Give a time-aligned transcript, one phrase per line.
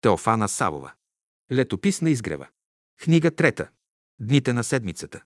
[0.00, 0.92] Теофана Савова.
[1.52, 2.46] Летопис на изгрева.
[3.00, 3.68] Книга трета.
[4.20, 5.22] Дните на седмицата.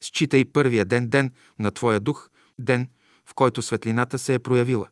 [0.00, 2.88] Считай първия ден ден на Твоя дух, ден,
[3.26, 4.88] в който светлината се е проявила.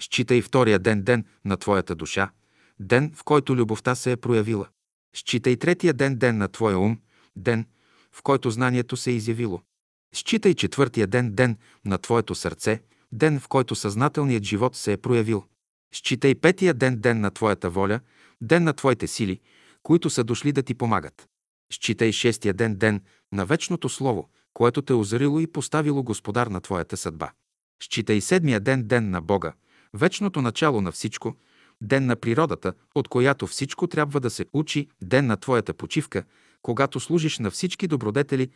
[0.00, 2.30] Считай втория ден ден на Твоята душа,
[2.80, 4.68] ден, в който любовта се е проявила.
[5.16, 6.98] Считай третия ден ден на Твоя ум,
[7.36, 7.66] ден,
[8.12, 9.62] в който знанието се е изявило.
[10.14, 12.82] Считай четвъртия ден ден на Твоето сърце,
[13.12, 15.44] ден, в който съзнателният живот се е проявил.
[15.94, 18.00] Считай петия ден ден на Твоята воля,
[18.40, 19.40] ден на Твоите сили,
[19.82, 21.28] които са дошли да ти помагат.
[21.72, 23.00] Считай шестия ден ден
[23.32, 27.30] на вечното Слово, което те озарило и поставило Господар на Твоята съдба.
[27.82, 29.52] Считай седмия ден ден на Бога,
[29.94, 31.36] вечното начало на всичко,
[31.80, 36.24] ден на природата, от която всичко трябва да се учи, ден на Твоята почивка,
[36.62, 38.50] когато служиш на всички добродетели,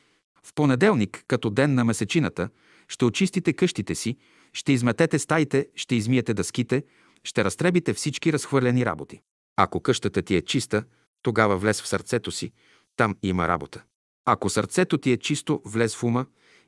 [0.46, 2.48] в понеделник, като ден на месечината,
[2.88, 4.16] ще очистите къщите си,
[4.52, 6.84] ще изметете стаите, ще измиете дъските,
[7.24, 9.20] ще разтребите всички разхвърлени работи.
[9.56, 10.84] Ако къщата ти е чиста,
[11.22, 12.52] тогава влез в сърцето си,
[12.96, 13.82] там има работа.
[14.24, 16.26] Ако сърцето ти е чисто, влез в ума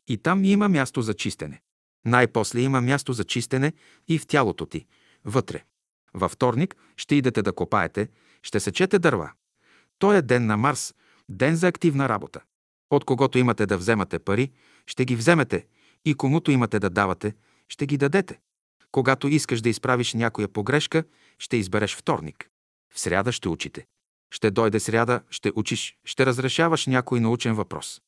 [0.08, 1.60] и там има място за чистене.
[2.04, 3.72] Най-после има място за чистене
[4.08, 4.86] и в тялото ти,
[5.24, 5.64] вътре.
[6.14, 8.08] Във вторник ще идете да копаете,
[8.42, 9.32] ще сечете дърва.
[9.98, 10.94] Той е ден на Марс,
[11.28, 12.40] ден за активна работа.
[12.90, 14.52] От когото имате да вземате пари,
[14.86, 15.66] ще ги вземете
[16.04, 17.34] и комуто имате да давате,
[17.68, 18.40] ще ги дадете.
[18.92, 21.04] Когато искаш да изправиш някоя погрешка,
[21.38, 22.50] ще избереш вторник.
[22.94, 23.86] В сряда ще учите.
[24.30, 28.00] Ще дойде сряда, ще учиш, ще разрешаваш някой научен въпрос.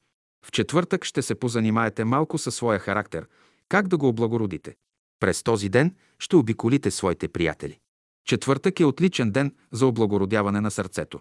[0.47, 3.27] В четвъртък ще се позанимаете малко със своя характер,
[3.69, 4.77] как да го облагородите.
[5.21, 7.79] През този ден ще обиколите своите приятели.
[8.25, 11.21] Четвъртък е отличен ден за облагородяване на сърцето.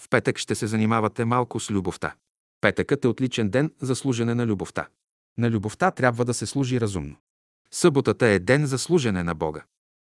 [0.00, 2.14] В петък ще се занимавате малко с любовта.
[2.60, 4.88] Петъкът е отличен ден за служене на любовта.
[5.38, 7.16] На любовта трябва да се служи разумно.
[7.70, 9.64] Съботата е ден за служене на Бога.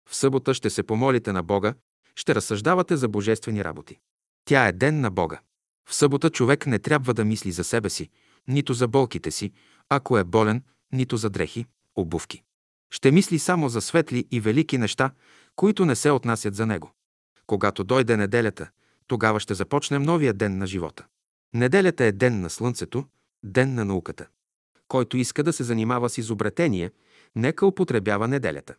[0.09, 1.75] В събота ще се помолите на Бога,
[2.19, 3.99] ще разсъждавате за божествени работи.
[4.45, 5.41] Тя е ден на Бога.
[5.89, 8.11] В събота човек не трябва да мисли за себе си,
[8.49, 9.53] нито за болките си,
[9.89, 12.43] ако е болен, нито за дрехи, обувки.
[12.91, 15.11] Ще мисли само за светли и велики неща,
[15.57, 16.93] които не се отнасят за него.
[17.47, 18.71] Когато дойде неделята,
[19.07, 21.07] тогава ще започнем новия ден на живота.
[21.55, 23.05] Неделята е ден на слънцето,
[23.43, 24.27] ден на науката.
[24.89, 26.91] Който иска да се занимава с изобретение,
[27.37, 28.75] нека употребява неделята.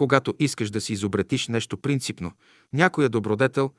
[0.00, 2.32] Когато искаш да си изобретиш нещо принципно,
[2.72, 3.70] някоя добродетел,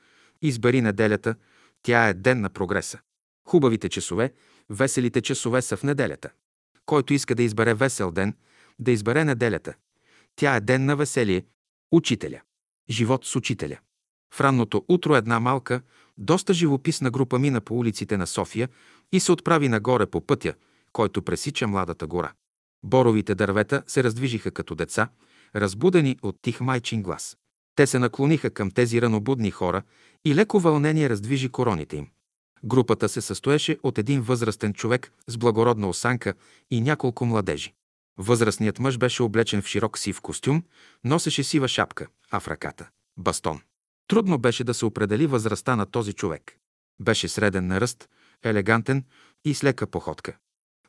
[0.41, 1.35] избери неделята,
[1.83, 2.99] тя е ден на прогреса.
[3.47, 4.33] Хубавите часове,
[4.69, 6.29] веселите часове са в неделята.
[6.85, 8.35] Който иска да избере весел ден,
[8.79, 9.73] да избере неделята.
[10.35, 11.45] Тя е ден на веселие,
[11.91, 12.41] учителя.
[12.89, 13.77] Живот с учителя.
[14.33, 15.81] В ранното утро една малка,
[16.17, 18.69] доста живописна група мина по улиците на София
[19.11, 20.53] и се отправи нагоре по пътя,
[20.93, 22.31] който пресича младата гора.
[22.83, 25.09] Боровите дървета се раздвижиха като деца,
[25.55, 27.37] разбудени от тих майчин глас.
[27.75, 29.83] Те се наклониха към тези ранобудни хора
[30.25, 32.07] и леко вълнение раздвижи короните им.
[32.63, 36.33] Групата се състоеше от един възрастен човек с благородна осанка
[36.71, 37.73] и няколко младежи.
[38.17, 40.63] Възрастният мъж беше облечен в широк сив костюм,
[41.03, 43.61] носеше сива шапка, а в ръката– бастон.
[44.07, 46.57] Трудно беше да се определи възрастта на този човек.
[46.99, 48.09] Беше среден на ръст,
[48.43, 49.03] елегантен
[49.45, 50.37] и с лека походка.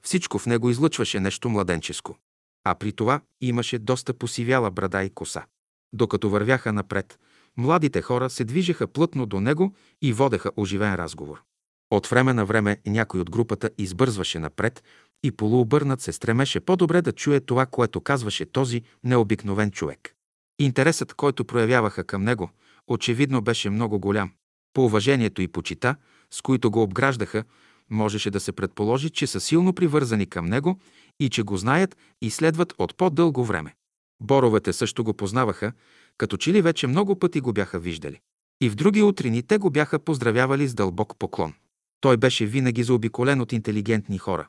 [0.03, 2.19] Всичко в него излъчваше нещо младенческо.
[2.65, 5.45] А при това имаше доста посивяла брада и коса.
[5.93, 7.19] Докато вървяха напред,
[7.57, 11.43] младите хора се движеха плътно до него и водеха оживен разговор.
[11.91, 14.83] От време на време някой от групата избързваше напред
[15.23, 20.15] и полуобърнат се стремеше по-добре да чуе това, което казваше този необикновен човек.
[20.59, 22.51] Интересът, който проявяваха към него,
[22.87, 24.33] очевидно беше много голям.
[24.73, 25.97] По уважението и почита,
[26.31, 27.45] с които го обграждаха,
[27.91, 30.79] можеше да се предположи, че са силно привързани към него
[31.25, 33.75] и че го знаят и следват от по-дълго време.
[34.21, 35.73] Боровете също го познаваха,
[36.19, 38.21] като че ли вече много пъти го бяха виждали.
[38.61, 41.55] И в други утрини те го бяха поздравявали с дълбок поклон.
[42.01, 44.49] Той беше винаги заобиколен от интелигентни хора,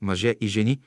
[0.00, 0.80] мъже и жени,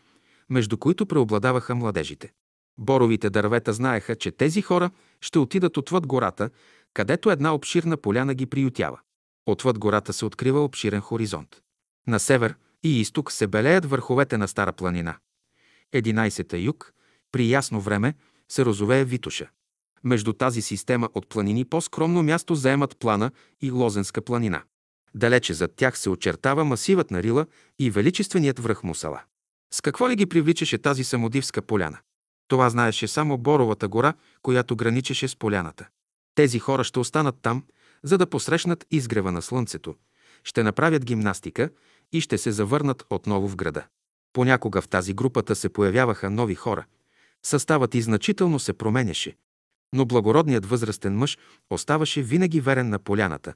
[0.49, 2.31] между които преобладаваха младежите.
[2.77, 4.91] Боровите дървета знаеха, че тези хора
[5.21, 6.49] ще отидат отвъд гората,
[6.93, 8.99] където една обширна поляна ги приютява.
[9.45, 11.61] Отвъд гората се открива обширен хоризонт.
[12.07, 15.15] На север и изток се белеят върховете на Стара планина.
[15.91, 16.93] Единайсета юг,
[17.31, 18.13] при ясно време,
[18.49, 19.49] се розовее Витуша.
[20.03, 23.31] Между тази система от планини по-скромно място заемат Плана
[23.61, 24.63] и Лозенска планина.
[25.15, 27.45] Далече зад тях се очертава масивът на Рила
[27.79, 29.21] и величественият връх Мусала.
[29.73, 31.97] С какво ли ги привличаше тази самодивска поляна?
[32.47, 35.87] Това знаеше само Боровата гора, която граничеше с поляната.
[36.35, 37.63] Тези хора ще останат там,
[38.03, 39.95] за да посрещнат изгрева на слънцето,
[40.43, 41.69] ще направят гимнастика
[42.13, 43.83] и ще се завърнат отново в града.
[44.33, 46.85] Понякога в тази групата се появяваха нови хора.
[47.43, 49.37] Съставът и значително се променяше.
[49.93, 51.37] Но благородният възрастен мъж
[51.69, 53.53] оставаше винаги верен на поляната,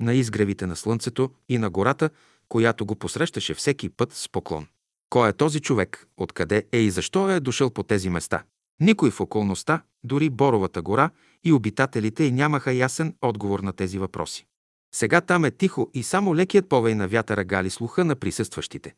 [0.00, 2.10] на изгревите на слънцето и на гората,
[2.48, 4.66] която го посрещаше всеки път с поклон.
[5.10, 8.44] Кой е този човек, откъде е и защо е дошъл по тези места?
[8.80, 11.10] Никой в околността, дори Боровата гора
[11.44, 14.46] и обитателите й нямаха ясен отговор на тези въпроси.
[14.94, 18.94] Сега там е тихо и само лекият повей на вятъра гали слуха на присъстващите.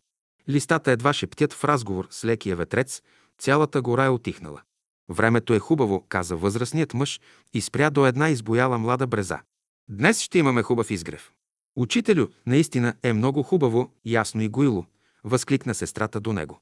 [0.49, 3.03] Листата едва шептят в разговор с лекия ветрец,
[3.39, 4.63] цялата гора е отихнала.
[5.09, 7.21] Времето е хубаво, каза възрастният мъж
[7.55, 9.41] и спря до една избояла млада бреза.
[9.89, 11.33] Днес ще имаме хубав изгрев.
[11.77, 14.87] Учителю, наистина е много хубаво, ясно и гоило,
[15.25, 16.61] възкликна сестрата до него.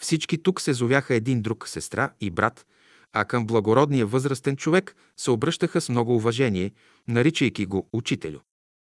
[0.00, 2.66] Всички тук се зовяха един друг, сестра и брат,
[3.12, 6.72] а към благородния възрастен човек се обръщаха с много уважение,
[7.08, 8.38] наричайки го учителю.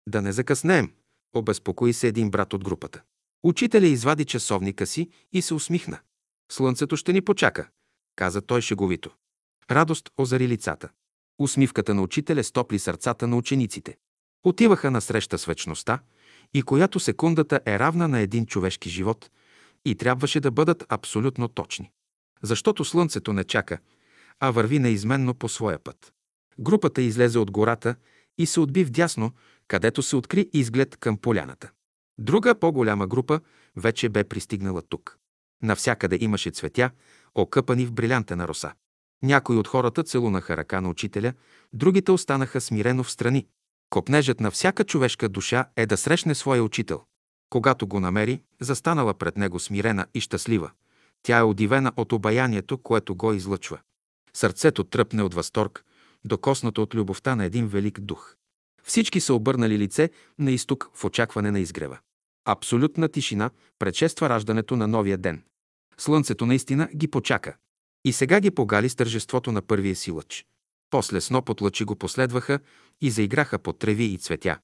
[0.07, 0.91] Да не закъснеем,
[1.33, 3.01] обезпокои се един брат от групата.
[3.43, 5.99] Учителя извади часовника си и се усмихна.
[6.51, 7.67] Слънцето ще ни почака,
[8.15, 9.11] каза той шеговито.
[9.71, 10.89] Радост озари лицата.
[11.39, 13.97] Усмивката на учителя стопли сърцата на учениците.
[14.43, 15.99] Отиваха на среща с вечността,
[16.53, 19.29] и която секундата е равна на един човешки живот,
[19.85, 21.91] и трябваше да бъдат абсолютно точни.
[22.41, 23.79] Защото слънцето не чака,
[24.39, 26.13] а върви неизменно по своя път.
[26.59, 27.95] Групата излезе от гората
[28.37, 29.31] и се отби вдясно,
[29.67, 31.71] където се откри изглед към поляната.
[32.17, 33.39] Друга по-голяма група
[33.75, 35.17] вече бе пристигнала тук.
[35.63, 36.91] Навсякъде имаше цветя,
[37.35, 38.73] окъпани в брилянтена роса.
[39.23, 41.33] Някои от хората целунаха ръка на учителя,
[41.73, 43.47] другите останаха смирено в страни.
[43.89, 47.03] Копнежът на всяка човешка душа е да срещне своя учител.
[47.49, 50.71] Когато го намери, застанала пред него смирена и щастлива,
[51.23, 53.79] тя е удивена от обаянието, което го излъчва.
[54.33, 55.85] Сърцето тръпне от възторг,
[56.25, 58.35] докоснато от любовта на един велик дух.
[58.87, 60.09] Всички са обърнали лице
[60.39, 61.97] на изток в очакване на изгрева.
[62.45, 63.49] Абсолютна тишина
[63.79, 65.43] предшества раждането на новия ден.
[65.97, 67.55] Слънцето наистина ги почака.
[68.05, 70.45] И сега ги погали с тържеството на първия си лъч.
[70.89, 72.59] После сноп от лъчи го последваха
[73.01, 74.59] и заиграха по треви и цветя.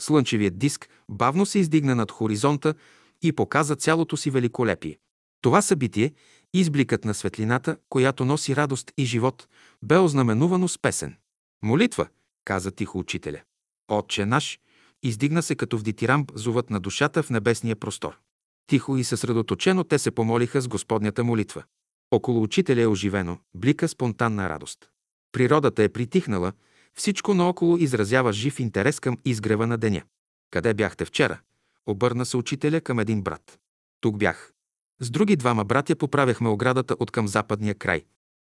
[0.00, 2.74] Слънчевият диск бавно се издигна над хоризонта
[3.22, 4.98] и показа цялото си великолепие.
[5.40, 6.14] Това събитие,
[6.54, 9.48] избликът на светлината, която носи радост и живот,
[9.82, 11.16] бе ознаменувано с песен.
[11.62, 12.08] Молитва,
[12.44, 13.40] каза тихо учителя.
[13.88, 14.58] Отче наш,
[15.02, 18.18] издигна се като в дитирамб зовът на душата в небесния простор.
[18.66, 21.64] Тихо и съсредоточено те се помолиха с Господнята молитва.
[22.10, 24.90] Около учителя е оживено, блика спонтанна радост.
[25.32, 26.52] Природата е притихнала,
[26.94, 30.02] всичко наоколо изразява жив интерес към изгрева на деня.
[30.50, 31.40] Къде бяхте вчера?
[31.86, 33.58] Обърна се учителя към един брат.
[34.00, 34.52] Тук бях.
[35.00, 38.04] С други двама братя поправяхме оградата от към западния край.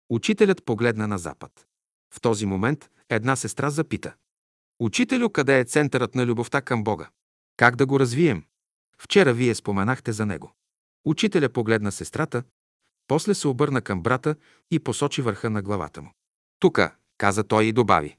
[0.09, 1.67] Учителят погледна на запад.
[2.13, 4.13] В този момент една сестра запита.
[4.81, 7.09] Учителю, къде е центърът на любовта към Бога?
[7.57, 8.43] Как да го развием?
[8.97, 10.53] Вчера вие споменахте за него.
[11.05, 12.43] Учителя погледна сестрата,
[13.07, 14.35] после се обърна към брата
[14.71, 16.11] и посочи върха на главата му.
[16.59, 18.17] Тука, каза той и добави.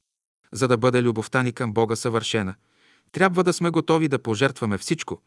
[0.51, 2.55] За да бъде любовта ни към Бога съвършена,
[3.11, 5.21] трябва да сме готови да пожертваме всичко.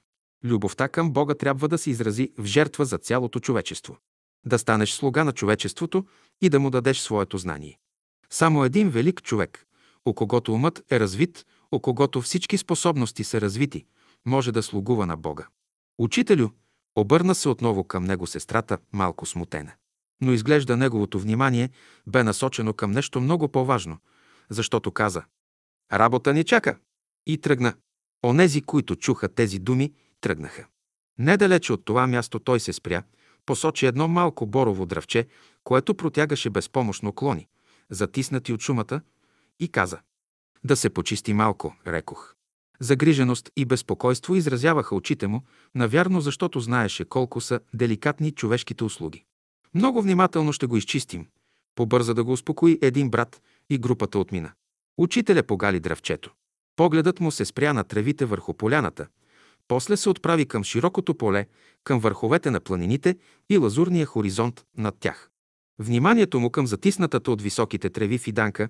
[0.44, 3.98] Любовта към Бога трябва да се изрази в жертва за цялото човечество.
[4.46, 6.06] Да станеш слуга на човечеството
[6.40, 7.78] и да му дадеш своето знание.
[8.30, 9.65] Само един велик човек,
[10.06, 13.84] у когото умът е развит, у когото всички способности са развити,
[14.26, 15.46] може да слугува на Бога.
[15.98, 16.48] Учителю,
[16.96, 19.72] обърна се отново към него сестрата, малко смутена.
[20.20, 21.70] Но изглежда неговото внимание
[22.06, 23.98] бе насочено към нещо много по-важно,
[24.50, 25.22] защото каза
[25.92, 26.78] «Работа ни чака!»
[27.26, 27.74] и тръгна.
[28.24, 30.66] Онези, които чуха тези думи, тръгнаха.
[31.18, 33.02] Недалече от това място той се спря,
[33.46, 35.26] посочи едно малко борово дръвче,
[35.64, 37.48] което протягаше безпомощно клони,
[37.90, 39.00] затиснати от шумата,
[39.60, 39.98] и каза
[40.64, 42.34] «Да се почисти малко», рекох.
[42.80, 45.42] Загриженост и безпокойство изразяваха очите му,
[45.74, 49.24] навярно защото знаеше колко са деликатни човешките услуги.
[49.74, 51.26] Много внимателно ще го изчистим.
[51.74, 54.52] Побърза да го успокои един брат и групата отмина.
[54.98, 56.34] Учителя погали дръвчето.
[56.76, 59.06] Погледът му се спря на тревите върху поляната,
[59.68, 61.46] после се отправи към широкото поле,
[61.84, 63.16] към върховете на планините
[63.50, 65.30] и лазурния хоризонт над тях.
[65.78, 68.68] Вниманието му към затиснатата от високите треви фиданка,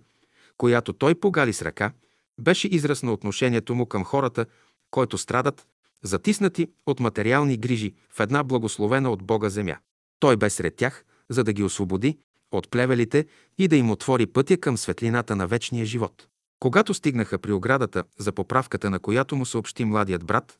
[0.59, 1.93] която той погали с ръка,
[2.41, 4.47] беше израз на отношението му към хората,
[4.91, 5.67] които страдат,
[6.03, 9.77] затиснати от материални грижи в една благословена от Бога земя.
[10.21, 12.19] Той бе сред тях, за да ги освободи
[12.53, 13.27] от плевелите
[13.59, 16.29] и да им отвори пътя към светлината на вечния живот.
[16.61, 20.59] Когато стигнаха при оградата, за поправката на която му съобщи младият брат,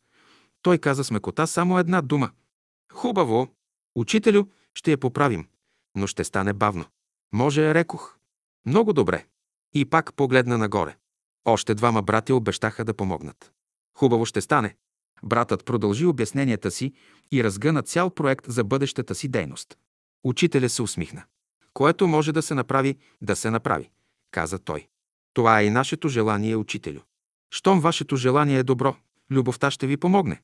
[0.62, 2.31] той каза с мекота само една дума.
[2.93, 3.49] Хубаво,
[3.95, 5.47] учителю, ще я поправим,
[5.95, 6.85] но ще стане бавно.
[7.33, 8.17] Може, рекох.
[8.67, 9.26] Много добре.
[9.75, 10.96] И пак погледна нагоре.
[11.44, 13.52] Още двама братя обещаха да помогнат.
[13.99, 14.76] Хубаво ще стане.
[15.23, 16.92] Братът продължи обясненията си
[17.32, 19.78] и разгъна цял проект за бъдещата си дейност.
[20.25, 21.25] Учителя се усмихна.
[21.75, 23.90] Което може да се направи, да се направи.
[24.30, 24.88] каза той.
[25.35, 27.00] Това е и нашето желание, учителю.
[27.50, 28.96] Щом вашето желание е добро,
[29.30, 30.42] любовта ще ви помогне,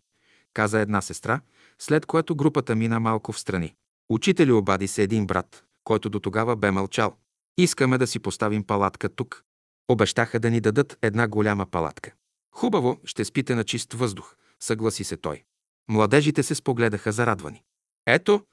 [0.55, 1.41] каза една сестра,
[1.79, 3.75] след което групата мина малко в страни.
[4.09, 7.17] Учителю обади се един брат, който до тогава бе мълчал.
[7.59, 9.45] Искаме да си поставим палатка тук.
[9.89, 12.13] Обещаха да ни дадат една голяма палатка.
[12.55, 15.45] Хубаво, ще спите на чист въздух, съгласи се той.
[15.89, 17.63] Младежите се спогледаха зарадвани.
[18.07, 18.47] Ето,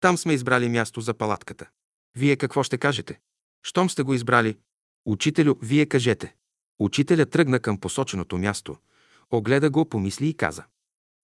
[0.00, 1.68] там сме избрали място за палатката.
[2.16, 3.20] Вие какво ще кажете?
[3.62, 4.58] Щом сте го избрали?
[5.06, 6.34] Учителю, вие кажете.
[6.78, 8.76] Учителя тръгна към посоченото място,
[9.30, 10.64] огледа го, помисли и каза.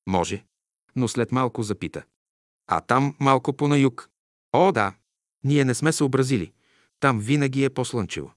[0.07, 0.45] Може.
[0.97, 2.03] Но след малко запита.
[2.67, 4.11] А там малко по на юг.
[4.53, 4.95] О, да.
[5.45, 6.53] Ние не сме съобразили.
[7.03, 8.33] Там винаги е по-слънчево.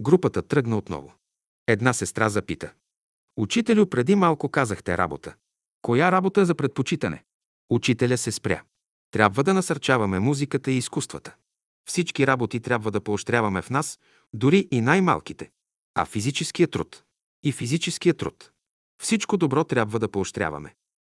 [0.00, 1.14] Групата тръгна отново.
[1.66, 2.72] Една сестра запита.
[3.36, 5.34] Учителю, преди малко казахте работа.
[5.82, 7.24] Коя работа е за предпочитане?
[7.70, 8.62] Учителя се спря.
[9.10, 11.34] Трябва да насърчаваме музиката и изкуствата.
[11.88, 13.98] Всички работи трябва да поощряваме в нас,
[14.32, 15.50] дори и най-малките.
[15.94, 17.04] А физическия труд.
[17.42, 18.50] И физическия труд.
[19.02, 20.74] Всичко добро трябва да поощряваме.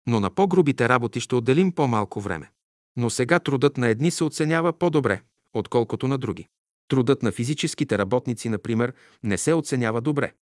[0.07, 2.51] Но на по-грубите работи ще отделим по-малко време.
[2.95, 5.21] Но сега трудът на едни се оценява по-добре,
[5.53, 6.47] отколкото на други.
[6.89, 8.93] Трудът на физическите работници, например,
[9.23, 10.33] не се оценява добре.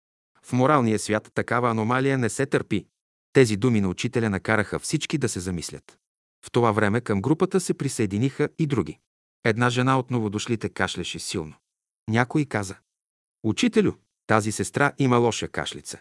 [0.43, 2.87] В моралния свят такава аномалия не се търпи.
[3.33, 5.99] Тези думи на учителя накараха всички да се замислят.
[6.47, 8.99] В това време към групата се присъединиха и други.
[9.45, 11.55] Една жена от новодошлите кашляше силно.
[12.09, 12.77] Някой каза.
[13.45, 13.93] Учителю,
[14.27, 15.99] тази сестра има лоша кашлица.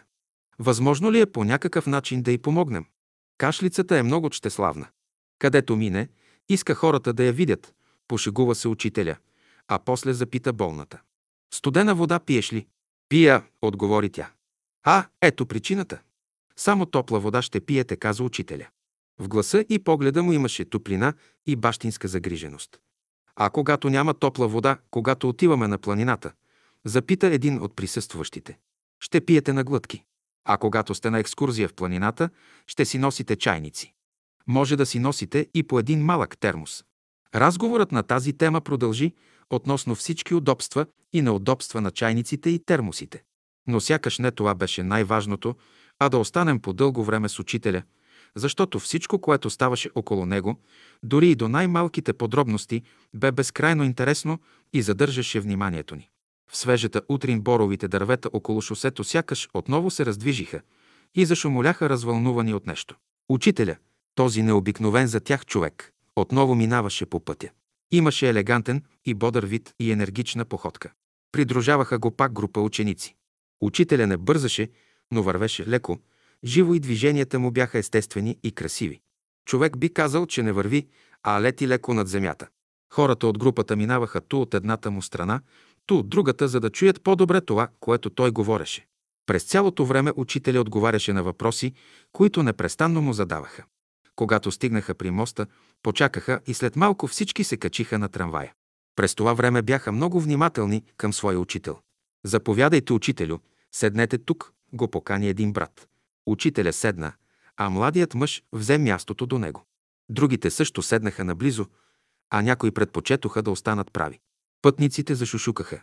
[0.58, 2.86] Възможно ли е по някакъв начин да й помогнем?
[3.38, 4.86] Кашлицата е много щеславна.
[5.38, 6.08] Където мине,
[6.48, 7.74] иска хората да я видят.
[8.08, 9.16] Пошегува се учителя,
[9.68, 11.00] а после запита болната.
[11.54, 12.66] Студена вода пиеш ли?
[13.08, 14.30] Пия, отговори тя.
[14.82, 15.98] А, ето причината.
[16.56, 18.66] Само топла вода ще пиете, каза учителя.
[19.18, 21.14] В гласа и погледа му имаше топлина
[21.46, 22.80] и бащинска загриженост.
[23.36, 26.32] А когато няма топла вода, когато отиваме на планината,
[26.84, 28.58] запита един от присъстващите.
[29.00, 30.04] Ще пиете на глътки.
[30.44, 32.30] А когато сте на екскурзия в планината,
[32.66, 33.92] ще си носите чайници.
[34.46, 36.84] Може да си носите и по един малък термос.
[37.34, 39.14] Разговорът на тази тема продължи
[39.50, 43.22] относно всички удобства и неудобства на чайниците и термосите.
[43.66, 45.54] Но сякаш не това беше най-важното,
[45.98, 47.82] а да останем по дълго време с учителя,
[48.36, 50.60] защото всичко, което ставаше около него,
[51.02, 52.82] дори и до най-малките подробности,
[53.14, 54.38] бе безкрайно интересно
[54.72, 56.08] и задържаше вниманието ни.
[56.50, 60.60] В свежата утрин боровите дървета около шосето сякаш отново се раздвижиха
[61.14, 62.96] и зашумоляха развълнувани от нещо.
[63.28, 63.76] Учителя,
[64.14, 67.48] този необикновен за тях човек, отново минаваше по пътя.
[67.90, 70.92] Имаше елегантен и бодър вид и енергична походка.
[71.32, 73.14] Придружаваха го пак група ученици.
[73.60, 74.70] Учителя не бързаше,
[75.12, 75.98] но вървеше леко,
[76.44, 79.00] живо и движенията му бяха естествени и красиви.
[79.44, 80.86] Човек би казал, че не върви,
[81.22, 82.48] а лети леко над земята.
[82.92, 85.40] Хората от групата минаваха ту от едната му страна,
[85.86, 88.86] ту от другата, за да чуят по-добре това, което той говореше.
[89.26, 91.72] През цялото време учителя отговаряше на въпроси,
[92.12, 93.64] които непрестанно му задаваха.
[94.16, 95.46] Когато стигнаха при моста,
[95.82, 98.52] почакаха и след малко всички се качиха на трамвая.
[98.96, 101.78] През това време бяха много внимателни към своя учител.
[102.24, 103.38] Заповядайте, учителю,
[103.72, 105.88] седнете тук, го покани един брат.
[106.26, 107.12] Учителя седна,
[107.56, 109.64] а младият мъж взе мястото до него.
[110.08, 111.66] Другите също седнаха наблизо,
[112.30, 114.20] а някои предпочетоха да останат прави.
[114.62, 115.80] Пътниците зашушукаха.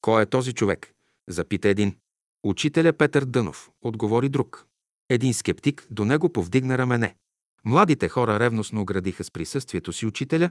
[0.00, 0.94] Кой е този човек?
[1.28, 1.96] Запита един.
[2.42, 4.66] Учителя Петър Дънов, отговори друг.
[5.08, 7.14] Един скептик до него повдигна рамене.
[7.64, 10.50] Младите хора ревностно оградиха с присъствието си учителя,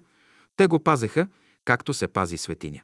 [0.55, 1.27] те го пазеха,
[1.65, 2.81] както се пази светиня.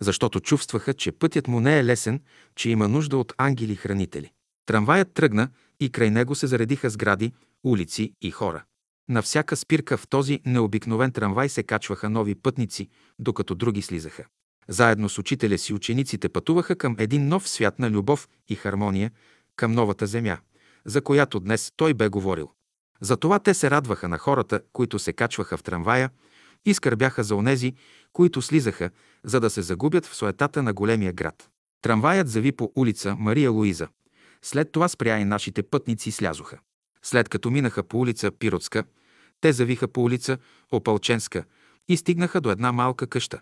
[0.00, 2.20] Защото чувстваха, че пътят му не е лесен,
[2.56, 4.30] че има нужда от ангели-хранители.
[4.66, 5.48] Трамваят тръгна
[5.80, 7.32] и край него се заредиха сгради,
[7.64, 8.64] улици и хора.
[9.08, 12.88] На всяка спирка в този необикновен трамвай се качваха нови пътници,
[13.18, 14.24] докато други слизаха.
[14.68, 19.10] Заедно с учителя си учениците пътуваха към един нов свят на любов и хармония,
[19.56, 20.38] към новата земя,
[20.84, 22.50] за която днес той бе говорил.
[23.00, 26.10] Затова те се радваха на хората, които се качваха в трамвая
[26.64, 27.74] и скърбяха за онези,
[28.12, 28.90] които слизаха,
[29.24, 31.48] за да се загубят в суетата на големия град.
[31.82, 33.88] Трамваят зави по улица Мария Луиза.
[34.42, 36.58] След това спря и нашите пътници слязоха.
[37.02, 38.84] След като минаха по улица Пиротска,
[39.40, 40.38] те завиха по улица
[40.72, 41.44] Опалченска
[41.88, 43.40] и стигнаха до една малка къща.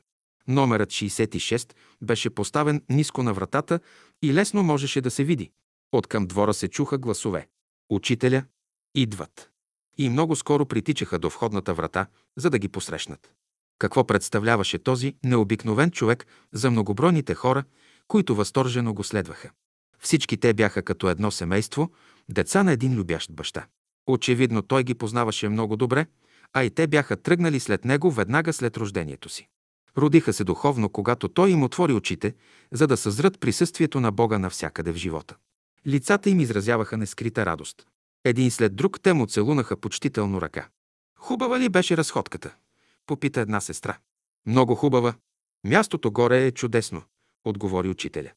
[0.49, 3.81] Номерът 66 беше поставен ниско на вратата
[4.23, 5.51] и лесно можеше да се види.
[5.93, 7.49] От към двора се чуха гласове.
[7.91, 8.45] Учителя
[8.95, 9.51] идват.
[9.99, 12.07] И много скоро притичаха до входната врата,
[12.37, 13.33] за да ги посрещнат.
[13.79, 17.65] Какво представляваше този необикновен човек за многобройните хора,
[18.09, 19.51] които възторжено го следваха?
[19.99, 21.91] Всички те бяха като едно семейство,
[22.29, 23.67] деца на един любящ баща.
[24.07, 26.07] Очевидно той ги познаваше много добре,
[26.53, 29.49] а и те бяха тръгнали след него веднага след рождението си.
[29.99, 32.35] Родиха се духовно, когато той им отвори очите,
[32.73, 35.37] за да съзрат присъствието на Бога навсякъде в живота.
[35.87, 37.87] Лицата им изразяваха нескрита радост.
[38.25, 40.69] Един след друг те му целунаха почтително ръка.
[41.19, 42.55] Хубава ли беше разходката?
[43.07, 43.99] Попита една сестра.
[44.47, 45.15] Много хубава.
[45.65, 47.03] Мястото горе е чудесно,
[47.45, 48.31] отговори учителя.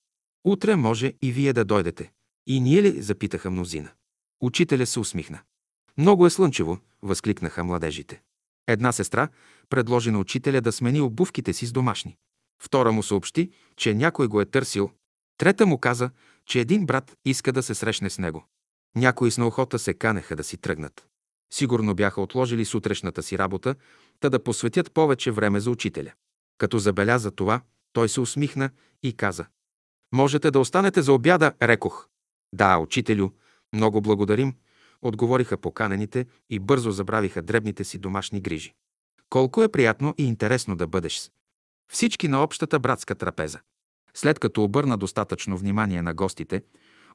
[0.46, 2.12] Утре може и вие да дойдете.
[2.48, 3.02] И ние ли?
[3.02, 3.90] запитаха мнозина.
[4.42, 5.40] Учителя се усмихна.
[5.98, 8.22] Много е слънчево, възкликнаха младежите.
[8.68, 9.30] Една сестра
[9.70, 12.18] предложи на учителя да смени обувките си с домашни.
[12.62, 14.92] Втора му съобщи, че някой го е търсил.
[15.38, 16.10] Трета му каза,
[16.46, 18.46] че един брат иска да се срещне с него.
[18.96, 21.08] Някои с наохота се канеха да си тръгнат.
[21.54, 23.76] Сигурно бяха отложили сутрешната си работа,
[24.20, 26.12] та да посветят повече време за учителя.
[26.58, 27.62] Като забеляза това,
[27.94, 28.70] той се усмихна
[29.04, 29.46] и каза.
[30.14, 32.08] Можете да останете за обяда, рекох.
[32.54, 33.30] Да, учителю,
[33.74, 34.54] много благодарим,
[35.02, 38.74] отговориха поканените и бързо забравиха дребните си домашни грижи.
[39.30, 41.32] Колко е приятно и интересно да бъдеш с
[41.92, 43.60] всички на общата братска трапеза.
[44.14, 46.64] След като обърна достатъчно внимание на гостите,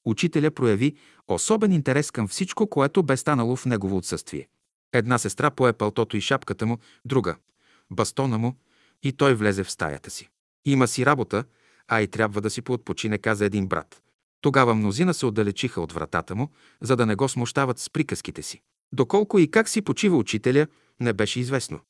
[0.04, 0.96] учителя прояви
[1.28, 4.48] особен интерес към всичко, което бе станало в негово отсъствие.
[4.92, 7.36] Една сестра пое пълтото и шапката му, друга–
[7.90, 8.56] бастона му,
[9.02, 10.28] и той влезе в стаята си.
[10.64, 11.44] Има си работа,
[11.88, 14.02] а и трябва да си поотпочине, каза един брат.
[14.40, 18.62] Тогава мнозина се отдалечиха от вратата му, за да не го смущават с приказките си.
[18.92, 20.66] Доколко и как си почива учителя,
[21.00, 21.80] не беше известно.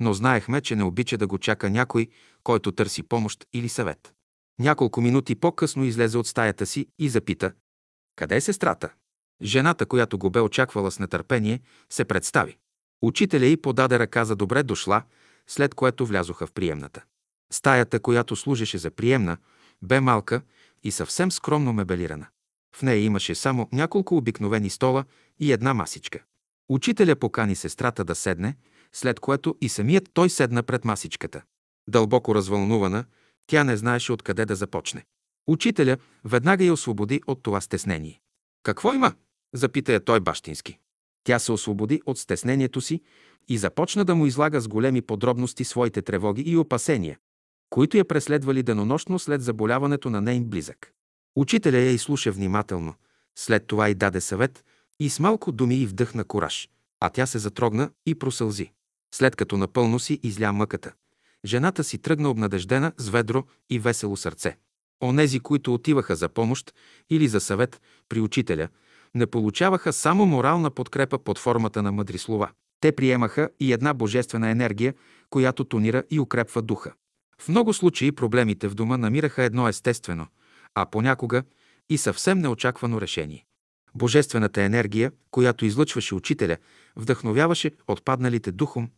[0.00, 2.08] Но знаехме, че не обича да го чака някой,
[2.42, 4.14] който търси помощ или съвет.
[4.58, 7.52] Няколко минути по-късно излезе от стаята си и запита
[8.16, 8.92] «Къде е сестрата?»
[9.42, 11.60] Жената, която го бе очаквала с нетърпение,
[11.90, 12.58] се представи.
[13.02, 15.02] Учителя й подаде ръка за добре дошла,
[15.46, 17.04] след което влязоха в приемната.
[17.52, 19.36] Стаята, която служеше за приемна,
[19.82, 20.42] бе малка
[20.82, 22.26] и съвсем скромно мебелирана.
[22.76, 25.04] В нея имаше само няколко обикновени стола
[25.40, 26.22] и една масичка.
[26.68, 28.56] Учителя покани сестрата да седне,
[28.92, 31.42] след което и самият той седна пред масичката.
[31.88, 33.04] Дълбоко развълнувана,
[33.48, 35.04] тя не знаеше откъде да започне.
[35.46, 38.20] Учителя веднага я освободи от това стеснение.
[38.62, 39.12] Какво има?
[39.54, 40.78] запита я той бащински.
[41.24, 43.00] Тя се освободи от стеснението си
[43.48, 47.18] и започна да му излага с големи подробности своите тревоги и опасения,
[47.70, 50.92] които я преследвали денонощно след заболяването на нейн близък.
[51.36, 52.94] Учителя я изслуша внимателно,
[53.38, 54.64] след това и даде съвет
[55.00, 56.68] и с малко думи и вдъхна кораж,
[57.00, 58.72] а тя се затрогна и просълзи.
[59.14, 60.92] След като напълно си изля мъката,
[61.44, 64.56] жената си тръгна обнадеждена с ведро и весело сърце.
[65.02, 66.74] Онези, които отиваха за помощ
[67.10, 68.68] или за съвет при учителя,
[69.14, 72.50] не получаваха само морална подкрепа под формата на мъдри слова.
[72.80, 74.94] Те приемаха и една божествена енергия,
[75.30, 76.92] която тонира и укрепва духа.
[77.40, 80.26] В много случаи проблемите в дома намираха едно естествено,
[80.74, 81.42] а понякога
[81.88, 83.44] и съвсем неочаквано решение.
[83.94, 86.56] Божествената енергия, която излъчваше учителя,
[86.96, 88.90] вдъхновяваше отпадналите духом,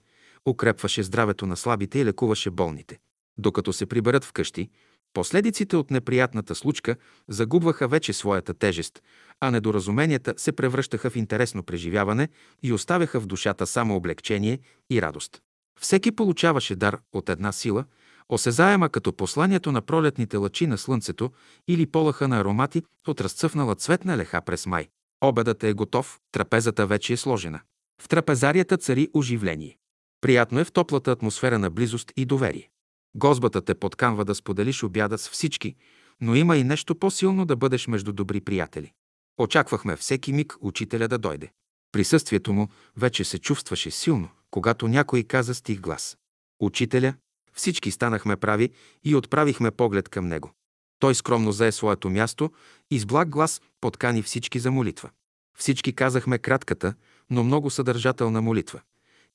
[0.48, 2.98] укрепваше здравето на слабите и лекуваше болните.
[3.38, 4.70] Докато се приберат вкъщи,
[5.14, 6.96] последиците от неприятната случка
[7.28, 9.02] загубваха вече своята тежест,
[9.40, 12.28] а недоразуменията се превръщаха в интересно преживяване
[12.62, 14.58] и оставяха в душата само облегчение
[14.90, 15.42] и радост.
[15.80, 17.84] Всеки получаваше дар от една сила–
[18.30, 21.30] осезаема като посланието на пролетните лъчи на слънцето
[21.68, 24.88] или полъха на аромати от разцъфнала цветна леха през май.
[25.24, 27.60] Обедът е готов, трапезата вече е сложена.
[28.02, 29.76] В трапезарията цари оживление.
[30.20, 32.70] Приятно е в топлата атмосфера на близост и доверие.
[33.14, 35.76] Гозбата те подканва да споделиш обяда с всички,
[36.20, 38.92] но има и нещо по-силно да бъдеш между добри приятели.
[39.38, 41.50] Очаквахме всеки миг учителя да дойде.
[41.92, 46.18] Присъствието му вече се чувстваше силно, когато някой каза стих глас.
[46.60, 47.14] Учителя,
[47.54, 48.70] всички станахме прави
[49.04, 50.52] и отправихме поглед към него.
[50.98, 52.50] Той скромно зае своето място
[52.90, 55.10] и с благ глас подкани всички за молитва.
[55.58, 56.94] Всички казахме кратката,
[57.30, 58.80] но много съдържателна молитва.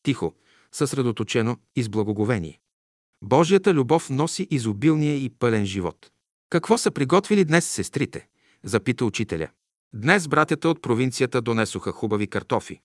[0.04, 0.34] Тихо,
[0.72, 2.60] съсредоточено и с благоговение.
[3.22, 6.12] Божията любов носи изобилния и пълен живот.
[6.50, 8.28] Какво са приготвили днес сестрите?
[8.64, 9.48] Запита учителя.
[9.94, 12.80] Днес братята от провинцията донесоха хубави картофи.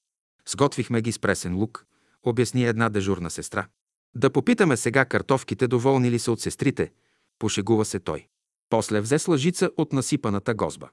[0.49, 1.87] Сготвихме ги с пресен лук,
[2.23, 3.67] обясни една дежурна сестра.
[4.15, 6.93] Да попитаме сега картофките доволни ли са от сестрите,
[7.39, 8.27] пошегува се той.
[8.69, 10.89] После взе с лъжица от насипаната гозба.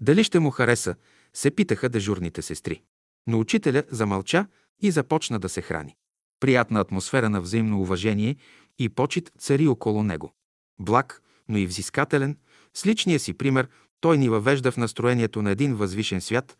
[0.00, 0.94] Дали ще му хареса,
[1.34, 2.82] се питаха дежурните сестри.
[3.26, 4.46] Но учителя замълча
[4.80, 5.96] и започна да се храни.
[6.40, 8.36] Приятна атмосфера на взаимно уважение
[8.78, 10.32] и почет цари около него.
[10.80, 12.36] Благ, но и взискателен,
[12.74, 13.68] с личния си пример
[14.00, 16.58] той ни въвежда в настроението на един възвишен свят,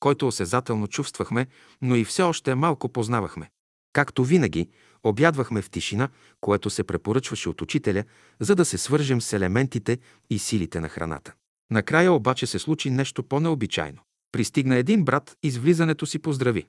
[0.00, 1.46] който осезателно чувствахме,
[1.82, 3.50] но и все още малко познавахме.
[3.92, 4.68] Както винаги,
[5.04, 6.08] обядвахме в тишина,
[6.40, 8.04] което се препоръчваше от учителя,
[8.40, 9.98] за да се свържем с елементите
[10.30, 11.34] и силите на храната.
[11.70, 14.02] Накрая обаче се случи нещо по-необичайно.
[14.32, 16.66] Пристигна един брат и с влизането си поздрави.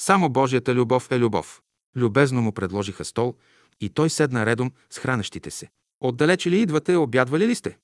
[0.00, 1.62] Само Божията любов е любов.
[1.96, 3.34] Любезно му предложиха стол
[3.80, 5.68] и той седна редом с хранещите се.
[6.00, 7.78] Отдалече ли идвате, обядвали ли сте?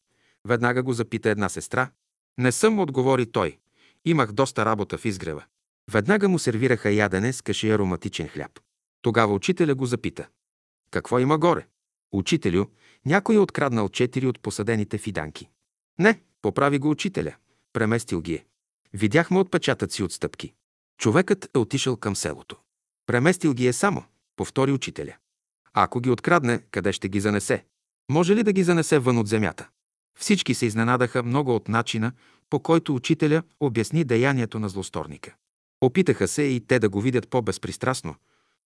[0.49, 1.91] Веднага го запита една сестра.
[2.39, 3.59] Не съм, отговори той.
[4.05, 5.45] Имах доста работа в изгрева.
[5.91, 8.61] Веднага му сервираха ядене с каши ароматичен хляб.
[9.03, 10.29] Тогава учителя го запита.
[10.91, 11.67] Какво има горе?
[12.13, 12.65] Учителю,
[13.07, 15.49] някой е откраднал четири от посадените фиданки.
[15.99, 17.35] Не, поправи го учителя.
[17.73, 18.45] Преместил ги е.
[18.93, 20.53] Видяхме отпечатъци от стъпки.
[20.99, 22.57] Човекът е отишъл към селото.
[23.07, 24.05] Преместил ги е само,
[24.37, 25.17] повтори учителя.
[25.75, 27.65] Ако ги открадне, къде ще ги занесе?
[28.11, 29.69] Може ли да ги занесе вън от земята?
[30.19, 32.13] Всички се изненадаха много от начина,
[32.51, 35.35] по който учителя обясни деянието на злосторника.
[35.81, 38.15] Опитаха се и те да го видят по-безпристрастно,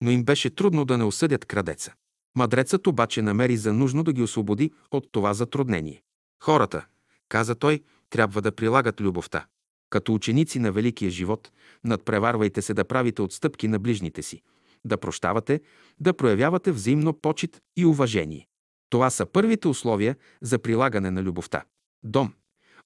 [0.01, 1.95] но им беше трудно да не осъдят крадеца.
[2.37, 6.03] Мадрецът обаче намери за нужно да ги освободи от това затруднение.
[6.43, 6.87] Хората,
[7.29, 9.47] каза той, трябва да прилагат любовта.
[9.91, 11.53] Като ученици на великия живот,
[11.85, 14.43] надпреварвайте се да правите отстъпки на ближните си,
[14.85, 15.61] да прощавате,
[16.01, 18.47] да проявявате взаимно почет и уважение.
[18.91, 21.65] Това са първите условия за прилагане на любовта.
[22.05, 22.33] Дом,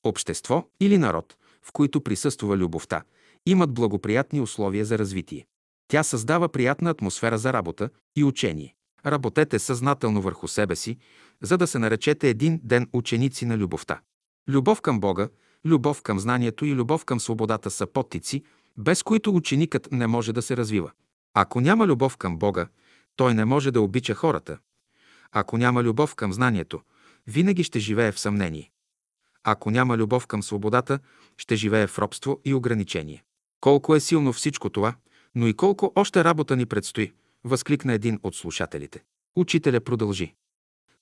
[0.04, 3.02] общество или народ, в които присъства любовта,
[3.46, 5.46] имат благоприятни условия за развитие.
[5.88, 8.74] Тя създава приятна атмосфера за работа и учение.
[9.06, 10.98] Работете съзнателно върху себе си,
[11.42, 14.00] за да се наречете един ден ученици на любовта.
[14.48, 15.28] Любов към Бога,
[15.64, 18.44] любов към знанието и любов към свободата са подтици,
[18.76, 20.90] без които ученикът не може да се развива.
[21.34, 22.68] Ако няма любов към Бога,
[23.16, 24.58] той не може да обича хората.
[25.32, 26.80] Ако няма любов към знанието,
[27.26, 28.70] винаги ще живее в съмнение.
[29.44, 30.98] Ако няма любов към свободата,
[31.36, 33.24] ще живее в робство и ограничение.
[33.60, 34.94] Колко е силно всичко това,
[35.34, 37.12] но и колко още работа ни предстои,
[37.44, 39.02] възкликна един от слушателите.
[39.36, 40.34] Учителя продължи.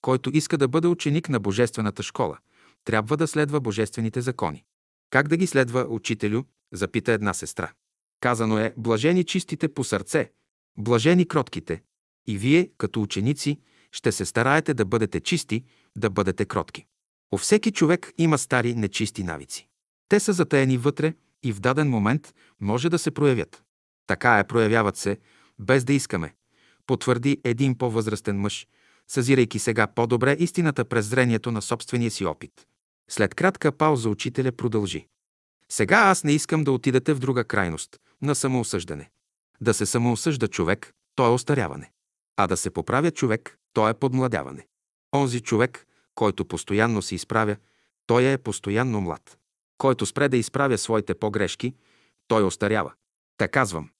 [0.00, 2.38] Който иска да бъде ученик на Божествената школа,
[2.84, 4.64] трябва да следва божествените закони.
[5.10, 6.42] Как да ги следва учителю?
[6.72, 7.72] запита една сестра.
[8.20, 10.30] Казано е, блажени чистите по сърце,
[10.78, 11.82] блажени кротките.
[12.26, 13.60] И вие, като ученици,
[13.92, 15.64] ще се стараете да бъдете чисти,
[15.96, 16.86] да бъдете кротки.
[17.32, 19.68] У всеки човек има стари нечисти навици.
[20.08, 23.62] Те са затаени вътре и в даден момент може да се проявят.
[24.06, 25.18] Така е, проявяват се,
[25.58, 26.34] без да искаме,
[26.86, 28.66] потвърди един по-възрастен мъж,
[29.08, 32.52] съзирайки сега по-добре истината през зрението на собствения си опит.
[33.10, 35.06] След кратка пауза учителя продължи.
[35.68, 39.10] Сега аз не искам да отидете в друга крайност, на самоосъждане.
[39.60, 41.90] Да се самоосъжда човек, то е остаряване.
[42.36, 44.66] А да се поправя човек, то е подмладяване.
[45.14, 47.56] Онзи човек, който постоянно се изправя,
[48.06, 49.38] той е постоянно млад.
[49.78, 51.74] Който спре да изправя своите погрешки,
[52.28, 52.92] той остарява.
[53.36, 53.90] Та казвам,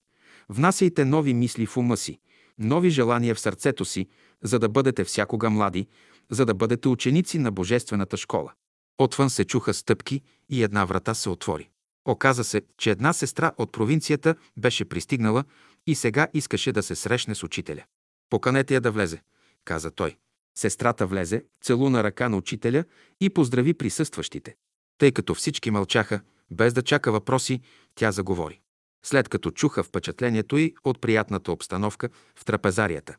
[0.49, 2.19] внасяйте нови мисли в ума си,
[2.59, 4.07] нови желания в сърцето си,
[4.43, 5.87] за да бъдете всякога млади,
[6.31, 8.53] за да бъдете ученици на Божествената школа.
[8.97, 11.69] Отвън се чуха стъпки и една врата се отвори.
[12.05, 15.43] Оказа се, че една сестра от провинцията беше пристигнала
[15.87, 17.83] и сега искаше да се срещне с учителя.
[18.29, 19.21] Поканете я да влезе,
[19.65, 20.17] каза той.
[20.57, 22.83] Сестрата влезе, целуна ръка на учителя
[23.21, 24.55] и поздрави присъстващите.
[24.97, 27.61] Тъй като всички мълчаха, без да чака въпроси,
[27.95, 28.58] тя заговори.
[29.05, 33.15] След като чуха впечатлението й от приятната обстановка в трапезарията.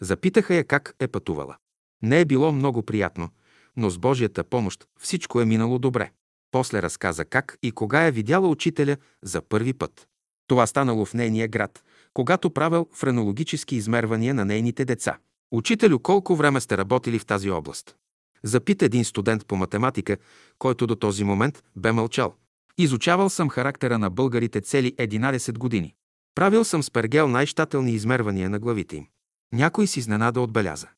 [0.00, 1.56] Запитаха я как е пътувала.
[2.02, 3.28] Не е било много приятно,
[3.76, 6.10] но с Божията помощ всичко е минало добре.
[6.50, 10.08] После разказа как и кога е видяла учителя за първи път.
[10.46, 15.18] Това станало в нейния град, когато правил френологически измервания на нейните деца.
[15.52, 17.96] Учителю, колко време сте работили в тази област?
[18.42, 20.16] Запита един студент по математика,
[20.58, 22.34] който до този момент бе мълчал.
[22.80, 25.94] Изучавал съм характера на българите цели 11 години.
[26.34, 29.06] Правил съм с пергел най-щателни измервания на главите им.
[29.52, 30.88] Някой си изненада отбеляза.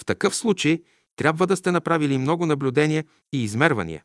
[0.00, 0.82] В такъв случай
[1.16, 4.02] трябва да сте направили много наблюдения и измервания.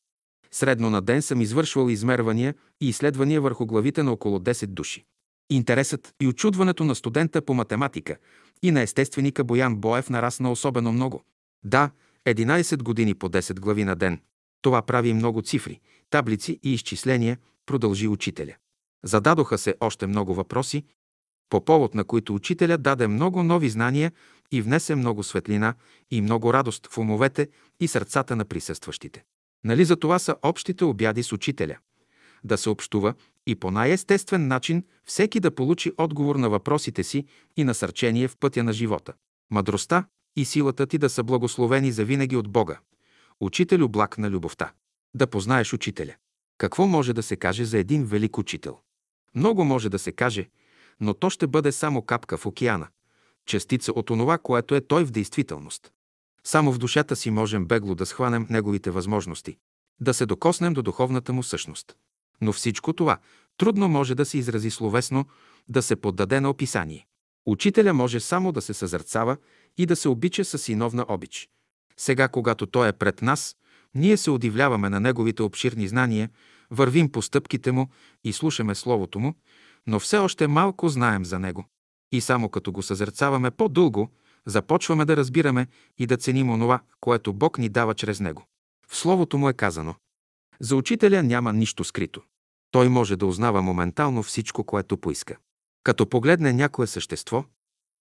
[0.51, 5.05] Средно на ден съм извършвал измервания и изследвания върху главите на около 10 души.
[5.49, 8.17] Интересът и очудването на студента по математика
[8.63, 11.23] и на естественика Боян Боев нарасна особено много.
[11.63, 11.91] Да,
[12.25, 14.19] 11 години по 10 глави на ден.
[14.61, 18.55] Това прави много цифри, таблици и изчисления, продължи учителя.
[19.03, 20.83] Зададоха се още много въпроси,
[21.49, 24.11] по повод на които учителя даде много нови знания
[24.51, 25.73] и внесе много светлина
[26.11, 29.23] и много радост в умовете и сърцата на присъстващите.
[29.63, 31.77] Нали за това са общите обяди с учителя?
[32.43, 33.13] Да се общува
[33.47, 37.25] и по най-естествен начин всеки да получи отговор на въпросите си
[37.57, 39.13] и насърчение в пътя на живота.
[39.51, 42.79] Мъдростта и силата ти да са благословени за винаги от Бога.
[43.39, 44.71] Учител облак на любовта.
[45.13, 46.15] Да познаеш учителя.
[46.57, 48.79] Какво може да се каже за един велик учител?
[49.35, 50.49] Много може да се каже,
[50.99, 52.87] но то ще бъде само капка в океана,
[53.45, 55.91] частица от онова, което е той в действителност.
[56.43, 59.57] Само в душата си можем бегло да схванем неговите възможности,
[59.99, 61.95] да се докоснем до духовната му същност.
[62.41, 63.17] Но всичко това
[63.57, 65.25] трудно може да се изрази словесно,
[65.69, 67.07] да се поддаде на описание.
[67.45, 69.37] Учителя може само да се съзърцава
[69.77, 71.49] и да се обича с синовна обич.
[71.97, 73.55] Сега, когато той е пред нас,
[73.95, 76.29] ние се удивляваме на неговите обширни знания,
[76.71, 77.89] вървим по стъпките му
[78.23, 79.33] и слушаме словото му,
[79.87, 81.65] но все още малко знаем за него.
[82.11, 84.11] И само като го съзерцаваме по-дълго,
[84.45, 88.45] започваме да разбираме и да ценим онова, което Бог ни дава чрез него.
[88.87, 89.95] В Словото му е казано
[90.59, 92.21] За учителя няма нищо скрито.
[92.71, 95.37] Той може да узнава моментално всичко, което поиска.
[95.83, 97.45] Като погледне някое същество,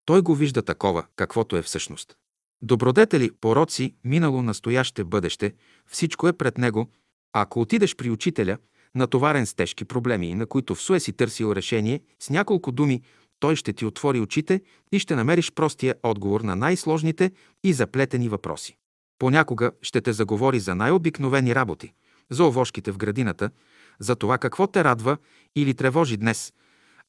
[0.05, 2.17] той го вижда такова, каквото е всъщност.
[2.61, 5.53] Добродетели, пороци, минало, настояще, бъдеще,
[5.87, 6.89] всичко е пред него.
[7.33, 8.57] Ако отидеш при учителя,
[8.95, 13.01] натоварен с тежки проблеми, на които в суе си търсил решение, с няколко думи
[13.39, 17.31] той ще ти отвори очите и ще намериш простия отговор на най-сложните
[17.63, 18.77] и заплетени въпроси.
[19.19, 21.93] Понякога ще те заговори за най-обикновени работи,
[22.29, 23.49] за овошките в градината,
[23.99, 25.17] за това какво те радва
[25.55, 26.53] или тревожи днес,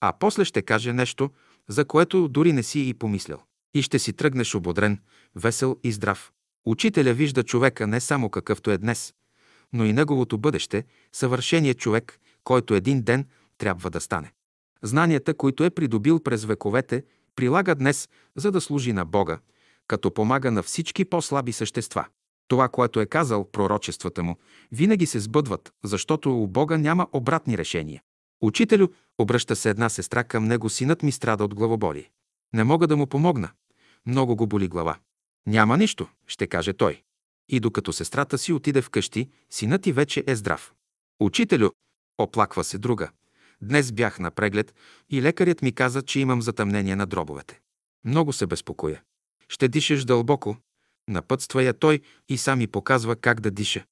[0.00, 1.30] а после ще каже нещо,
[1.68, 3.42] за което дори не си и помислял.
[3.76, 4.98] И ще си тръгнеш ободрен,
[5.34, 6.32] весел и здрав.
[6.66, 9.14] Учителя вижда човека не само какъвто е днес,
[9.72, 13.26] но и неговото бъдеще, съвършеният човек, който един ден
[13.58, 14.32] трябва да стане.
[14.82, 19.38] Знанията, които е придобил през вековете, прилага днес, за да служи на Бога,
[19.88, 22.06] като помага на всички по-слаби същества.
[22.48, 24.36] Това, което е казал пророчествата му,
[24.72, 28.02] винаги се сбъдват, защото у Бога няма обратни решения.
[28.40, 32.10] Учителю, обръща се една сестра към него, синът ми страда от главоболие.
[32.54, 33.50] Не мога да му помогна.
[34.06, 34.98] Много го боли глава.
[35.46, 37.02] Няма нищо, ще каже той.
[37.48, 40.74] И докато сестрата си отиде вкъщи, синът ти вече е здрав.
[41.20, 41.70] Учителю,
[42.18, 43.10] оплаква се друга.
[43.62, 44.74] Днес бях на преглед
[45.10, 47.60] и лекарят ми каза, че имам затъмнение на дробовете.
[48.04, 49.02] Много се безпокоя.
[49.48, 50.56] Ще дишаш дълбоко.
[51.08, 53.84] Напътства я той и сам ми показва как да диша.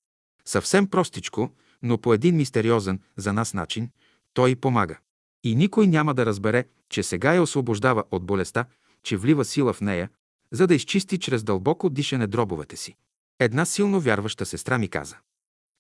[0.45, 1.51] Съвсем простичко,
[1.83, 3.91] но по един мистериозен за нас начин,
[4.35, 4.99] той помага.
[5.45, 8.65] И никой няма да разбере, че сега я освобождава от болестта,
[9.05, 10.11] че влива сила в нея,
[10.53, 12.97] за да изчисти чрез дълбоко дишане дробовете си.
[13.39, 15.17] Една силно вярваща сестра ми каза.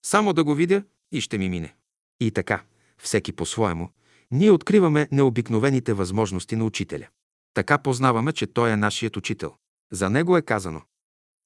[0.07, 0.83] Само да го видя
[1.13, 1.75] и ще ми мине.
[2.21, 2.63] И така,
[2.99, 3.91] всеки по-своему,
[4.31, 7.07] ние откриваме необикновените възможности на учителя.
[7.55, 9.55] Така познаваме, че той е нашият учител.
[9.93, 10.83] За него е казано.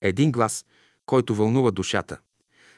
[0.03, 0.67] Един глас,
[1.07, 2.19] който вълнува душата.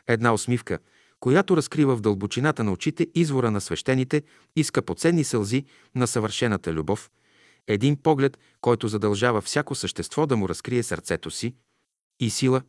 [0.06, 0.78] Една усмивка,
[1.20, 4.22] която разкрива в дълбочината на очите извора на свещените
[4.56, 7.10] и скъпоценни сълзи на съвършената любов.
[7.70, 11.54] Един поглед, който задължава всяко същество да му разкрие сърцето си
[12.20, 12.62] и сила,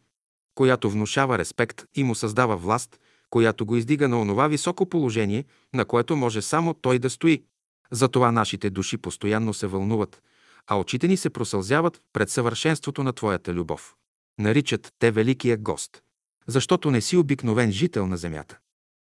[0.55, 5.85] която внушава респект и му създава власт, която го издига на онова високо положение, на
[5.85, 7.43] което може само той да стои.
[7.91, 10.21] Затова нашите души постоянно се вълнуват,
[10.67, 13.95] а очите ни се просълзяват пред съвършенството на Твоята любов.
[14.39, 16.01] Наричат те Великия гост,
[16.47, 18.57] защото не си обикновен жител на земята.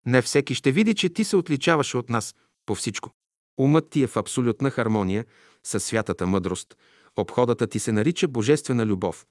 [0.06, 2.34] Не всеки ще види, че ти се отличаваш от нас
[2.66, 3.10] по всичко.
[3.58, 5.24] Умът ти е в абсолютна хармония
[5.64, 6.76] със святата мъдрост,
[7.16, 9.26] обходата ти се нарича божествена любов,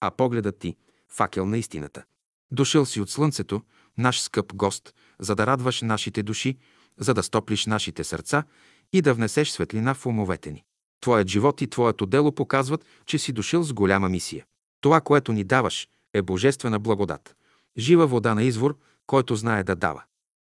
[0.00, 0.76] а погледът ти–
[1.08, 2.04] факел на истината.
[2.50, 3.62] Дошъл си от слънцето,
[3.98, 6.58] наш скъп гост, за да радваш нашите души,
[6.98, 8.44] за да стоплиш нашите сърца
[8.92, 10.64] и да внесеш светлина в умовете ни.
[11.00, 14.44] Твоят живот и твоето дело показват, че си дошъл с голяма мисия.
[14.80, 17.36] Това, което ни даваш, е божествена благодат.
[17.78, 20.02] Жива вода на извор, който знае да дава.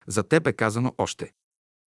[0.07, 1.33] За теб е казано още.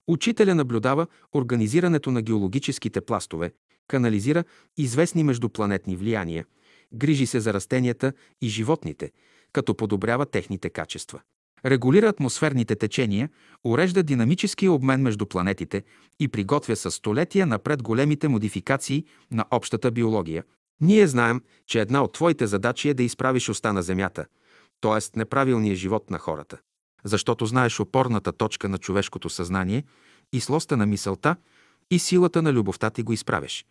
[0.08, 3.52] Учителя наблюдава организирането на геологическите пластове,
[3.88, 4.44] канализира
[4.78, 6.46] известни междупланетни влияния,
[6.94, 9.12] грижи се за растенията и животните,
[9.54, 11.22] като подобрява техните качества.
[11.66, 13.30] Регулира атмосферните течения,
[13.64, 15.84] урежда динамическия обмен между планетите
[16.20, 20.44] и приготвя със столетия напред големите модификации на общата биология.
[20.82, 24.26] Ние знаем, че една от твоите задачи е да изправиш уста на Земята,
[24.82, 25.18] т.е.
[25.20, 26.58] неправилния живот на хората.
[27.04, 29.84] Защото знаеш опорната точка на човешкото съзнание
[30.34, 31.36] и слоста на мисълта
[31.92, 33.66] и силата на любовта ти го изправяш.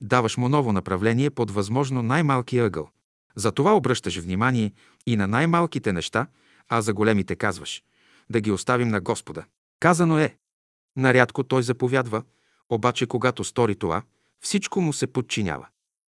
[0.00, 2.88] Даваш му ново направление под възможно най-малкия ъгъл.
[3.36, 4.72] Затова обръщаш внимание
[5.06, 6.26] и на най-малките неща,
[6.68, 7.82] а за големите казваш
[8.30, 9.44] да ги оставим на Господа.
[9.80, 10.36] Казано е.
[10.96, 12.22] Нарядко той заповядва,
[12.68, 14.02] обаче когато стори това,
[14.40, 15.66] всичко му се подчинява.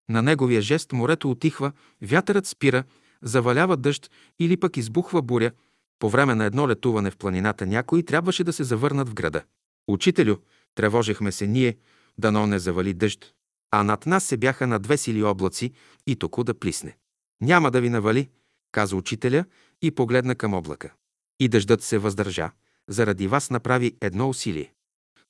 [0.08, 2.84] На неговия жест морето отихва, вятърът спира,
[3.22, 5.50] завалява дъжд или пък избухва буря.
[5.98, 9.42] По време на едно летуване в планината някои трябваше да се завърнат в града.
[9.88, 10.36] Учителю,
[10.74, 11.76] тревожехме се ние,
[12.18, 13.34] дано не завали дъжд,
[13.70, 15.72] а над нас се бяха на две сили облаци
[16.06, 16.96] и току да плисне.
[17.40, 18.28] Няма да ви навали,
[18.72, 19.44] каза учителя
[19.82, 20.92] и погледна към облака.
[21.40, 22.50] И дъждът се въздържа,
[22.88, 24.72] заради вас направи едно усилие.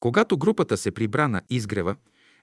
[0.00, 1.96] Когато групата се прибра на изгрева,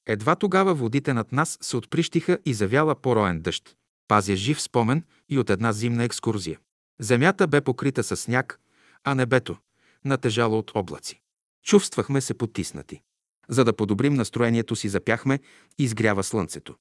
[0.06, 3.76] едва тогава водите над нас се отприщиха и завяла пороен дъжд.
[4.08, 6.60] Пазя жив спомен и от една зимна екскурзия.
[7.00, 8.60] Земята бе покрита с сняг,
[9.04, 9.58] а небето
[10.06, 11.22] натежало от облаци.
[11.64, 13.02] Чувствахме се потиснати.
[13.50, 15.40] За да подобрим настроението си, запяхме
[15.78, 16.76] Изгрява слънцето.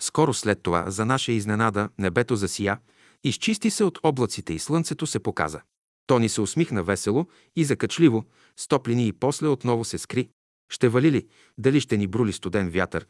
[0.00, 2.78] Скоро след това, за наша изненада, небето засия,
[3.24, 5.60] изчисти се от облаците и слънцето се показа.
[6.06, 8.24] То ни се усмихна весело и закачливо,
[8.56, 10.28] стоплини и после отново се скри.
[10.72, 11.26] Ще вали ли,
[11.58, 13.06] дали ще ни брули студен вятър,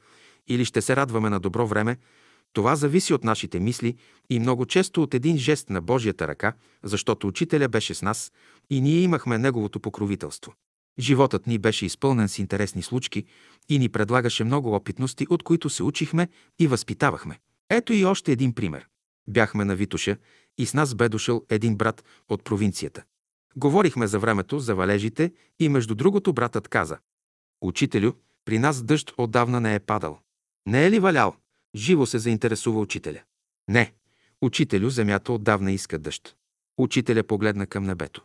[0.48, 1.96] или ще се радваме на добро време,
[2.52, 3.96] това зависи от нашите мисли
[4.30, 8.32] и много често от един жест на Божията ръка, защото Учителя беше с нас
[8.70, 10.54] и ние имахме Неговото покровителство.
[10.98, 13.24] Животът ни беше изпълнен с интересни случки
[13.68, 17.38] и ни предлагаше много опитности, от които се учихме и възпитавахме.
[17.70, 18.86] Ето и още един пример.
[19.28, 20.16] Бяхме на Витуша
[20.58, 23.02] и с нас бе дошъл един брат от провинцията.
[23.56, 26.98] Говорихме за времето, за валежите и между другото братът каза
[27.60, 28.12] «Учителю,
[28.44, 30.18] при нас дъжд отдавна не е падал.
[30.66, 31.36] Не е ли валял?»
[31.76, 33.20] Живо се заинтересува учителя.
[33.68, 33.92] Не,
[34.42, 36.36] учителю, земята отдавна иска дъжд.
[36.78, 38.24] Учителя погледна към небето.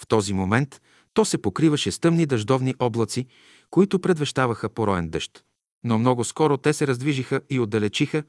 [0.00, 0.80] В този момент
[1.14, 3.26] то се покриваше с тъмни дъждовни облаци,
[3.70, 5.44] които предвещаваха пороен дъжд.
[5.84, 8.22] Но много скоро те се раздвижиха и отдалечиха,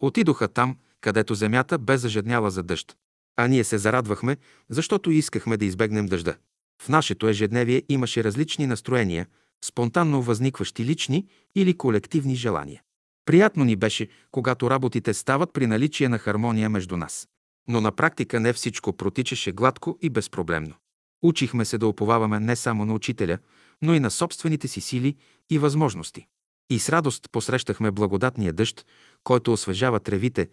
[0.00, 2.96] отидоха там, където земята бе зажедняла за дъжд.
[3.36, 4.36] А ние се зарадвахме,
[4.68, 6.36] защото искахме да избегнем дъжда.
[6.82, 9.26] В нашето ежедневие имаше различни настроения,
[9.64, 12.82] спонтанно възникващи лични или колективни желания.
[13.24, 17.28] Приятно ни беше, когато работите стават при наличие на хармония между нас.
[17.68, 20.74] Но на практика не всичко протичаше гладко и безпроблемно.
[21.22, 23.38] Учихме се да оповаваме не само на учителя,
[23.82, 25.16] но и на собствените си сили
[25.50, 26.26] и възможности.
[26.70, 28.86] И с радост посрещахме благодатния дъжд,
[29.24, 30.48] който освежава тревите,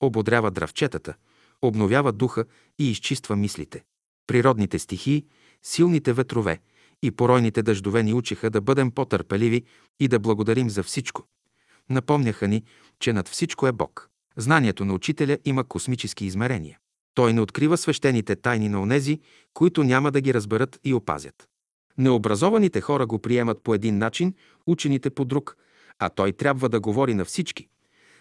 [0.00, 1.14] ободрява дравчетата,
[1.62, 2.44] обновява духа
[2.78, 3.84] и изчиства мислите.
[4.26, 5.24] Природните стихии,
[5.62, 6.60] силните ветрове
[7.02, 9.62] и поройните дъждове ни учиха да бъдем по-търпеливи
[10.00, 11.24] и да благодарим за всичко.
[11.90, 12.62] Напомняха ни,
[13.00, 14.08] че над всичко е Бог.
[14.36, 16.78] Знанието на учителя има космически измерения.
[17.14, 19.20] Той не открива свещените тайни на онези,
[19.54, 21.48] които няма да ги разберат и опазят.
[21.98, 24.34] Необразованите хора го приемат по един начин,
[24.66, 25.56] учените по друг,
[25.98, 27.68] а той трябва да говори на всички.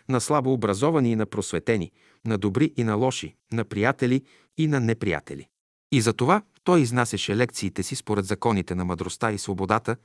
[0.09, 1.91] На слабо образовани и на просветени,
[2.25, 4.21] на добри и на лоши, на приятели
[4.57, 5.47] и на неприятели.
[5.91, 9.95] И за това той изнасяше лекциите си според законите на мъдростта и свободата,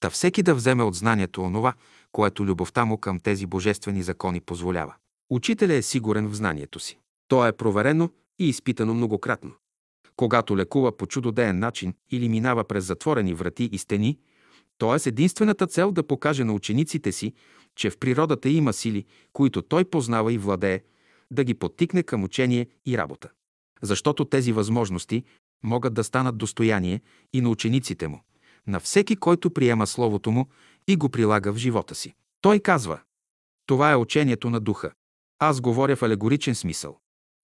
[0.00, 1.74] та всеки да вземе от знанието онова,
[2.14, 4.94] което любовта му към тези божествени закони позволява.
[5.30, 6.98] Учителя е сигурен в знанието си.
[7.28, 9.52] То е проверено и изпитано многократно.
[10.16, 14.18] Когато лекува по чудодеен начин или минава през затворени врати и стени,
[14.78, 17.32] то е с единствената цел да покаже на учениците си,
[17.76, 20.80] че в природата има сили, които той познава и владее,
[21.30, 23.30] да ги подтикне към учение и работа.
[23.82, 25.24] Защото тези възможности
[25.64, 27.00] могат да станат достояние
[27.32, 28.20] и на учениците му,
[28.66, 30.48] на всеки, който приема Словото му
[30.88, 32.14] и го прилага в живота си.
[32.40, 33.00] Той казва,
[33.66, 34.92] това е учението на духа.
[35.38, 36.98] Аз говоря в алегоричен смисъл.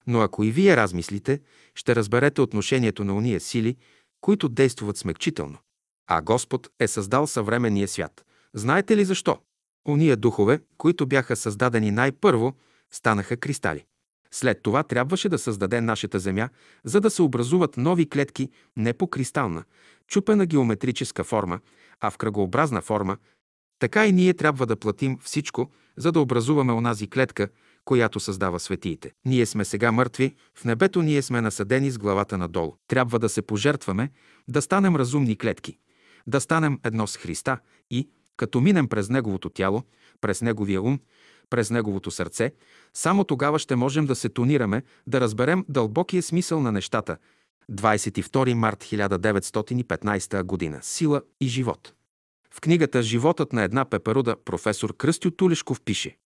[0.06, 1.40] Но ако и вие размислите,
[1.74, 3.76] ще разберете отношението на уния сили,
[4.20, 5.58] които действуват смекчително.
[6.06, 8.24] А Господ е създал съвременния свят.
[8.54, 9.38] Знаете ли защо?
[9.88, 12.54] Уния духове, които бяха създадени най-първо,
[12.90, 13.84] станаха кристали.
[14.30, 16.48] След това трябваше да създаде нашата Земя,
[16.84, 19.64] за да се образуват нови клетки не по кристална,
[20.06, 21.60] чупена геометрическа форма,
[22.00, 23.16] а в кръгообразна форма.
[23.78, 27.48] Така и ние трябва да платим всичко, за да образуваме онази клетка,
[27.84, 29.12] която създава светиите.
[29.24, 32.74] Ние сме сега мъртви, в небето ние сме насъдени с главата надолу.
[32.88, 34.10] Трябва да се пожертваме,
[34.48, 35.78] да станем разумни клетки,
[36.26, 37.58] да станем едно с Христа
[37.90, 39.82] и, като минем през Неговото тяло,
[40.20, 41.00] през Неговия ум,
[41.50, 42.52] през Неговото сърце,
[42.94, 47.16] само тогава ще можем да се тонираме, да разберем дълбокия смисъл на нещата.
[47.70, 50.78] 22 март 1915 година.
[50.82, 51.92] Сила и живот.
[52.50, 56.16] В книгата «Животът на една пеперуда» професор Кръстю Тулешков пише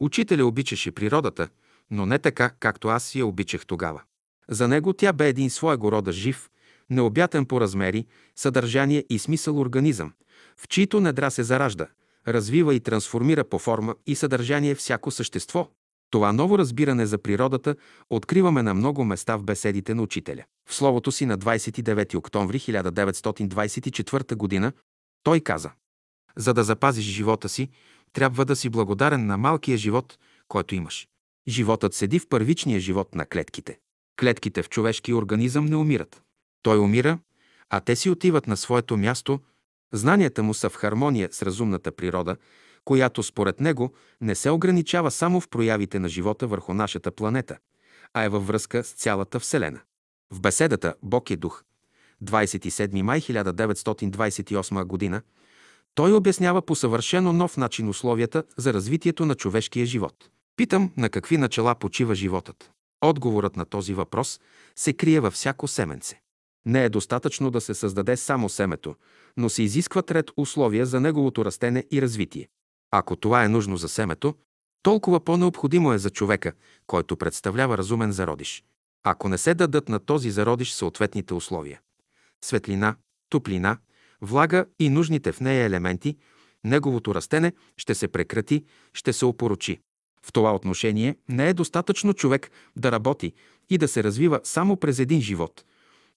[0.00, 1.48] Учителя обичаше природата,
[1.90, 4.02] но не така, както аз я обичах тогава.
[4.48, 6.50] За него тя бе един своего рода жив,
[6.90, 10.12] необятен по размери, съдържание и смисъл организъм,
[10.56, 11.86] в чието недра се заражда,
[12.28, 15.68] развива и трансформира по форма и съдържание всяко същество.
[16.12, 17.76] Това ново разбиране за природата
[18.10, 20.44] откриваме на много места в беседите на учителя.
[20.68, 24.72] В словото си на 29 октомври 1924 г.
[25.22, 25.70] той каза
[26.36, 27.68] За да запазиш живота си,
[28.12, 31.08] трябва да си благодарен на малкия живот, който имаш.
[31.48, 33.78] Животът седи в първичния живот на клетките.
[34.20, 36.22] Клетките в човешкия организъм не умират.
[36.62, 37.18] Той умира,
[37.70, 39.40] а те си отиват на своето място.
[39.92, 42.36] Знанията му са в хармония с разумната природа,
[42.84, 47.58] която според него не се ограничава само в проявите на живота върху нашата планета,
[48.14, 49.80] а е във връзка с цялата Вселена.
[50.30, 51.64] В беседата «Бог е дух»
[52.24, 55.22] 27 май 1928 г.
[55.94, 60.30] той обяснява по съвършено нов начин условията за развитието на човешкия живот.
[60.56, 62.70] Питам на какви начала почива животът.
[63.00, 64.40] Отговорът на този въпрос
[64.76, 66.20] се крие във всяко семенце.
[66.66, 68.94] Не е достатъчно да се създаде само семето,
[69.36, 72.48] но се изискват ред условия за неговото растене и развитие.
[72.92, 74.34] Ако това е нужно за семето,
[74.82, 76.52] толкова по-необходимо е за човека,
[76.86, 78.64] който представлява разумен зародиш.
[79.04, 81.80] Ако не се дадат на този зародиш съответните условия–
[82.44, 82.96] светлина,
[83.28, 83.78] топлина,
[84.20, 86.16] влага и нужните в нея елементи,
[86.64, 89.80] неговото растене ще се прекрати, ще се опорочи.
[90.26, 93.32] В това отношение не е достатъчно човек да работи
[93.70, 95.64] и да се развива само през един живот,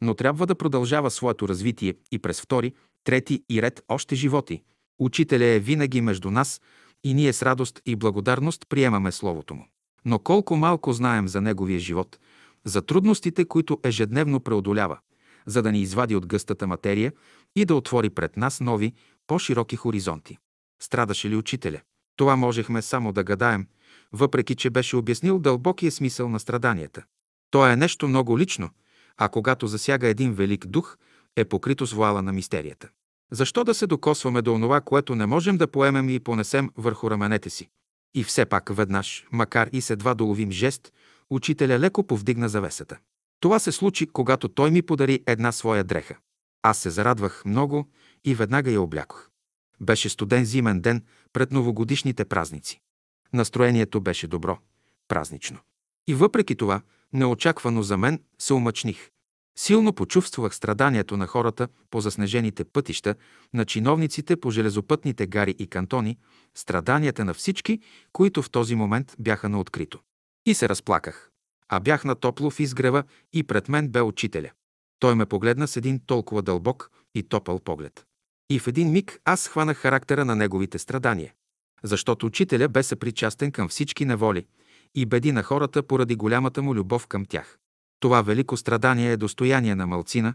[0.01, 2.73] но трябва да продължава своето развитие и през втори,
[3.03, 4.63] трети и ред още животи.
[4.99, 6.61] Учителя е винаги между нас
[7.03, 9.67] и ние с радост и благодарност приемаме Словото му.
[10.05, 12.19] Но колко малко знаем за неговия живот,
[12.65, 14.97] за трудностите, които ежедневно преодолява,
[15.45, 17.13] за да ни извади от гъстата материя
[17.55, 18.93] и да отвори пред нас нови,
[19.27, 20.37] по-широки хоризонти.
[20.81, 21.81] Страдаше ли учителя?
[22.15, 23.67] Това можехме само да гадаем,
[24.11, 27.03] въпреки че беше обяснил дълбокия смисъл на страданията.
[27.51, 28.69] То е нещо много лично,
[29.17, 30.97] а когато засяга един велик дух,
[31.35, 32.89] е покрито с вуала на мистерията.
[33.31, 37.49] Защо да се докосваме до онова, което не можем да поемем и понесем върху раменете
[37.49, 37.69] си?
[38.13, 40.93] И все пак веднъж, макар и с едва доловим жест,
[41.29, 42.97] учителя леко повдигна завесата.
[43.39, 46.15] Това се случи, когато той ми подари една своя дреха.
[46.63, 47.87] Аз се зарадвах много
[48.25, 49.29] и веднага я облякох.
[49.81, 51.03] Беше студен зимен ден
[51.33, 52.81] пред новогодишните празници.
[53.33, 54.57] Настроението беше добро,
[55.07, 55.57] празнично.
[56.07, 56.81] И въпреки това,
[57.13, 59.09] неочаквано за мен, се омъчних.
[59.57, 63.15] Силно почувствах страданието на хората по заснежените пътища,
[63.53, 66.17] на чиновниците по железопътните гари и кантони,
[66.55, 67.79] страданията на всички,
[68.13, 69.99] които в този момент бяха на открито.
[70.45, 71.29] И се разплаках.
[71.69, 73.03] А бях на топло в изгрева
[73.33, 74.49] и пред мен бе учителя.
[74.99, 78.05] Той ме погледна с един толкова дълбок и топъл поглед.
[78.49, 81.33] И в един миг аз хванах характера на неговите страдания.
[81.83, 84.45] Защото учителя бе съпричастен към всички неволи
[84.95, 87.57] и беди на хората поради голямата му любов към тях.
[88.05, 90.33] Това велико страдание е достояние на малцина,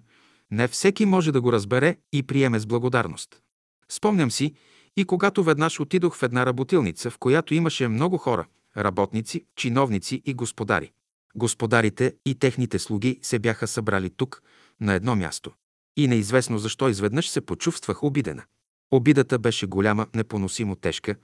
[0.51, 3.41] не всеки може да го разбере и приеме с благодарност.
[3.89, 4.55] Спомням си
[4.97, 8.47] и когато веднъж отидох в една работилница, в която имаше много хора,
[8.77, 10.93] работници, чиновници и господари.
[11.35, 14.43] Господарите и техните слуги се бяха събрали тук,
[14.81, 15.53] на едно място.
[15.97, 18.43] И неизвестно защо изведнъж се почувствах обидена.
[18.91, 21.15] Обидата беше голяма, непоносимо тежка.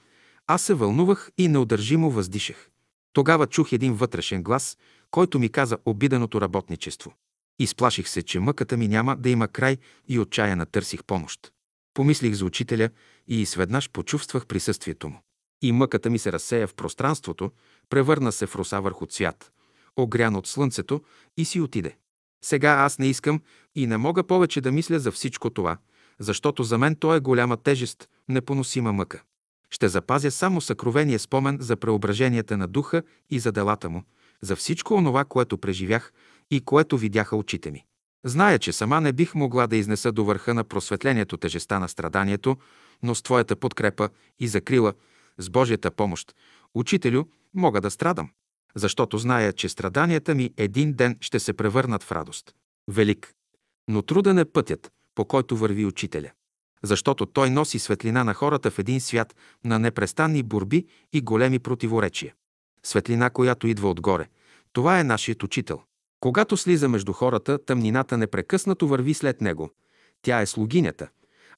[0.47, 2.71] Аз се вълнувах и неудържимо въздишах.
[3.17, 4.79] Тогава чух един вътрешен глас,
[5.11, 7.15] който ми каза обиденото работничество.
[7.59, 9.77] Изплаших се, че мъката ми няма да има край
[10.09, 11.53] и отчаяна търсих помощ.
[11.95, 12.91] Помислих за учителя
[13.29, 15.21] и изведнъж почувствах присъствието му.
[15.63, 17.51] И мъката ми се разсея в пространството,
[17.89, 19.53] превърна се в роса върху цвят,
[19.97, 21.03] огрян от слънцето
[21.37, 21.97] и си отиде.
[22.45, 23.43] Сега аз не искам
[23.75, 25.79] и не мога повече да мисля за всичко това,
[26.19, 29.23] защото за мен то е голяма тежест, непоносима мъка.
[29.71, 34.03] Ще запазя само съкровения спомен за преображенията на духа и за делата му,
[34.41, 36.13] за всичко онова, което преживях
[36.51, 37.85] и което видяха очите ми.
[38.25, 42.57] Зная, че сама не бих могла да изнеса до върха на просветлението тежеста на страданието,
[43.03, 44.09] но с Твоята подкрепа
[44.39, 44.95] и закрила,
[45.39, 46.35] с Божията помощ,
[46.75, 48.31] Учителю, мога да страдам,
[48.75, 52.55] защото зная, че страданията ми един ден ще се превърнат в радост.
[52.89, 53.33] Велик.
[53.89, 56.31] Но труден е пътят, по който върви Учителя.
[56.83, 62.35] Защото той носи светлина на хората в един свят на непрестанни борби и големи противоречия.
[62.83, 64.29] Светлина, която идва отгоре.
[64.73, 65.81] Това е нашият учител.
[66.21, 69.71] Когато слиза между хората, тъмнината непрекъснато върви след него.
[70.23, 71.09] Тя е слугинята,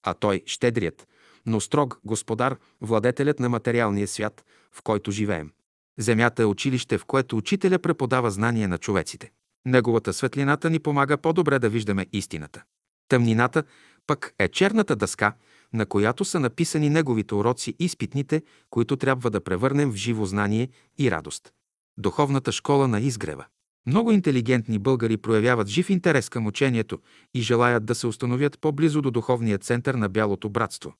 [0.03, 1.09] а той– щедрият,
[1.47, 5.51] но строг господар, владетелят на материалния свят, в който живеем.
[5.99, 9.31] Земята е училище, в което учителя преподава знание на човеците.
[9.66, 12.62] Неговата светлината ни помага по-добре да виждаме истината.
[13.09, 13.62] Тъмнината
[14.09, 15.34] пък е черната дъска,
[15.72, 20.68] на която са написани неговите уроци и изпитните, които трябва да превърнем в живо знание
[20.98, 21.52] и радост.
[21.98, 23.44] Духовната школа на изгрева.
[23.86, 26.98] Много интелигентни българи проявяват жив интерес към учението
[27.34, 30.94] и желаят да се установят по-близо до духовния център на Бялото братство,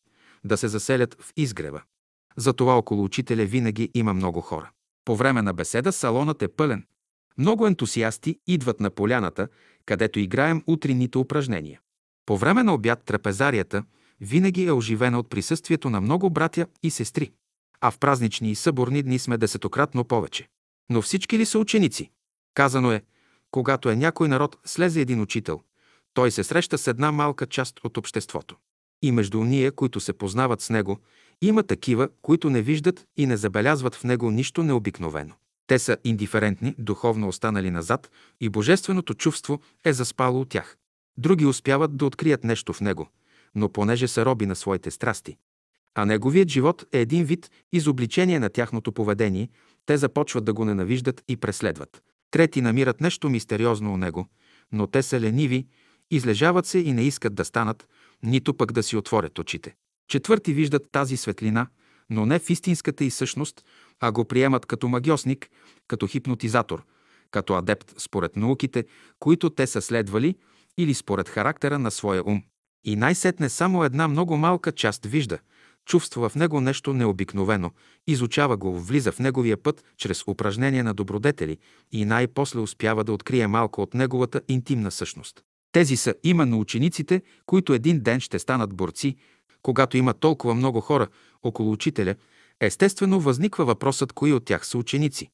[0.45, 1.83] да се заселят в изгрева.
[2.37, 4.71] Затова около учителя винаги има много хора.
[5.05, 6.85] По време на беседа салонът е пълен.
[7.39, 9.49] Много ентусиасти идват на поляната,
[9.87, 11.81] където играем утринните упражнения.
[12.29, 13.85] По време на обяд трапезарията
[14.21, 17.33] винаги е оживена от присъствието на много братя и сестри.
[17.81, 20.49] А в празнични и съборни дни сме десетократно повече.
[20.91, 22.11] Но всички ли са ученици?
[22.55, 23.03] Казано е,
[23.51, 25.61] когато е някой народ слезе един учител,
[26.15, 28.57] той се среща с една малка част от обществото.
[29.03, 30.99] И между уния, които се познават с него,
[31.43, 35.35] има такива, които не виждат и не забелязват в него нищо необикновено.
[35.67, 38.11] Те са индиферентни, духовно останали назад
[38.41, 40.77] и божественото чувство е заспало от тях.
[41.19, 43.09] Други успяват да открият нещо в него,
[43.55, 45.37] но понеже са роби на своите страсти,
[45.95, 49.49] а неговият живот е един вид изобличение на тяхното поведение,
[49.87, 52.03] те започват да го ненавиждат и преследват.
[52.31, 54.27] Трети намират нещо мистериозно у него,
[54.73, 55.67] но те са лениви
[56.11, 57.89] Излежават се и не искат да станат,
[58.23, 59.75] нито пък да си отворят очите.
[60.09, 61.67] Четвърти виждат тази светлина,
[62.11, 63.65] но не в истинската и същност,
[64.01, 65.51] а го приемат като магиосник,
[65.89, 66.85] като хипнотизатор,
[67.31, 68.85] като адепт според науките,
[69.19, 70.35] които те са следвали,
[70.79, 72.43] или според характера на своя ум.
[72.85, 75.39] И най-сетне само една много малка част вижда,
[75.87, 77.71] чувства в него нещо необикновено,
[78.07, 81.59] изучава го, влиза в неговия път чрез упражнения на добродетели
[81.93, 85.43] и най-после успява да открие малко от неговата интимна същност.
[85.73, 89.17] Тези са именно учениците, които един ден ще станат борци,
[89.63, 91.09] когато има толкова много хора
[91.43, 92.15] около учителя,
[92.61, 95.29] естествено възниква въпросът кои от тях са ученици.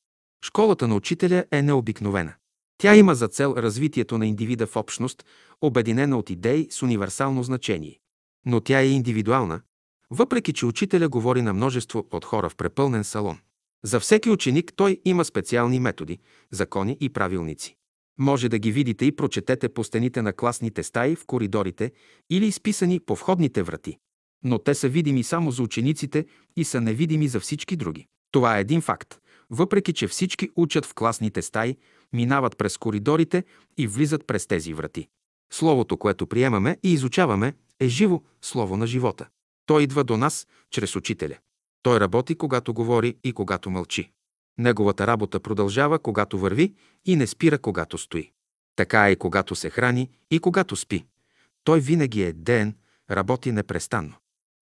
[0.44, 2.34] Школата на учителя е необикновена.
[2.78, 5.24] Тя има за цел развитието на индивида в общност,
[5.60, 7.98] обединена от идеи с универсално значение.
[8.46, 9.60] Но тя е индивидуална,
[10.10, 13.38] въпреки че учителя говори на множество от хора в препълнен салон.
[13.84, 16.18] За всеки ученик той има специални методи,
[16.50, 17.76] закони и правилници.
[18.18, 21.92] Може да ги видите и прочетете по стените на класните стаи в коридорите
[22.30, 23.98] или изписани по входните врати.
[24.44, 28.06] Но те са видими само за учениците и са невидими за всички други.
[28.30, 29.18] Това е един факт.
[29.50, 31.76] Въпреки, че всички учат в класните стаи,
[32.14, 33.44] минават през коридорите
[33.78, 35.08] и влизат през тези врати.
[35.52, 39.28] Словото, което приемаме и изучаваме, е живо слово на живота.
[39.66, 41.38] Той идва до нас чрез учителя.
[41.82, 44.10] Той работи, когато говори и когато мълчи.
[44.58, 48.30] Неговата работа продължава, когато върви и не спира, когато стои.
[48.76, 51.04] Така е и когато се храни и когато спи.
[51.64, 52.76] Той винаги е ден,
[53.10, 54.14] работи непрестанно.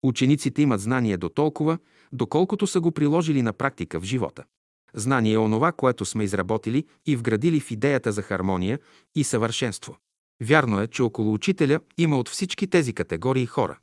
[0.03, 1.79] Учениците имат знание до толкова,
[2.13, 4.45] доколкото са го приложили на практика в живота.
[4.95, 8.79] Знание е онова, което сме изработили и вградили в идеята за хармония
[9.15, 9.97] и съвършенство.
[10.43, 13.79] Вярно е, че около учителя има от всички тези категории хора.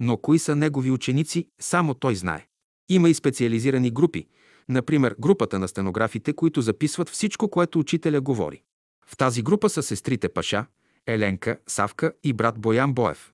[0.00, 2.46] Но кои са негови ученици, само той знае.
[2.88, 4.26] Има и специализирани групи,
[4.68, 8.62] например групата на стенографите, които записват всичко, което учителя говори.
[9.06, 10.66] В тази група са сестрите Паша,
[11.06, 13.32] Еленка, Савка и брат Боян Боев.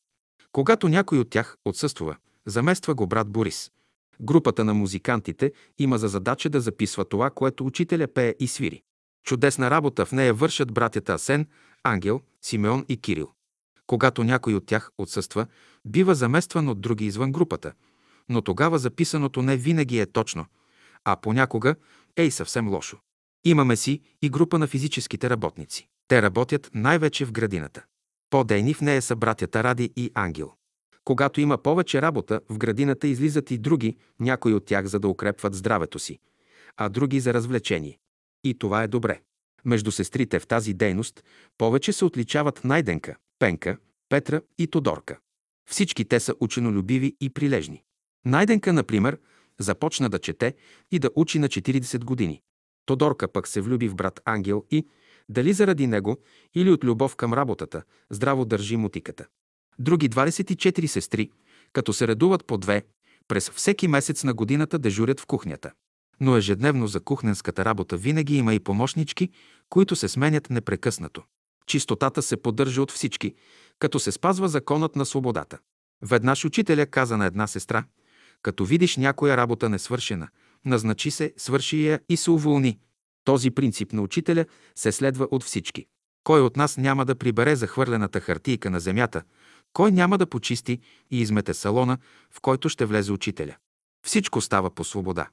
[0.53, 3.71] Когато някой от тях отсъства, замества го брат Борис.
[4.21, 8.83] Групата на музикантите има за задача да записва това, което учителя пее и свири.
[9.25, 11.47] Чудесна работа в нея вършат братята Асен,
[11.83, 13.31] Ангел, Симеон и Кирил.
[13.87, 15.47] Когато някой от тях отсъства,
[15.85, 17.73] бива заместван от други извън групата,
[18.29, 20.47] но тогава записаното не винаги е точно,
[21.05, 21.75] а понякога
[22.17, 22.99] е и съвсем лошо.
[23.45, 25.89] Имаме си и група на физическите работници.
[26.09, 27.85] Те работят най-вече в градината.
[28.31, 30.53] По-дейни в нея са братята Ради и Ангел.
[31.05, 35.55] Когато има повече работа, в градината излизат и други, някои от тях за да укрепват
[35.55, 36.19] здравето си,
[36.77, 37.99] а други за развлечение.
[38.45, 39.21] И това е добре.
[39.65, 41.25] Между сестрите в тази дейност
[41.59, 43.77] повече се отличават Найденка, Пенка,
[44.09, 45.19] Петра и Тодорка.
[45.71, 47.83] Всички те са ученолюбиви и прилежни.
[48.25, 49.19] Найденка, например,
[49.61, 50.55] започна да чете
[50.91, 52.43] и да учи на 40 години.
[52.87, 54.87] Тодорка пък се влюби в брат Ангел и,
[55.29, 56.17] дали заради него
[56.55, 59.27] или от любов към работата, здраво държи мутиката.
[59.79, 61.31] Други 24 сестри,
[61.73, 62.83] като се редуват по две,
[63.29, 65.73] през всеки месец на годината дежурят в кухнята.
[66.21, 69.29] Но ежедневно за кухненската работа винаги има и помощнички,
[69.69, 71.23] които се сменят непрекъснато.
[71.67, 73.35] Чистотата се поддържа от всички,
[73.79, 75.59] като се спазва законът на свободата.
[76.03, 77.85] Веднъж учителя каза на една сестра,
[78.43, 80.29] като видиш някоя работа несвършена,
[80.65, 82.79] назначи се, свърши я и се уволни.
[83.25, 84.45] Този принцип на учителя
[84.75, 85.87] се следва от всички.
[86.25, 89.23] Кой от нас няма да прибере захвърлената хартийка на земята,
[89.75, 91.99] кой няма да почисти и измете салона,
[92.31, 93.57] в който ще влезе учителя?
[94.07, 95.29] Всичко става по свобода.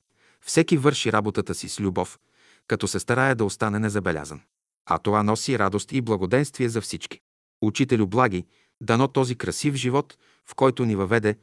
[0.46, 2.20] Всеки върши работата си с любов,
[2.68, 4.42] като се старае да остане незабелязан.
[4.86, 7.20] А това носи радост и благоденствие за всички.
[7.62, 8.46] Учителю благи,
[8.82, 11.38] дано този красив живот, в който ни въведе,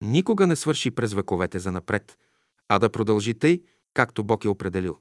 [0.00, 2.18] никога не свърши през вековете за напред,
[2.68, 3.62] а да продължи тъй,
[3.94, 4.98] както Бог е определил.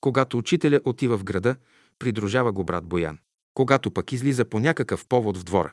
[0.00, 1.56] Когато учителя отива в града,
[1.98, 3.18] придружава го брат Боян.
[3.54, 5.72] Когато пък излиза по някакъв повод в двора,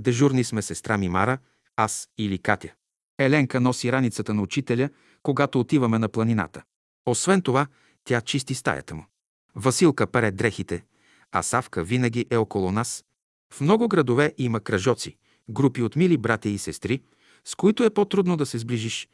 [0.00, 1.38] Дежурни сме сестра Мимара,
[1.76, 2.72] аз или Катя.
[3.18, 4.88] Еленка носи раницата на учителя,
[5.22, 6.62] когато отиваме на планината.
[7.06, 7.66] Освен това,
[8.04, 9.06] тя чисти стаята му.
[9.54, 10.84] Василка пере дрехите,
[11.32, 13.04] а Савка винаги е около нас.
[13.52, 15.16] В много градове има кръжоци,
[15.50, 17.02] групи от мили братя и сестри,
[17.44, 19.08] с които е по-трудно да се сближиш,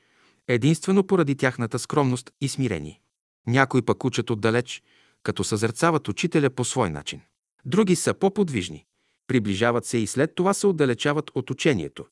[0.48, 3.00] единствено поради тяхната скромност и смирение.
[3.46, 4.82] Някои пък учат отдалеч,
[5.22, 7.20] като съзерцават учителя по свой начин.
[7.64, 8.86] Други са по-подвижни,
[9.26, 12.06] приближават се и след това се отдалечават от учението.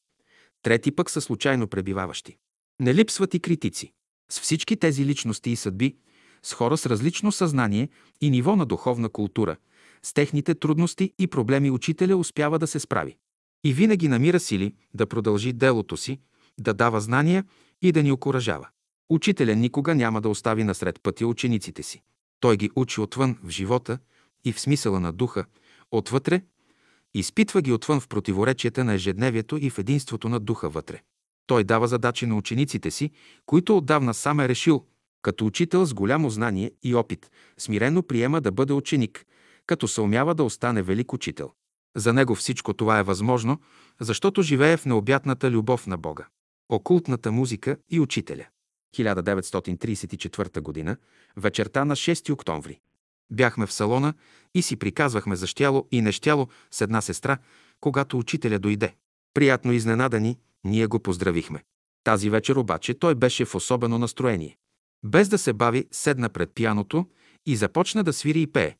[0.62, 2.36] Трети пък са случайно пребиваващи.
[2.80, 3.92] Не липсват и критици.
[4.30, 5.96] С всички тези личности и съдби,
[6.42, 7.88] с хора с различно съзнание
[8.20, 9.56] и ниво на духовна култура,
[10.02, 13.16] с техните трудности и проблеми учителя успява да се справи.
[13.64, 16.20] И винаги намира сили да продължи делото си,
[16.60, 17.44] да дава знания
[17.82, 18.68] и да ни окоръжава.
[19.10, 22.02] Учителя никога няма да остави насред пътя учениците си.
[22.40, 23.98] Той ги учи отвън в живота
[24.44, 25.44] и в смисъла на духа,
[25.90, 26.42] отвътре
[27.14, 31.00] Изпитва ги отвън в противоречията на ежедневието и в единството на духа вътре.
[31.46, 33.10] Той дава задачи на учениците си,
[33.46, 34.84] които отдавна сам е решил,
[35.22, 39.26] като учител с голямо знание и опит, смирено приема да бъде ученик,
[39.66, 41.50] като се умява да остане велик учител.
[41.96, 43.60] За него всичко това е възможно,
[44.00, 46.26] защото живее в необятната любов на Бога.
[46.68, 48.46] Окултната музика и учителя.
[48.96, 50.96] 1934 г.
[51.36, 52.80] вечерта на 6 октомври.
[53.30, 54.14] Бяхме в салона
[54.54, 57.38] и си приказвахме за щяло и нещяло с една сестра,
[57.80, 58.94] когато учителя дойде.
[59.34, 61.62] Приятно изненадани, ние го поздравихме.
[62.04, 64.56] Тази вечер обаче той беше в особено настроение.
[65.04, 67.06] Без да се бави, седна пред пияното
[67.46, 68.76] и започна да свири и пее.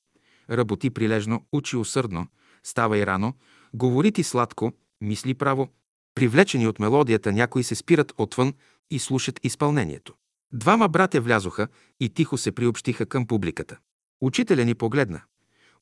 [0.51, 2.27] Работи прилежно, учи усърдно,
[2.63, 3.35] става и рано,
[3.75, 5.69] говори ти сладко, мисли право.
[6.15, 8.55] Привлечени от мелодията, някои се спират отвън
[8.91, 10.15] и слушат изпълнението.
[10.53, 11.69] Двама братя влязоха
[12.01, 13.79] и тихо се приобщиха към публиката.
[14.25, 15.23] Учителя ни погледна.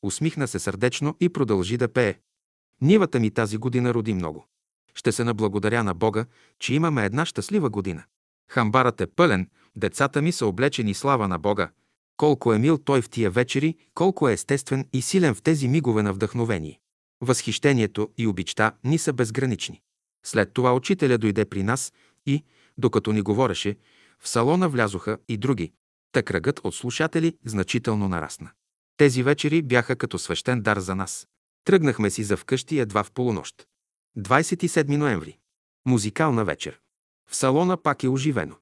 [0.03, 2.15] Усмихна се сърдечно и продължи да пее.
[2.81, 4.47] Нивата ми тази година роди много.
[4.95, 6.27] Ще се наблагодаря на Бога,
[6.59, 8.05] че имаме една щастлива година.
[8.51, 11.71] Хамбарът е пълен, децата ми са облечени слава на Бога.
[12.17, 16.03] Колко е мил той в тия вечери, колко е естествен и силен в тези мигове
[16.03, 16.81] на вдъхновение.
[17.21, 19.81] Възхищението и обичта ни са безгранични.
[20.25, 21.93] След това учителя дойде при нас
[22.27, 22.45] и,
[22.79, 23.77] докато ни говореше,
[24.21, 25.73] в салона влязоха и други.
[26.13, 28.51] Та кръгът от слушатели значително нарасна.
[28.97, 31.29] Тези вечери бяха като свещен дар за нас.
[31.65, 33.67] Тръгнахме си за вкъщи едва в полунощ.
[34.19, 35.39] 27 ноември.
[35.87, 36.81] Музикална вечер.
[37.31, 38.57] В салона пак е оживено.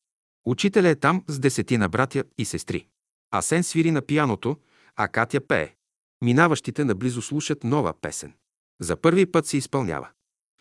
[0.45, 2.87] Учителя е там с десетина братя и сестри.
[3.31, 4.57] Асен свири на пияното,
[4.97, 5.75] а Катя пее.
[6.23, 8.33] Минаващите наблизо слушат нова песен.
[8.81, 10.09] За първи път се изпълнява.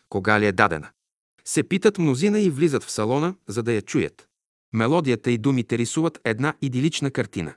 [0.10, 0.90] Кога ли е дадена?
[1.46, 4.29] Се питат мнозина и влизат в салона, за да я чуят.
[4.74, 7.56] Мелодията и думите рисуват една идилична картина.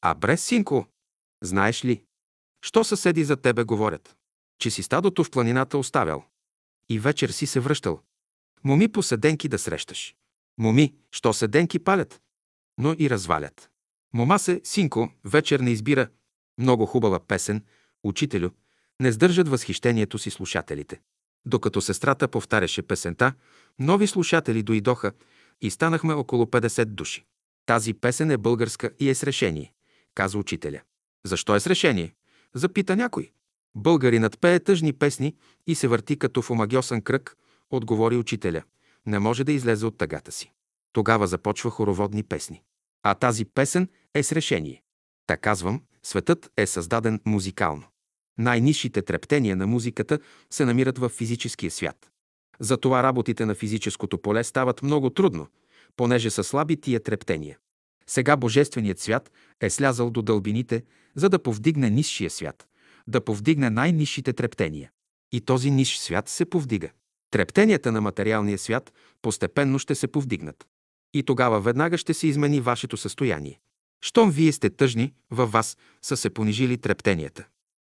[0.00, 0.86] А бре, синко,
[1.42, 2.02] знаеш ли,
[2.62, 4.16] що съседи за тебе говорят?
[4.58, 6.24] Че си стадото в планината оставял.
[6.88, 8.00] И вечер си се връщал.
[8.64, 10.14] Моми по седенки да срещаш.
[10.58, 12.20] Моми, що седенки палят,
[12.78, 13.70] но и развалят.
[14.14, 16.08] Мома се, синко, вечер не избира.
[16.58, 17.64] Много хубава песен,
[18.04, 18.50] учителю,
[19.00, 21.00] не сдържат възхищението си слушателите.
[21.46, 23.32] Докато сестрата повтаряше песента,
[23.78, 25.12] нови слушатели дойдоха
[25.60, 27.24] и станахме около 50 души.
[27.66, 29.72] Тази песен е българска и е с решение,
[30.14, 30.80] каза учителя.
[31.26, 32.14] Защо е с решение?
[32.54, 33.30] Запита някой.
[33.74, 35.36] Българинът пее тъжни песни
[35.66, 37.36] и се върти като в омагиосен кръг,
[37.70, 38.62] отговори учителя.
[39.06, 40.52] Не може да излезе от тъгата си.
[40.92, 42.62] Тогава започва хороводни песни.
[43.02, 44.82] А тази песен е с решение.
[45.26, 47.84] Та казвам, светът е създаден музикално.
[48.38, 50.18] Най-низшите трептения на музиката
[50.50, 52.10] се намират в физическия свят.
[52.60, 55.46] Затова работите на физическото поле стават много трудно,
[55.96, 57.58] понеже са слаби тия трептения.
[58.06, 60.82] Сега Божественият свят е слязал до дълбините,
[61.14, 62.66] за да повдигне низшия свят,
[63.06, 64.90] да повдигне най-низшите трептения.
[65.32, 66.90] И този ниш свят се повдига.
[67.30, 68.92] Трептенията на материалния свят
[69.22, 70.66] постепенно ще се повдигнат.
[71.14, 73.60] И тогава веднага ще се измени вашето състояние.
[74.00, 77.46] Щом вие сте тъжни, във вас са се понижили трептенията.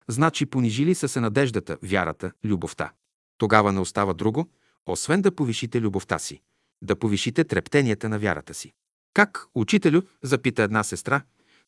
[0.08, 2.92] Значи понижили са се надеждата, вярата, любовта.
[3.38, 4.50] Тогава не остава друго,
[4.86, 6.42] освен да повишите любовта си,
[6.82, 8.74] да повишите трептенията на вярата си.
[9.14, 11.22] Как, учителю, запита една сестра,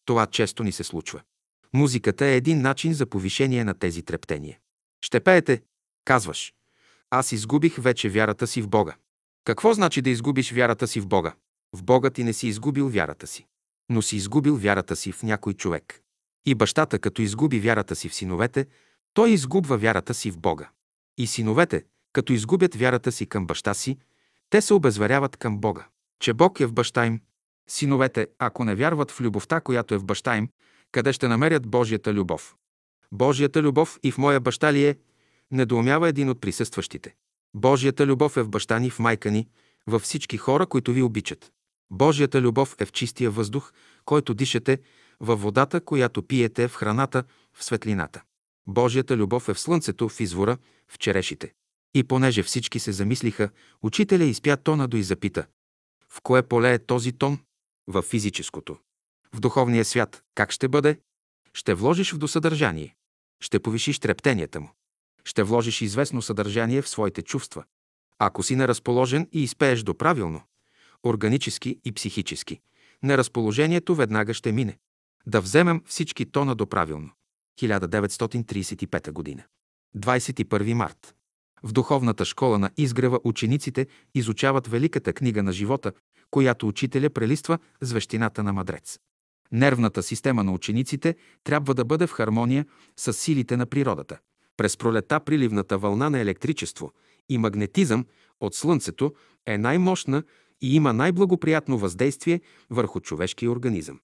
[0.05, 1.21] това често ни се случва.
[1.73, 4.59] Музиката е един начин за повишение на тези трептения.
[5.01, 5.61] Ще пеете,
[6.05, 6.53] казваш.
[7.09, 8.95] Аз изгубих вече вярата си в Бога.
[9.43, 11.35] Какво значи да изгубиш вярата си в Бога?
[11.73, 13.47] В Бога ти не си изгубил вярата си,
[13.89, 16.01] но си изгубил вярата си в някой човек.
[16.45, 18.65] И бащата, като изгуби вярата си в синовете,
[19.13, 20.69] той изгубва вярата си в Бога.
[21.17, 23.97] И синовете, като изгубят вярата си към баща си,
[24.49, 25.87] те се обезверяват към Бога,
[26.19, 27.21] че Бог е в баща им.
[27.69, 30.49] Синовете, ако не вярват в любовта, която е в баща им,
[30.91, 32.55] къде ще намерят Божията любов?
[33.11, 34.95] Божията любов и в моя баща ли е?
[35.51, 37.15] Недоумява един от присъстващите.
[37.53, 39.47] Божията любов е в баща ни, в майка ни,
[39.87, 41.51] във всички хора, които ви обичат.
[41.91, 43.71] Божията любов е в чистия въздух,
[44.05, 44.79] който дишате,
[45.19, 48.23] във водата, която пиете, в храната, в светлината.
[48.67, 50.57] Божията любов е в слънцето, в извора,
[50.87, 51.53] в черешите.
[51.93, 53.49] И понеже всички се замислиха,
[53.81, 55.45] учителя изпя тона до и запита.
[56.09, 57.39] В кое поле е този тон?
[57.87, 58.77] В физическото.
[59.33, 60.99] В духовния свят как ще бъде?
[61.53, 62.95] Ще вложиш в досъдържание.
[63.41, 64.69] Ще повишиш трептенията му.
[65.23, 67.63] Ще вложиш известно съдържание в своите чувства.
[68.19, 70.41] Ако си неразположен и изпееш до правилно,
[71.03, 72.59] органически и психически,
[73.03, 74.77] неразположението веднага ще мине.
[75.27, 77.11] Да вземем всички тона до правилно.
[77.57, 79.43] 1935 година.
[79.97, 81.15] 21 март.
[81.63, 85.91] В духовната школа на изгрева учениците изучават великата книга на живота,
[86.31, 88.99] която учителя прелиства с вещината на мадрец.
[89.51, 92.65] Нервната система на учениците трябва да бъде в хармония
[92.97, 94.17] с силите на природата.
[94.57, 96.91] През пролета приливната вълна на електричество
[97.29, 98.05] и магнетизъм
[98.39, 99.13] от Слънцето
[99.45, 100.23] е най-мощна
[100.61, 103.99] и има най-благоприятно въздействие върху човешкия организъм.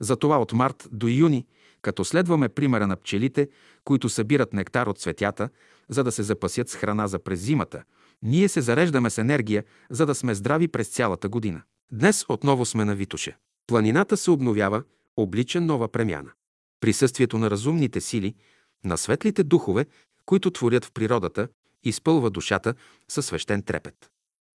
[0.00, 1.46] Затова от март до юни,
[1.86, 3.48] като следваме примера на пчелите,
[3.84, 5.48] които събират нектар от цветята,
[5.88, 7.82] за да се запасят с храна за през зимата,
[8.22, 11.62] ние се зареждаме с енергия, за да сме здрави през цялата година.
[11.92, 13.36] Днес отново сме на Витоше.
[13.66, 14.82] Планината се обновява,
[15.16, 16.30] облича нова премяна.
[16.80, 18.34] Присъствието на разумните сили,
[18.84, 19.86] на светлите духове,
[20.24, 21.48] които творят в природата,
[21.84, 22.74] изпълва душата
[23.08, 24.10] със свещен трепет.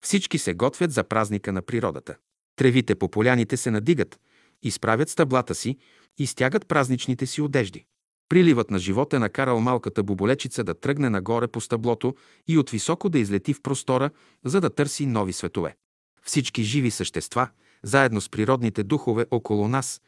[0.06, 2.16] Всички се готвят за празника на природата.
[2.56, 4.20] Тревите по поляните се надигат,
[4.64, 5.78] изправят стъблата си
[6.18, 7.86] и стягат празничните си одежди.
[8.30, 12.16] Приливът на живот е накарал малката боболечица да тръгне нагоре по стъблото
[12.48, 14.10] и от високо да излети в простора,
[14.46, 15.76] за да търси нови светове.
[16.24, 17.50] Всички живи същества,
[17.84, 20.02] заедно с природните духове около нас,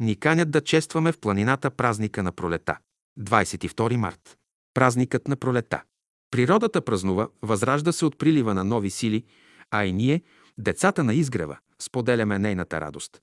[0.00, 2.78] ни канят да честваме в планината празника на пролета.
[3.20, 4.36] 22 март.
[4.74, 5.82] Празникът на пролета.
[6.30, 9.24] Природата празнува, възражда се от прилива на нови сили,
[9.70, 10.22] а и ние,
[10.58, 13.22] децата на изгрева, споделяме нейната радост.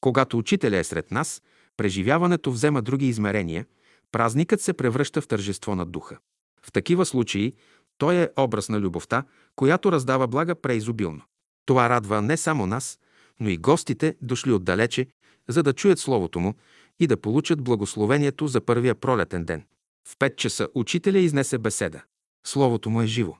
[0.00, 1.42] Когато учителя е сред нас,
[1.76, 3.66] преживяването взема други измерения,
[4.12, 6.18] празникът се превръща в тържество на духа.
[6.62, 7.54] В такива случаи
[7.98, 9.24] той е образ на любовта,
[9.56, 11.22] която раздава блага преизобилно.
[11.66, 12.98] Това радва не само нас,
[13.40, 15.06] но и гостите, дошли отдалече,
[15.48, 16.54] за да чуят Словото му
[17.00, 19.64] и да получат благословението за първия пролетен ден.
[20.08, 22.02] В пет часа учителя изнесе беседа.
[22.46, 23.36] Словото му е живо.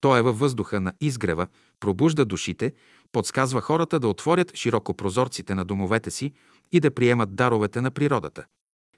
[0.00, 1.46] Той е във въздуха на изгрева,
[1.80, 2.72] пробужда душите,
[3.12, 6.32] подсказва хората да отворят широко прозорците на домовете си
[6.72, 8.44] и да приемат даровете на природата.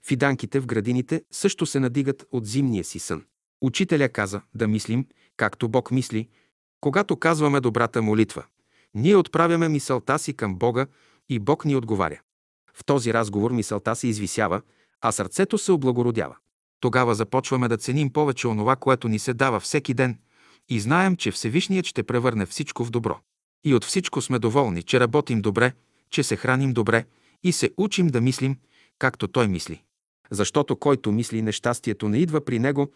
[0.06, 3.24] Фиданките в градините също се надигат от зимния си сън.
[3.62, 5.06] Учителя каза да мислим,
[5.36, 6.28] както Бог мисли,
[6.80, 8.44] когато казваме добрата молитва.
[8.94, 10.86] Ние отправяме мисълта си към Бога
[11.28, 12.20] и Бог ни отговаря.
[12.74, 14.62] В този разговор мисълта се извисява,
[15.00, 16.36] а сърцето се облагородява.
[16.80, 20.18] Тогава започваме да ценим повече онова, което ни се дава всеки ден
[20.68, 23.20] и знаем, че Всевишният ще превърне всичко в добро.
[23.64, 25.72] И от всичко сме доволни, че работим добре,
[26.10, 27.04] че се храним добре
[27.42, 28.58] и се учим да мислим,
[28.98, 29.82] както Той мисли.
[30.30, 32.92] Защото който мисли нещастието не идва при него,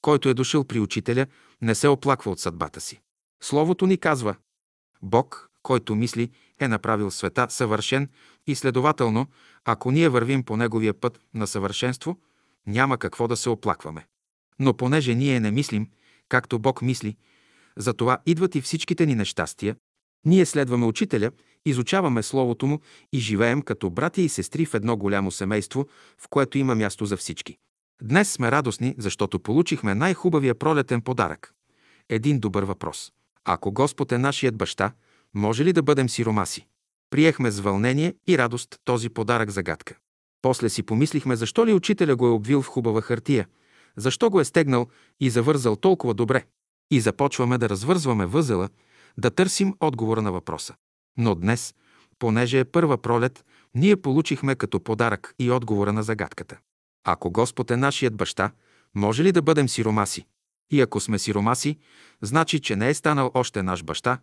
[0.00, 1.26] който е дошъл при учителя,
[1.62, 3.00] не се оплаква от съдбата си.
[3.42, 4.36] Словото ни казва,
[5.02, 8.08] Бог, който мисли, е направил света съвършен
[8.46, 9.26] и следователно,
[9.64, 12.18] ако ние вървим по неговия път на съвършенство,
[12.66, 14.06] няма какво да се оплакваме.
[14.58, 15.90] Но понеже ние не мислим,
[16.28, 17.16] както Бог мисли,
[17.76, 19.76] затова идват и всичките ни нещастия,
[20.24, 21.30] ние следваме учителя,
[21.66, 22.80] изучаваме Словото му
[23.12, 25.86] и живеем като братя и сестри в едно голямо семейство,
[26.18, 27.56] в което има място за всички.
[28.02, 31.52] Днес сме радостни, защото получихме най-хубавия пролетен подарък.
[32.08, 33.12] Един добър въпрос.
[33.44, 34.92] Ако Господ е нашият баща,
[35.34, 36.66] може ли да бъдем сиромаси?
[37.10, 39.96] Приехме с вълнение и радост този подарък загадка.
[40.42, 43.46] После си помислихме защо ли учителя го е обвил в хубава хартия,
[43.96, 44.86] защо го е стегнал
[45.20, 46.44] и завързал толкова добре.
[46.90, 48.68] И започваме да развързваме възела,
[49.18, 50.74] да търсим отговора на въпроса.
[51.16, 51.74] Но днес,
[52.18, 53.44] понеже е първа пролет,
[53.74, 56.58] ние получихме като подарък и отговора на загадката.
[57.04, 58.50] Ако Господ е нашият баща,
[58.94, 60.26] може ли да бъдем сиромаси?
[60.70, 61.78] И ако сме сиромаси,
[62.22, 64.18] значи, че не е станал още наш баща,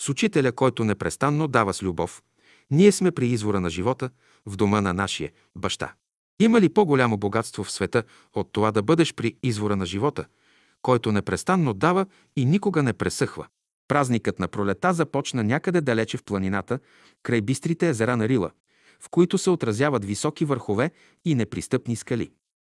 [0.00, 2.22] с учителя, който непрестанно дава с любов.
[2.70, 4.10] Ние сме при извора на живота,
[4.46, 5.94] в дома на нашия баща.
[6.40, 8.02] Има ли по-голямо богатство в света
[8.34, 10.24] от това да бъдеш при извора на живота,
[10.82, 13.46] който непрестанно дава и никога не пресъхва?
[13.88, 16.78] Празникът на пролета започна някъде далече в планината,
[17.22, 18.50] край бистрите езера на Рила,
[19.00, 20.90] в които се отразяват високи върхове
[21.24, 22.30] и непристъпни скали.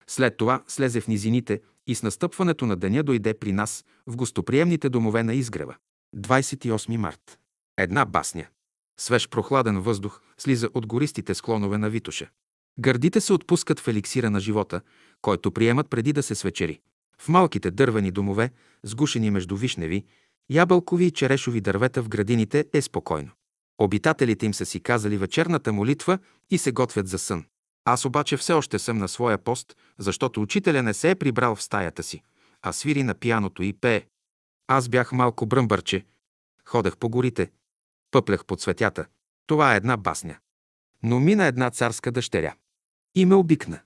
[0.07, 4.89] След това слезе в низините и с настъпването на деня дойде при нас в гостоприемните
[4.89, 5.77] домове на изгрева.
[6.17, 7.39] 28 март.
[7.79, 8.47] Една басня.
[9.01, 12.31] Свеж прохладен въздух слиза от гористите склонове на Витоша.
[12.79, 14.81] Гърдите се отпускат в еликсира на живота,
[15.23, 16.81] който приемат преди да се свечери.
[17.19, 18.51] В малките дървени домове,
[18.83, 20.05] сгушени между вишневи,
[20.49, 23.31] ябълкови и черешови дървета в градините е спокойно.
[23.79, 26.19] Обитателите им са си казали вечерната молитва
[26.51, 27.45] и се готвят за сън.
[27.85, 31.63] Аз обаче все още съм на своя пост, защото учителя не се е прибрал в
[31.63, 32.23] стаята си,
[32.63, 34.07] а свири на пияното и пее.
[34.67, 36.07] Аз бях малко бръмбърче,
[36.65, 37.51] ходех по горите,
[38.11, 39.07] пъплях по цветята.
[39.47, 40.39] Това е една басня.
[41.03, 42.55] Но мина една царска дъщеря.
[43.15, 43.81] И ме обикна.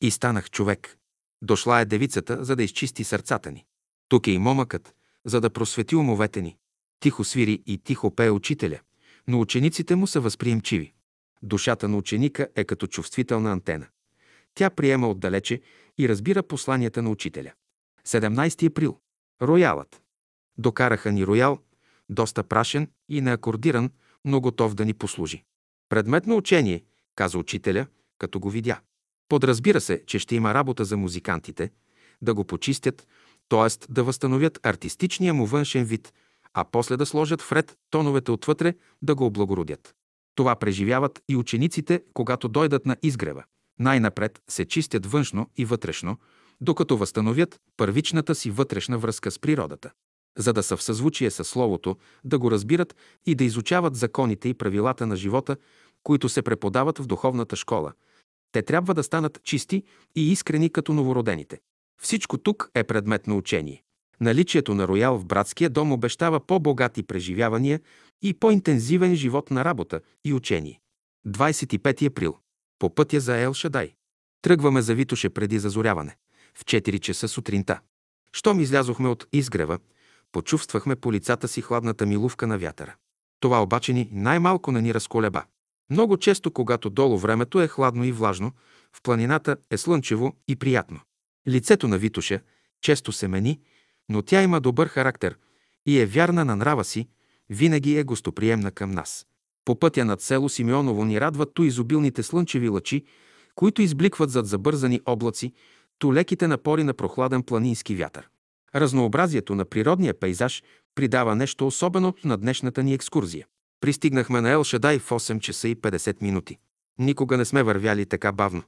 [0.00, 0.98] И станах човек.
[1.42, 3.66] Дошла е девицата, за да изчисти сърцата ни.
[4.08, 4.94] Тук е и момъкът,
[5.24, 6.56] за да просвети умовете ни.
[7.00, 8.80] Тихо свири и тихо пее учителя,
[9.28, 10.92] но учениците му са възприемчиви.
[11.42, 13.86] Душата на ученика е като чувствителна антена.
[14.54, 15.60] Тя приема отдалече
[15.98, 17.52] и разбира посланията на учителя.
[18.06, 18.98] 17 април.
[19.42, 20.02] Роялът.
[20.58, 21.58] Докараха ни роял,
[22.08, 23.90] доста прашен и неакордиран,
[24.24, 25.44] но готов да ни послужи.
[25.88, 27.86] Предметно учение, каза учителя,
[28.18, 28.80] като го видя.
[29.28, 31.70] Подразбира се, че ще има работа за музикантите,
[32.22, 33.06] да го почистят,
[33.48, 33.92] т.е.
[33.92, 36.12] да възстановят артистичния му външен вид,
[36.54, 39.94] а после да сложат вред тоновете отвътре, да го облагородят.
[40.34, 43.44] Това преживяват и учениците, когато дойдат на изгрева.
[43.78, 46.16] Най-напред се чистят външно и вътрешно,
[46.60, 49.90] докато възстановят първичната си вътрешна връзка с природата.
[50.38, 52.96] За да са в съзвучие с Словото, да го разбират
[53.26, 55.56] и да изучават законите и правилата на живота,
[56.02, 57.92] които се преподават в духовната школа.
[58.52, 59.82] Те трябва да станат чисти
[60.16, 61.60] и искрени като новородените.
[62.02, 63.82] Всичко тук е предмет на учение.
[64.20, 67.80] Наличието на роял в братския дом обещава по-богати преживявания
[68.22, 70.80] и по-интензивен живот на работа и учение.
[71.26, 72.38] 25 април.
[72.78, 73.94] По пътя за Ел Шадай.
[74.42, 76.16] Тръгваме за Витоше преди зазоряване.
[76.54, 77.80] В 4 часа сутринта.
[78.32, 79.78] Щом излязохме от изгрева,
[80.32, 82.94] почувствахме по лицата си хладната милувка на вятъра.
[83.40, 85.44] Това обаче ни най-малко не ни разколеба.
[85.90, 88.52] Много често, когато долу времето е хладно и влажно,
[88.92, 91.00] в планината е слънчево и приятно.
[91.48, 92.40] Лицето на Витоша
[92.80, 93.60] често се мени,
[94.08, 95.36] но тя има добър характер
[95.86, 97.08] и е вярна на нрава си,
[97.50, 99.26] винаги е гостоприемна към нас.
[99.64, 103.04] По пътя над село Симеоново ни радват ту изобилните слънчеви лъчи,
[103.54, 105.52] които избликват зад забързани облаци,
[105.98, 108.28] ту леките напори на прохладен планински вятър.
[108.74, 110.62] Разнообразието на природния пейзаж
[110.94, 113.46] придава нещо особено на днешната ни екскурзия.
[113.80, 116.58] Пристигнахме на Ел Шадай в 8 часа и 50 минути.
[116.98, 118.62] Никога не сме вървяли така бавно.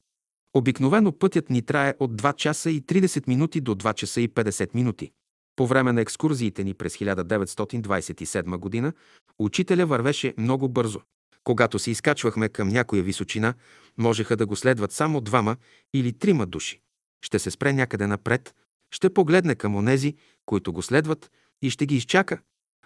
[0.54, 4.74] Обикновено пътят ни трае от 2 часа и 30 минути до 2 часа и 50
[4.74, 5.12] минути.
[5.56, 8.92] По време на екскурзиите ни през 1927 година
[9.38, 11.00] учителя вървеше много бързо.
[11.44, 13.54] Когато се изкачвахме към някоя височина,
[13.98, 15.56] можеха да го следват само двама
[15.94, 16.80] или трима души.
[17.24, 18.54] Ще се спре някъде напред,
[18.90, 20.14] ще погледне към онези,
[20.46, 21.30] които го следват
[21.62, 22.38] и ще ги изчака.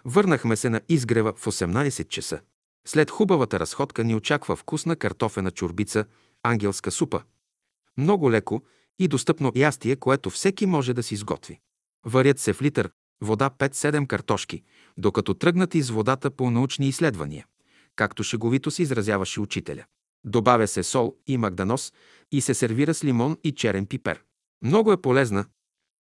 [0.05, 2.39] Върнахме се на изгрева в 18 часа.
[2.87, 6.05] След хубавата разходка ни очаква вкусна картофена чурбица,
[6.43, 7.23] ангелска супа.
[7.97, 8.63] Много леко
[8.99, 11.59] и достъпно ястие, което всеки може да си изготви.
[12.05, 12.89] Варят се в литър
[13.21, 14.63] вода 5-7 картошки,
[14.97, 17.45] докато тръгнат из водата по научни изследвания,
[17.95, 19.85] както шеговито се изразяваше учителя.
[20.25, 21.93] Добавя се сол и магданос
[22.31, 24.23] и се сервира с лимон и черен пипер.
[24.61, 25.45] Много е полезна,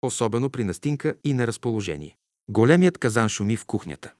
[0.01, 2.17] особено при настинка и неразположение.
[2.49, 4.13] Големият казан шуми в кухнята.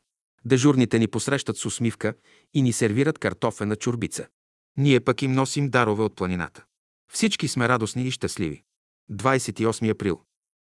[0.45, 2.13] Дежурните ни посрещат с усмивка
[2.53, 4.27] и ни сервират картофена чурбица.
[4.77, 6.63] Ние пък им носим дарове от планината.
[7.11, 8.63] Всички сме радостни и щастливи.
[9.11, 10.21] 28 април.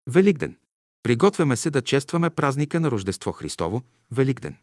[0.07, 0.57] Великден.
[1.03, 4.55] Приготвяме се да честваме празника на Рождество Христово, Великден.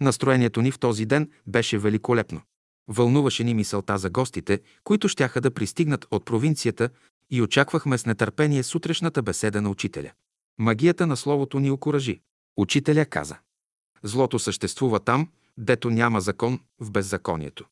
[0.00, 2.40] Настроението ни в този ден беше великолепно.
[2.88, 6.90] Вълнуваше ни мисълта за гостите, които щяха да пристигнат от провинцията
[7.30, 10.12] и очаквахме с нетърпение сутрешната беседа на учителя.
[10.58, 12.20] Магията на словото ни окоръжи.
[12.56, 13.38] Учителя каза.
[14.02, 17.64] Злото съществува там, дето няма закон в беззаконието.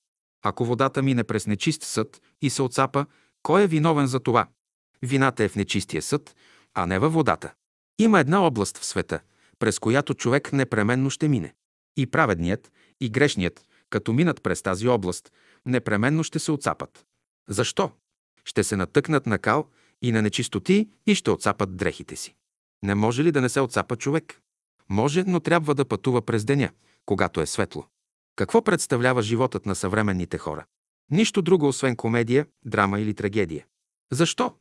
[0.43, 3.07] Ако водата мине през нечист съд и се отцапа,
[3.45, 4.47] кой е виновен за това?
[5.03, 6.37] Вината е в нечистия съд,
[6.75, 7.55] а не във водата.
[7.99, 9.21] Има една област в света,
[9.59, 11.55] през която човек непременно ще мине.
[11.97, 15.33] И праведният, и грешният, като минат през тази област,
[15.67, 17.07] непременно ще се отцапат.
[17.49, 17.93] Защо?
[18.45, 19.69] Ще се натъкнат на кал
[20.03, 22.35] и на нечистоти и ще отцапат дрехите си.
[22.83, 24.41] Не може ли да не се отцапа човек?
[24.89, 26.71] Може, но трябва да пътува през деня,
[27.07, 27.87] когато е светло.
[28.37, 30.65] Какво представлява животът на съвременните хора?
[31.11, 33.67] Нищо друго, освен комедия, драма или трагедия.
[34.13, 34.55] Защо?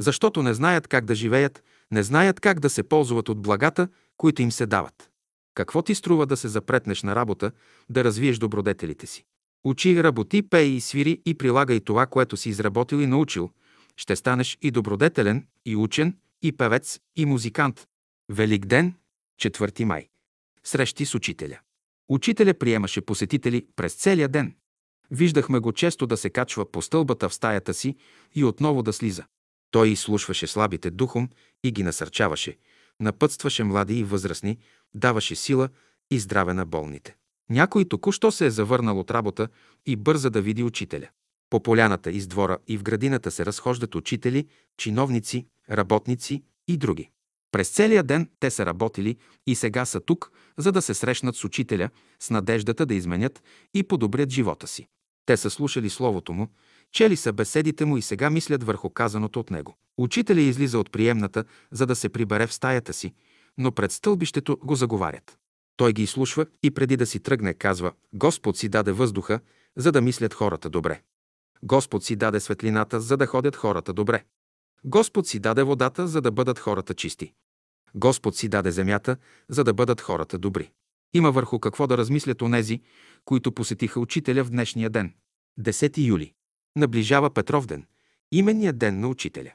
[0.00, 4.42] Защото не знаят как да живеят, не знаят как да се ползват от благата, които
[4.42, 5.10] им се дават.
[5.54, 7.52] Какво ти струва да се запретнеш на работа,
[7.90, 9.24] да развиеш добродетелите си?
[9.64, 13.50] Учи, работи, пей и свири и прилагай това, което си изработил и научил.
[13.96, 17.86] Ще станеш и добродетелен, и учен, и певец, и музикант.
[18.28, 18.94] Велик ден,
[19.40, 20.08] 4 май.
[20.64, 21.60] Срещи с учителя.
[22.08, 24.54] Учителя приемаше посетители през целия ден.
[25.10, 27.96] Виждахме го често да се качва по стълбата в стаята си
[28.34, 29.24] и отново да слиза.
[29.70, 31.28] Той изслушваше слабите духом
[31.64, 32.56] и ги насърчаваше,
[33.00, 34.58] напътстваше млади и възрастни,
[34.94, 35.68] даваше сила
[36.10, 37.16] и здраве на болните.
[37.50, 39.48] Някой току-що се е завърнал от работа
[39.86, 41.08] и бърза да види учителя.
[41.50, 44.46] По поляната из двора и в градината се разхождат учители,
[44.76, 47.10] чиновници, работници и други.
[47.52, 51.44] През целия ден те са работили и сега са тук, за да се срещнат с
[51.44, 51.90] учителя
[52.20, 53.42] с надеждата да изменят
[53.74, 54.88] и подобрят живота си.
[55.30, 56.48] Те са слушали словото му,
[56.92, 59.76] чели са беседите му и сега мислят върху казаното от него.
[59.98, 63.14] Учителя излиза от приемната, за да се прибере в стаята си,
[63.58, 65.38] но пред стълбището го заговарят.
[65.76, 69.40] Той ги изслушва и преди да си тръгне, казва «Господ си даде въздуха,
[69.76, 71.02] за да мислят хората добре.
[71.62, 74.24] Господ си даде светлината, за да ходят хората добре.
[74.84, 77.32] Господ си даде водата, за да бъдат хората чисти.
[77.94, 79.16] Господ си даде земята,
[79.48, 80.70] за да бъдат хората добри.
[81.14, 82.80] Има върху какво да размислят онези,
[83.24, 85.14] които посетиха учителя в днешния ден.
[85.60, 86.32] 10 юли.
[86.76, 87.86] Наближава Петров ден,
[88.32, 89.52] именният ден на учителя.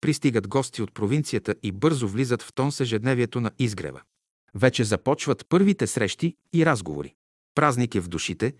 [0.00, 4.00] Пристигат гости от провинцията и бързо влизат в тон с ежедневието на изгрева.
[4.54, 7.14] Вече започват първите срещи и разговори.
[7.54, 8.54] Празник е в душите,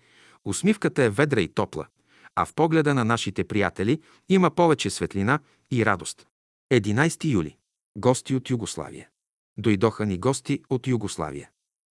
[0.45, 1.87] усмивката е ведра и топла,
[2.35, 5.39] а в погледа на нашите приятели има повече светлина
[5.71, 6.27] и радост.
[6.73, 7.57] 11 юли.
[7.97, 9.09] Гости от Югославия.
[9.57, 11.49] Дойдоха ни гости от Югославия.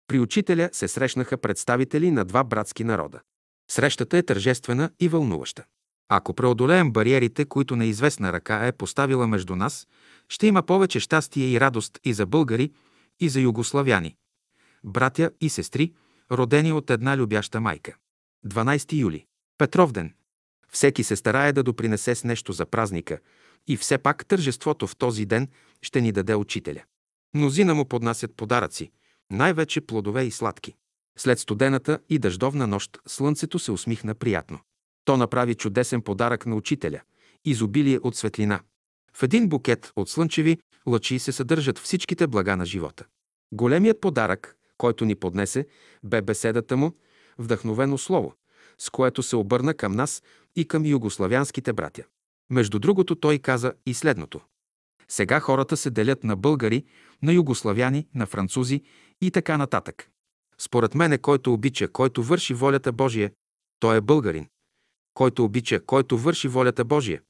[0.08, 3.20] При учителя се срещнаха представители на два братски народа.
[3.70, 5.64] Срещата е тържествена и вълнуваща.
[6.08, 9.88] Ако преодолеем бариерите, които неизвестна ръка е поставила между нас,
[10.28, 12.72] ще има повече щастие и радост и за българи,
[13.20, 14.16] и за югославяни.
[14.84, 15.92] Братя и сестри,
[16.32, 17.96] родени от една любяща майка.
[18.46, 19.26] 12 юли.
[19.58, 20.14] Петров ден.
[20.70, 23.18] Всеки се старае да допринесе с нещо за празника
[23.66, 25.48] и все пак тържеството в този ден
[25.82, 26.82] ще ни даде учителя.
[27.34, 28.90] Мнозина му поднасят подаръци,
[29.30, 30.74] най-вече плодове и сладки.
[31.18, 34.58] След студената и дъждовна нощ слънцето се усмихна приятно.
[35.04, 37.00] То направи чудесен подарък на учителя–
[37.44, 38.60] изобилие от светлина.
[39.14, 43.04] В един букет от слънчеви лъчи се съдържат всичките блага на живота.
[43.52, 45.66] Големият подарък, който ни поднесе,
[46.04, 46.92] бе беседата му,
[47.38, 48.34] вдъхновено слово,
[48.78, 50.22] с което се обърна към нас
[50.56, 52.02] и към югославянските братя.
[52.50, 54.40] Между другото той каза и следното.
[55.10, 56.84] Сега хората се делят на българи,
[57.22, 58.82] на югославяни, на французи
[59.20, 60.10] и така нататък.
[60.58, 63.30] Според мене, който обича, който върши волята Божия,
[63.80, 64.46] той е българин.
[65.14, 67.22] Който обича, който върши волята Божия,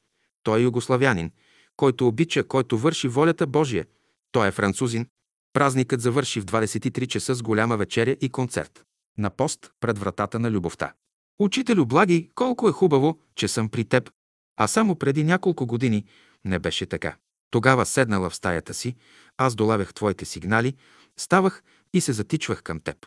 [0.43, 1.31] той е югославянин.
[1.76, 3.87] Който обича, който върши волята Божия,
[4.33, 5.07] той е французин.
[5.53, 8.85] Празникът завърши в 23 часа с голяма вечеря и концерт.
[9.18, 10.93] На пост пред вратата на любовта.
[11.39, 14.11] Учителю Благи, колко е хубаво, че съм при теб.
[14.57, 16.05] А само преди няколко години
[16.45, 17.16] не беше така.
[17.51, 18.96] Тогава седнала в стаята си,
[19.36, 20.74] аз долавях твоите сигнали,
[21.16, 23.07] ставах и се затичвах към теб.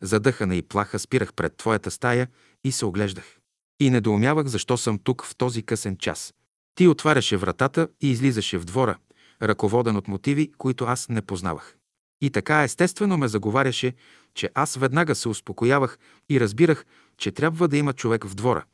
[0.00, 2.28] Задъхана и плаха спирах пред твоята стая
[2.64, 3.38] и се оглеждах.
[3.80, 6.34] И недоумявах защо съм тук в този късен час.
[6.74, 8.98] Ти отваряше вратата и излизаше в двора,
[9.42, 11.76] ръководен от мотиви, които аз не познавах.
[12.20, 13.94] И така естествено ме заговаряше,
[14.34, 16.84] че аз веднага се успокоявах и разбирах,
[17.18, 18.64] че трябва да има човек в двора,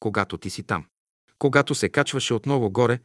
[0.00, 0.84] когато ти си там.
[1.38, 2.98] Когато се качваше отново горе,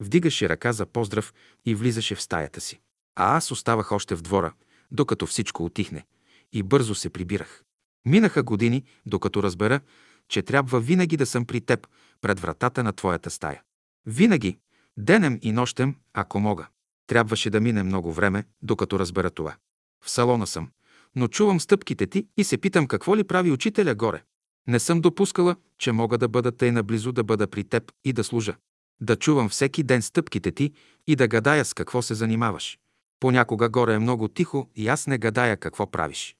[0.00, 1.34] вдигаше ръка за поздрав
[1.64, 2.80] и влизаше в стаята си.
[3.16, 4.52] А аз оставах още в двора,
[4.90, 6.06] докато всичко отихне,
[6.52, 7.64] и бързо се прибирах.
[8.06, 9.80] Минаха години, докато разбера,
[10.28, 11.86] че трябва винаги да съм при теб,
[12.20, 13.62] пред вратата на твоята стая.
[14.06, 14.58] Винаги,
[14.96, 16.66] денем и нощем, ако мога.
[17.06, 19.56] Трябваше да мине много време, докато разбера това.
[20.04, 20.70] В салона съм,
[21.16, 24.22] но чувам стъпките ти и се питам какво ли прави учителя горе.
[24.66, 28.24] Не съм допускала, че мога да бъда тъй наблизо да бъда при теб и да
[28.24, 28.56] служа.
[29.00, 30.72] Да чувам всеки ден стъпките ти
[31.06, 32.78] и да гадая с какво се занимаваш.
[33.20, 36.36] Понякога горе е много тихо и аз не гадая какво правиш.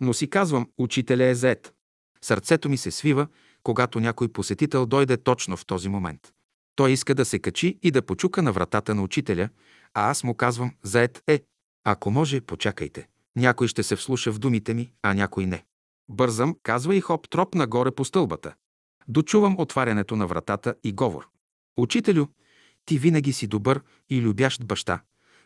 [0.00, 1.74] Но си казвам, учителя е заед.
[2.22, 3.26] Сърцето ми се свива,
[3.62, 6.32] когато някой посетител дойде точно в този момент.
[6.76, 9.48] Той иска да се качи и да почука на вратата на учителя,
[9.94, 11.40] а аз му казвам, заед е.
[11.84, 13.08] Ако може, почакайте.
[13.36, 15.64] Някой ще се вслуша в думите ми, а някой не.
[16.08, 18.54] Бързам, казва и хоп троп нагоре по стълбата.
[19.08, 21.26] Дочувам отварянето на вратата и говор.
[21.78, 22.26] Учителю,
[22.84, 25.00] ти винаги си добър и любящ баща.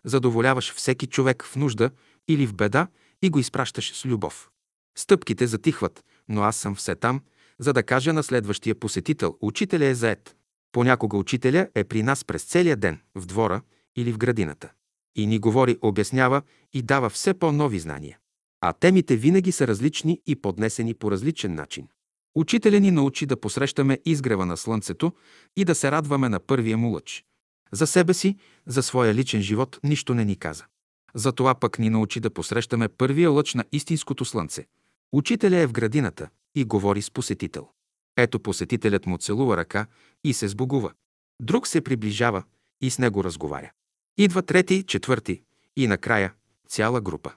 [0.05, 1.91] Задоволяваш всеки човек в нужда
[2.29, 2.89] или в беда
[3.23, 4.51] и го изпращаш с любов.
[4.99, 7.21] Стъпките затихват, но аз съм все там,
[7.59, 10.37] за да кажа на следващия посетител, учителя е заед.
[10.73, 13.63] Понякога учителя е при нас през целия ден, в двора
[13.97, 14.73] или в градината.
[15.17, 18.19] И ни говори, обяснява и дава все по-нови знания.
[18.61, 21.89] А темите винаги са различни и поднесени по различен начин.
[22.35, 25.13] Учителя ни научи да посрещаме изгрева на слънцето
[25.57, 27.25] и да се радваме на първия му лъч.
[27.73, 30.65] За себе си, за своя личен живот нищо не ни каза.
[31.15, 34.67] Затова пък ни научи да посрещаме първия лъч на истинското слънце.
[35.13, 37.69] Учителя е в градината и говори с посетител.
[38.17, 39.87] Ето посетителят му целува ръка
[40.25, 40.93] и се сбогува.
[41.43, 42.43] Друг се приближава
[42.81, 43.71] и с него разговаря.
[44.19, 45.43] Идва трети, четвърти
[45.77, 46.35] и накрая
[46.69, 47.33] цяла група.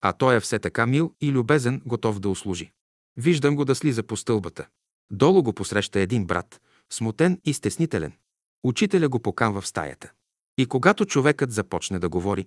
[0.00, 2.72] А той е все така мил и любезен, готов да услужи.
[3.16, 4.66] Виждам го да слиза по стълбата.
[5.12, 6.60] Долу го посреща един брат,
[6.92, 8.12] смутен и стеснителен.
[8.64, 10.12] Учителя го поканва в стаята.
[10.58, 12.46] И когато човекът започне да говори,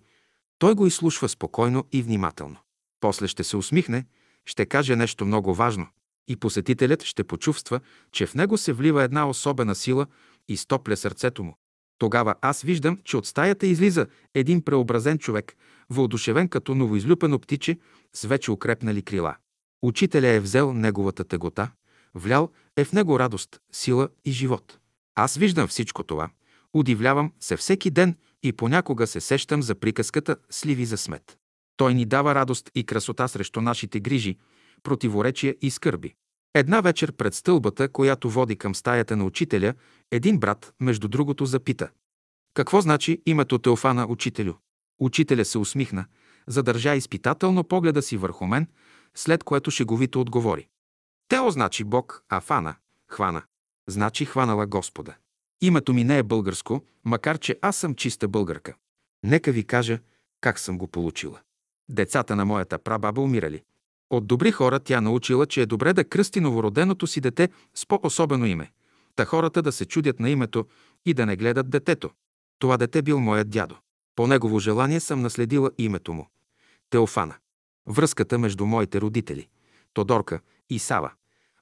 [0.59, 2.57] той го изслушва спокойно и внимателно.
[2.99, 4.05] После ще се усмихне,
[4.45, 5.87] ще каже нещо много важно
[6.27, 7.79] и посетителят ще почувства,
[8.11, 10.07] че в него се влива една особена сила
[10.47, 11.57] и стопля сърцето му.
[11.97, 15.55] Тогава аз виждам, че от стаята излиза един преобразен човек,
[15.89, 17.77] въодушевен като новоизлюпено птиче
[18.13, 19.35] с вече укрепнали крила.
[19.83, 21.71] Учителя е взел неговата тегота,
[22.15, 24.77] влял е в него радост, сила и живот.
[25.15, 26.29] Аз виждам всичко това,
[26.73, 31.37] удивлявам се всеки ден и понякога се сещам за приказката «Сливи за смет».
[31.77, 34.37] Той ни дава радост и красота срещу нашите грижи,
[34.83, 36.13] противоречия и скърби.
[36.53, 39.73] Една вечер пред стълбата, която води към стаята на учителя,
[40.11, 41.89] един брат, между другото, запита.
[42.53, 44.53] Какво значи името Теофана учителю?
[44.99, 46.05] Учителя се усмихна,
[46.47, 48.67] задържа изпитателно погледа си върху мен,
[49.17, 50.67] след което шеговито отговори.
[51.27, 52.75] Тео значи Бог, а Фана–
[53.07, 53.43] хвана.
[53.87, 55.15] Значи хванала Господа.
[55.61, 58.73] Името ми не е българско, макар че аз съм чиста българка.
[59.23, 59.99] Нека ви кажа
[60.41, 61.39] как съм го получила.
[61.89, 63.63] Децата на моята прабаба умирали.
[64.09, 68.45] От добри хора тя научила, че е добре да кръсти новороденото си дете с по-особено
[68.45, 68.71] име.
[69.15, 70.65] Та хората да се чудят на името
[71.05, 72.09] и да не гледат детето.
[72.59, 73.75] Това дете бил моят дядо.
[74.15, 76.27] По негово желание съм наследила името му.
[76.89, 77.35] Теофана.
[77.87, 79.47] Връзката между моите родители,
[79.93, 81.11] Тодорка и Сава,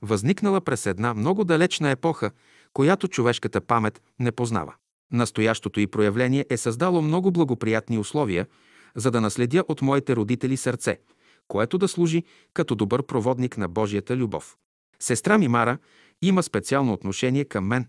[0.02, 2.32] възникнала през една много далечна епоха,
[2.74, 4.74] която човешката памет не познава.
[5.12, 8.48] Настоящото и проявление е създало много благоприятни условия,
[8.96, 11.00] за да наследя от моите родители сърце,
[11.48, 14.58] което да служи като добър проводник на Божията любов.
[15.00, 15.78] Сестра ми Мара
[16.22, 17.88] има специално отношение към мен.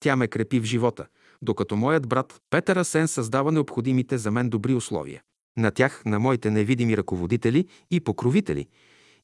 [0.00, 1.06] Тя ме крепи в живота,
[1.42, 5.22] докато моят брат Петър Асен създава необходимите за мен добри условия.
[5.56, 8.66] На тях, на моите невидими ръководители и покровители,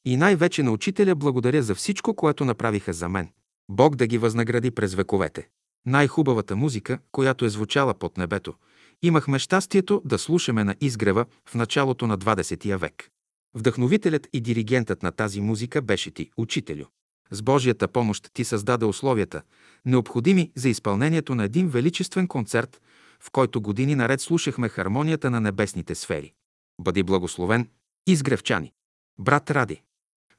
[0.05, 3.29] и най-вече на учителя благодаря за всичко, което направиха за мен.
[3.69, 5.47] Бог да ги възнагради през вековете.
[5.85, 8.53] Най-хубавата музика, която е звучала под небето,
[9.01, 13.09] имахме щастието да слушаме на изгрева в началото на 20 век.
[13.55, 16.85] Вдъхновителят и диригентът на тази музика беше ти, учителю.
[17.31, 19.41] С Божията помощ ти създаде условията,
[19.85, 22.81] необходими за изпълнението на един величествен концерт,
[23.23, 26.33] в който години наред слушахме хармонията на небесните сфери.
[26.81, 27.69] Бъди благословен,
[28.07, 28.73] изгревчани.
[29.19, 29.81] Брат Ради.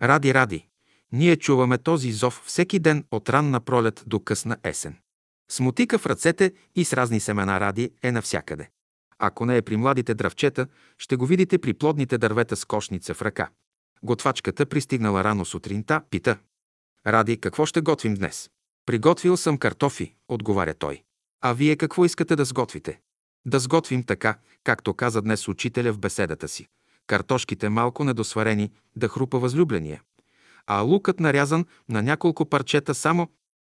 [0.03, 0.69] Ради, Ради.
[1.13, 4.97] Ние чуваме този зов всеки ден от ранна пролет до късна есен.
[5.51, 8.71] Смутика в ръцете и с разни семена ради е навсякъде.
[9.19, 10.67] Ако не е при младите дръвчета,
[10.99, 13.49] ще го видите при плодните дървета с кошница в ръка.
[14.03, 16.39] Готвачката пристигнала рано сутринта, пита.
[17.07, 18.51] Ради, какво ще готвим днес?
[18.87, 21.03] Приготвил съм картофи, отговаря той.
[21.47, 23.01] А вие какво искате да сготвите?
[23.47, 26.67] Да сготвим така, както каза днес учителя в беседата си.
[27.07, 30.03] Картошките малко недосварени, да хрупа възлюбления.
[30.67, 33.29] А лукът нарязан на няколко парчета само...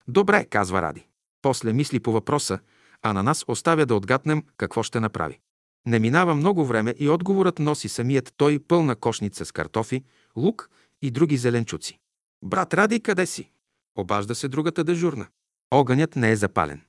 [0.07, 1.07] Добре, казва Ради.
[1.41, 2.59] После мисли по въпроса,
[3.01, 5.39] а на нас оставя да отгатнем какво ще направи.
[5.85, 10.03] Не минава много време и отговорът носи самият той пълна кошница с картофи,
[10.37, 10.69] лук
[11.01, 11.99] и други зеленчуци.
[12.43, 13.51] Брат Ради, къде си?
[13.97, 15.27] Обажда се другата дежурна.
[15.71, 16.81] Огънят не е запален.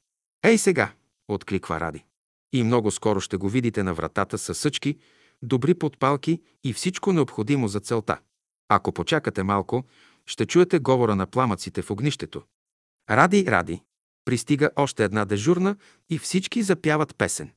[0.45, 0.93] Ей сега,
[1.29, 2.05] откликва Ради.
[2.53, 4.99] И много скоро ще го видите на вратата с съчки,
[5.43, 8.21] добри подпалки и всичко необходимо за целта.
[8.69, 9.85] Ако почакате малко,
[10.27, 12.43] ще чуете говора на пламъците в огнището.
[13.11, 13.83] Ради, ради.
[14.25, 15.77] Пристига още една дежурна
[16.11, 17.51] и всички запяват песен.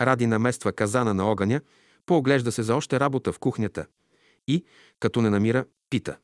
[0.00, 1.60] Ради намества казана на огъня,
[2.06, 3.86] пооглежда се за още работа в кухнята
[4.48, 4.64] и,
[5.00, 6.18] като не намира, пита.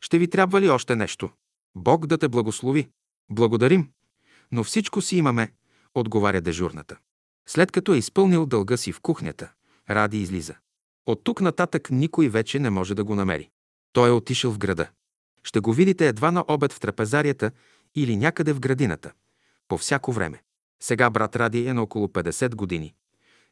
[0.00, 1.30] Ще ви трябва ли още нещо?
[1.74, 2.88] Бог да те благослови.
[3.30, 3.90] Благодарим.
[4.52, 5.52] Но всичко си имаме,
[5.94, 6.96] отговаря дежурната.
[7.46, 9.52] След като е изпълнил дълга си в кухнята,
[9.90, 10.54] Ради излиза.
[11.06, 13.50] От тук нататък никой вече не може да го намери.
[13.92, 14.88] Той е отишъл в града.
[15.44, 17.50] Ще го видите едва на обед в трапезарията
[17.94, 19.12] или някъде в градината.
[19.68, 20.42] По всяко време.
[20.82, 22.94] Сега брат Ради е на около 50 години.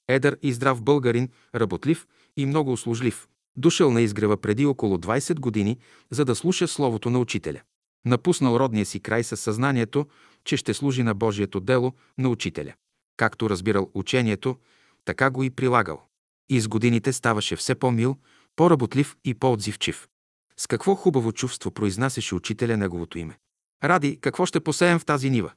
[0.08, 3.28] Едър и здрав българин, работлив и много услужлив.
[3.56, 5.78] Дошъл на изгрева преди около 20 години,
[6.10, 7.60] за да слуша словото на учителя.
[8.04, 10.06] Напуснал родния си край със съзнанието,
[10.48, 12.74] че ще служи на Божието дело на учителя.
[13.16, 14.56] Както разбирал учението,
[15.04, 16.02] така го и прилагал.
[16.48, 18.16] И с годините ставаше все по-мил,
[18.56, 20.08] по-работлив и по-отзивчив.
[20.56, 23.38] С какво хубаво чувство произнасяше учителя неговото име.
[23.84, 25.52] Ради, какво ще посеем в тази нива?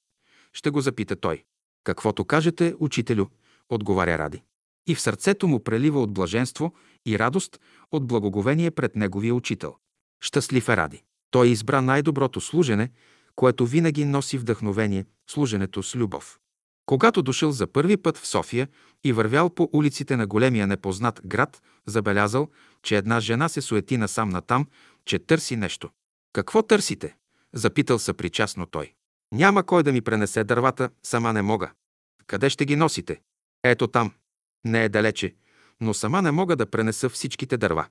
[0.54, 1.44] Ще го запита той.
[1.84, 3.26] Каквото кажете, учителю,
[3.70, 4.44] отговаря Ради.
[4.88, 6.74] И в сърцето му прелива от блаженство
[7.06, 7.60] и радост
[7.92, 9.76] от благоговение пред неговия учител.
[10.22, 11.04] Щастлив е Ради.
[11.30, 12.92] Той избра най-доброто служене,
[13.36, 16.40] което винаги носи вдъхновение, служенето с любов.
[16.86, 18.68] Когато дошъл за първи път в София
[19.04, 22.50] и вървял по улиците на големия непознат град, забелязал,
[22.84, 24.68] че една жена се суети насам натам,
[25.06, 25.90] че търси нещо.
[26.34, 27.16] Какво търсите?
[27.54, 28.94] Запитал се причастно той.
[29.32, 31.72] Няма кой да ми пренесе дървата, сама не мога.
[32.28, 33.22] Къде ще ги носите?
[33.64, 34.14] Ето там.
[34.66, 35.36] Не е далече,
[35.82, 37.88] но сама не мога да пренеса всичките дърва.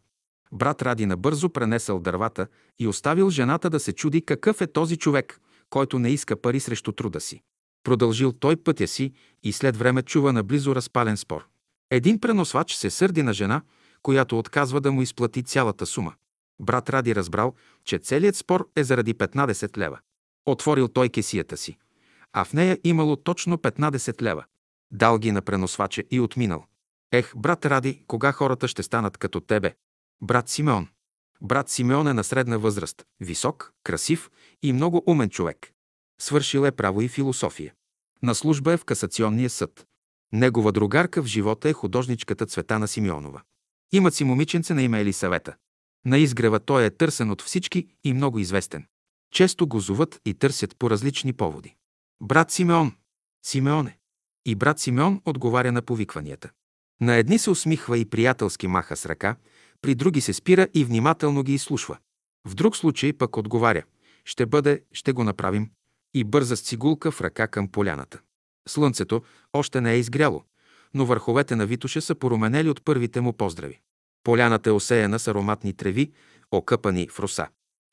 [0.53, 2.47] Брат Ради набързо пренесъл дървата
[2.79, 5.41] и оставил жената да се чуди какъв е този човек,
[5.71, 7.43] който не иска пари срещу труда си.
[7.85, 9.13] Продължил той пътя си
[9.43, 11.47] и след време чува наблизо разпален спор.
[11.91, 13.63] Един преносвач се сърди на жена,
[14.03, 16.15] която отказва да му изплати цялата сума.
[16.61, 17.55] Брат Ради разбрал,
[17.85, 19.99] че целият спор е заради 15 лева.
[20.47, 21.77] Отворил той кесията си,
[22.33, 24.45] а в нея имало точно 15 лева.
[24.93, 26.65] Дал ги на преносвача и отминал.
[27.13, 29.75] Ех, брат Ради, кога хората ще станат като тебе?
[30.23, 30.89] Брат Симеон.
[31.43, 34.31] Брат Симеон е на средна възраст, висок, красив
[34.63, 35.73] и много умен човек.
[36.21, 37.75] Свършил е право и философия.
[38.23, 39.87] На служба е в касационния съд.
[40.33, 43.43] Негова другарка в живота е художничката Цветана Симеонова.
[43.93, 45.57] Имат си момиченце на име Елисавета.
[46.07, 48.87] На изгрева той е търсен от всички и много известен.
[49.33, 51.77] Често го зоват и търсят по различни поводи.
[52.23, 52.93] Брат Симеон.
[53.45, 53.99] Симеоне.
[54.45, 56.51] И брат Симеон отговаря на повикванията.
[57.01, 59.37] На едни се усмихва и приятелски маха с ръка,
[59.83, 61.99] при други се спира и внимателно ги изслушва.
[62.49, 63.83] В друг случай пък отговаря
[64.25, 65.71] «Ще бъде, ще го направим»
[66.15, 68.21] и бърза с цигулка в ръка към поляната.
[68.69, 70.45] Слънцето още не е изгряло,
[70.95, 73.81] но върховете на Витоша са поруменели от първите му поздрави.
[74.25, 76.13] Поляната е осеяна с ароматни треви,
[76.51, 77.49] окъпани в роса.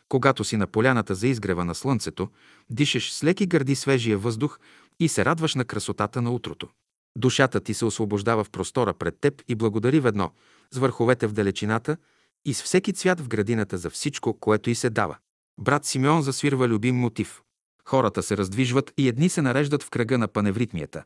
[0.09, 2.29] Когато си на поляната за изгрева на слънцето,
[2.69, 4.59] дишаш с леки гърди свежия въздух
[4.99, 6.69] и се радваш на красотата на утрото.
[7.17, 10.31] Душата ти се освобождава в простора пред теб и благодари ведно,
[10.71, 11.97] с върховете в далечината
[12.45, 15.17] и с всеки цвят в градината за всичко, което й се дава.
[15.59, 17.41] Брат Симеон засвирва любим мотив.
[17.85, 21.03] Хората се раздвижват и едни се нареждат в кръга на паневритмията,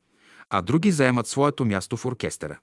[0.49, 2.59] а други заемат своето място в оркестъра.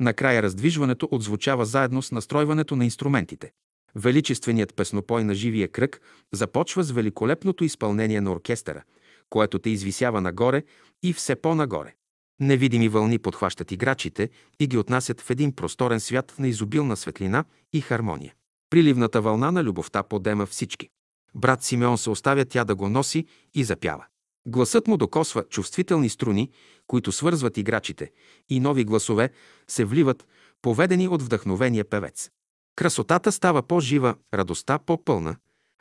[0.00, 3.52] Накрая раздвижването отзвучава заедно с настройването на инструментите.
[3.94, 6.00] Величественият песнопой на живия кръг
[6.32, 8.82] започва с великолепното изпълнение на оркестъра,
[9.30, 10.62] което те извисява нагоре
[11.02, 11.94] и все по-нагоре.
[12.40, 17.80] Невидими вълни подхващат играчите и ги отнасят в един просторен свят на изобилна светлина и
[17.80, 18.34] хармония.
[18.70, 20.88] Приливната вълна на любовта подема всички.
[21.34, 24.04] Брат Симеон се оставя тя да го носи и запява.
[24.46, 26.50] Гласът му докосва чувствителни струни,
[26.86, 28.10] които свързват играчите,
[28.48, 29.30] и нови гласове
[29.68, 30.26] се вливат,
[30.62, 32.30] поведени от вдъхновения певец.
[32.76, 35.36] Красотата става по-жива, радостта по-пълна,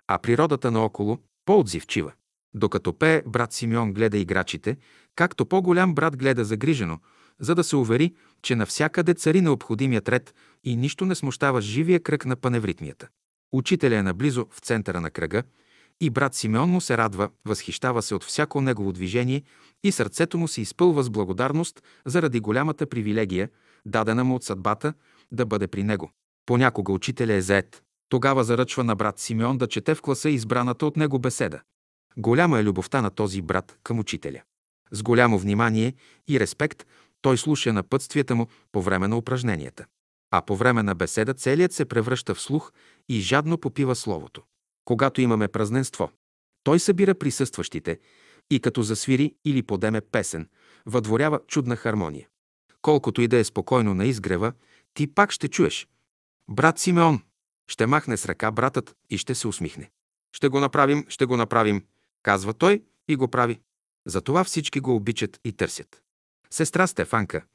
[0.08, 2.12] а природата наоколо по-отзивчива.
[2.58, 4.78] Докато пее, брат Симеон гледа играчите,
[5.16, 7.00] както по-голям брат гледа загрижено,
[7.40, 12.26] за да се увери, че навсякъде цари необходимият ред и нищо не смущава живия кръг
[12.26, 13.08] на паневритмията.
[13.54, 15.44] Учителя е наблизо в центъра на кръга
[16.02, 19.44] и брат Симеон му се радва, възхищава се от всяко негово движение
[19.84, 23.50] и сърцето му се изпълва с благодарност заради голямата привилегия,
[23.86, 24.94] дадена му от съдбата,
[25.32, 26.12] да бъде при него.
[26.46, 27.84] Понякога учителя е заед.
[28.10, 31.62] Тогава заръчва на брат Симеон да чете в класа избраната от него беседа.
[32.18, 34.42] Голяма е любовта на този брат към учителя.
[34.92, 35.94] С голямо внимание
[36.28, 36.86] и респект
[37.22, 39.86] той слуша напътствията му по време на упражненията.
[40.32, 42.72] А по време на беседа целият се превръща в слух
[43.10, 44.44] и жадно попива словото.
[44.86, 46.12] Когато имаме празненство,
[46.64, 48.00] той събира присъстващите
[48.50, 50.50] и като засвири или подеме песен,
[50.86, 52.28] въдворява чудна хармония.
[52.82, 54.54] Колкото и да е спокойно на изгрева,
[54.94, 55.88] ти пак ще чуеш.
[56.50, 57.22] Брат Симеон,
[57.68, 59.90] ще махне с ръка братът и ще се усмихне.
[60.32, 61.84] Ще го направим, ще го направим,
[62.24, 63.60] казва той и го прави.
[64.06, 66.02] Затова всички го обичат и търсят.
[66.50, 67.46] Сестра Стефанка.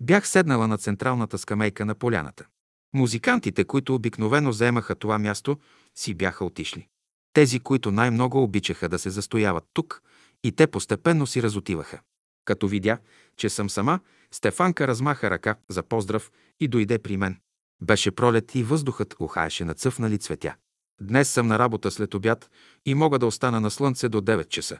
[0.00, 2.46] Бях седнала на централната скамейка на поляната.
[2.94, 5.58] Музикантите, които обикновено заемаха това място,
[5.94, 6.88] си бяха отишли.
[7.32, 10.02] Тези, които най-много обичаха да се застояват тук,
[10.44, 12.00] и те постепенно си разотиваха.
[12.44, 12.98] Като видя,
[13.36, 14.00] че съм сама,
[14.32, 17.40] Стефанка размаха ръка за поздрав и дойде при мен.
[17.82, 20.54] Беше пролет и въздухът ухаеше на цъфнали цветя.
[21.02, 22.50] Днес съм на работа след обяд
[22.86, 24.78] и мога да остана на слънце до 9 часа,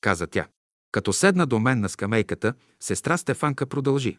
[0.00, 0.46] каза тя.
[0.92, 4.18] Като седна до мен на скамейката, сестра Стефанка продължи.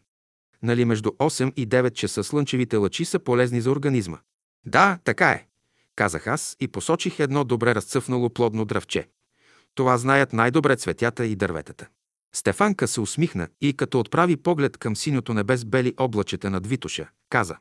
[0.64, 4.18] Нали между 8 и 9 часа слънчевите лъчи са полезни за организма?
[4.65, 5.48] Да, така е,
[5.95, 9.10] казах аз и посочих едно добре разцъфнало плодно дръвче.
[9.76, 11.88] Това знаят най-добре цветята и дърветата.
[12.36, 17.10] Стефанка се усмихна и като отправи поглед към синьото небе с бели облачета над Витоша,
[17.30, 17.57] каза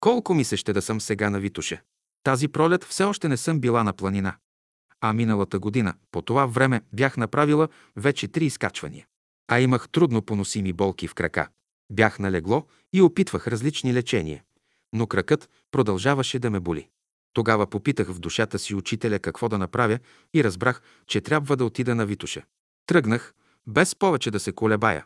[0.00, 1.80] «Колко ми се ще да съм сега на Витоша?
[2.22, 4.36] Тази пролет все още не съм била на планина.
[5.00, 9.06] А миналата година, по това време, бях направила вече три изкачвания.
[9.48, 11.48] А имах трудно поносими болки в крака.
[11.92, 14.42] Бях на легло и опитвах различни лечения,
[14.92, 16.88] но кракът продължаваше да ме боли.
[17.32, 19.98] Тогава попитах в душата си учителя какво да направя
[20.34, 22.42] и разбрах, че трябва да отида на Витуша.
[22.86, 23.34] Тръгнах,
[23.66, 25.04] без повече да се колебая,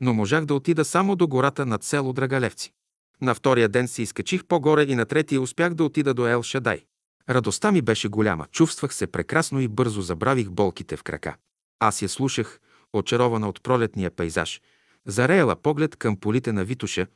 [0.00, 2.72] но можах да отида само до гората над село Драгалевци.
[3.20, 6.84] На втория ден се изкачих по-горе и на третия успях да отида до Ел Шадай.
[7.28, 11.36] Радостта ми беше голяма, чувствах се прекрасно и бързо забравих болките в крака.
[11.80, 12.60] Аз я слушах,
[12.92, 14.60] очарована от пролетния пейзаж,
[15.06, 17.06] зареяла поглед към полите на Витуша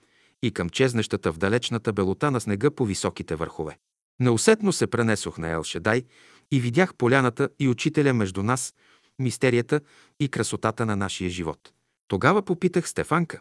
[0.43, 3.78] и към чезнещата в далечната белота на снега по високите върхове.
[4.20, 6.05] Неусетно се пренесох на Елшедай
[6.52, 8.74] и видях поляната и учителя между нас,
[9.18, 9.81] мистерията
[10.20, 11.73] и красотата на нашия живот.
[12.09, 13.40] Тогава попитах Стефанка.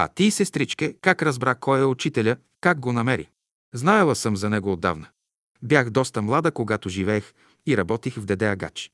[0.00, 3.30] А ти, сестричке, как разбра кой е учителя, как го намери?
[3.74, 5.06] Знаела съм за него отдавна.
[5.62, 7.34] Бях доста млада, когато живеех
[7.66, 8.90] и работих в Деде Агач.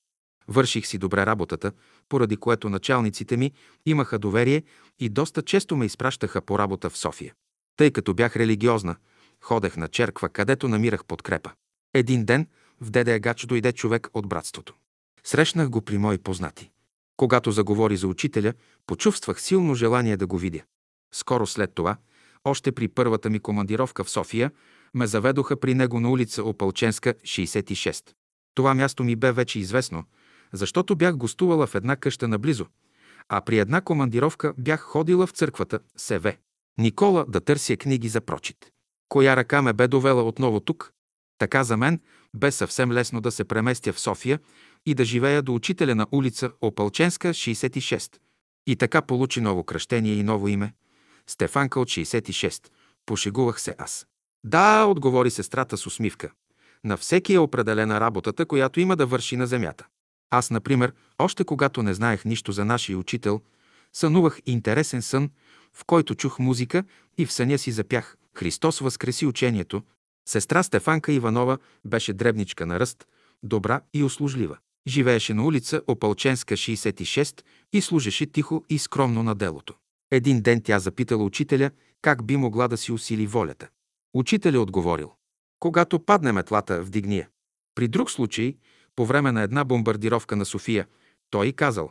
[0.49, 1.73] Върших си добре работата,
[2.09, 3.53] поради което началниците ми
[3.87, 4.63] имаха доверие
[4.99, 7.35] и доста често ме изпращаха по работа в София.
[7.77, 8.97] Тъй като бях религиозна,
[9.41, 11.51] ходех на черква, където намирах подкрепа.
[11.95, 12.47] Един ден
[12.81, 14.75] в Деде Агач дойде човек от братството.
[15.25, 16.71] Срещнах го при мои познати.
[17.17, 18.53] Когато заговори за учителя,
[18.87, 20.61] почувствах силно желание да го видя.
[21.15, 21.97] Скоро след това,
[22.45, 24.51] още при първата ми командировка в София,
[24.95, 28.13] ме заведоха при него на улица Опалченска, 66.
[28.55, 30.05] Това място ми бе вече известно,
[30.53, 32.67] защото бях гостувала в една къща наблизо,
[33.29, 36.37] а при една командировка бях ходила в църквата СВ.
[36.79, 38.57] Никола да търся книги за прочит.
[39.09, 40.93] Коя ръка ме бе довела отново тук?
[41.39, 42.01] Така за мен
[42.37, 44.41] бе съвсем лесно да се преместя в София
[44.87, 48.17] и да живея до учителя на улица Опалченска, 66.
[48.67, 50.75] И така получи ново кръщение и ново име.
[51.31, 52.69] Стефанка от 66.
[53.07, 54.07] Пошегувах се аз.
[54.45, 56.31] Да, отговори сестрата с усмивка.
[56.85, 59.87] На всеки е определена работата, която има да върши на земята.
[60.31, 63.41] Аз, например, още когато не знаех нищо за нашия учител,
[63.93, 65.31] сънувах интересен сън,
[65.73, 66.85] в който чух музика
[67.19, 69.83] и в съня си запях «Христос възкреси учението».
[70.29, 73.07] Сестра Стефанка Иванова беше дребничка на ръст,
[73.43, 74.59] добра и услужлива.
[74.87, 77.43] Живееше на улица Опалченска, 66
[77.73, 79.75] и служеше тихо и скромно на делото.
[80.15, 81.71] Един ден тя запитала учителя
[82.03, 83.69] как би могла да си усили волята.
[84.15, 85.13] Учителя отговорил.
[85.61, 87.29] Когато падне метлата, вдигни я.
[87.75, 88.57] При друг случай,
[88.97, 90.87] по време на една бомбардировка на София,
[91.31, 91.91] той казал.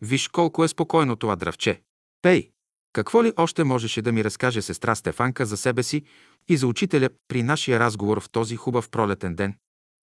[0.00, 1.82] Виж колко е спокойно това дръвче.
[2.22, 2.50] Пей!
[2.92, 6.02] Какво ли още можеше да ми разкаже сестра Стефанка за себе си
[6.48, 9.54] и за учителя при нашия разговор в този хубав пролетен ден?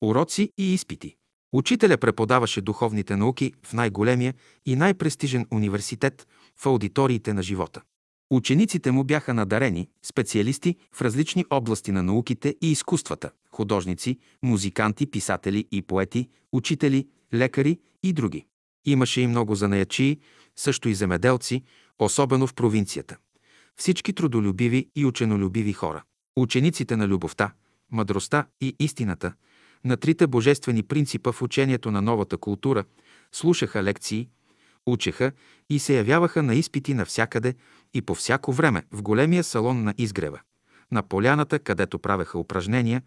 [0.03, 1.17] Уроци и изпити.
[1.53, 4.35] Учителя преподаваше духовните науки в най-големия
[4.67, 6.27] и най-престижен университет
[6.63, 7.83] в аудиториите на живота.
[8.31, 15.69] Учениците му бяха надарени, специалисти в различни области на науките и изкуствата– художници, музиканти, писатели
[15.73, 18.47] и поети, учители, лекари и други.
[18.85, 20.21] Имаше и много занаячии,
[20.57, 21.63] също и земеделци,
[21.99, 23.17] особено в провинцията.
[23.77, 26.03] Всички трудолюбиви и ученолюбиви хора.
[26.37, 27.53] Учениците на любовта,
[27.91, 29.33] мъдростта и истината,
[29.85, 32.85] на трите божествени принципа в учението на новата култура,
[33.33, 34.29] слушаха лекции,
[34.87, 35.33] учеха
[35.71, 37.55] и се явяваха на изпити навсякъде
[37.95, 40.41] и по всяко време в големия салон на изгрева,
[40.93, 43.03] на поляната, където правеха упражнения,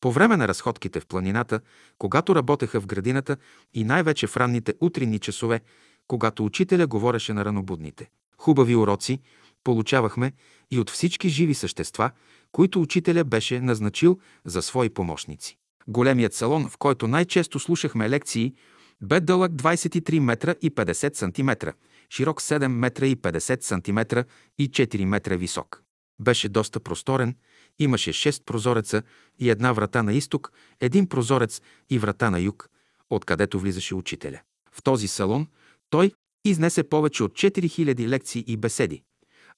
[0.00, 1.60] по време на разходките в планината,
[1.98, 3.36] когато работеха в градината
[3.74, 5.60] и най-вече в ранните утринни часове,
[6.06, 8.10] когато учителя говореше на ранобудните.
[8.38, 9.20] Хубави уроци
[9.64, 10.32] получавахме
[10.70, 12.10] и от всички живи същества,
[12.52, 15.56] които учителя беше назначил за свои помощници.
[15.88, 18.54] Големият салон, в който най-често слушахме лекции,
[19.02, 21.72] бе дълъг 23 метра и 50 сантиметра,
[22.10, 24.24] широк 7 метра и 50 сантиметра
[24.58, 25.82] и 4 метра висок.
[26.20, 27.36] Беше доста просторен,
[27.78, 29.02] имаше 6 прозореца
[29.38, 31.60] и една врата на изток, един прозорец
[31.90, 32.70] и врата на юг,
[33.10, 34.40] откъдето влизаше учителя.
[34.72, 35.46] В този салон
[35.90, 36.12] той
[36.44, 39.02] изнесе повече от 4000 лекции и беседи,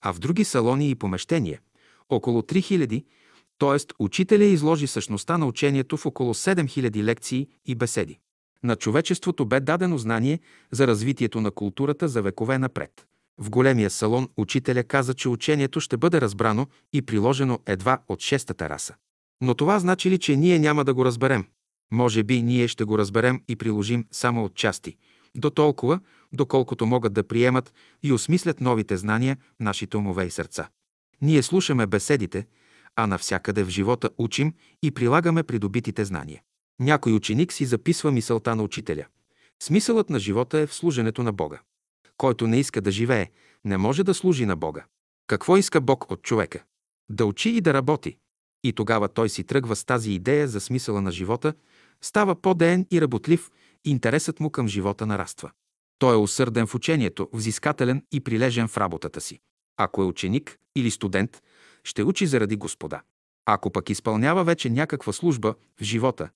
[0.00, 1.60] а в други салони и помещения–
[2.08, 3.04] около 3000,
[3.58, 3.94] т.е.
[3.98, 8.18] учителя изложи същността на учението в около 7000 лекции и беседи.
[8.64, 10.40] На човечеството бе дадено знание
[10.70, 13.06] за развитието на културата за векове напред.
[13.38, 18.68] В големия салон учителя каза, че учението ще бъде разбрано и приложено едва от шестата
[18.68, 18.94] раса.
[19.40, 21.44] Но това значи ли, че ние няма да го разберем?
[21.92, 24.96] Може би ние ще го разберем и приложим само от части,
[25.34, 26.00] до толкова,
[26.32, 27.72] доколкото могат да приемат
[28.02, 30.68] и осмислят новите знания нашите умове и сърца.
[31.22, 32.46] Ние слушаме беседите,
[32.96, 36.42] а навсякъде в живота учим и прилагаме придобитите знания.
[36.82, 39.06] Някой ученик си записва мисълта на учителя.
[39.62, 41.60] Смисълът на живота е в служенето на Бога.
[42.16, 43.30] Който не иска да живее,
[43.64, 44.84] не може да служи на Бога.
[45.26, 46.64] Какво иска Бог от човека?
[47.10, 48.16] Да учи и да работи.
[48.64, 51.54] И тогава той си тръгва с тази идея за смисъла на живота,
[52.00, 53.50] става по-деен и работлив,
[53.84, 55.50] интересът му към живота нараства.
[55.98, 59.40] Той е усърден в учението, взискателен и прилежен в работата си.
[59.76, 61.42] Ако е ученик или студент,
[61.84, 63.02] ще учи заради Господа.
[63.46, 66.30] Ако пък изпълнява вече някаква служба в живота,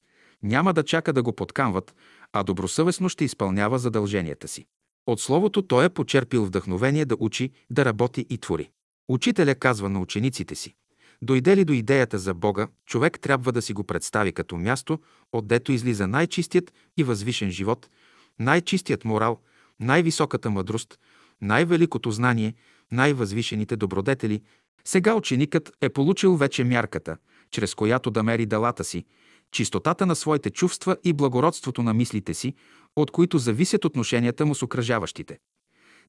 [0.46, 1.94] няма да чака да го подкамват,
[2.32, 4.66] а добросъвестно ще изпълнява задълженията си.
[5.06, 8.70] От Словото той е почерпил вдъхновение да учи, да работи и твори.
[9.08, 10.74] Учителя казва на учениците си,
[11.22, 14.98] дойде ли до идеята за Бога, човек трябва да си го представи като място,
[15.32, 17.90] отдето излиза най-чистият и възвишен живот,
[18.38, 19.40] най-чистият морал,
[19.80, 20.98] най-високата мъдрост,
[21.40, 22.54] най-великото знание,
[22.92, 24.42] най-възвишените добродетели.
[24.84, 27.16] Сега ученикът е получил вече мярката,
[27.50, 29.04] чрез която да мери делата си,
[29.52, 32.54] чистотата на своите чувства и благородството на мислите си,
[32.96, 35.38] от които зависят отношенията му с окръжаващите.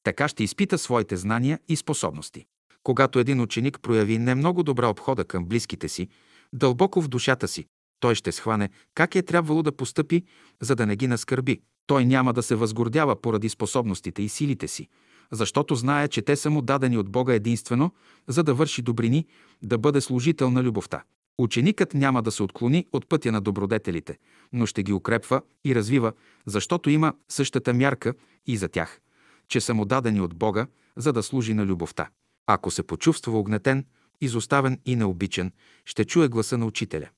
[0.03, 2.45] Така ще изпита своите знания и способности.
[2.83, 6.07] Когато един ученик прояви не много добра обхода към близките си,
[6.53, 7.65] дълбоко в душата си,
[7.99, 10.23] той ще схване как е трябвало да постъпи,
[10.61, 11.61] за да не ги наскърби.
[11.87, 14.87] Той няма да се възгордява поради способностите и силите си,
[15.31, 17.91] защото знае, че те са му дадени от Бога единствено,
[18.27, 19.25] за да върши добрини,
[19.63, 21.03] да бъде служител на любовта.
[21.37, 24.17] Ученикът няма да се отклони от пътя на добродетелите,
[24.53, 26.13] но ще ги укрепва и развива,
[26.45, 28.13] защото има същата мярка
[28.45, 28.99] и за тях,
[29.47, 32.09] че са му дадени от Бога, за да служи на любовта.
[32.47, 33.85] Ако се почувства огнетен,
[34.21, 35.51] изоставен и необичен,
[35.85, 37.09] ще чуе гласа на учителя.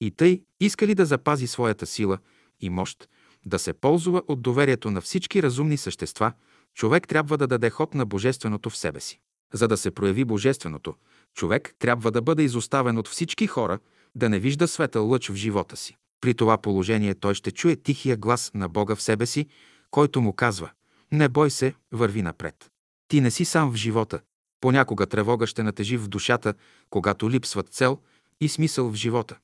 [0.00, 2.18] И тъй, иска ли да запази своята сила
[2.60, 3.08] и мощ,
[3.46, 6.32] да се ползва от доверието на всички разумни същества,
[6.74, 9.20] човек трябва да даде ход на Божественото в себе си.
[9.52, 10.94] За да се прояви Божественото,
[11.34, 13.78] човек трябва да бъде изоставен от всички хора,
[14.14, 15.96] да не вижда светъл лъч в живота си.
[16.20, 19.46] При това положение той ще чуе тихия глас на Бога в себе си,
[19.90, 20.70] който му казва
[21.12, 22.70] «Не бой се, върви напред».
[23.08, 24.20] Ти не си сам в живота.
[24.60, 26.54] Понякога тревога ще натежи в душата,
[26.90, 27.98] когато липсват цел
[28.40, 29.38] и смисъл в живота.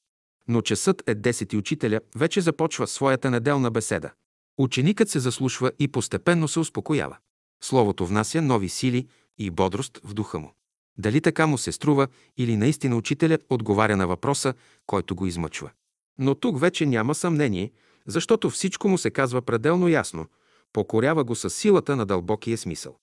[0.48, 4.10] Но часът е 10 и учителя вече започва своята неделна беседа.
[4.58, 7.16] Ученикът се заслушва и постепенно се успокоява.
[7.62, 9.08] Словото внася нови сили
[9.38, 10.52] и бодрост в духа му.
[10.98, 14.54] Дали така му се струва или наистина учителят отговаря на въпроса,
[14.86, 15.70] който го измъчва.
[16.18, 17.72] Но тук вече няма съмнение,
[18.06, 20.26] защото всичко му се казва пределно ясно,
[20.72, 22.96] покорява го с силата на дълбокия смисъл.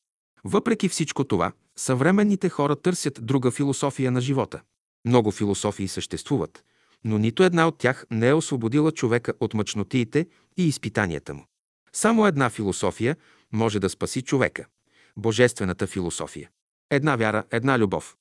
[0.44, 4.61] Въпреки всичко това, съвременните хора търсят друга философия на живота.
[5.06, 6.64] Много философии съществуват,
[7.03, 11.45] но нито една от тях не е освободила човека от мъчнотиите и изпитанията му.
[11.94, 13.18] Само една философия
[13.52, 14.65] може да спаси човека–
[15.18, 16.49] божествената философия.
[16.94, 18.15] Една вяра, една любов,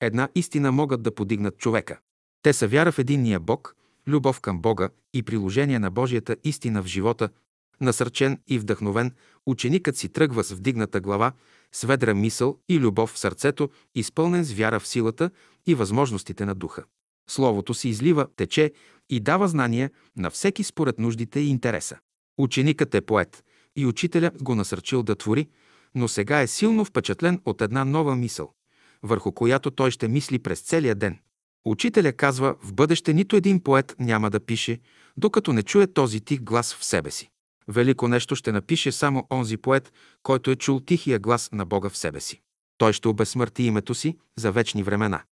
[0.00, 1.98] една истина могат да подигнат човека.
[2.42, 3.76] Те са вяра в единния Бог,
[4.06, 7.28] любов към Бога и приложение на Божията истина в живота,
[7.80, 9.12] насърчен и вдъхновен,
[9.46, 11.32] ученикът си тръгва с вдигната глава,
[11.72, 15.30] с ведра мисъл и любов в сърцето, изпълнен с вяра в силата
[15.66, 16.84] и възможностите на духа.
[17.30, 18.72] Словото си излива, тече
[19.10, 21.98] и дава знания на всеки според нуждите и интереса.
[22.38, 23.44] Ученикът е поет
[23.76, 25.48] и учителя го насърчил да твори,
[25.94, 28.52] но сега е силно впечатлен от една нова мисъл,
[29.02, 31.18] върху която той ще мисли през целия ден.
[31.64, 34.80] Учителя казва, в бъдеще нито един поет няма да пише,
[35.16, 37.30] докато не чуе този тих глас в себе си.
[37.68, 39.92] Велико нещо ще напише само онзи поет,
[40.22, 42.40] който е чул тихия глас на Бога в себе си.
[42.78, 45.22] Той ще обесмърти името си за вечни времена.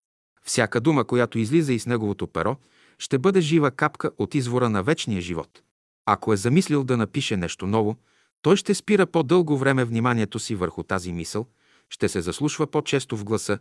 [0.43, 2.55] Всяка дума, която излиза из неговото перо,
[2.97, 5.61] ще бъде жива капка от извора на вечния живот.
[6.05, 7.95] Ако е замислил да напише нещо ново,
[8.41, 11.45] той ще спира по-дълго време вниманието си върху тази мисъл,
[11.89, 13.59] ще се заслушва по-често в гласа,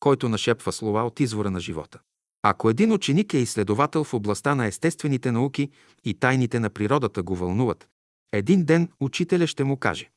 [0.00, 1.98] който нашепва слова от извора на живота.
[2.42, 5.70] Ако един ученик е изследовател в областта на естествените науки
[6.04, 7.88] и тайните на природата го вълнуват,
[8.32, 10.10] един ден учителя ще му каже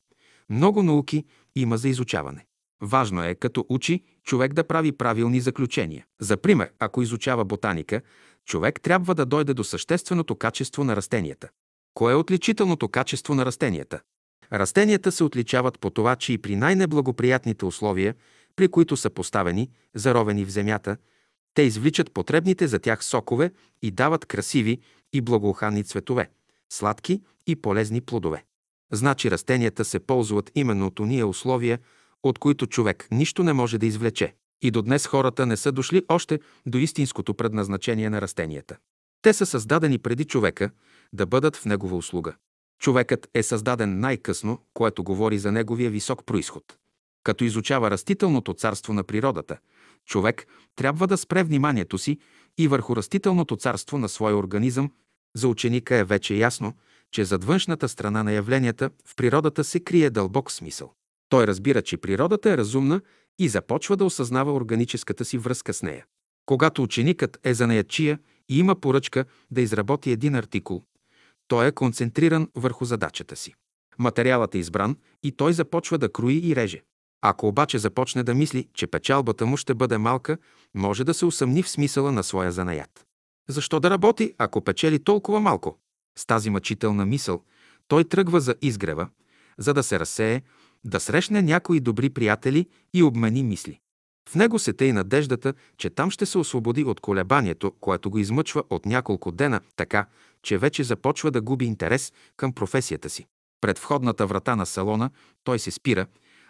[0.50, 1.24] «Много науки
[1.56, 2.46] има за изучаване.
[2.82, 6.06] Важно е, като учи, човек да прави правилни заключения.
[6.20, 8.00] За пример, ако изучава ботаника,
[8.44, 11.48] човек трябва да дойде до същественото качество на растенията.
[11.94, 14.00] Кое е отличителното качество на растенията?
[14.52, 18.14] Растенията се отличават по това, че и при най-неблагоприятните условия,
[18.56, 20.96] при които са поставени, заровени в земята,
[21.54, 23.52] те извличат потребните за тях сокове
[23.82, 24.78] и дават красиви
[25.12, 26.30] и благоуханни цветове,
[26.72, 28.44] сладки и полезни плодове.
[28.92, 31.78] Значи растенията се ползват именно от уния условия,
[32.22, 34.34] от които човек нищо не може да извлече.
[34.62, 38.76] И до днес хората не са дошли още до истинското предназначение на растенията.
[39.22, 40.70] Те са създадени преди човека
[41.12, 42.34] да бъдат в негова услуга.
[42.80, 46.64] Човекът е създаден най-късно, което говори за неговия висок происход.
[47.24, 49.58] Като изучава растителното царство на природата,
[50.06, 50.46] човек
[50.76, 52.18] трябва да спре вниманието си
[52.58, 54.90] и върху растителното царство на своя организъм.
[55.36, 56.74] За ученика е вече ясно,
[57.12, 60.92] че зад външната страна на явленията в природата се крие дълбок смисъл.
[61.28, 63.00] Той разбира, че природата е разумна
[63.38, 66.04] и започва да осъзнава органическата си връзка с нея.
[66.46, 68.18] Когато ученикът е занаячия
[68.48, 70.82] и има поръчка да изработи един артикул,
[71.50, 73.54] той е концентриран върху задачата си.
[73.98, 76.82] Материалът е избран и той започва да крои и реже.
[77.22, 80.38] Ако обаче започне да мисли, че печалбата му ще бъде малка,
[80.74, 83.06] може да се усъмни в смисъла на своя занаят.
[83.48, 85.78] Защо да работи, ако печели толкова малко?
[86.18, 87.42] С тази мъчителна мисъл
[87.88, 89.08] той тръгва за изгрева,
[89.58, 90.42] за да се разсее,
[90.84, 93.80] да срещне някои добри приятели и обмени мисли.
[94.28, 98.62] В него се тъй надеждата, че там ще се освободи от колебанието, което го измъчва
[98.70, 100.06] от няколко дена, така,
[100.42, 103.26] че вече започва да губи интерес към професията си.
[103.60, 105.10] Пред входната врата на салона
[105.44, 106.06] той се спира,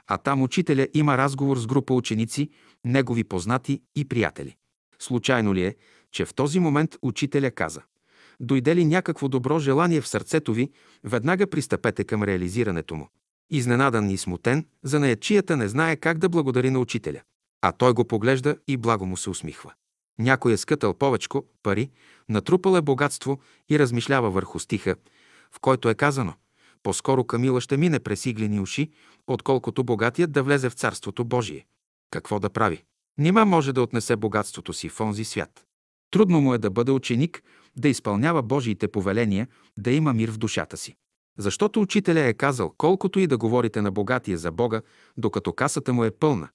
[0.06, 2.50] а там учителя има разговор с група ученици,
[2.84, 4.56] негови познати и приятели.
[4.98, 5.76] Случайно ли е,
[6.12, 7.82] че в този момент учителя каза
[8.40, 10.70] Дойде ли някакво добро желание в сърцето ви,
[11.04, 13.08] веднага пристъпете към реализирането му.
[13.50, 17.20] Изненадан и смутен, за наячията не знае как да благодари на учителя.
[17.62, 19.72] А той го поглежда и благо му се усмихва.
[20.20, 21.90] Някой е скътал повечко пари,
[22.28, 24.96] натрупал е богатство и размишлява върху стиха,
[25.52, 26.34] в който е казано
[26.82, 28.90] «По-скоро Камила ще мине през иглени уши,
[29.26, 31.66] отколкото богатият да влезе в Царството Божие».
[32.10, 32.84] Какво да прави?
[33.18, 35.64] Нима може да отнесе богатството си в онзи свят.
[36.10, 37.42] Трудно му е да бъде ученик,
[37.76, 39.48] да изпълнява Божиите повеления,
[39.78, 40.96] да има мир в душата си.
[41.38, 44.82] Защото учителя е казал, колкото и да говорите на богатия за Бога,
[45.16, 46.48] докато касата му е пълна,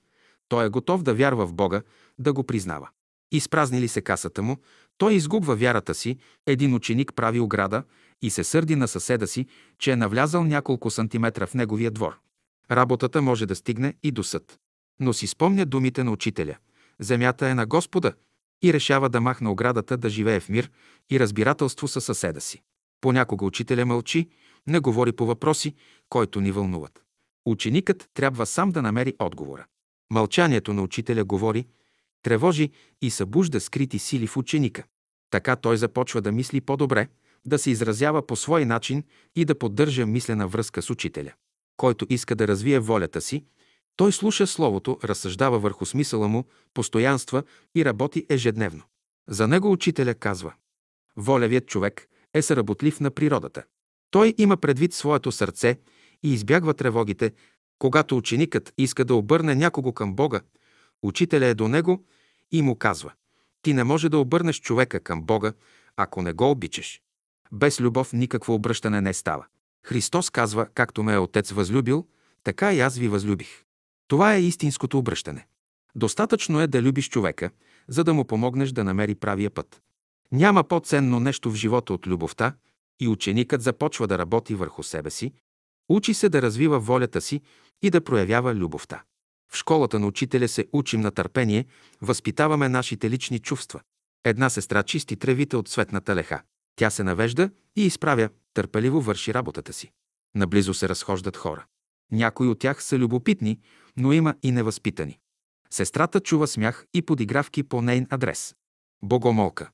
[0.48, 1.82] Той е готов да вярва в Бога,
[2.20, 2.90] да го признава.
[3.32, 4.58] Изпразни ли се касата му,
[4.98, 7.84] той изгубва вярата си, един ученик прави ограда
[8.22, 9.46] и се сърди на съседа си,
[9.80, 12.20] че е навлязал няколко сантиметра в неговия двор.
[12.72, 14.60] Работата може да стигне и до съд.
[15.00, 16.58] Но си спомня думите на учителя.
[17.00, 18.14] Земята е на Господа
[18.64, 20.72] и решава да махне оградата, да живее в мир
[21.10, 22.62] и разбирателство със съседа си.
[23.02, 24.30] Понякога учителя мълчи,
[24.68, 25.76] не говори по въпроси,
[26.10, 27.04] които ни вълнуват.
[27.46, 29.66] Ученикът трябва сам да намери отговора.
[30.12, 31.66] Мълчанието на учителя говори,
[32.26, 32.70] тревожи
[33.02, 34.84] и събужда скрити сили в ученика.
[35.30, 37.08] Така той започва да мисли по-добре,
[37.46, 39.04] да се изразява по свой начин
[39.36, 41.34] и да поддържа мислена връзка с учителя.
[41.78, 43.46] Който иска да развие волята си,
[43.96, 46.44] той слуша Словото, разсъждава върху смисъла му,
[46.74, 47.44] постоянства
[47.76, 48.84] и работи ежедневно.
[49.30, 50.54] За него учителя казва
[51.18, 53.64] Волевият човек е съработлив на природата.
[54.12, 55.80] Той има предвид своето сърце
[56.24, 57.32] и избягва тревогите,
[57.80, 60.42] когато ученикът иска да обърне някого към Бога,
[61.04, 62.04] учителя е до него
[62.52, 63.12] и му казва
[63.62, 65.54] Ти не може да обърнеш човека към Бога,
[65.98, 67.02] ако не го обичаш.
[67.52, 69.46] Без любов никакво обръщане не става.
[69.86, 72.08] Христос казва, както ме е Отец възлюбил,
[72.44, 73.64] така и аз ви възлюбих.
[74.08, 75.48] Това е истинското обръщане.
[75.96, 77.50] Достатъчно е да любиш човека,
[77.88, 79.82] за да му помогнеш да намери правия път.
[80.32, 82.56] Няма по-ценно нещо в живота от любовта
[83.00, 85.34] и ученикът започва да работи върху себе си,
[85.90, 87.42] учи се да развива волята си
[87.82, 89.04] и да проявява любовта.
[89.52, 91.66] В школата на учителя се учим на търпение,
[92.02, 93.82] възпитаваме нашите лични чувства.
[94.24, 96.42] Една сестра чисти тревите от цветната леха.
[96.76, 99.92] Тя се навежда и изправя, търпеливо върши работата си.
[100.36, 101.66] Наблизо се разхождат хора.
[102.12, 103.60] Някои от тях са любопитни,
[103.98, 105.20] но има и невъзпитани.
[105.70, 108.56] Сестрата чува смях и подигравки по нейн адрес.
[109.04, 109.70] Богомолка,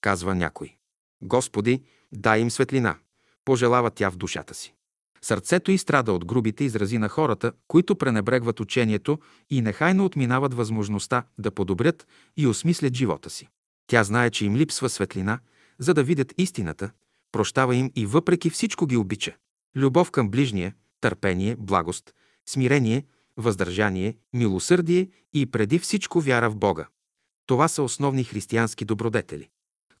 [0.00, 0.76] казва някой.
[1.22, 1.82] Господи,
[2.12, 2.98] дай им светлина,
[3.44, 4.75] пожелава тя в душата си.
[5.22, 9.18] Сърцето й страда от грубите изрази на хората, които пренебрегват учението
[9.50, 12.06] и нехайно отминават възможността да подобрят
[12.36, 13.48] и осмислят живота си.
[13.86, 15.38] Тя знае, че им липсва светлина,
[15.78, 16.90] за да видят истината,
[17.32, 19.34] прощава им и въпреки всичко ги обича.
[19.76, 22.14] Любов към ближния, търпение, благост,
[22.48, 23.04] смирение,
[23.36, 26.86] въздържание, милосърдие и преди всичко вяра в Бога.
[27.46, 29.48] Това са основни християнски добродетели.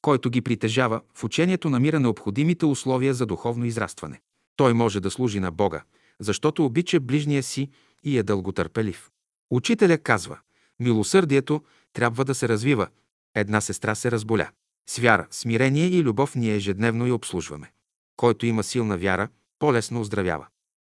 [0.02, 4.20] Който ги притежава, в учението намира необходимите условия за духовно израстване.
[4.56, 5.82] Той може да служи на Бога,
[6.20, 7.70] защото обича ближния си
[8.04, 9.10] и е дълготърпелив.
[9.50, 10.38] Учителя казва,
[10.80, 11.62] милосърдието
[11.92, 12.88] трябва да се развива.
[13.34, 14.48] Една сестра се разболя.
[14.88, 17.72] С вяра, смирение и любов ние ежедневно я обслужваме.
[18.16, 19.28] Който има силна вяра,
[19.58, 20.46] по-лесно оздравява.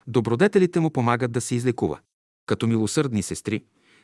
[0.07, 1.99] Добродетелите му помагат да се излекува.
[2.45, 3.63] Като милосърдни сестри,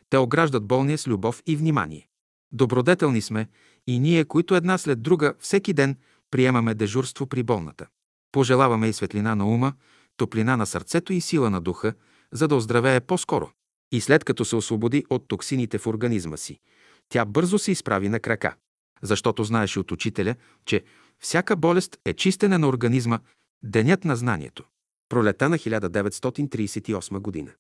[0.10, 2.08] те ограждат болния с любов и внимание.
[2.52, 3.48] Добродетелни сме
[3.88, 5.98] и ние, които една след друга всеки ден
[6.32, 7.88] приемаме дежурство при болната.
[8.32, 9.74] Пожелаваме и светлина на ума,
[10.18, 11.94] топлина на сърцето и сила на духа,
[12.32, 13.52] за да оздравее по-скоро.
[13.92, 16.60] И след като се освободи от токсините в организма си,
[17.10, 18.56] тя бързо се изправи на крака,
[19.02, 20.36] защото знаеше от учителя,
[20.66, 20.84] че
[21.20, 23.20] всяка болест е чистене на организма,
[23.64, 24.64] денят на знанието.
[25.10, 27.52] Пролета на 1938 година.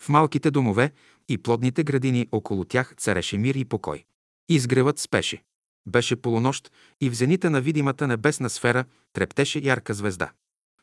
[0.00, 0.92] В малките домове
[1.28, 4.04] и плодните градини около тях цареше мир и покой.
[4.48, 5.42] Изгревът спеше.
[5.86, 10.30] Беше полунощ и в зените на видимата небесна сфера трептеше ярка звезда.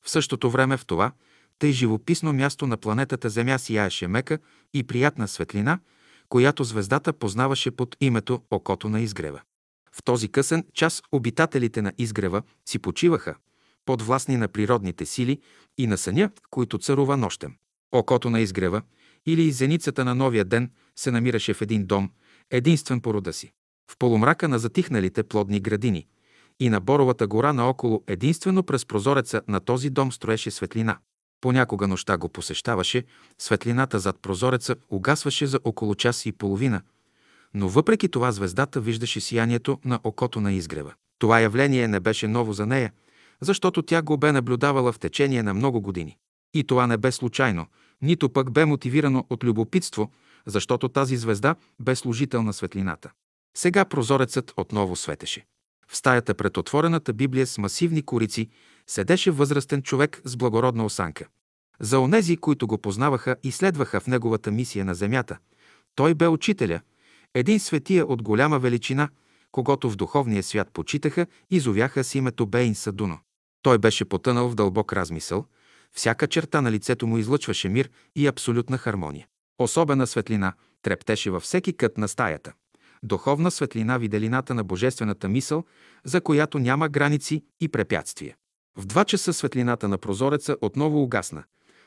[0.01, 1.11] В същото време в това,
[1.59, 4.39] тъй живописно място на планетата Земя сияеше мека
[4.73, 5.79] и приятна светлина,
[6.29, 9.41] която звездата познаваше под името Окото на изгрева.
[9.91, 13.35] В този късен час обитателите на изгрева си почиваха,
[13.85, 15.41] подвластни на природните сили
[15.77, 17.55] и на съня, които царува нощем.
[17.91, 18.81] Окото на изгрева
[19.25, 22.11] или зеницата на новия ден се намираше в един дом,
[22.51, 23.51] единствен по рода си.
[23.91, 26.07] В полумрака на затихналите плодни градини
[26.59, 30.97] и на Боровата гора наоколо единствено през прозореца на този дом строеше светлина.
[31.41, 33.03] Понякога нощта го посещаваше,
[33.39, 36.81] светлината зад прозореца угасваше за около час и половина,
[37.53, 40.93] но въпреки това звездата виждаше сиянието на окото на изгрева.
[41.19, 42.91] Това явление не беше ново за нея,
[43.41, 46.17] защото тя го бе наблюдавала в течение на много години.
[46.53, 47.65] И това не бе случайно,
[48.01, 50.11] нито пък бе мотивирано от любопитство,
[50.45, 53.11] защото тази звезда бе служител на светлината.
[53.57, 55.45] Сега прозорецът отново светеше.
[55.87, 58.49] В стаята пред отворената Библия с масивни корици
[58.87, 61.27] седеше възрастен човек с благородна осанка.
[61.79, 65.37] За онези, които го познаваха и следваха в неговата мисия на земята,
[65.95, 66.81] той бе учителя,
[67.33, 69.09] един светия от голяма величина,
[69.51, 73.19] когато в духовния свят почитаха и зовяха с името Бейн Садуно.
[73.61, 75.45] Той беше потънал в дълбок размисъл,
[75.91, 79.27] всяка черта на лицето му излъчваше мир и абсолютна хармония.
[79.59, 82.53] Особена светлина трептеше във всеки кът на стаята.
[83.03, 85.63] Духовна светлина виделината на божествената мисъл,
[86.03, 88.35] за която няма граници и препятствия.
[88.77, 91.43] В два часа светлината на прозореца отново угасна,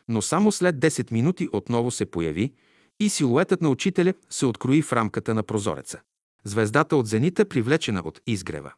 [0.08, 2.52] но само след 10 минути отново се появи
[3.00, 6.00] и силуетът на учителя се открои в рамката на прозореца.
[6.44, 8.72] Звездата от зенита, привлечена от изгрева,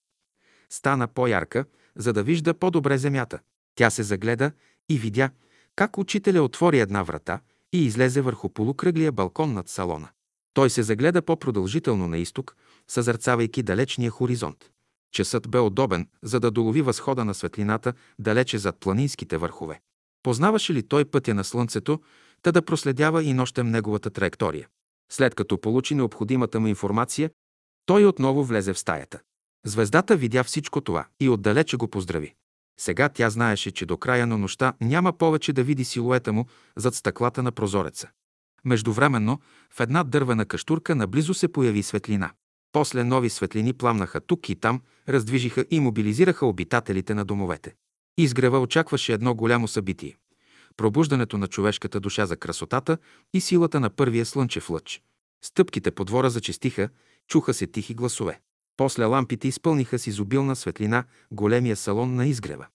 [0.71, 1.65] стана по-ярка,
[1.97, 3.39] за да вижда по-добре земята.
[3.75, 4.53] Тя се загледа
[4.89, 5.31] и видя
[5.77, 7.41] как учителя отвори една врата
[7.73, 10.09] и излезе върху полукръглия балкон над салона.
[10.57, 12.57] Той се загледа по-продължително на изток,
[12.89, 14.71] съзърцавайки далечния хоризонт.
[15.13, 19.81] Часът бе удобен, за да долови възхода на светлината далече зад планинските върхове.
[20.23, 22.01] Познаваше ли той пътя на слънцето,
[22.43, 24.69] та да проследява и нощем неговата траектория?
[25.13, 27.31] След като получи необходимата му информация,
[27.87, 29.21] той отново влезе в стаята.
[29.67, 32.35] Звездата видя всичко това и отдалече го поздрави.
[32.81, 36.47] Сега тя знаеше, че до края на нощта няма повече да види силуета му
[36.77, 38.09] зад стъклата на прозореца.
[38.65, 42.31] Междувременно, в една дървена каштурка наблизо се появи светлина.
[42.73, 47.75] После нови светлини пламнаха тук и там, раздвижиха и мобилизираха обитателите на домовете.
[48.19, 50.17] Изгрева очакваше едно голямо събитие–
[50.77, 52.99] пробуждането на човешката душа за красотата
[53.35, 55.03] и силата на първия слънчев лъч.
[55.45, 56.89] Стъпките по двора зачистиха,
[57.29, 58.41] чуха се тихи гласове.
[58.77, 62.67] После лампите изпълниха с изобилна светлина големия салон на изгрева.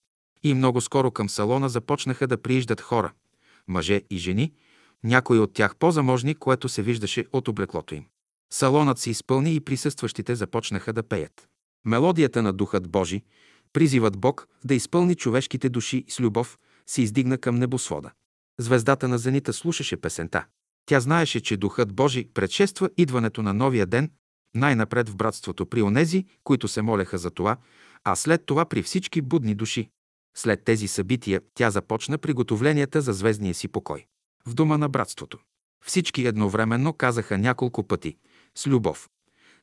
[0.44, 3.12] И много скоро към салона започнаха да прииждат хора–
[3.68, 4.54] мъже и жени,
[5.04, 8.06] някои от тях по-заможни, което се виждаше от облеклото им.
[8.54, 11.48] Салонът се изпълни и присъстващите започнаха да пеят.
[11.86, 13.24] Мелодията на Духът Божи,
[13.74, 16.58] призивът Бог да изпълни човешките души с любов,
[16.88, 18.12] се издигна към небосвода.
[18.60, 20.46] Звездата на зенита слушаше песента.
[20.86, 24.12] Тя знаеше, че Духът Божи предшества идването на новия ден,
[24.56, 27.58] най-напред в братството при онези, които се молеха за това,
[28.04, 29.90] а след това при всички будни души.
[30.38, 34.06] След тези събития тя започна приготовленията за звездния си покой.
[34.48, 35.40] В дома на братството.
[35.86, 38.18] Всички едновременно казаха няколко пъти
[38.56, 39.10] с любов.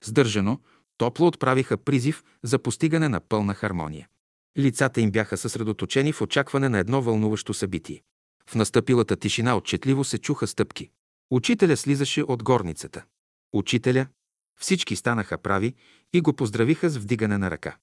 [0.04, 0.60] Сдържано,
[0.96, 4.08] топло отправиха призив за постигане на пълна хармония.
[4.58, 8.02] Лицата им бяха съсредоточени в очакване на едно вълнуващо събитие.
[8.50, 10.90] В настъпилата тишина отчетливо се чуха стъпки.
[11.30, 13.04] Учителя слизаше от горницата.
[13.52, 14.06] Учителя,
[14.60, 15.74] всички станаха прави
[16.12, 17.76] и го поздравиха с вдигане на ръка.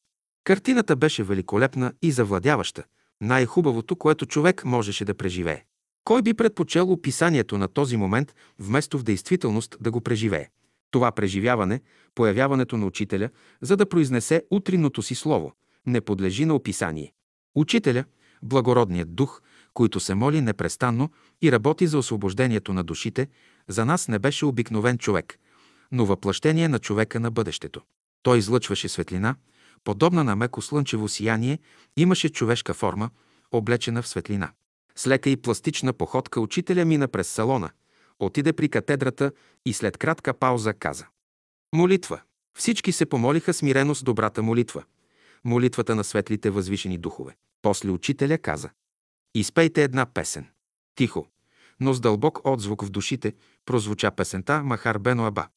[0.44, 2.84] Картината беше великолепна и завладяваща,
[3.22, 5.64] най-хубавото, което човек можеше да преживее.
[6.06, 10.50] Кой би предпочел описанието на този момент, вместо в действителност да го преживее?
[10.92, 11.82] Това преживяване,
[12.16, 13.30] появяването на учителя,
[13.62, 15.54] за да произнесе утринното си слово,
[15.86, 17.14] не подлежи на описание.
[17.56, 18.04] Учителя,
[18.44, 19.42] благородният дух,
[19.74, 21.10] който се моли непрестанно
[21.42, 23.28] и работи за освобождението на душите,
[23.68, 25.40] за нас не беше обикновен човек,
[25.92, 27.82] но въплъщение на човека на бъдещето.
[28.24, 29.36] Той излъчваше светлина,
[29.84, 31.60] подобна на меко слънчево сияние,
[31.98, 33.10] имаше човешка форма,
[33.52, 34.52] облечена в светлина.
[34.98, 37.70] С лека и пластична походка учителя мина през салона,
[38.20, 39.32] отиде при катедрата
[39.66, 41.06] и след кратка пауза каза.
[41.76, 42.22] Молитва.
[42.58, 44.84] Всички се помолиха смирено с добрата молитва.
[45.44, 47.36] Молитвата на светлите възвишени духове.
[47.62, 48.70] После учителя каза.
[49.36, 50.48] Изпейте една песен.
[50.96, 51.28] Тихо,
[51.80, 53.34] но с дълбок отзвук в душите
[53.66, 55.48] прозвуча песента Махар Бено Аба.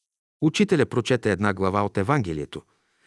[0.41, 2.63] Учителя прочете една глава от Евангелието,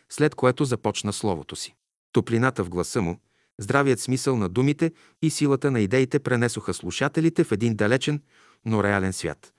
[0.08, 1.74] след което започна словото си.
[2.12, 3.20] Топлината в гласа му,
[3.62, 8.20] здравият смисъл на думите и силата на идеите пренесоха слушателите в един далечен,
[8.64, 9.52] но реален свят,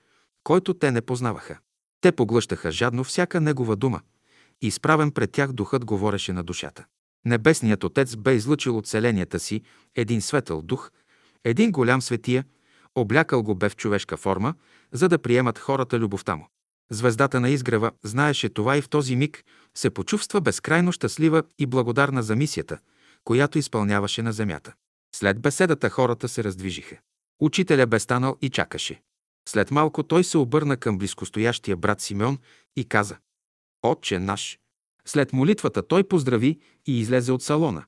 [0.44, 1.58] който те не познаваха.
[2.00, 4.00] Те поглъщаха жадно всяка негова дума
[4.62, 6.84] и изправен пред тях духът говореше на душата.
[7.24, 9.62] Небесният Отец бе излъчил от селенията си
[9.94, 10.90] един светъл дух,
[11.44, 12.44] един голям светия,
[12.94, 14.54] облякал го бе в човешка форма,
[14.92, 16.48] за да приемат хората любовта му.
[16.90, 19.44] Звездата на изгрева знаеше това и в този миг
[19.74, 22.78] се почувства безкрайно щастлива и благодарна за мисията,
[23.24, 24.74] която изпълняваше на земята.
[25.14, 26.96] След беседата хората се раздвижиха.
[27.40, 29.02] Учителя бе станал и чакаше.
[29.48, 32.38] След малко той се обърна към близкостоящия брат Симеон
[32.76, 33.16] и каза
[33.82, 34.58] «Отче наш!»
[35.06, 37.84] След молитвата той поздрави и излезе от салона,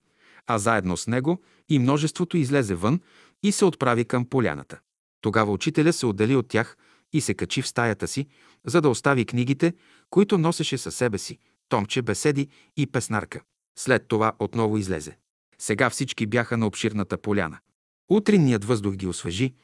[0.46, 3.00] а заедно с него и множеството излезе вън
[3.42, 4.78] и се отправи към поляната.
[5.20, 6.76] Тогава учителя се отдели от тях
[7.12, 8.26] и се качи в стаята си,
[8.66, 9.74] за да остави книгите,
[10.10, 11.38] които носеше със себе си,
[11.68, 13.40] томче, беседи и песнарка.
[13.78, 15.16] След това отново излезе.
[15.58, 17.58] Сега всички бяха на обширната поляна.
[18.10, 19.54] Утринният въздух ги освежи,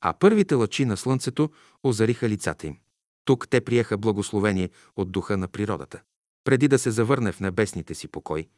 [0.00, 1.50] а първите лъчи на слънцето
[1.82, 2.76] озариха лицата им.
[3.24, 6.00] Тук те приеха благословение от духа на природата.
[6.44, 8.48] Преди да се завърне в небесните си покой,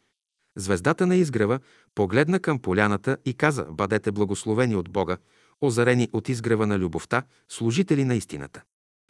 [0.56, 1.60] звездата на изгрева
[1.94, 5.16] погледна към поляната и каза «Бъдете благословени от Бога,
[5.60, 8.62] озарени от изгрева на любовта, служители на истината».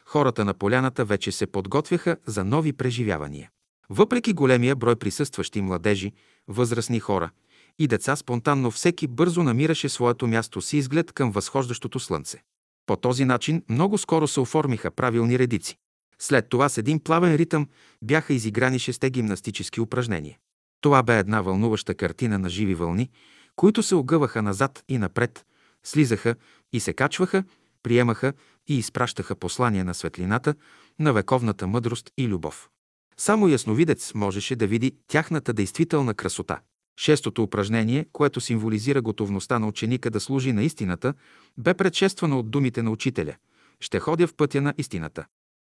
[0.05, 3.49] Хората на поляната вече се подготвяха за нови преживявания.
[3.89, 6.11] Въпреки големия брой присъстващи младежи,
[6.47, 7.29] възрастни хора–
[7.79, 12.43] и деца, спонтанно всеки бързо намираше своето място си изглед към възхождащото слънце.
[12.85, 15.77] По този начин много скоро се оформиха правилни редици.
[16.19, 17.67] След това с един плавен ритъм
[18.01, 20.37] бяха изиграни шесте гимнастически упражнения.
[20.81, 23.09] Това бе една вълнуваща картина на живи вълни,
[23.55, 25.45] които се огъваха назад и напред,
[25.83, 26.35] слизаха
[26.73, 27.43] и се качваха,
[27.83, 28.33] приемаха
[28.67, 30.55] и изпращаха послания на светлината,
[30.99, 32.69] на вековната мъдрост и любов.
[33.17, 36.59] Само ясновидец можеше да види тяхната действителна красота.
[36.99, 41.13] Шестото упражнение, което символизира готовността на ученика да служи на истината,
[41.57, 43.35] бе предшествано от думите на учителя
[43.79, 45.25] «Ще ходя в пътя на истината».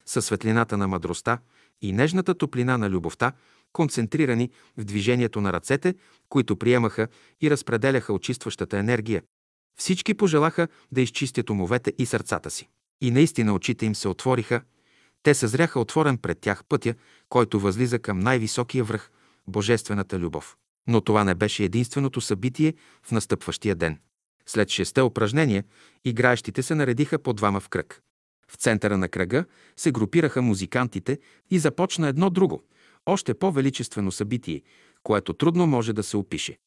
[0.05, 1.39] Със светлината на мъдростта
[1.81, 3.31] и нежната топлина на любовта,
[3.73, 5.95] концентрирани в движението на ръцете,
[6.29, 7.07] които приемаха
[7.41, 9.23] и разпределяха очистващата енергия,
[9.79, 12.69] всички пожелаха да изчистят умовете и сърцата си.
[13.01, 14.61] И наистина очите им се отвориха,
[15.23, 16.95] те съзряха отворен пред тях пътя,
[17.29, 19.11] който възлиза към най-високия връх–
[19.47, 20.57] Божествената любов.
[20.87, 23.99] Но това не беше единственото събитие в настъпващия ден.
[24.45, 25.63] След шесте упражнения,
[26.05, 28.01] играещите се наредиха по двама в кръг.
[28.47, 29.45] В центъра на кръга
[29.77, 31.19] се групираха музикантите
[31.51, 32.63] и започна едно друго,
[33.05, 34.61] още по-величествено събитие,
[35.03, 36.57] което трудно може да се опише.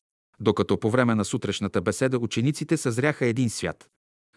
[0.40, 3.88] Докато по време на сутрешната беседа учениците съзряха един свят,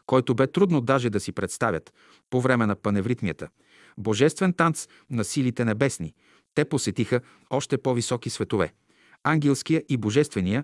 [0.06, 1.94] който бе трудно даже да си представят
[2.30, 3.50] по време на паневритмията,
[3.98, 6.14] божествен танц на силите небесни,
[6.56, 8.74] те посетиха още по-високи светове–
[9.24, 10.64] ангелския и божествения,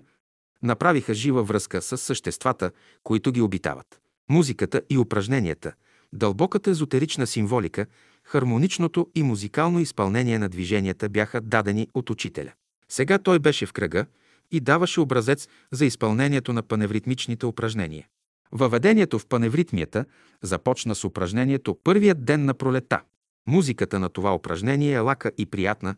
[0.62, 2.70] направиха жива връзка с съществата,
[3.04, 4.00] които ги обитават.
[4.30, 5.72] Музиката и упражненията,
[6.12, 7.86] дълбоката езотерична символика,
[8.24, 12.52] хармоничното и музикално изпълнение на движенията бяха дадени от учителя.
[12.88, 14.06] Сега той беше в кръга
[14.50, 18.06] и даваше образец за изпълнението на паневритмичните упражнения.
[18.52, 20.04] Въведението в паневритмията
[20.42, 23.00] започна с упражнението първият ден на пролета.
[23.46, 25.94] Музиката на това упражнение е лака и приятна.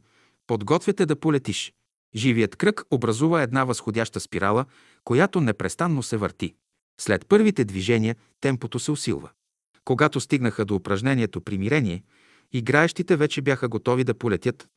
[0.47, 1.73] Подготвяте да полетиш.
[2.15, 4.65] Живият кръг образува една възходяща спирала,
[5.05, 6.55] която непрестанно се върти.
[7.01, 9.31] След първите движения темпото се усилва.
[9.85, 12.03] Когато стигнаха до упражнението примирение,
[12.53, 14.69] играещите вече бяха готови да полетят.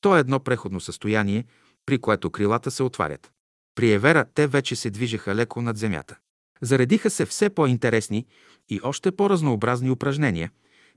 [0.00, 1.44] То е едно преходно състояние,
[1.86, 3.32] при което крилата се отварят.
[3.74, 6.18] При Евера те вече се движеха леко над земята.
[6.62, 8.26] Заредиха се все по-интересни
[8.68, 10.50] и още по-разнообразни упражнения,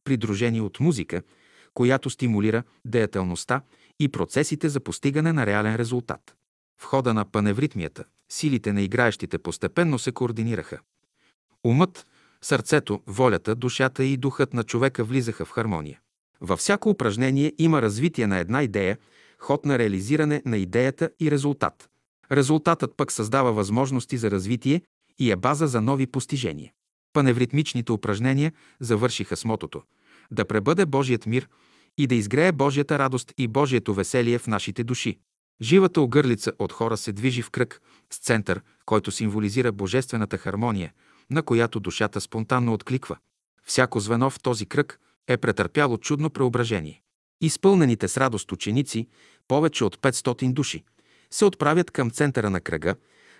[0.03, 1.21] придружени от музика,
[1.73, 3.61] която стимулира деятелността
[3.99, 6.35] и процесите за постигане на реален резултат.
[6.81, 10.79] В хода на паневритмията силите на играещите постепенно се координираха.
[11.63, 12.07] Умът,
[12.41, 15.99] сърцето, волята, душата и духът на човека влизаха в хармония.
[16.41, 18.97] Във всяко упражнение има развитие на една идея,
[19.39, 21.89] ход на реализиране на идеята и резултат.
[22.31, 24.81] Резултатът пък създава възможности за развитие
[25.19, 26.71] и е база за нови постижения.
[27.13, 29.81] Паневритмичните упражнения завършиха с мотото
[30.31, 31.49] да пребъде Божият мир
[31.97, 35.19] и да изгрее Божията радост и Божието веселие в нашите души.
[35.61, 37.81] Живата огърлица от хора се движи в кръг
[38.13, 40.93] с център, който символизира божествената хармония,
[41.29, 43.17] на която душата спонтанно откликва.
[43.63, 47.01] Всяко звено в този кръг е претърпяло чудно преображение.
[47.41, 49.07] Изпълнените с радост ученици,
[49.47, 50.83] повече от 500 души,
[51.31, 52.95] се отправят към центъра на кръга,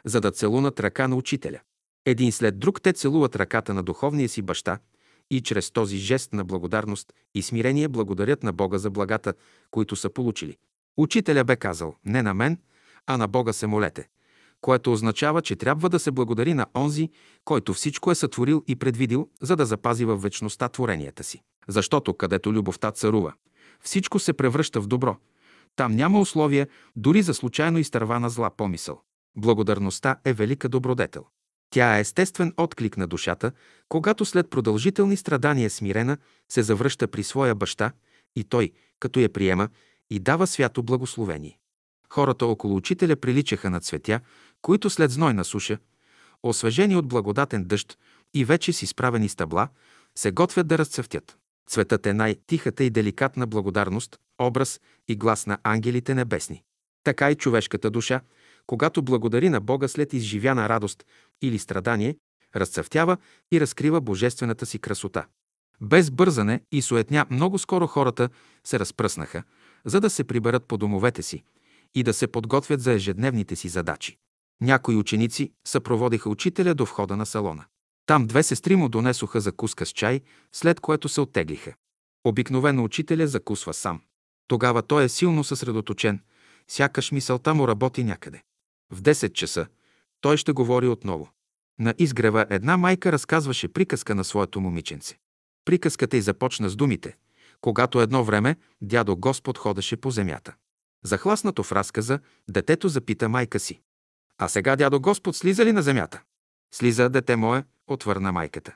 [0.06, 1.60] за да целунат ръка на учителя.
[2.06, 4.80] Един след друг те целуват ръката на духовния си баща
[5.32, 9.34] и чрез този жест на благодарност и смирение благодарят на Бога за благата,
[9.72, 10.58] които са получили.
[10.98, 12.58] Учителя бе казал, не на мен,
[13.08, 14.10] а на Бога се молете,
[14.62, 17.10] което означава, че трябва да се благодари на онзи,
[17.46, 21.42] който всичко е сътворил и предвидил, за да запази във вечността творенията си.
[21.68, 23.34] Защото където любовта царува,
[23.82, 25.18] всичко се превръща в добро.
[25.76, 29.02] Там няма условия дори за случайно изтървана зла помисъл.
[29.38, 31.26] Благодарността е велика добродетел.
[31.74, 33.52] Тя е естествен отклик на душата,
[33.90, 36.18] когато след продължителни страдания смирена
[36.50, 37.92] се завръща при своя баща
[38.36, 39.70] и той, като я приема,
[40.10, 41.60] и дава свято благословение.
[42.10, 44.20] Хората около учителя приличаха на цветя,
[44.62, 45.78] които след знойна суша,
[46.44, 47.98] освежени от благодатен дъжд
[48.34, 49.68] и вече си справени стъбла,
[50.16, 51.38] се готвят да разцъфтят.
[51.70, 56.64] Цветът е най-тихата и деликатна благодарност, образ и глас на ангелите небесни.
[57.04, 58.22] Така и човешката душа,
[58.68, 61.06] когато благодари на Бога след изживяна радост
[61.42, 62.16] или страдание,
[62.56, 63.18] разцъфтява
[63.52, 65.26] и разкрива божествената си красота.
[65.82, 68.30] Без бързане и суетня много скоро хората
[68.64, 69.44] се разпръснаха,
[69.86, 71.44] за да се приберат по домовете си
[71.96, 74.18] и да се подготвят за ежедневните си задачи.
[74.62, 77.66] Някои ученици съпроводиха учителя до входа на салона.
[78.06, 80.22] Там две сестри му донесоха закуска с чай,
[80.52, 81.74] след което се оттеглиха.
[82.24, 84.02] Обикновено учителя закусва сам.
[84.48, 86.20] Тогава той е силно съсредоточен,
[86.68, 88.42] сякаш мисълта му работи някъде.
[88.94, 89.68] В 10 часа
[90.22, 91.30] той ще говори отново.
[91.80, 95.18] На изгрева една майка разказваше приказка на своето момиченце.
[95.66, 97.18] Приказката й започна с думите,
[97.62, 100.56] когато едно време дядо Господ ходеше по земята.
[101.04, 103.82] Захласнато в разказа, детето запита майка си.
[104.38, 106.22] А сега дядо Господ слиза ли на земята?
[106.74, 108.76] Слиза, дете мое, отвърна майката.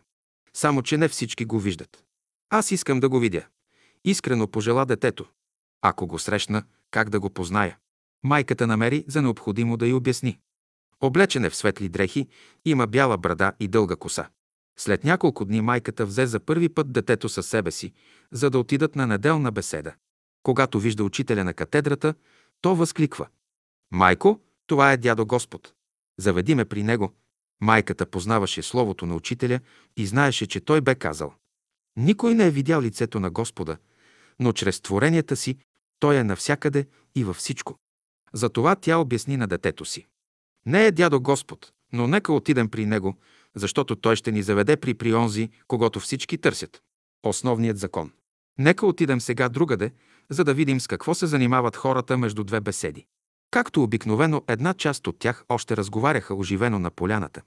[0.53, 2.03] Само, че не всички го виждат.
[2.49, 3.45] Аз искам да го видя.
[4.06, 5.26] Искрено пожела детето.
[5.81, 7.77] Ако го срещна, как да го позная?
[8.27, 10.39] Майката намери за необходимо да й обясни.
[11.01, 12.27] Облечен е в светли дрехи,
[12.65, 14.29] има бяла брада и дълга коса.
[14.79, 17.93] След няколко дни майката взе за първи път детето със себе си,
[18.31, 19.93] за да отидат на неделна беседа.
[20.43, 22.13] Когато вижда учителя на катедрата,
[22.61, 23.27] то възкликва.
[23.91, 25.73] Майко, това е дядо Господ.
[26.19, 27.13] Заведи ме при него.
[27.61, 29.59] Майката познаваше словото на учителя
[29.97, 31.33] и знаеше, че той бе казал.
[31.95, 33.77] Никой не е видял лицето на Господа,
[34.39, 35.57] но чрез творенията си
[35.99, 37.77] той е навсякъде и във всичко.
[38.33, 40.07] Затова тя обясни на детето си.
[40.65, 43.15] Не е дядо Господ, но нека отидем при него,
[43.55, 46.81] защото той ще ни заведе при прионзи, когато всички търсят.
[47.23, 48.11] Основният закон.
[48.59, 49.91] Нека отидем сега другаде,
[50.29, 53.05] за да видим с какво се занимават хората между две беседи.
[53.51, 57.41] Както обикновено, една част от тях още разговаряха оживено на поляната,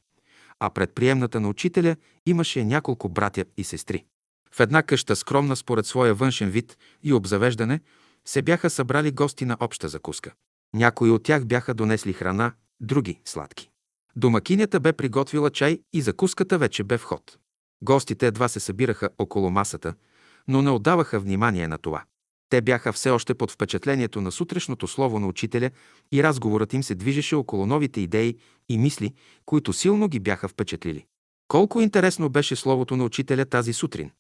[0.61, 1.97] а пред приемната на учителя
[2.27, 4.05] имаше няколко братя и сестри.
[4.53, 7.81] В една къща, скромна според своя външен вид и обзавеждане,
[8.25, 10.33] се бяха събрали гости на обща закуска.
[10.75, 13.71] Някои от тях бяха донесли храна, други– сладки.
[14.17, 17.39] Домакинята бе приготвила чай и закуската вече бе в ход.
[17.83, 19.95] Гостите едва се събираха около масата,
[20.49, 22.05] но не отдаваха внимание на това.
[22.49, 25.71] Те бяха все още под впечатлението на сутрешното слово на учителя
[26.13, 28.37] и разговорът им се движеше около новите идеи
[28.69, 29.15] и мисли,
[29.47, 31.07] които силно ги бяха впечатлили.
[31.49, 34.11] Колко интересно беше словото на учителя тази сутрин,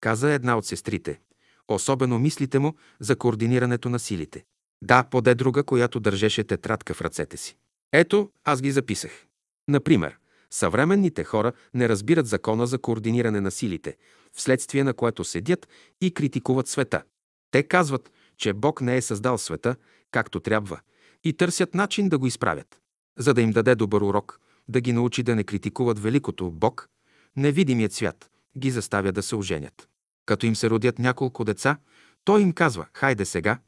[0.00, 1.20] каза една от сестрите.
[1.68, 4.44] Особено мислите му за координирането на силите.
[4.82, 7.56] Да, поде друга, която държеше тетрадка в ръцете си.
[7.92, 9.26] Ето, аз ги записах.
[9.68, 10.18] Например,
[10.50, 13.96] съвременните хора не разбират закона за координиране на силите,
[14.32, 15.68] вследствие на което седят
[16.00, 17.02] и критикуват света.
[17.50, 19.76] Те казват, че Бог не е създал света
[20.10, 20.80] както трябва
[21.24, 22.78] и търсят начин да го изправят.
[23.18, 26.88] За да им даде добър урок, да ги научи да не критикуват великото Бог,
[27.36, 29.88] невидимият свят ги заставя да се оженят.
[30.26, 31.78] Като им се родят няколко деца,
[32.24, 33.58] той им казва, хайде сега,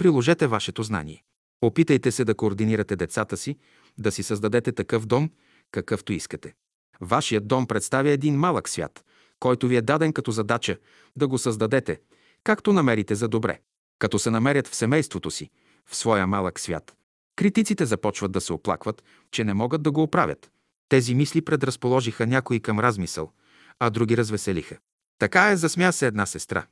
[0.00, 1.22] приложете вашето знание.
[1.62, 3.56] Опитайте се да координирате децата си,
[3.98, 5.30] да си създадете такъв дом,
[5.72, 6.54] какъвто искате.
[7.00, 9.04] Вашият дом представя един малък свят,
[9.40, 10.78] който ви е даден като задача
[11.16, 12.00] да го създадете,
[12.44, 13.60] както намерите за добре.
[13.98, 15.50] Като се намерят в семейството си,
[15.86, 16.96] в своя малък свят,
[17.36, 20.50] критиците започват да се оплакват, че не могат да го оправят.
[20.88, 23.32] Тези мисли предразположиха някои към размисъл,
[23.78, 24.76] а други развеселиха.
[25.18, 26.66] Така е, засмя се една сестра.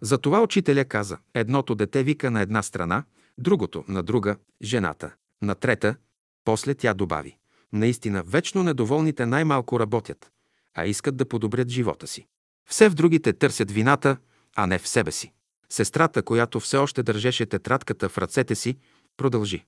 [0.00, 3.04] Затова учителя каза, едното дете вика на една страна,
[3.38, 5.96] другото на друга, жената, на трета,
[6.44, 7.36] после тя добави.
[7.72, 10.30] Наистина, вечно недоволните най-малко работят,
[10.74, 12.26] а искат да подобрят живота си.
[12.68, 14.16] Все в другите търсят вината,
[14.56, 15.32] а не в себе си.
[15.68, 18.76] Сестрата, която все още държеше тетрадката в ръцете си,
[19.16, 19.64] продължи.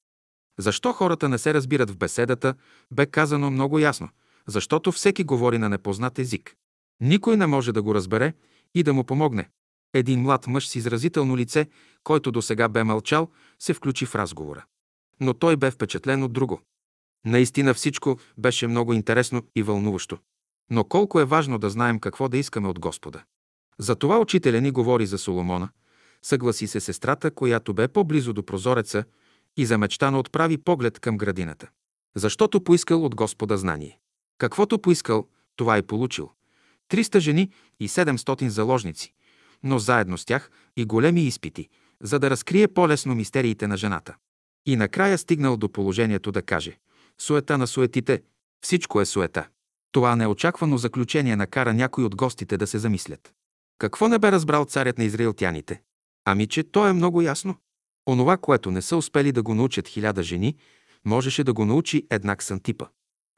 [0.59, 2.55] Защо хората не се разбират в беседата,
[2.91, 4.09] бе казано много ясно.
[4.47, 6.57] Защото всеки говори на непознат език.
[7.01, 8.33] Никой не може да го разбере
[8.75, 9.51] и да му помогне.
[9.97, 11.67] Един млад мъж с изразително лице,
[12.05, 14.65] който до сега бе мълчал, се включи в разговора.
[15.21, 16.61] Но той бе впечатлен от друго.
[17.25, 20.19] Наистина всичко беше много интересно и вълнуващо.
[20.71, 23.25] Но колко е важно да знаем какво да искаме от Господа.
[23.79, 25.69] Затова учителя ни говори за Соломона,
[26.23, 29.05] съгласи се сестрата, която бе по-близо до прозореца
[29.57, 31.69] и замечтано отправи поглед към градината.
[32.17, 33.99] Защото поискал от Господа знание.
[34.39, 36.31] Каквото поискал, това и получил.
[36.91, 37.51] 300 жени
[37.81, 39.15] и 700 заложници,
[39.63, 41.69] но заедно с тях и големи изпити,
[42.03, 44.15] за да разкрие по-лесно мистериите на жената.
[44.67, 46.79] И накрая стигнал до положението да каже
[47.21, 48.23] «Суета на суетите,
[48.65, 49.49] всичко е суета».
[49.93, 53.35] Това неочаквано заключение накара някой от гостите да се замислят.
[53.79, 55.83] Какво не бе разбрал царят на израилтяните?
[56.25, 57.57] Ами, че то е много ясно.
[58.09, 60.57] Онова, което не са успели да го научат хиляда жени,
[61.05, 62.87] можеше да го научи една Ксантипа.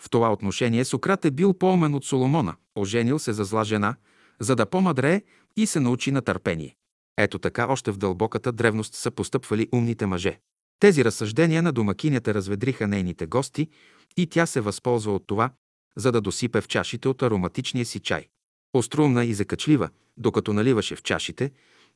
[0.03, 3.97] В това отношение Сократ е бил по-умен от Соломона, оженил се за зла жена,
[4.40, 5.23] за да помадрее
[5.59, 6.76] и се научи на търпение.
[7.16, 10.39] Ето така още в дълбоката древност са постъпвали умните мъже.
[10.80, 13.68] Тези разсъждения на домакинята разведриха нейните гости
[14.16, 15.51] и тя се възползва от това,
[15.97, 18.26] за да досипе в чашите от ароматичния си чай.
[18.72, 21.51] Острумна и закачлива, докато наливаше в чашите,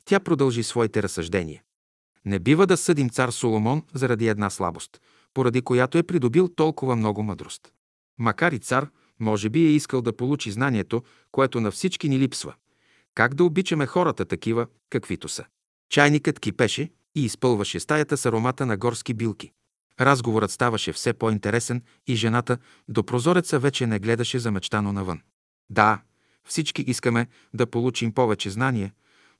[0.04, 1.62] тя продължи своите разсъждения.
[2.24, 5.00] Не бива да съдим цар Соломон заради една слабост,
[5.34, 7.72] поради която е придобил толкова много мъдрост.
[8.18, 8.88] Макар и цар,
[9.20, 11.02] може би е искал да получи знанието,
[11.32, 12.54] което на всички ни липсва.
[13.14, 15.44] Как да обичаме хората такива, каквито са.
[15.90, 19.52] Чайникът кипеше и изпълваше стаята с аромата на горски билки.
[20.00, 22.58] Разговорът ставаше все по-интересен и жената
[22.88, 25.20] до прозореца вече не гледаше замечтано навън.
[25.70, 26.00] Да,
[26.44, 28.92] всички искаме да получим повече знания,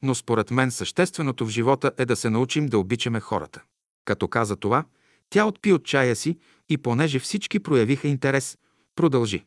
[0.02, 3.62] но според мен същественото в живота е да се научим да обичаме хората.
[4.04, 4.84] Като каза това,
[5.30, 6.38] тя отпи от чая си
[6.68, 8.58] и понеже всички проявиха интерес,
[8.96, 9.44] продължи.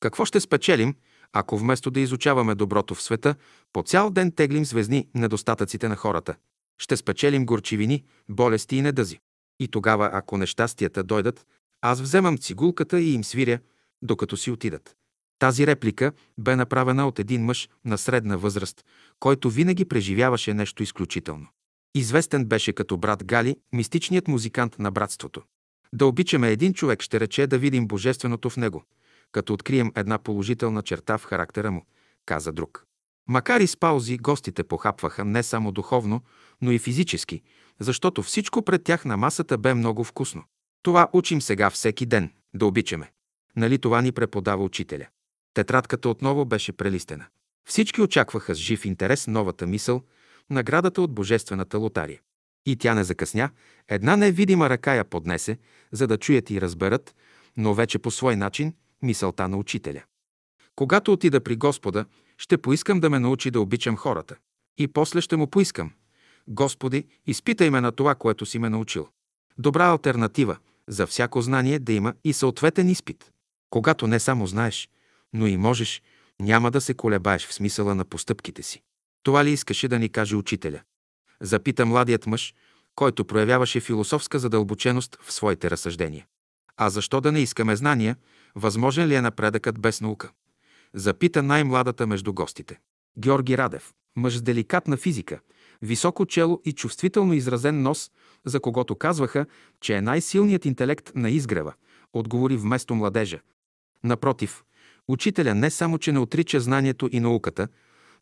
[0.00, 0.94] Какво ще спечелим,
[1.32, 3.34] ако вместо да изучаваме доброто в света,
[3.72, 6.34] по цял ден теглим звездни недостатъците на хората?
[6.78, 9.18] Ще спечелим горчивини, болести и недъзи.
[9.60, 11.46] И тогава, ако нещастията дойдат,
[11.82, 13.58] аз вземам цигулката и им свиря,
[14.02, 14.96] докато си отидат.
[15.38, 18.84] Тази реплика бе направена от един мъж на средна възраст,
[19.20, 21.46] който винаги преживяваше нещо изключително.
[21.94, 25.42] Известен беше като брат Гали, мистичният музикант на братството.
[25.92, 28.84] Да обичаме един човек ще рече да видим божественото в него,
[29.36, 31.86] като открием една положителна черта в характера му,
[32.26, 32.84] каза друг.
[33.28, 36.20] Макар и с паузи, гостите похапваха не само духовно,
[36.62, 37.42] но и физически,
[37.80, 40.44] защото всичко пред тях на масата бе много вкусно.
[40.82, 43.12] Това учим сега всеки ден, да обичаме.
[43.56, 45.06] Нали това ни преподава учителя?
[45.54, 47.26] Тетрадката отново беше прелистена.
[47.68, 50.02] Всички очакваха с жив интерес новата мисъл,
[50.50, 52.20] наградата от Божествената лотария.
[52.66, 53.50] И тя не закъсня,
[53.88, 55.58] една невидима ръка я поднесе,
[55.92, 57.14] за да чуят и разберат,
[57.56, 58.74] но вече по свой начин,
[59.06, 60.02] мисълта на учителя.
[60.76, 62.04] Когато отида при Господа,
[62.38, 64.36] ще поискам да ме научи да обичам хората.
[64.78, 65.92] И после ще му поискам.
[66.48, 69.08] Господи, изпитай ме на това, което си ме научил.
[69.58, 70.56] Добра альтернатива
[70.88, 73.32] за всяко знание да има и съответен изпит.
[73.70, 74.88] Когато не само знаеш,
[75.32, 76.02] но и можеш,
[76.40, 78.82] няма да се колебаеш в смисъла на постъпките си.
[79.22, 80.80] Това ли искаше да ни каже учителя?
[81.40, 82.54] Запита младият мъж,
[82.94, 86.26] който проявяваше философска задълбоченост в своите разсъждения.
[86.76, 88.16] А защо да не искаме знания?
[88.56, 90.30] Възможен ли е напредъкът без наука?
[90.94, 92.78] Запита най-младата между гостите.
[93.18, 95.40] Георги Радев, мъж с деликатна физика,
[95.82, 98.10] високо чело и чувствително изразен нос,
[98.44, 99.46] за когото казваха,
[99.80, 101.72] че е най-силният интелект на изгрева,
[102.12, 103.40] отговори вместо младежа.
[104.04, 104.64] Напротив,
[105.08, 107.68] учителя не само, че не отрича знанието и науката,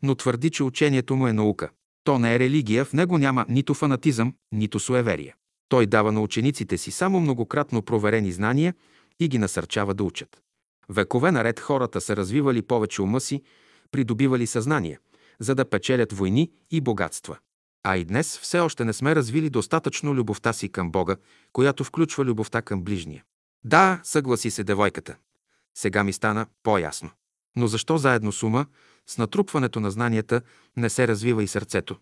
[0.02, 1.70] но твърди, че учението му е наука.
[2.04, 5.34] То не е религия, в него няма нито фанатизъм, нито суеверие.
[5.68, 8.74] Той дава на учениците си само многократно проверени знания
[9.20, 10.42] и ги насърчава да учат.
[10.88, 13.42] Векове наред хората са развивали повече ума си,
[13.90, 14.98] придобивали съзнание,
[15.38, 17.38] за да печелят войни и богатства.
[17.82, 21.16] А и днес все още не сме развили достатъчно любовта си към Бога,
[21.52, 23.24] която включва любовта към ближния.
[23.64, 25.16] Да, съгласи се девойката.
[25.74, 27.10] Сега ми стана по-ясно.
[27.56, 28.66] Но защо заедно с ума,
[29.06, 30.42] с натрупването на знанията,
[30.76, 31.96] не се развива и сърцето?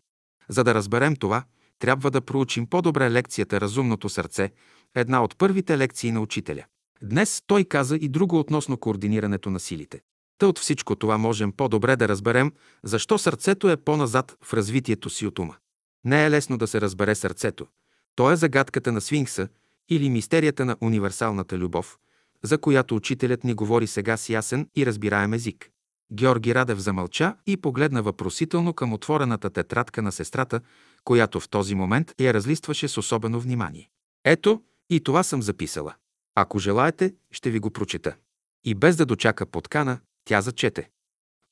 [0.49, 1.45] За да разберем това,
[1.79, 4.53] трябва да проучим по-добре лекцията Разумното сърце,
[4.95, 6.65] една от първите лекции на учителя.
[7.03, 10.01] Днес той каза и друго относно координирането на силите.
[10.39, 12.53] Та от всичко това можем по-добре да разберем,
[12.85, 15.57] защо сърцето е по-назад в развитието си от ума.
[16.05, 17.67] Не е лесно да се разбере сърцето.
[18.15, 19.49] То е загадката на свинкса
[19.89, 21.99] или мистерията на универсалната любов,
[22.43, 25.71] за която учителят ни говори сега с ясен и разбираем език.
[26.13, 30.61] Георги Радев замълча и погледна въпросително към отворената тетрадка на сестрата,
[31.05, 33.91] която в този момент я разлистваше с особено внимание.
[34.25, 35.95] Ето, и това съм записала.
[36.35, 38.17] Ако желаете, ще ви го прочета.
[38.65, 40.91] И без да дочака подкана, тя зачете.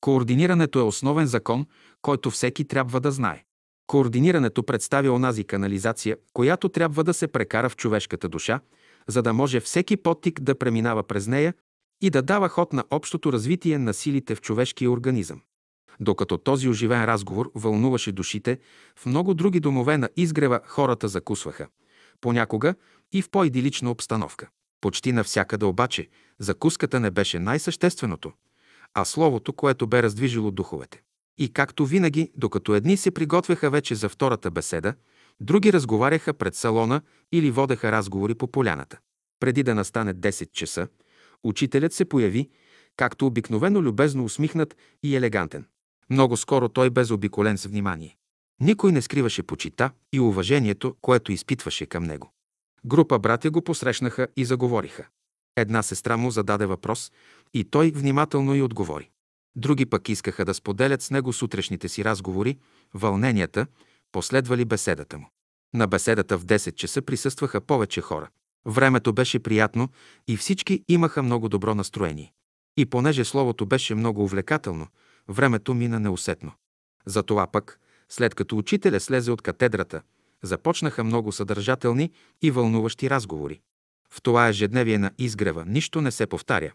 [0.00, 1.66] Координирането е основен закон,
[2.02, 3.44] който всеки трябва да знае.
[3.86, 8.60] Координирането представя онази канализация, която трябва да се прекара в човешката душа,
[9.08, 11.54] за да може всеки потик да преминава през нея
[12.00, 15.40] и да дава ход на общото развитие на силите в човешкия организъм.
[16.00, 18.58] Докато този оживен разговор вълнуваше душите,
[18.96, 21.68] в много други домове на изгрева хората закусваха.
[22.20, 22.74] Понякога
[23.12, 24.48] и в по-идилична обстановка.
[24.80, 26.08] Почти навсякъде обаче
[26.38, 28.32] закуската не беше най-същественото,
[28.94, 31.02] а словото, което бе раздвижило духовете.
[31.38, 34.94] И както винаги, докато едни се приготвяха вече за втората беседа,
[35.40, 37.02] други разговаряха пред салона
[37.32, 38.98] или водеха разговори по поляната.
[39.40, 40.88] Преди да настане 10 часа,
[41.44, 42.50] учителят се появи,
[42.96, 45.66] както обикновено любезно усмихнат и елегантен.
[46.10, 48.16] Много скоро той бе заобиколен с внимание.
[48.60, 52.32] Никой не скриваше почита и уважението, което изпитваше към него.
[52.84, 55.06] Група братя го посрещнаха и заговориха.
[55.56, 57.12] Една сестра му зададе въпрос
[57.54, 59.10] и той внимателно й отговори.
[59.56, 62.58] Други пък искаха да споделят с него сутрешните си разговори,
[62.94, 63.66] вълненията,
[64.12, 65.30] последвали беседата му.
[65.74, 68.28] На беседата в 10 часа присъстваха повече хора.
[68.66, 69.88] Времето беше приятно
[70.28, 72.32] и всички имаха много добро настроение.
[72.76, 74.86] И понеже словото беше много увлекателно,
[75.28, 76.52] времето мина неусетно.
[77.06, 80.02] Затова пък, след като учителя слезе от катедрата,
[80.42, 82.10] започнаха много съдържателни
[82.42, 83.60] и вълнуващи разговори.
[84.10, 86.72] В това ежедневие на изгрева нищо не се повтаря,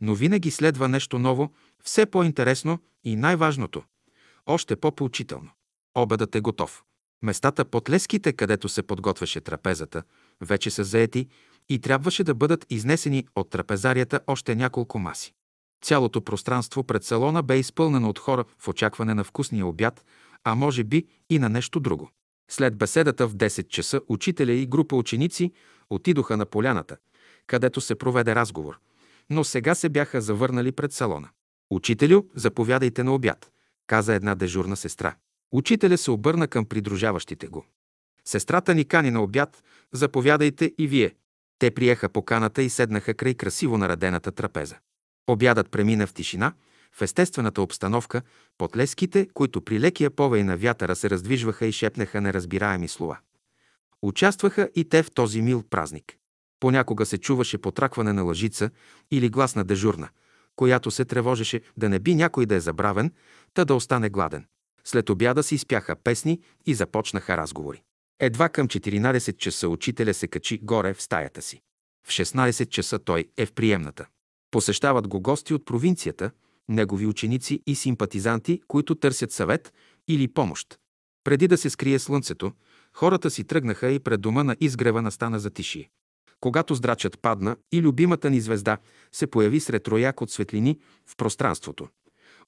[0.00, 1.52] но винаги следва нещо ново,
[1.82, 3.82] все по-интересно и най-важното–
[4.46, 5.50] още по-поучително.
[5.94, 6.82] Обедът е готов.
[7.22, 10.02] Местата под леските, където се подготвяше трапезата,
[10.40, 11.28] вече са заети
[11.68, 15.34] и трябваше да бъдат изнесени от трапезарията още няколко маси.
[15.82, 20.04] Цялото пространство пред салона бе изпълнено от хора в очакване на вкусния обяд,
[20.44, 22.10] а може би и на нещо друго.
[22.50, 25.52] След беседата в 10 часа учителя и група ученици
[25.90, 26.96] отидоха на поляната,
[27.46, 28.78] където се проведе разговор,
[29.30, 31.28] но сега се бяха завърнали пред салона.
[31.70, 33.50] Учителю, заповядайте на обяд,
[33.86, 35.16] каза една дежурна сестра.
[35.52, 37.66] Учителя се обърна към придружаващите го.
[38.24, 39.62] Сестрата ни кани на обяд,
[39.92, 41.14] заповядайте и вие.
[41.58, 44.76] Те приеха поканата и седнаха край красиво наредената трапеза.
[45.26, 46.52] Обядът премина в тишина,
[46.96, 48.22] в естествената обстановка,
[48.58, 53.18] под леските, които при лекия повей на вятъра се раздвижваха и шепнеха неразбираеми слова.
[54.02, 56.16] Участваха и те в този мил празник.
[56.60, 58.70] Понякога се чуваше потракване на лъжица
[59.10, 60.08] или глас на дежурна,
[60.56, 63.12] която се тревожеше да не би някой да е забравен,
[63.54, 64.46] та да остане гладен.
[64.84, 67.82] След обяда си изпяха песни и започнаха разговори.
[68.20, 71.60] Едва към 14 часа учителя се качи горе в стаята си.
[72.06, 74.06] В 16 часа той е в приемната.
[74.50, 76.30] Посещават го гости от провинцията,
[76.68, 79.72] негови ученици и симпатизанти, които търсят съвет
[80.08, 80.78] или помощ.
[81.24, 82.52] Преди да се скрие слънцето,
[82.92, 85.90] хората си тръгнаха и пред дома на изгрева настана затишие.
[86.40, 88.78] Когато здрачът падна и любимата ни звезда
[89.12, 91.88] се появи сред рояк от светлини в пространството,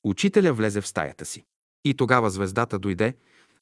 [0.04, 1.44] учителя влезе в стаята си.
[1.84, 3.14] И тогава звездата дойде,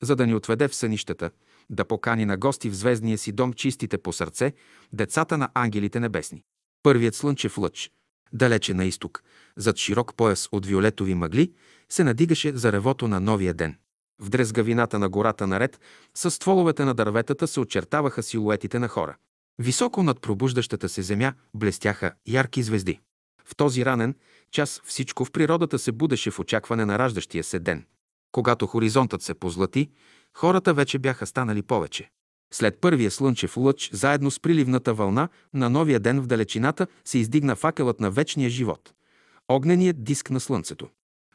[0.03, 1.31] за да ни отведе в сънищата,
[1.71, 4.53] да покани на гости в звездния си дом чистите по сърце,
[4.93, 6.43] децата на ангелите небесни.
[6.83, 7.91] Първият слънчев лъч,
[8.37, 9.23] далече на изток,
[9.57, 11.53] зад широк пояс от виолетови мъгли,
[11.89, 13.77] се надигаше за ревото на новия ден.
[14.19, 15.81] В дрезгавината на гората наред,
[16.15, 19.17] с стволовете на дърветата се очертаваха силуетите на хора.
[19.59, 23.01] Високо над пробуждащата се земя блестяха ярки звезди.
[23.45, 24.15] В този ранен
[24.51, 27.87] час всичко в природата се будеше в очакване на раждащия се ден.
[28.33, 29.91] Когато хоризонтът се позлати,
[30.35, 32.11] хората вече бяха станали повече.
[32.53, 37.57] След първия слънчев лъч, заедно с приливната вълна на новия ден в далечината се издигна
[37.57, 38.93] факелът на вечния живот–
[39.49, 40.89] огненият диск на слънцето.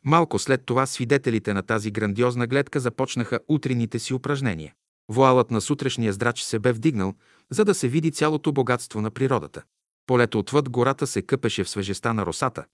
[0.06, 4.74] Малко след това свидетелите на тази грандиозна гледка започнаха утрените си упражнения.
[5.10, 7.14] Вуалът на сутрешния здрач се бе вдигнал,
[7.50, 9.64] за да се види цялото богатство на природата.
[10.08, 12.66] Полето отвъд гората се къпеше в свежеста на росата,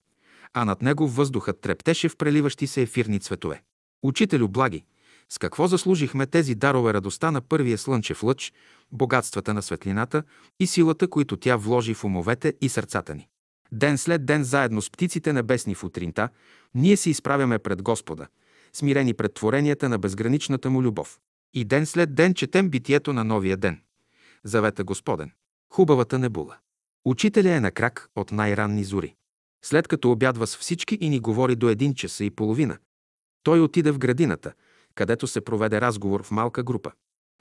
[0.54, 3.62] а над него въздухът трептеше в преливащи се ефирни цветове.
[4.02, 4.84] Учителю благи,
[5.28, 8.52] с какво заслужихме тези дарове радостта на първия слънчев лъч,
[8.92, 10.22] богатствата на светлината
[10.60, 13.28] и силата, които тя вложи в умовете и сърцата ни?
[13.72, 16.28] Ден след ден, заедно с птиците небесни в утринта,
[16.74, 18.26] ние се изправяме пред Господа,
[18.72, 21.18] смирени пред творенията на безграничната му любов.
[21.54, 23.80] И ден след ден четем битието на новия ден.
[24.44, 25.30] Завета Господен.
[25.72, 26.56] Хубавата небула.
[27.04, 29.14] Учителя е на крак от най-ранни зори.
[29.64, 32.78] След като обядва с всички и ни говори до един часа и половина,
[33.42, 34.52] той отиде в градината,
[34.98, 36.92] където се проведе разговор в малка група.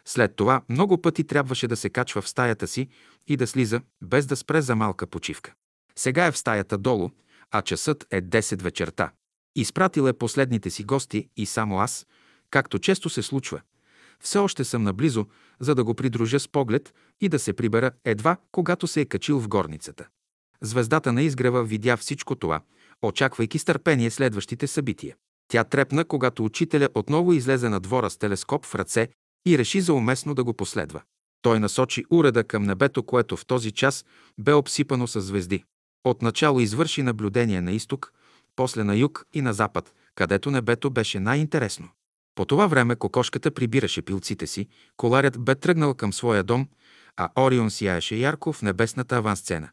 [0.05, 2.87] След това много пъти трябваше да се качва в стаята си
[3.27, 5.53] и да слиза, без да спре за малка почивка.
[5.95, 7.09] Сега е в стаята долу,
[7.51, 9.11] а часът е 10 вечерта.
[9.55, 12.07] Изпратил е последните си гости и само аз,
[12.51, 13.61] както често се случва.
[14.19, 15.25] Все още съм наблизо,
[15.59, 19.39] за да го придружа с поглед и да се прибера едва, когато се е качил
[19.39, 20.07] в горницата.
[20.61, 22.61] Звездата на изгрева видя всичко това,
[23.01, 25.15] очаквайки с търпение следващите събития.
[25.47, 29.07] Тя трепна, когато учителя отново излезе на двора с телескоп в ръце
[29.47, 31.01] и реши за уместно да го последва.
[31.41, 34.05] Той насочи уреда към небето, което в този час
[34.39, 35.63] бе обсипано с звезди.
[36.03, 38.13] Отначало извърши наблюдение на изток,
[38.55, 41.89] после на юг и на запад, където небето беше най-интересно.
[42.35, 44.67] По това време кокошката прибираше пилците си,
[44.97, 46.67] коларят бе тръгнал към своя дом,
[47.17, 49.69] а Орион сияеше ярко в небесната авансцена.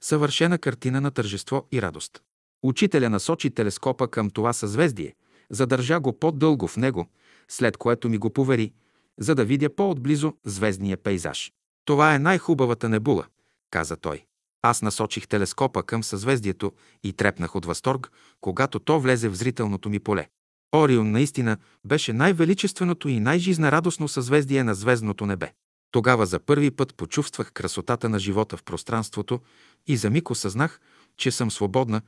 [0.00, 2.22] Съвършена картина на тържество и радост.
[2.62, 5.14] Учителя насочи телескопа към това съзвездие,
[5.50, 7.06] задържа го по-дълго в него,
[7.48, 8.72] след което ми го повери,
[9.18, 11.52] за да видя по-отблизо звездния пейзаж.
[11.84, 13.26] Това е най-хубавата небула,
[13.70, 14.24] каза той.
[14.62, 16.72] Аз насочих телескопа към съзвездието
[17.04, 20.28] и трепнах от възторг, когато то влезе в зрителното ми поле.
[20.74, 25.52] Орион наистина беше най-величественото и най-жизнерадостно съзвездие на звездното небе.
[25.90, 29.40] Тогава за първи път почувствах красотата на живота в пространството
[29.86, 30.80] и за миг осъзнах,
[31.16, 32.02] че съм свободна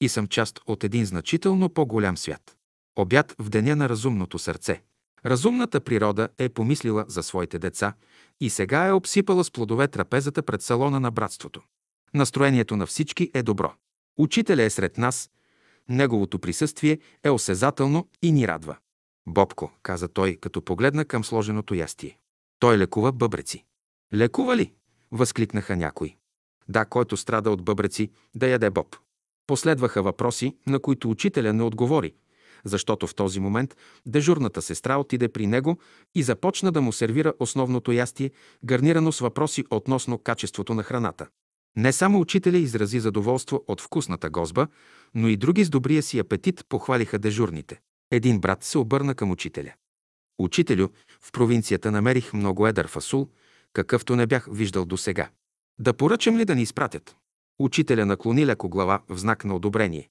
[0.00, 2.56] и съм част от един значително по-голям свят.
[2.96, 4.82] Обяд в деня на разумното сърце.
[5.26, 7.94] Разумната природа е помислила за своите деца
[8.40, 11.62] и сега е обсипала с плодове трапезата пред салона на братството.
[12.14, 13.74] Настроението на всички е добро.
[14.18, 15.30] Учителя е сред нас,
[15.88, 18.76] неговото присъствие е осезателно и ни радва.
[19.26, 22.18] Бобко, каза той, като погледна към сложеното ястие.
[22.58, 23.64] Той лекува бъбреци.
[24.14, 24.72] Лекува ли?
[25.12, 26.16] Възкликнаха някои.
[26.68, 28.96] Да, който страда от бъбреци, да яде боб.
[29.46, 32.12] Последваха въпроси, на които учителя не отговори,
[32.64, 35.78] защото в този момент дежурната сестра отиде при него
[36.14, 38.30] и започна да му сервира основното ястие,
[38.64, 41.26] гарнирано с въпроси относно качеството на храната.
[41.76, 44.66] Не само учителя изрази задоволство от вкусната гозба,
[45.14, 47.80] но и други с добрия си апетит похвалиха дежурните.
[48.10, 49.72] Един брат се обърна към учителя.
[50.38, 50.88] Учителю,
[51.20, 53.28] в провинцията намерих много едър фасул,
[53.72, 55.28] какъвто не бях виждал досега.
[55.78, 57.16] Да поръчам ли да ни изпратят?
[57.58, 60.08] Учителя наклони леко глава в знак на одобрение,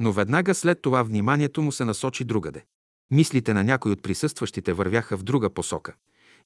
[0.00, 2.64] но веднага след това вниманието му се насочи другаде.
[3.10, 5.94] Мислите на някой от присъстващите вървяха в друга посока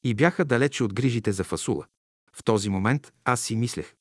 [0.05, 1.87] и бяха далече от грижите за фасула.
[2.33, 3.95] В този момент аз си мислех,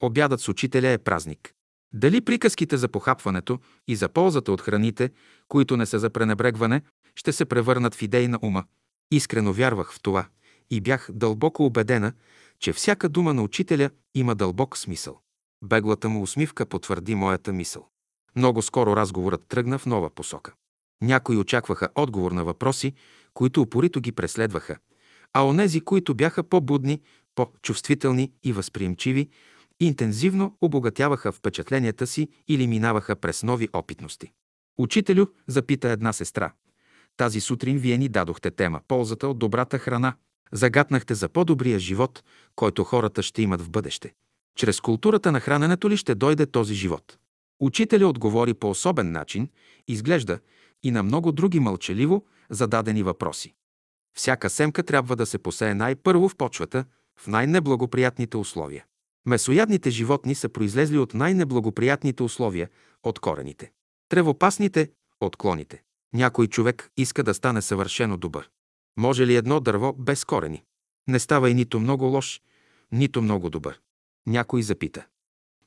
[0.00, 1.54] обядът с учителя е празник.
[1.94, 3.58] Дали приказките за похапването
[3.88, 5.10] и за ползата от храните,
[5.48, 6.82] които не са за пренебрегване,
[7.16, 8.64] ще се превърнат в идеи на ума?
[9.10, 10.26] Искрено вярвах в това
[10.70, 12.12] и бях дълбоко убедена,
[12.58, 15.20] че всяка дума на учителя има дълбок смисъл.
[15.62, 17.88] Беглата му усмивка потвърди моята мисъл.
[18.36, 20.52] Много скоро разговорът тръгна в нова посока.
[21.02, 22.94] Някои очакваха отговор на въпроси,
[23.34, 24.76] които упорито ги преследваха,
[25.32, 27.00] а онези, които бяха по-будни,
[27.34, 29.28] по-чувствителни и възприемчиви,
[29.80, 34.32] интензивно обогатяваха впечатленията си или минаваха през нови опитности.
[34.78, 36.52] Учителю, запита една сестра.
[37.16, 40.14] Тази сутрин вие ни дадохте тема– ползата от добрата храна.
[40.52, 42.24] Загатнахте за по-добрия живот,
[42.56, 44.14] който хората ще имат в бъдеще.
[44.56, 47.18] Чрез културата на храненето ли ще дойде този живот?
[47.60, 49.48] Учителя отговори по особен начин,
[49.88, 50.38] изглежда
[50.82, 53.54] и на много други мълчаливо зададени въпроси.
[54.16, 56.84] Всяка семка трябва да се посее най-първо в почвата,
[57.18, 58.84] в най-неблагоприятните условия.
[59.26, 62.68] Месоядните животни са произлезли от най-неблагоприятните условия,
[63.02, 63.72] от корените.
[64.08, 65.82] Тревопасните– от клоните.
[66.14, 68.50] Някой човек иска да стане съвършено добър.
[68.96, 70.62] Може ли едно дърво без корени?
[71.08, 72.40] Не става и нито много лош,
[72.92, 73.80] нито много добър.
[74.26, 75.06] Някой запита.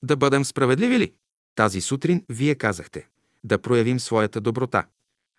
[0.04, 1.14] Да бъдем справедливи ли?
[1.56, 3.08] Тази сутрин вие казахте.
[3.44, 4.86] Да проявим своята доброта.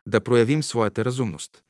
[0.07, 1.63] Да проявим своята разумност.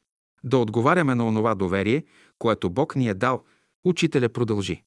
[0.45, 2.05] Да отговаряме на онова доверие,
[2.39, 3.45] което Бог ни е дал,
[3.85, 4.83] учителя продължи.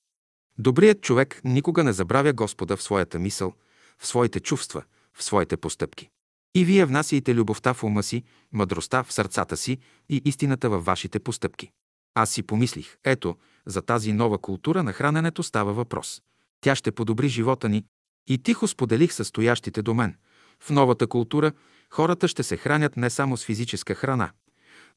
[0.58, 3.54] Добрият човек никога не забравя Господа в своята мисъл,
[3.98, 4.84] в своите чувства,
[5.14, 6.10] в своите постъпки.
[6.56, 9.78] И вие внасяйте любовта в ума си, мъдростта в сърцата си
[10.10, 11.72] и истината във вашите постъпки.
[12.16, 16.22] Аз си помислих, ето, за тази нова култура на храненето става въпрос.
[16.62, 17.86] Тя ще подобри живота ни
[18.28, 20.16] и тихо споделих със стоящите до мен.
[20.60, 21.52] В новата култура
[21.90, 24.32] хората ще се хранят не само с физическа храна,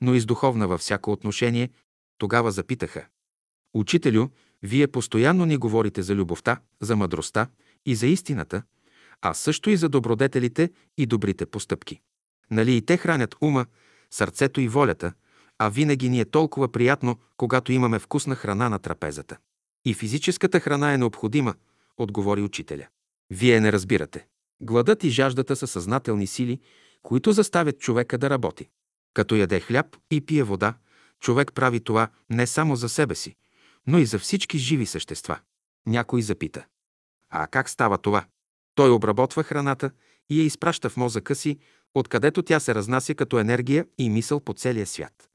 [0.01, 1.71] но и с духовна във всяко отношение.
[2.19, 3.07] Тогава запитаха.
[3.75, 4.29] Учителю,
[4.63, 7.47] вие постоянно ни говорите за любовта, за мъдростта
[7.87, 8.63] и за истината,
[9.21, 12.01] а също и за добродетелите и добрите постъпки.
[12.51, 13.67] Нали и те хранят ума,
[14.11, 15.13] сърцето и волята,
[15.59, 19.37] а винаги ни е толкова приятно, когато имаме вкусна храна на трапезата.
[19.85, 21.55] И физическата храна е необходима,
[21.97, 22.87] отговори учителя.
[23.31, 24.27] Вие не разбирате.
[24.61, 26.61] Гладът и жаждата са съзнателни сили,
[27.03, 28.69] които заставят човека да работи.
[29.15, 30.75] Като яде хляб и пие вода,
[31.21, 33.37] човек прави това не само за себе си,
[33.87, 35.39] но и за всички живи същества.
[35.87, 36.65] Някой запита.
[37.31, 38.25] А как става това?
[38.75, 39.91] Той обработва храната
[40.31, 41.59] и я изпраща в мозъка си,
[41.95, 45.29] откъдето тя се разнася като енергия и мисъл по целия свят.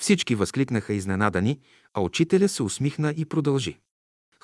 [0.00, 1.60] Всички възкликнаха изненадани,
[1.94, 3.78] а учителя се усмихна и продължи.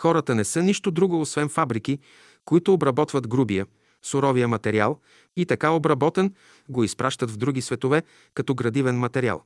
[0.01, 1.99] Хората не са нищо друго, освен фабрики,
[2.45, 3.67] които обработват грубия,
[4.03, 5.01] суровия материал
[5.37, 6.35] и така обработен
[6.69, 8.03] го изпращат в други светове
[8.35, 9.43] като градивен материал.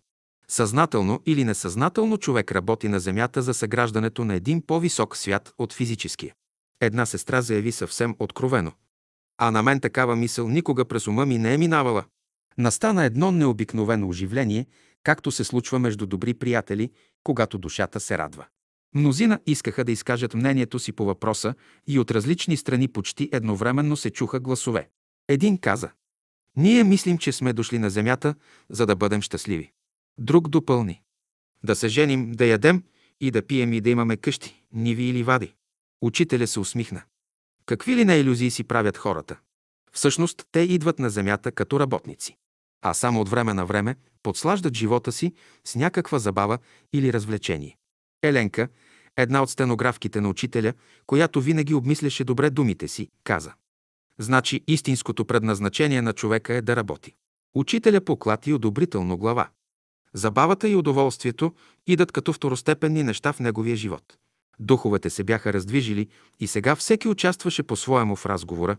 [0.48, 6.35] Съзнателно или несъзнателно човек работи на Земята за съграждането на един по-висок свят от физическия.
[6.81, 8.72] Една сестра заяви съвсем откровено.
[9.39, 12.05] А на мен такава мисъл никога през ума ми не е минавала.
[12.59, 14.66] Настана едно необикновено оживление,
[15.02, 16.90] както се случва между добри приятели,
[17.24, 18.47] когато душата се радва.
[18.94, 21.54] Мнозина искаха да изкажат мнението си по въпроса
[21.86, 24.88] и от различни страни почти едновременно се чуха гласове.
[25.28, 25.90] Един каза
[26.56, 28.34] «Ние мислим, че сме дошли на земята,
[28.70, 29.72] за да бъдем щастливи».
[30.18, 31.02] Друг допълни
[31.64, 32.82] «Да се женим, да ядем
[33.20, 35.54] и да пием и да имаме къщи, ниви или вади».
[36.02, 37.02] Учителя се усмихна.
[37.66, 39.38] Какви ли не иллюзии си правят хората?
[39.92, 42.36] Всъщност, те идват на земята като работници.
[42.82, 45.32] А само от време на време подслаждат живота си
[45.64, 46.58] с някаква забава
[46.92, 47.76] или развлечение.
[48.22, 48.68] Еленка,
[49.16, 50.72] една от стенографките на учителя,
[51.06, 53.52] която винаги обмисляше добре думите си, каза.
[54.18, 57.14] Значи истинското предназначение на човека е да работи.
[57.54, 59.48] Учителя поклати одобрително глава.
[60.14, 61.54] Забавата и удоволствието
[61.86, 64.18] идат като второстепенни неща в неговия живот.
[64.58, 66.08] Духовете се бяха раздвижили
[66.40, 68.76] и сега всеки участваше по-своему в разговора,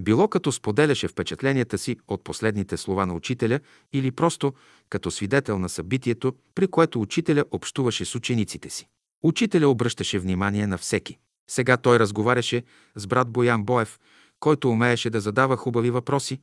[0.00, 3.60] било като споделяше впечатленията си от последните слова на учителя
[3.92, 4.54] или просто
[4.88, 8.88] като свидетел на събитието, при което учителя общуваше с учениците си.
[9.22, 11.18] Учителя обръщаше внимание на всеки.
[11.50, 12.62] Сега той разговаряше
[12.96, 14.00] с брат Боян Боев,
[14.40, 16.40] който умееше да задава хубави въпроси,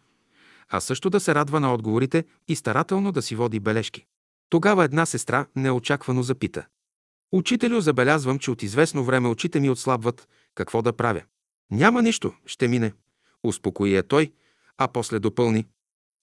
[0.70, 4.06] а също да се радва на отговорите и старателно да си води бележки.
[4.50, 6.66] Тогава една сестра неочаквано запита.
[7.32, 10.28] Учителю, забелязвам, че от известно време очите ми отслабват.
[10.56, 11.22] Какво да правя?
[11.72, 12.94] Няма нищо, ще мине.
[13.44, 14.34] Успокои я той,
[14.78, 15.68] а после допълни.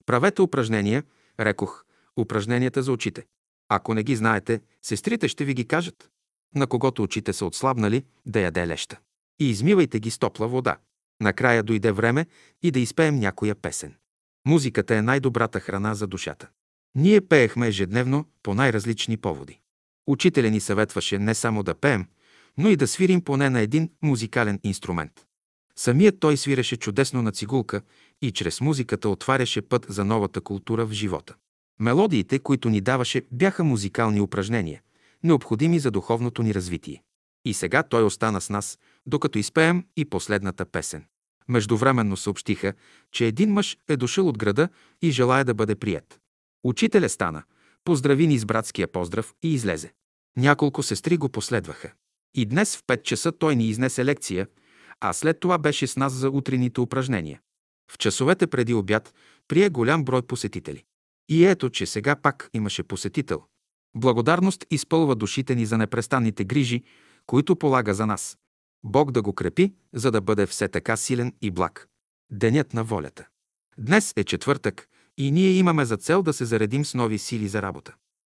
[0.05, 1.03] Правете упражнения,
[1.39, 1.83] рекох,
[2.19, 3.25] упражненията за очите.
[3.69, 6.09] Ако не ги знаете, сестрите ще ви ги кажат.
[6.57, 8.99] На когото очите са отслабнали, да яде леща.
[9.39, 10.77] И измивайте ги с топла вода.
[11.21, 12.25] Накрая дойде време
[12.63, 13.95] и да изпеем някоя песен.
[14.47, 16.47] Музиката е най-добрата храна за душата.
[16.95, 19.59] Ние пеехме ежедневно по най-различни поводи.
[20.07, 22.05] Учителя ни съветваше не само да пеем,
[22.57, 25.25] но и да свирим поне на един музикален инструмент.
[25.75, 27.81] Самият той свиреше чудесно на цигулка
[28.21, 31.35] и чрез музиката отваряше път за новата култура в живота.
[31.79, 34.81] Мелодиите, които ни даваше, бяха музикални упражнения,
[35.23, 37.03] необходими за духовното ни развитие.
[37.45, 41.05] И сега той остана с нас, докато изпеем и последната песен.
[41.47, 42.73] Междувременно съобщиха,
[43.11, 44.69] че един мъж е дошъл от града
[45.01, 46.19] и желая да бъде прият.
[46.63, 47.43] Учителя стана,
[47.83, 49.93] поздрави ни с братския поздрав и излезе.
[50.37, 51.91] Няколко сестри го последваха.
[52.35, 54.47] И днес в 5 часа той ни изнесе лекция,
[54.99, 57.39] а след това беше с нас за утрените упражнения.
[57.91, 59.13] В часовете преди обяд
[59.47, 60.83] прие голям брой посетители.
[61.29, 63.43] И ето, че сега пак имаше посетител.
[63.97, 66.83] Благодарност изпълва душите ни за непрестанните грижи,
[67.25, 68.37] които полага за нас.
[68.83, 71.87] Бог да го крепи, за да бъде все така силен и благ.
[72.31, 73.27] Денят на волята.
[73.77, 74.87] Днес е четвъртък
[75.17, 77.93] и ние имаме за цел да се заредим с нови сили за работа.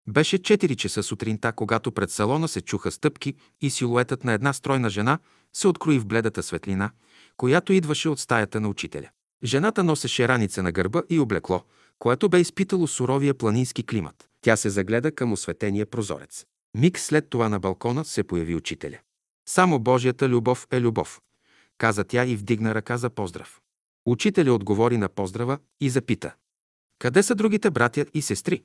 [0.09, 4.91] Беше 4 часа сутринта, когато пред салона се чуха стъпки и силуетът на една стройна
[4.91, 5.19] жена
[5.53, 6.91] се открои в бледата светлина,
[7.37, 9.09] която идваше от стаята на учителя.
[9.45, 11.63] Жената носеше раница на гърба и облекло,
[11.99, 14.30] което бе изпитало суровия планински климат.
[14.41, 16.47] Тя се загледа към осветения прозорец.
[16.77, 18.99] Миг след това на балкона се появи учителя.
[19.49, 21.21] Само Божията любов е любов,
[21.79, 23.61] каза тя и вдигна ръка за поздрав.
[24.07, 26.35] Учителя отговори на поздрава и запита.
[26.99, 28.63] Къде са другите братя и сестри?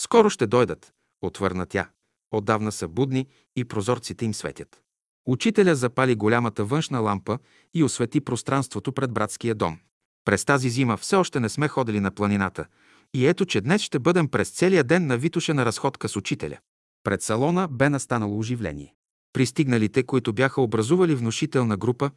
[0.00, 0.92] Скоро ще дойдат,
[1.22, 1.90] отвърна тя.
[2.30, 3.26] Отдавна са будни
[3.56, 4.82] и прозорците им светят.
[5.26, 7.38] Учителя запали голямата външна лампа
[7.74, 9.78] и освети пространството пред братския дом.
[10.24, 12.66] През тази зима все още не сме ходили на планината
[13.14, 16.58] и ето, че днес ще бъдем през целия ден на Витоша на разходка с учителя.
[17.04, 18.94] Пред салона бе настанало оживление.
[19.32, 22.10] Пристигналите, които бяха образували внушителна група,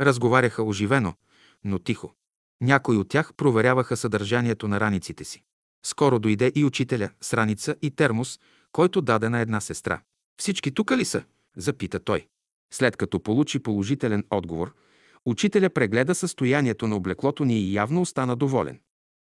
[0.00, 1.14] разговаряха оживено,
[1.64, 2.14] но тихо.
[2.60, 5.42] Някои от тях проверяваха съдържанието на раниците си.
[5.86, 8.40] Скоро дойде и учителя с раница и термос,
[8.72, 10.00] който даде на една сестра.
[10.40, 11.24] Всички тука ли са?
[11.56, 12.26] запита той.
[12.72, 14.74] След като получи положителен отговор,
[15.24, 18.80] учителя прегледа състоянието на облеклото ни и явно остана доволен.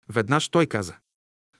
[0.08, 0.94] Веднъж той каза.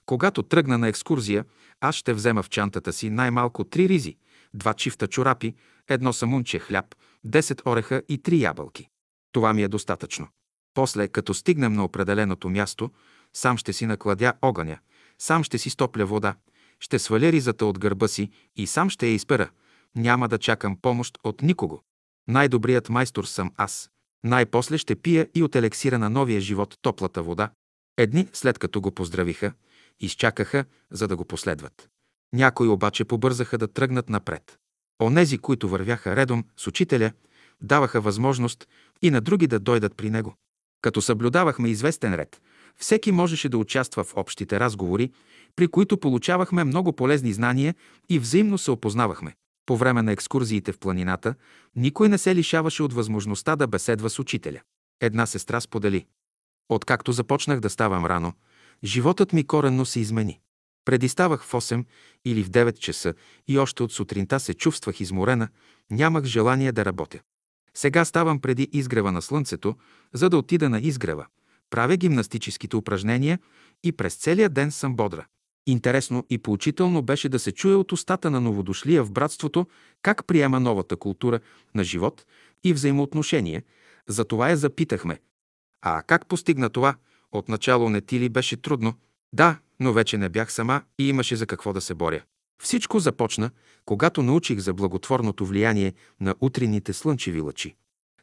[0.05, 1.45] Когато тръгна на екскурзия,
[1.81, 4.17] аз ще взема в чантата си най-малко три ризи,
[4.53, 5.55] два чифта чорапи,
[5.89, 6.95] едно самунче хляб,
[7.27, 8.87] 10 ореха и три ябълки.
[9.31, 10.27] Това ми е достатъчно.
[10.73, 12.91] После, като стигнем на определеното място,
[13.33, 14.79] сам ще си накладя огъня,
[15.19, 16.35] сам ще си стопля вода,
[16.79, 19.49] ще сваля ризата от гърба си и сам ще я изпера.
[19.95, 21.81] Няма да чакам помощ от никого.
[22.27, 23.89] Най-добрият майстор съм аз.
[24.23, 27.49] Най-после ще пия и от елексира на новия живот топлата вода.
[27.97, 29.53] Едни, след като го поздравиха,
[30.05, 31.89] изчакаха, за да го последват.
[32.33, 34.57] Някои обаче побързаха да тръгнат напред.
[35.01, 37.11] Онези, които вървяха редом с учителя,
[37.61, 38.67] даваха възможност
[39.01, 40.35] и на други да дойдат при него.
[40.81, 42.41] Като съблюдавахме известен ред,
[42.77, 45.11] всеки можеше да участва в общите разговори,
[45.55, 47.75] при които получавахме много полезни знания
[48.09, 49.35] и взаимно се опознавахме.
[49.65, 51.35] По време на екскурзиите в планината
[51.75, 54.61] никой не се лишаваше от възможността да беседва с учителя.
[55.01, 56.05] Една сестра сподели.
[56.69, 58.33] Откакто започнах да ставам рано,
[58.83, 60.39] животът ми коренно се измени.
[60.85, 61.85] Преди ставах в 8
[62.25, 63.13] или в 9 часа
[63.47, 65.47] и още от сутринта се чувствах изморена,
[65.91, 67.19] нямах желание да работя.
[67.73, 69.75] Сега ставам преди изгрева на слънцето,
[70.13, 71.25] за да отида на изгрева.
[71.69, 73.39] Правя гимнастическите упражнения
[73.83, 75.25] и през целия ден съм бодра.
[75.67, 79.67] Интересно и поучително беше да се чуе от устата на новодошлия в братството
[80.01, 81.39] как приема новата култура
[81.75, 82.25] на живот
[82.63, 83.63] и взаимоотношение.
[84.07, 85.19] Затова я запитахме.
[85.81, 86.95] А как постигна това?
[87.33, 88.93] Отначало не ти ли беше трудно?
[89.33, 92.21] Да, но вече не бях сама и имаше за какво да се боря.
[92.63, 93.49] Всичко започна,
[93.85, 97.75] когато научих за благотворното влияние на утринните слънчеви лъчи.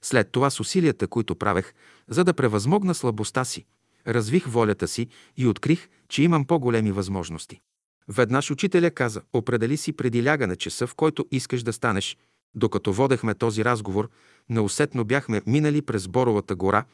[0.03, 1.75] След това с усилията, които правех,
[2.09, 3.65] за да превъзмогна слабостта си,
[4.07, 7.61] развих волята си и открих, че имам по-големи възможности.
[8.09, 12.17] Веднъж учителя каза, определи си преди лягане часа, в който искаш да станеш.
[12.55, 14.11] Докато водехме този разговор,
[14.49, 16.85] неусетно бяхме минали през Боровата гора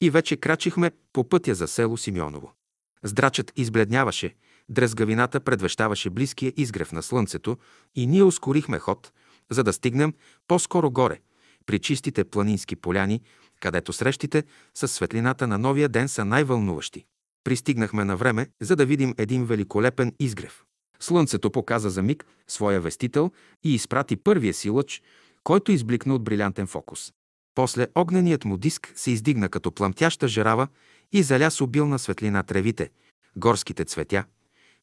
[0.00, 2.52] и вече крачихме по пътя за село Симеоново.
[3.02, 4.34] Здрачът избледняваше,
[4.68, 7.56] дрезгавината предвещаваше близкия изгрев на слънцето
[7.94, 9.12] и ние ускорихме ход,
[9.50, 10.14] за да стигнем
[10.48, 11.20] по-скоро горе,
[11.66, 13.20] при чистите планински поляни,
[13.60, 14.44] където срещите
[14.74, 17.04] с светлината на новия ден са най-вълнуващи.
[17.44, 20.64] Пристигнахме на време, за да видим един великолепен изгрев.
[21.00, 23.30] Слънцето показа за миг своя вестител
[23.64, 25.02] и изпрати първия си лъч,
[25.44, 27.12] който избликна от брилянтен фокус.
[27.54, 30.68] После огненият му диск се издигна като пламтяща жарава
[31.12, 32.90] и заля с обилна светлина тревите,
[33.36, 34.24] горските цветя,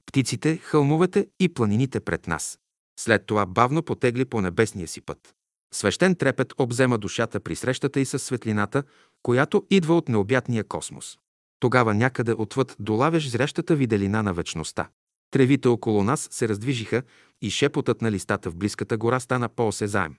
[0.05, 2.59] птиците, хълмовете и планините пред нас.
[2.99, 5.35] След това бавно потегли по небесния си път.
[5.73, 8.83] Свещен трепет обзема душата при срещата и с светлината,
[9.23, 11.17] която идва от необятния космос.
[11.59, 14.89] Тогава някъде отвъд долавяш зрящата виделина на вечността.
[15.31, 17.03] Тревите около нас се раздвижиха
[17.41, 20.15] и шепотът на листата в близката гора стана по-осезаем.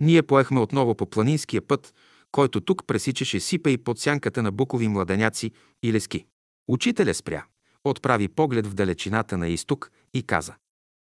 [0.00, 1.94] Ние поехме отново по планинския път,
[2.32, 5.50] който тук пресичаше сипа и под сянката на букови младеняци
[5.82, 6.26] и лески.
[6.68, 7.44] Учителя спря,
[7.84, 10.54] отправи поглед в далечината на изток и каза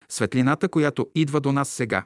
[0.09, 2.05] Светлината, която идва до нас сега,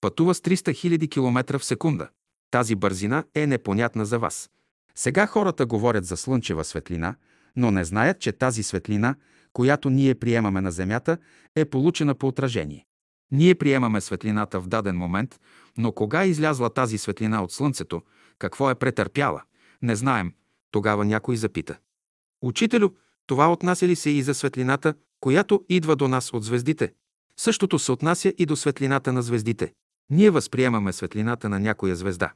[0.00, 2.08] пътува с 300 000 км в секунда.
[2.50, 4.50] Тази бързина е непонятна за вас.
[4.94, 7.14] Сега хората говорят за слънчева светлина,
[7.56, 9.14] но не знаят, че тази светлина,
[9.52, 11.18] която ние приемаме на Земята,
[11.56, 12.86] е получена по отражение.
[13.32, 15.40] Ние приемаме светлината в даден момент,
[15.78, 18.02] но кога излязла тази светлина от Слънцето,
[18.38, 19.42] какво е претърпяла,
[19.82, 20.32] не знаем.
[20.70, 21.78] Тогава някой запита.
[22.42, 22.88] Учителю,
[23.26, 26.92] това отнася ли се и за светлината, която идва до нас от звездите?
[27.36, 29.72] Същото се отнася и до светлината на звездите.
[30.10, 32.32] Ние възприемаме светлината на някоя звезда.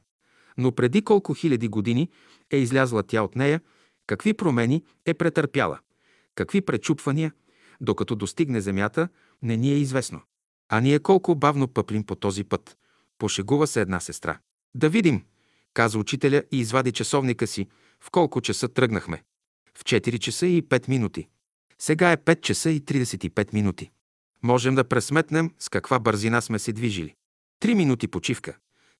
[0.57, 2.09] Но преди колко хиляди години
[2.51, 3.61] е излязла тя от нея,
[4.07, 5.79] какви промени е претърпяла,
[6.35, 7.33] какви пречупвания,
[7.81, 9.07] докато достигне Земята,
[9.41, 10.21] не ни е известно.
[10.69, 12.77] А ние колко бавно пъплим по този път.
[13.21, 14.39] Пошегува се една сестра.
[14.75, 15.23] Да видим,
[15.73, 17.67] каза учителя и извади часовника си,
[17.99, 19.23] в колко часа тръгнахме.
[19.77, 21.27] В 4 часа и 5 минути.
[21.79, 23.91] Сега е 5 часа и 35 минути.
[24.43, 27.15] Можем да пресметнем с каква бързина сме се движили.
[27.59, 28.57] Три минути почивка,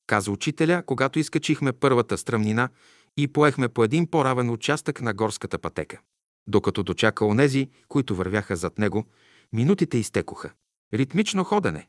[0.08, 2.70] каза учителя, когато изкачихме първата стръмнина
[3.18, 6.00] и поехме по един по-равен участък на горската пътека.
[6.48, 9.06] Докато дочака онези, които вървяха зад него,
[9.54, 10.52] минутите изтекоха.
[10.94, 11.88] Ритмично ходене,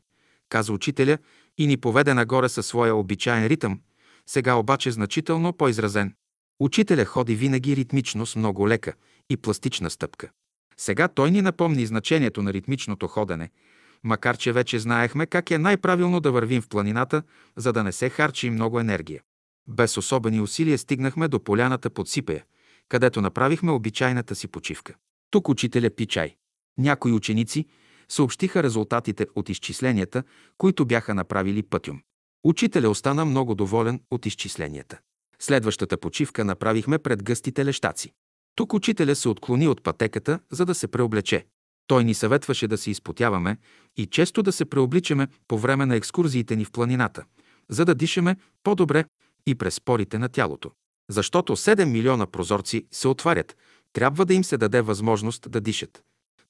[0.49, 1.17] каза учителя
[1.57, 3.79] и ни поведе нагоре със своя обичаен ритъм,
[4.27, 6.13] сега обаче значително по-изразен.
[6.59, 8.93] Учителя ходи винаги ритмично с много лека
[9.29, 10.29] и пластична стъпка.
[10.77, 13.49] Сега той ни напомни значението на ритмичното ходене,
[14.03, 17.23] макар че вече знаехме как е най-правилно да вървим в планината,
[17.55, 19.21] за да не се харчи много енергия.
[19.67, 22.43] Без особени усилия стигнахме до поляната под Сипея,
[22.89, 24.93] където направихме обичайната си почивка.
[25.31, 26.35] Тук учителя пи чай.
[26.77, 27.65] Някои ученици
[28.13, 30.23] съобщиха резултатите от изчисленията,
[30.57, 32.01] които бяха направили пътюм.
[32.43, 34.99] Учителя остана много доволен от изчисленията.
[35.39, 38.11] Следващата почивка направихме пред гъстите лещаци.
[38.55, 41.45] Тук учителя се отклони от пътеката, за да се преоблече.
[41.87, 43.57] Той ни съветваше да се изпотяваме
[43.97, 47.23] и често да се преобличаме по време на екскурзиите ни в планината,
[47.69, 49.05] за да дишаме по-добре
[49.45, 50.71] и през спорите на тялото.
[51.09, 53.57] Защото 7 милиона прозорци се отварят,
[53.93, 56.03] трябва да им се даде възможност да дишат.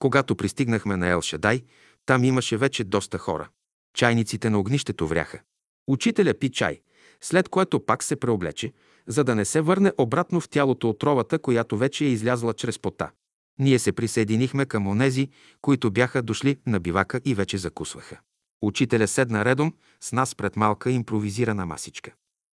[0.03, 1.61] Когато пристигнахме на Елшадай,
[2.05, 3.49] там имаше вече доста хора.
[3.93, 5.39] Чайниците на огнището вряха.
[5.87, 6.81] Учителя пи чай,
[7.21, 8.73] след което пак се преоблече,
[9.07, 13.11] за да не се върне обратно в тялото отровата, която вече е излязла чрез пота.
[13.59, 15.29] Ние се присъединихме към онези,
[15.61, 18.19] които бяха дошли на бивака и вече закусваха.
[18.61, 22.11] Учителя седна редом с нас пред малка импровизирана масичка.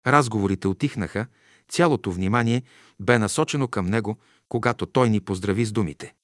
[0.07, 1.27] Разговорите отихнаха,
[1.69, 2.63] цялото внимание
[3.01, 4.19] бе насочено към него,
[4.49, 6.15] когато той ни поздрави с думите.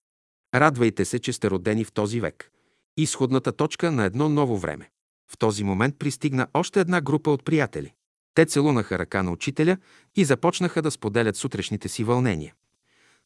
[0.55, 2.51] Радвайте се, че сте родени в този век.
[2.97, 4.91] Изходната точка на едно ново време.
[5.33, 7.93] В този момент пристигна още една група от приятели.
[8.35, 9.77] Те целунаха ръка на учителя
[10.17, 12.55] и започнаха да споделят сутрешните си вълнения.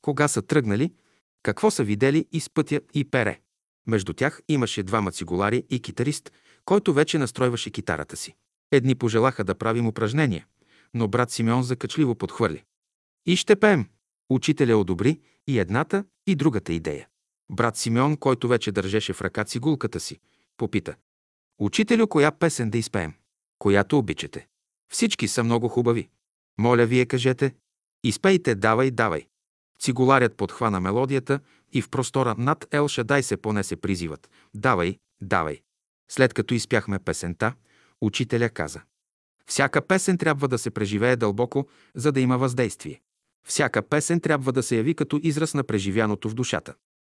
[0.03, 0.93] Кога са тръгнали,
[1.43, 3.41] какво са видели из пътя и пере.
[3.87, 6.33] Между тях имаше двама цигулари и китарист,
[6.65, 8.35] който вече настройваше китарата си.
[8.73, 10.47] Едни пожелаха да правим упражнения,
[10.95, 12.65] но брат Симеон закачливо подхвърли.
[13.27, 13.89] И ще пеем.
[14.31, 17.09] Учителя одобри и едната, и другата идея.
[17.51, 20.21] Брат Симеон, който вече държеше в ръка цигулката си,
[20.57, 20.95] попита.
[21.59, 23.15] Учителю, коя песен да изпеем?
[23.59, 24.47] Която обичате.
[24.93, 26.09] Всички са много хубави.
[26.59, 27.55] Моля, вие кажете.
[28.05, 29.27] Изпейте, давай, давай.
[29.81, 31.41] Цигуларят подхвана мелодията
[31.73, 34.31] и в простора над Ел Шадай се понесе призивът.
[34.55, 35.61] Давай, давай.
[36.11, 37.55] След като изпяхме песента,
[38.01, 38.81] учителя каза.
[39.47, 43.01] Всяка песен трябва да се преживее дълбоко, за да има въздействие.
[43.47, 46.75] Всяка песен трябва да се яви като израз на преживяното в душата.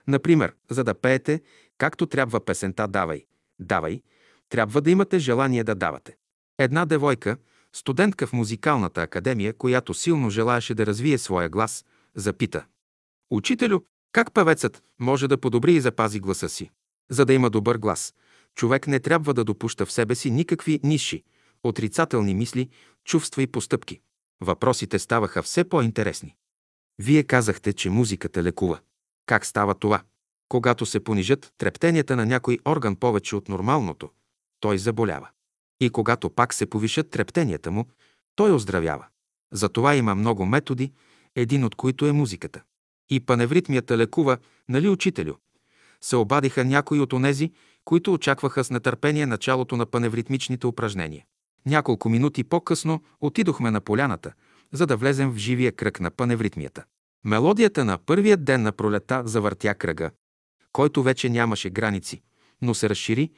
[0.07, 1.41] Например, за да пеете,
[1.77, 3.25] както трябва песента «Давай,
[3.59, 4.01] давай»,
[4.49, 6.15] трябва да имате желание да давате.
[6.57, 7.37] Една девойка,
[7.73, 11.85] студентка в музикалната академия, която силно желаеше да развие своя глас,
[12.15, 12.65] запита.
[13.31, 13.79] Учителю,
[14.11, 16.69] как певецът може да подобри и запази гласа си?
[17.09, 18.13] За да има добър глас,
[18.55, 21.23] човек не трябва да допуща в себе си никакви ниши,
[21.63, 22.69] отрицателни мисли,
[23.03, 23.99] чувства и постъпки.
[24.41, 26.35] Въпросите ставаха все по-интересни.
[26.99, 28.79] Вие казахте, че музиката лекува.
[29.29, 30.01] Как става това?
[30.47, 34.09] Когато се понижат трептенията на някой орган повече от нормалното,
[34.59, 35.29] той заболява.
[35.79, 37.85] И когато пак се повишат трептенията му,
[38.35, 39.05] той оздравява.
[39.51, 40.91] Затова има много методи,
[41.35, 42.61] един от които е музиката.
[43.09, 44.37] И паневритмията лекува,
[44.69, 45.33] нали учителю?
[46.01, 47.51] Се обадиха някои от онези,
[47.85, 51.25] които очакваха с нетърпение началото на паневритмичните упражнения.
[51.65, 54.33] Няколко минути по-късно отидохме на поляната,
[54.71, 56.83] за да влезем в живия кръг на паневритмията.
[57.25, 60.11] Мелодията на първия ден на пролета завъртя кръга,
[60.71, 62.21] който вече нямаше граници,
[62.61, 63.31] но се разшири,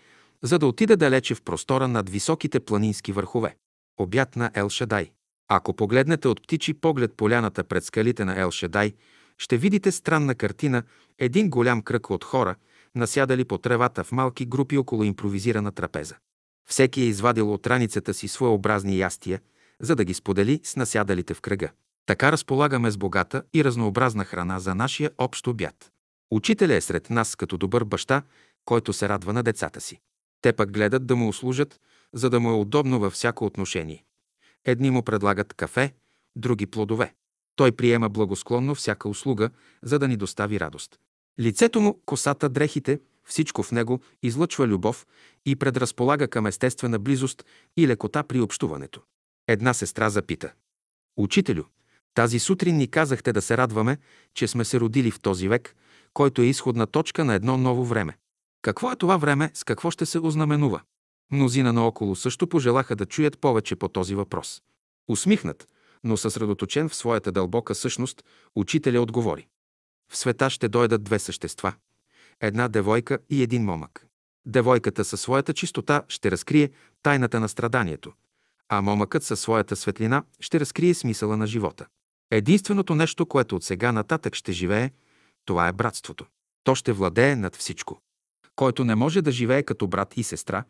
[0.43, 3.55] за да отида далече в простора над високите планински върхове.
[3.99, 5.11] Обят на Ел Шадай.
[5.47, 8.93] Ако погледнете от птичи поглед поляната пред скалите на Ел Шедай,
[9.37, 10.83] ще видите странна картина–
[11.19, 12.55] един голям кръг от хора,
[12.95, 16.15] насядали по тревата в малки групи около импровизирана трапеза.
[16.69, 19.41] Всеки е извадил от раницата си своеобразни ястия,
[19.79, 21.69] за да ги сподели с насядалите в кръга.
[22.11, 25.91] Така разполагаме с богата и разнообразна храна за нашия общ обяд.
[26.31, 28.23] Учителя е сред нас като добър баща,
[28.65, 29.99] който се радва на децата си.
[30.41, 31.79] Те пък гледат да му услужат,
[32.13, 34.03] за да му е удобно във всяко отношение.
[34.65, 35.93] Едни му предлагат кафе,
[36.35, 37.13] други плодове.
[37.55, 39.49] Той приема благосклонно всяка услуга,
[39.83, 40.99] за да ни достави радост.
[41.39, 45.07] Лицето му, косата, дрехите, всичко в него излъчва любов
[45.45, 47.45] и предразполага към естествена близост
[47.77, 49.01] и лекота при общуването.
[49.47, 50.53] Една сестра запита.
[51.17, 51.63] Учителю,
[52.13, 53.97] тази сутрин ни казахте да се радваме,
[54.33, 55.75] че сме се родили в този век,
[56.13, 58.17] който е изходна точка на едно ново време.
[58.61, 60.81] Какво е това време, с какво ще се ознаменува?
[61.31, 64.61] Мнозина наоколо също пожелаха да чуят повече по този въпрос.
[65.07, 65.67] Усмихнат,
[66.03, 68.23] но съсредоточен в своята дълбока същност,
[68.55, 69.47] учителя отговори.
[70.11, 71.73] В света ще дойдат две същества–
[72.41, 74.07] една девойка и един момък.
[74.45, 76.69] Девойката със своята чистота ще разкрие
[77.03, 78.13] тайната на страданието,
[78.69, 81.85] а момъкът със своята светлина ще разкрие смисъла на живота.
[82.31, 84.91] Единственото нещо, което от сега нататък ще живее,
[85.45, 86.25] това е братството.
[86.63, 88.01] То ще владее над всичко.
[88.55, 90.63] Който не може да живее като брат и сестра,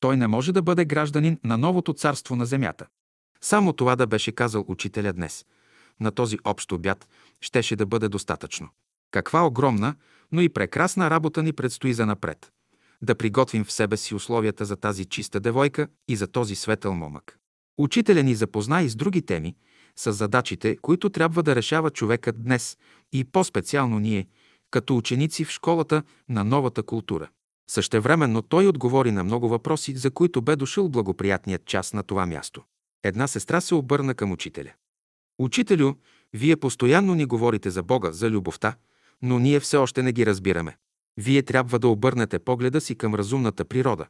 [0.00, 2.86] той не може да бъде гражданин на новото царство на земята.
[3.40, 5.44] Само това да беше казал учителя днес.
[6.00, 7.08] На този общ обяд
[7.40, 8.68] щеше да бъде достатъчно.
[9.10, 9.94] Каква огромна,
[10.32, 12.52] но и прекрасна работа ни предстои за напред.
[13.02, 17.38] Да приготвим в себе си условията за тази чиста девойка и за този светъл момък.
[17.78, 19.56] Учителя ни запозна и с други теми,
[19.96, 22.78] с задачите, които трябва да решава човекът днес
[23.12, 24.26] и по-специално ние,
[24.70, 27.28] като ученици в школата на новата култура.
[27.70, 32.62] Същевременно той отговори на много въпроси, за които бе дошъл благоприятният час на това място.
[33.04, 34.72] Една сестра се обърна към учителя.
[35.38, 35.94] Учителю,
[36.32, 38.74] вие постоянно ни говорите за Бога, за любовта,
[39.22, 40.76] но ние все още не ги разбираме.
[41.16, 44.06] Вие трябва да обърнете погледа си към разумната природа,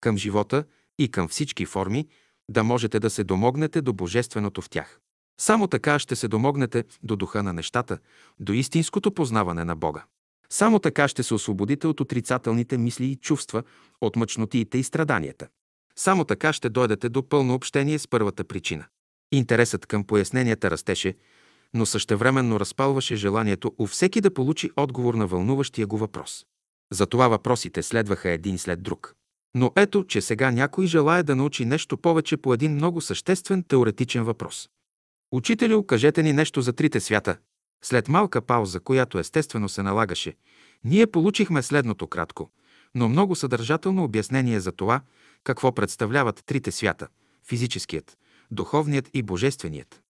[0.00, 0.64] към живота
[0.98, 2.08] и към всички форми,
[2.48, 5.00] да можете да се домогнете до божественото в тях.
[5.40, 7.98] Само така ще се домогнете до духа на нещата,
[8.40, 10.04] до истинското познаване на Бога.
[10.50, 13.62] Само така ще се освободите от отрицателните мисли и чувства,
[14.00, 15.48] от мъчнотиите и страданията.
[15.96, 18.84] Само така ще дойдете до пълно общение с първата причина.
[19.32, 21.14] Интересът към поясненията растеше,
[21.74, 26.46] но същевременно разпалваше желанието у всеки да получи отговор на вълнуващия го въпрос.
[26.92, 29.14] Затова въпросите следваха един след друг.
[29.54, 34.24] Но ето, че сега някой желая да научи нещо повече по един много съществен теоретичен
[34.24, 34.68] въпрос.
[35.34, 37.36] Учителю, кажете ни нещо за трите свята.
[37.84, 40.36] След малка пауза, която естествено се налагаше,
[40.84, 42.50] ние получихме следното кратко,
[42.94, 45.00] но много съдържателно обяснение за това,
[45.44, 47.08] какво представляват трите свята–
[47.48, 48.18] физическият,
[48.50, 50.02] духовният и божественият.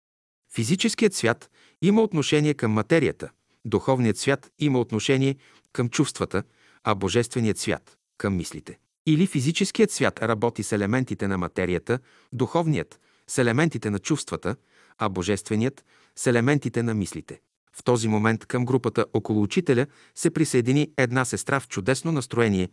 [0.55, 1.51] Физическият свят
[1.82, 3.30] има отношение към материята,
[3.64, 5.36] духовният свят има отношение
[5.72, 6.42] към чувствата,
[6.82, 8.78] а божественият свят– към мислите.
[9.06, 11.98] Или физическият свят работи с елементите на материята,
[12.32, 14.56] духовният– с елементите на чувствата,
[14.99, 15.85] а божественият–
[16.16, 17.41] с елементите на мислите.
[17.77, 22.69] В този момент към групата около учителя се присъедини една сестра в чудесно настроение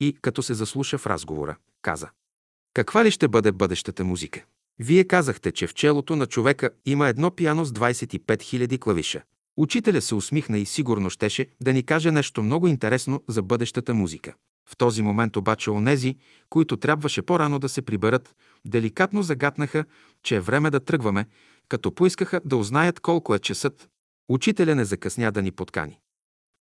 [0.00, 2.08] и, като се заслуша в разговора, каза
[2.74, 4.44] Каква ли ще бъде бъдещата музика?
[4.78, 9.22] Вие казахте, че в челото на човека има едно пиано с 25 000 клавиша.
[9.56, 14.34] Учителя се усмихна и сигурно щеше да ни каже нещо много интересно за бъдещата музика.
[14.66, 16.16] В този момент обаче онези,
[16.50, 18.34] които трябваше по-рано да се приберат,
[18.66, 19.84] деликатно загатнаха,
[20.22, 21.26] че е време да тръгваме,
[21.68, 23.88] като поискаха да узнаят колко е часът.
[24.28, 26.00] Учителя не закъсня да ни подкани.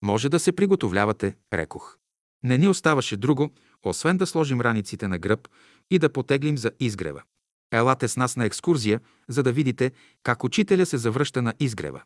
[0.04, 1.98] Може да се приготовлявате, рекох.
[2.44, 3.52] Не ни оставаше друго,
[3.84, 5.48] освен да сложим раниците на гръб
[5.92, 7.24] и да потеглим за изгрева.
[7.72, 9.92] Елате с нас на екскурзия, за да видите
[10.24, 12.02] как учителя се завръща на изгрева.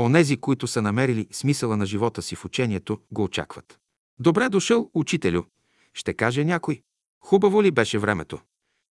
[0.00, 3.78] Онези, които са намерили смисъла на живота си в учението, го очакват.
[4.18, 5.42] Добре дошъл, учителю,
[5.94, 6.82] ще каже някой.
[7.24, 8.40] Хубаво ли беше времето?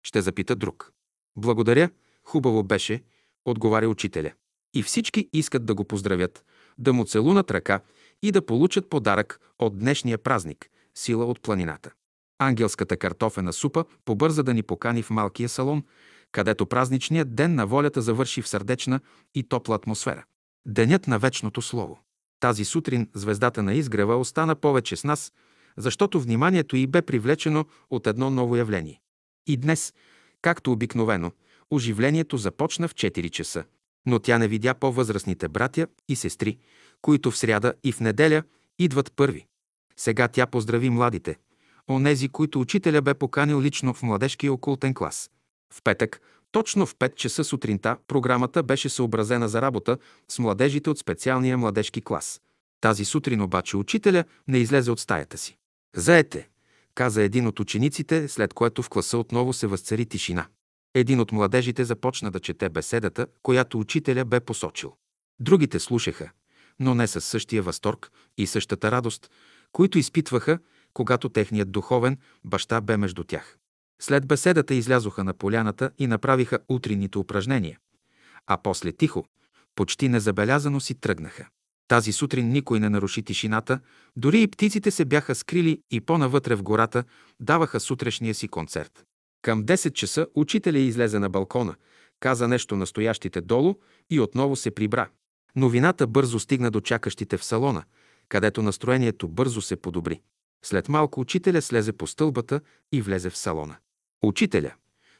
[0.03, 0.91] Ще запита друг.
[1.35, 1.89] Благодаря,
[2.23, 3.03] хубаво беше,
[3.45, 4.31] отговаря учителя.
[4.73, 6.45] И всички искат да го поздравят,
[6.77, 7.81] да му целунат ръка
[8.23, 11.91] и да получат подарък от днешния празник– сила от планината.
[12.39, 15.83] Ангелската картофена супа побърза да ни покани в малкия салон,
[16.31, 18.99] където празничният ден на волята завърши в сърдечна
[19.35, 20.25] и топла атмосфера.
[20.65, 21.99] Денят на вечното слово.
[22.39, 25.33] Тази сутрин звездата на изгрева остана повече с нас,
[25.77, 29.00] защото вниманието й бе привлечено от едно ново явление.
[29.47, 29.93] И днес,
[30.41, 31.31] както обикновено,
[31.71, 33.63] оживлението започна в 4 часа.
[34.05, 36.57] Но тя не видя по-възрастните братя и сестри,
[37.01, 38.43] които в сряда и в неделя
[38.79, 39.45] идват първи.
[39.97, 41.37] Сега тя поздрави младите,
[41.89, 45.31] онези, които учителя бе поканил лично в младежкия окултен клас.
[45.73, 49.97] В петък Точно в 5 часа сутринта програмата беше съобразена за работа
[50.27, 52.41] с младежите от специалния младежки клас.
[52.81, 55.57] Тази сутрин обаче учителя не излезе от стаята си.
[55.95, 56.49] Заете,
[56.95, 60.47] каза един от учениците, след което в класа отново се възцари тишина.
[60.93, 64.93] Един от младежите започна да чете беседата, която учителя бе посочил.
[65.39, 66.31] Другите слушаха,
[66.79, 69.31] но не със същия възторг и същата радост,
[69.71, 70.59] които изпитваха,
[70.93, 73.57] когато техният духовен баща бе между тях.
[74.01, 77.79] След беседата излязоха на поляната и направиха утринните упражнения,
[78.47, 79.25] а после тихо,
[79.75, 81.47] почти незабелязано си тръгнаха.
[81.91, 83.79] Тази сутрин никой не наруши тишината,
[84.15, 87.03] дори и птиците се бяха скрили и по-навътре в гората
[87.39, 89.03] даваха сутрешния си концерт.
[89.41, 91.75] Към 10 часа учителя излезе на балкона,
[92.19, 93.75] каза нещо настоящите долу
[94.09, 95.09] и отново се прибра.
[95.55, 97.83] Новината бързо стигна до чакащите в салона,
[98.29, 100.21] където настроението бързо се подобри.
[100.65, 102.61] След малко учителя слезе по стълбата
[102.91, 103.75] и влезе в салона.
[104.23, 104.73] Учителя,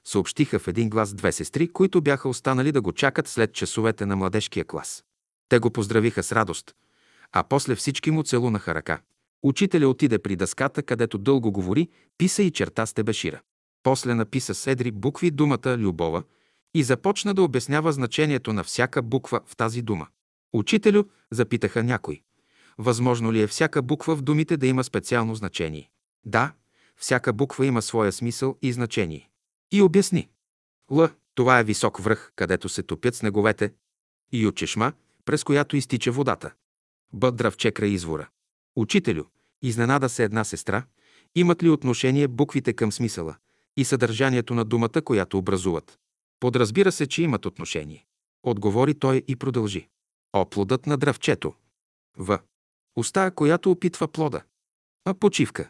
[0.04, 4.16] съобщиха в един глас две сестри, които бяха останали да го чакат след часовете на
[4.16, 5.04] младежкия клас.
[5.52, 6.76] Те го поздравиха с радост,
[7.32, 9.02] а после всички му целунаха ръка.
[9.44, 13.42] Учителя отиде при дъската, където дълго говори, писа и черта с тебешира.
[13.84, 16.24] После написа с едри букви думата «любова»
[16.74, 20.08] и започна да обяснява значението на всяка буква в тази дума.
[20.54, 22.22] Учителю, запитаха някой,
[22.78, 25.90] възможно ли е всяка буква в думите да има специално значение?
[26.26, 26.54] Да,
[26.98, 29.30] всяка буква има своя смисъл и значение.
[29.72, 30.30] И обясни.
[30.92, 31.10] Л.
[31.36, 33.74] Това е висок връх, където се топят снеговете.
[34.32, 34.94] И от чешма,
[35.26, 36.54] през която изтича водата.
[37.14, 37.32] Б.
[37.32, 38.30] Дръвче край извора.
[38.76, 39.24] Учителю,
[39.62, 40.84] изненада се една сестра,
[41.36, 43.36] имат ли отношение буквите към смисъла
[43.78, 46.00] и съдържанието на думата, която образуват?
[46.40, 48.06] Подразбира се, че имат отношение.
[48.44, 49.88] Отговори той и продължи.
[50.34, 51.54] О, плодът на дръвчето.
[52.18, 52.40] В.
[52.96, 54.42] Уста, която опитва плода.
[55.06, 55.70] А почивка.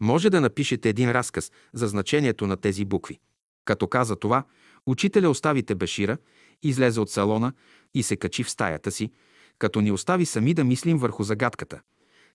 [0.00, 3.20] Може да напишете един разказ за значението на тези букви.
[3.64, 4.44] Като каза това,
[4.86, 6.18] учителя остави Бешира,
[6.62, 7.52] излезе от салона
[7.94, 9.10] и се качи в стаята си,
[9.58, 11.80] като ни остави сами да мислим върху загадката.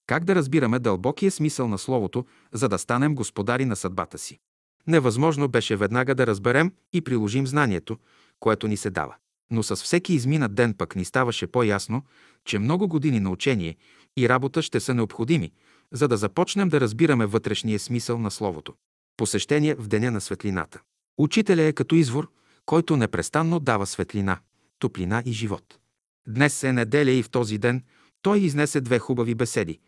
[0.07, 4.39] Как да разбираме дълбокия смисъл на Словото, за да станем господари на съдбата си?
[4.87, 7.97] Невъзможно беше веднага да разберем и приложим знанието,
[8.39, 9.15] което ни се дава.
[9.51, 12.03] Но с всеки изминат ден пък ни ставаше по-ясно,
[12.45, 13.75] че много години на учение
[14.17, 15.51] и работа ще са необходими,
[15.91, 18.73] за да започнем да разбираме вътрешния смисъл на Словото.
[19.17, 20.81] Посещение в Деня на светлината.
[21.17, 22.29] Учителя е като извор,
[22.67, 24.39] който непрестанно дава светлина,
[24.79, 25.79] топлина и живот.
[26.27, 27.83] Днес е неделя и в този ден
[28.21, 29.79] той изнесе две хубави беседи,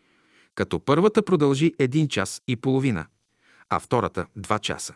[0.54, 3.06] като първата продължи един час и половина,
[3.68, 4.94] а втората– два часа.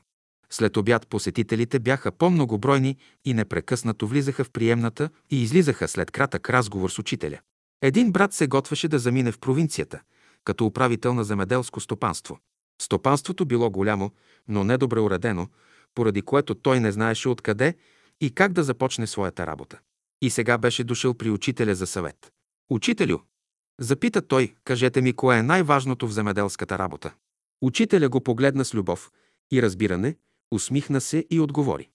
[0.50, 6.90] След обяд посетителите бяха по-многобройни и непрекъснато влизаха в приемната и излизаха след кратък разговор
[6.90, 7.38] с учителя.
[7.82, 10.00] Един брат се готвеше да замине в провинцията,
[10.44, 12.38] като управител на земеделско стопанство.
[12.82, 14.10] Стопанството било голямо,
[14.48, 15.48] но недобре уредено,
[15.94, 17.74] поради което той не знаеше откъде
[18.20, 19.78] и как да започне своята работа.
[20.22, 22.32] И сега беше дошъл при учителя за съвет.
[22.70, 23.18] Учителю,
[23.80, 27.14] запита той, кажете ми, кое е най-важното в земеделската работа.
[27.62, 29.10] Учителя го погледна с любов
[29.52, 30.16] и разбиране,
[30.50, 31.88] усмихна се и отговори.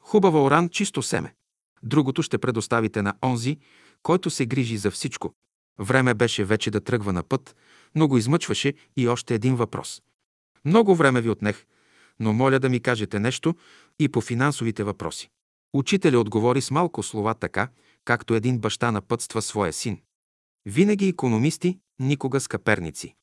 [0.00, 1.34] Хубава оран, чисто семе.
[1.82, 3.58] Другото ще предоставите на онзи,
[4.02, 5.34] който се грижи за всичко.
[5.78, 7.56] Време беше вече да тръгва на път,
[7.94, 10.02] но го измъчваше и още един въпрос.
[10.64, 11.64] Много време ви отнех,
[12.20, 13.54] но моля да ми кажете нещо
[13.98, 15.30] и по финансовите въпроси.
[15.74, 17.68] Учителя отговори с малко слова така,
[18.04, 20.00] както един баща напътства своя син.
[20.66, 23.14] Винаги економисти, никога скъперници.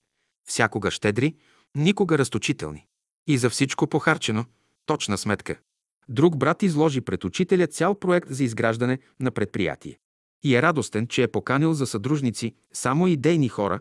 [0.48, 1.36] Всякога щедри,
[1.76, 2.86] никога разточителни.
[3.28, 4.46] И за всичко похарчено,
[4.86, 5.60] точна сметка.
[6.10, 10.00] Друг брат изложи пред учителя цял проект за изграждане на предприятие.
[10.44, 13.80] И е радостен, че е поканил за съдружници само идейни хора,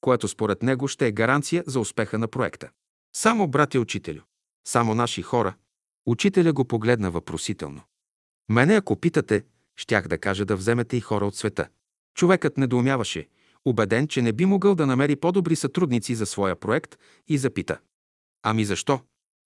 [0.00, 2.70] което според него ще е гаранция за успеха на проекта.
[3.16, 4.20] Само братя учителю,
[4.64, 5.54] само наши хора.
[6.06, 7.82] Учителя го погледна въпросително.
[8.48, 9.44] Мене, ако питате,
[9.76, 11.68] щях да кажа да вземете и хора от света.
[12.14, 13.28] Човекът недоумяваше,
[13.64, 17.78] убеден, че не би могъл да намери по-добри сътрудници за своя проект и запита.
[18.42, 19.00] Ами защо?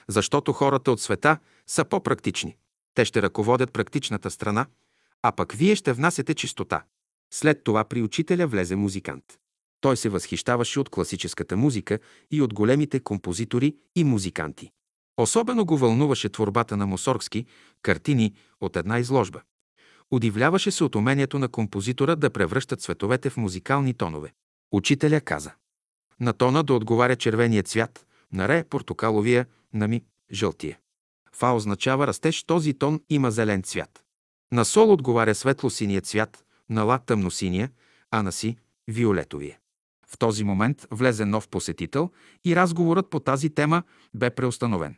[0.08, 2.56] Защото хората от света са по-практични.
[2.94, 4.66] Те ще ръководят практичната страна,
[5.22, 6.84] а пък вие ще внасяте чистота.
[7.32, 9.24] След това при учителя влезе музикант.
[9.80, 11.98] Той се възхищаваше от класическата музика
[12.30, 14.70] и от големите композитори и музиканти.
[15.18, 17.46] Особено го вълнуваше творбата на Мусоргски,
[17.82, 19.40] картини от една изложба.
[20.10, 24.32] Удивляваше се от умението на композитора да превръща цветовете в музикални тонове.
[24.72, 25.52] Учителя каза.
[26.20, 30.78] На тона да отговаря червения цвят, на ре портокаловия, на ми жълтия.
[31.32, 34.04] Фа означава растеж, този тон има зелен цвят.
[34.52, 37.70] На сол отговаря светло-синия цвят, на ла тъмно-синия,
[38.10, 38.56] а на си–
[38.88, 39.58] виолетовия.
[40.06, 42.10] В този момент влезе нов посетител
[42.44, 43.82] и разговорът по тази тема
[44.14, 44.96] бе преустановен.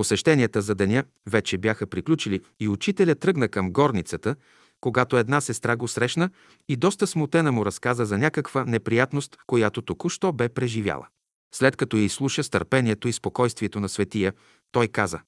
[0.00, 4.36] Посещенията за деня вече бяха приключили и учителя тръгна към горницата,
[4.80, 6.30] когато една сестра го срещна
[6.68, 11.06] и доста смутена му разказа за някаква неприятност, която току-що бе преживяла.
[11.54, 14.32] След като я изслуша с търпението и спокойствието на светия,
[14.72, 15.20] той каза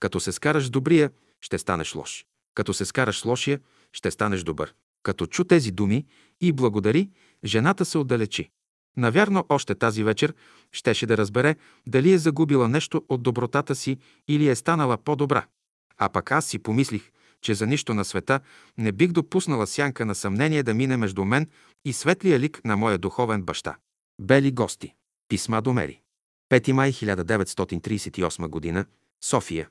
[0.00, 1.10] «Като се скараш добрия,
[1.40, 2.26] ще станеш лош.
[2.54, 3.60] Като се скараш лошия,
[3.92, 4.74] ще станеш добър».
[5.02, 6.06] Като чу тези думи
[6.40, 7.10] и благодари,
[7.44, 8.50] жената се отдалечи.
[8.96, 10.34] Навярно, още тази вечер
[10.72, 11.56] щеше да разбере
[11.86, 13.98] дали е загубила нещо от добротата си
[14.28, 15.46] или е станала по-добра.
[15.98, 18.40] А пък аз си помислих, че за нищо на света
[18.78, 21.48] не бих допуснала сянка на съмнение да мине между мен
[21.84, 23.76] и светлия лик на моя духовен баща.
[24.20, 24.94] Бели гости.
[25.28, 26.00] Писма до Мери.
[26.50, 28.84] 5 май 1938 г.
[29.24, 29.68] София.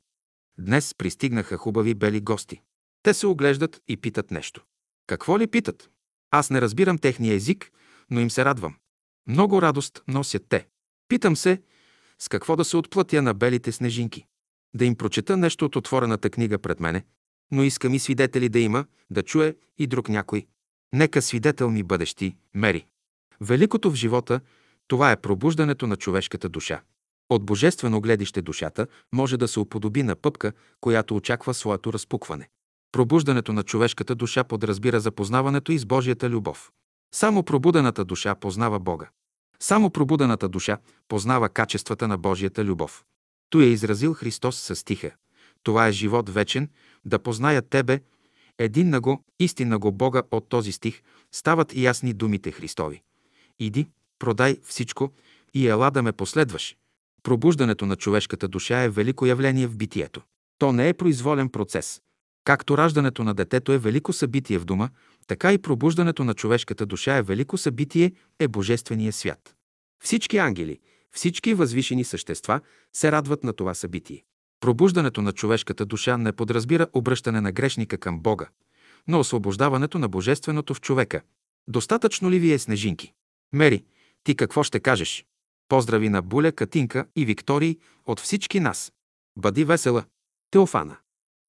[0.58, 2.62] Днес пристигнаха хубави бели гости.
[3.04, 4.62] Те се оглеждат и питат нещо.
[5.08, 5.90] Какво ли питат?
[6.32, 7.72] Аз не разбирам техния език,
[8.10, 8.76] но им се радвам.
[9.28, 10.68] Много радост носят те.
[11.08, 11.62] Питам се,
[12.20, 14.26] с какво да се отплатя на белите снежинки.
[14.76, 17.04] Да им прочета нещо от отворената книга пред мене,
[17.52, 20.46] но искам и свидетели да има, да чуе и друг някой.
[20.94, 22.86] Нека свидетел ми бъдещи, Мери.
[23.42, 24.40] Великото в живота,
[24.88, 26.82] това е пробуждането на човешката душа.
[27.30, 32.50] От божествено гледище душата може да се уподоби на пъпка, която очаква своето разпукване.
[32.92, 36.72] Пробуждането на човешката душа подразбира запознаването и с Божията любов.
[37.16, 39.10] Само пробудената душа познава Бога.
[39.60, 40.78] Само пробудената душа
[41.08, 43.04] познава качествата на Божията любов.
[43.50, 45.12] Той е изразил Христос със стиха.
[45.64, 46.70] Това е живот вечен,
[47.06, 48.02] да познаят Тебе,
[48.58, 51.02] един на го, истинна го Бога от този стих,
[51.32, 53.02] стават ясни думите Христови.
[53.60, 53.88] Иди,
[54.20, 55.12] продай всичко
[55.54, 56.78] и ела да ме последваш.
[57.24, 60.22] Пробуждането на човешката душа е велико явление в битието.
[60.60, 62.02] То не е произволен процес.
[62.44, 64.90] Както раждането на детето е велико събитие в дома,
[65.28, 69.56] така и пробуждането на човешката душа е велико събитие, е Божествения свят.
[70.04, 70.80] Всички ангели,
[71.12, 72.62] всички възвишени същества
[72.94, 74.24] се радват на това събитие.
[74.60, 78.48] Пробуждането на човешката душа не подразбира обръщане на грешника към Бога,
[79.08, 81.22] но освобождаването на Божественото в човека.
[81.68, 83.14] Достатъчно ли ви е снежинки?
[83.54, 83.84] Мери,
[84.24, 85.26] ти какво ще кажеш?
[85.68, 88.92] Поздрави на Буля, Катинка и Виктории от всички нас.
[89.38, 90.06] Бъди весела.
[90.52, 90.98] Теофана.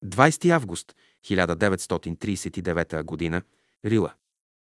[0.05, 0.95] 20 август
[1.25, 3.41] 1939 г.
[3.85, 4.13] Рила.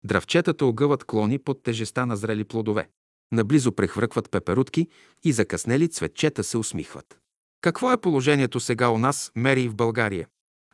[0.04, 2.88] Дравчетата огъват клони под тежеста на зрели плодове.
[3.32, 4.88] Наблизо прехвъркват пеперутки
[5.24, 7.18] и закъснели цветчета се усмихват.
[7.60, 10.28] Какво е положението сега у нас, Мери в България?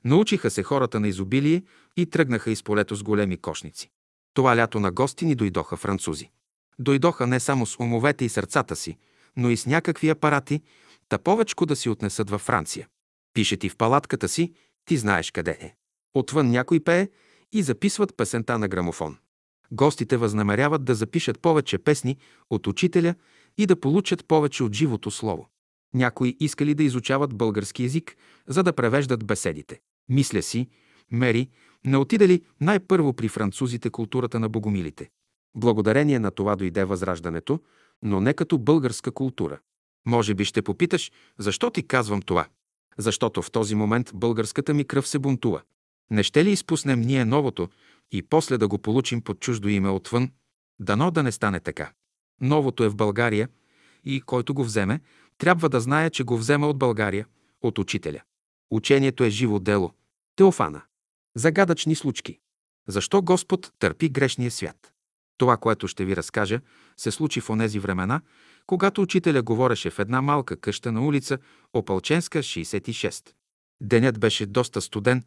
[0.04, 1.62] Научиха се хората на изобилие
[1.96, 3.90] и тръгнаха из полето с големи кошници.
[4.34, 6.30] Това лято на гости ни дойдоха французи.
[6.78, 8.98] Дойдоха не само с умовете и сърцата си,
[9.36, 10.62] но и с някакви апарати,
[11.08, 12.88] та повечко да си отнесат във Франция.
[13.34, 14.52] Пише ти в палатката си,
[14.84, 15.74] ти знаеш къде е.
[16.14, 17.08] Отвън някой пее
[17.52, 19.16] и записват песента на грамофон.
[19.72, 22.16] Гостите възнамеряват да запишат повече песни
[22.50, 23.14] от учителя
[23.58, 25.48] и да получат повече от живото слово.
[25.94, 29.80] Някои искали да изучават български язик, за да превеждат беседите.
[30.08, 30.68] Мисля си,
[31.12, 31.48] Мери,
[31.84, 35.10] не отида ли най-първо при французите културата на богомилите?
[35.56, 37.60] Благодарение на това дойде възраждането,
[38.02, 39.58] но не като българска култура.
[40.06, 42.46] Може би ще попиташ, защо ти казвам това?
[42.98, 45.62] Защото в този момент българската ми кръв се бунтува.
[46.10, 47.68] Не ще ли изпуснем ние новото
[48.12, 50.30] и после да го получим под чуждо име отвън?
[50.80, 51.92] Дано да не стане така.
[52.40, 53.48] Новото е в България
[54.04, 55.00] и който го вземе,
[55.38, 57.26] трябва да знае, че го взема от България,
[57.62, 58.22] от учителя.
[58.70, 59.94] Учението е живо дело.
[60.36, 60.82] Теофана.
[61.36, 62.38] Загадъчни случки.
[62.88, 64.92] Защо Господ търпи грешния свят?
[65.38, 66.60] Това, което ще ви разкажа,
[66.96, 68.20] се случи в онези времена,
[68.66, 71.38] когато учителя говореше в една малка къща на улица
[71.72, 73.32] Опалченска, 66.
[73.80, 75.24] Денят беше доста студен,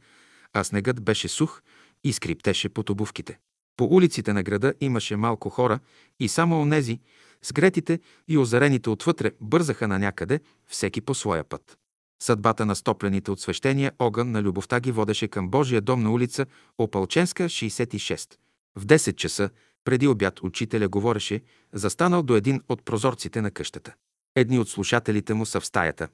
[0.53, 1.61] а снегът беше сух
[2.03, 3.39] и скриптеше под обувките.
[3.77, 5.79] По улиците на града имаше малко хора
[6.19, 6.99] и само онези,
[7.43, 11.77] сгретите и озарените отвътре бързаха на някъде, всеки по своя път.
[12.23, 16.45] Съдбата на стоплените от свещения огън на любовта ги водеше към Божия дом на улица
[16.77, 18.35] Опалченска, 66.
[18.75, 19.49] В 10 часа,
[19.83, 21.41] преди обяд, учителя говореше,
[21.73, 23.93] застанал до един от прозорците на къщата.
[24.35, 26.07] Едни от слушателите му са в стаята,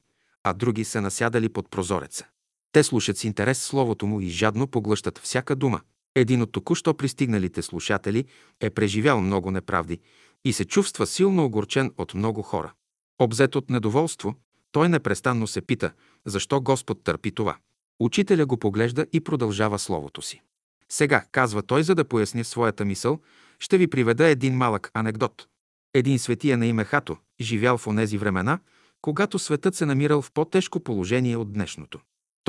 [0.44, 2.26] а други са насядали под прозореца.
[2.72, 5.82] Те слушат с интерес словото му и жадно поглъщат всяка дума.
[6.16, 8.26] Един от току-що пристигналите слушатели
[8.62, 10.00] е преживял много неправди
[10.46, 12.74] и се чувства силно огорчен от много хора.
[13.20, 14.36] Обзет от недоволство,
[14.72, 15.92] той непрестанно се пита,
[16.26, 17.58] защо Господ търпи това.
[18.00, 20.42] Учителя го поглежда и продължава словото си.
[20.90, 23.20] Сега, казва той, за да поясни своята мисъл,
[23.60, 25.48] ще ви приведа един малък анекдот.
[25.94, 28.60] Един светия на име Хато живял в онези времена,
[29.02, 32.00] когато светът се намирал в по-тежко положение от днешното.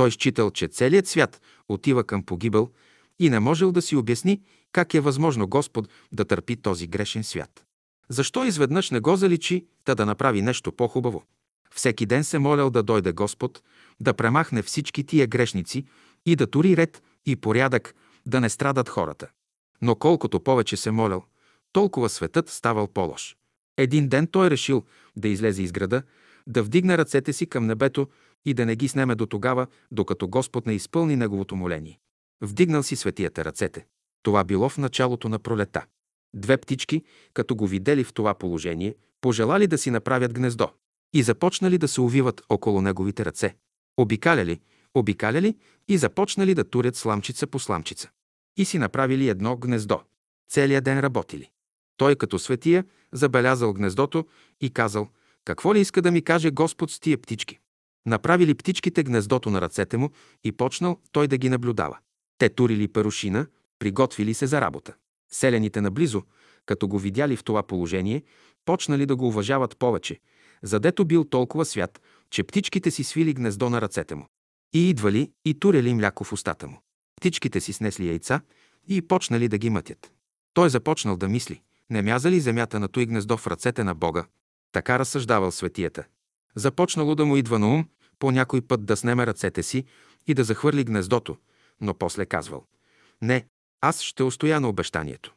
[0.00, 2.70] Той считал, че целият свят отива към погибел
[3.18, 7.64] и не можел да си обясни как е възможно Господ да търпи този грешен свят.
[8.08, 11.24] Защо изведнъж не го заличи, та да направи нещо по-хубаво?
[11.74, 13.62] Всеки ден се молял да дойде Господ,
[14.00, 15.84] да премахне всички тия грешници
[16.26, 17.94] и да тури ред и порядък,
[18.26, 19.28] да не страдат хората.
[19.82, 21.24] Но колкото повече се молял,
[21.72, 23.36] толкова светът ставал по-лош.
[23.76, 24.84] Един ден той решил
[25.16, 26.02] да излезе из града,
[26.46, 28.08] да вдигне ръцете си към небето
[28.44, 31.98] и да не ги снеме до тогава, докато Господ не изпълни неговото моление.
[32.40, 33.86] Вдигнал си светията ръцете.
[34.22, 35.86] Това било в началото на пролета.
[36.34, 37.04] Две птички,
[37.34, 40.68] като го видели в това положение, пожелали да си направят гнездо
[41.12, 43.56] и започнали да се увиват около неговите ръце.
[43.96, 44.60] Обикаляли,
[44.94, 45.56] обикаляли
[45.88, 48.10] и започнали да турят сламчица по сламчица.
[48.56, 50.00] И си направили едно гнездо.
[50.50, 51.50] Целият ден работили.
[51.96, 54.26] Той като светия забелязал гнездото
[54.60, 55.08] и казал,
[55.44, 57.58] какво ли иска да ми каже Господ с тия птички?
[58.06, 60.10] Направили птичките гнездото на ръцете му
[60.44, 61.98] и почнал той да ги наблюдава.
[62.38, 63.46] Те турили перушина,
[63.78, 64.94] приготвили се за работа.
[65.32, 66.22] Селените наблизо,
[66.66, 68.22] като го видяли в това положение,
[68.64, 70.20] почнали да го уважават повече,
[70.62, 74.26] задето бил толкова свят, че птичките си свили гнездо на ръцете му.
[74.74, 76.82] И идвали и турели мляко в устата му.
[77.16, 78.40] Птичките си снесли яйца
[78.88, 80.12] и почнали да ги мътят.
[80.54, 84.24] Той започнал да мисли, не мяза ли земята на той гнездо в ръцете на Бога?
[84.72, 86.04] Така разсъждавал светията.
[86.54, 87.84] Започнало да му идва на ум
[88.18, 89.84] по някой път да снеме ръцете си
[90.26, 91.36] и да захвърли гнездото,
[91.80, 92.64] но после казвал.
[93.22, 93.46] Не,
[93.80, 95.34] аз ще устоя на обещанието.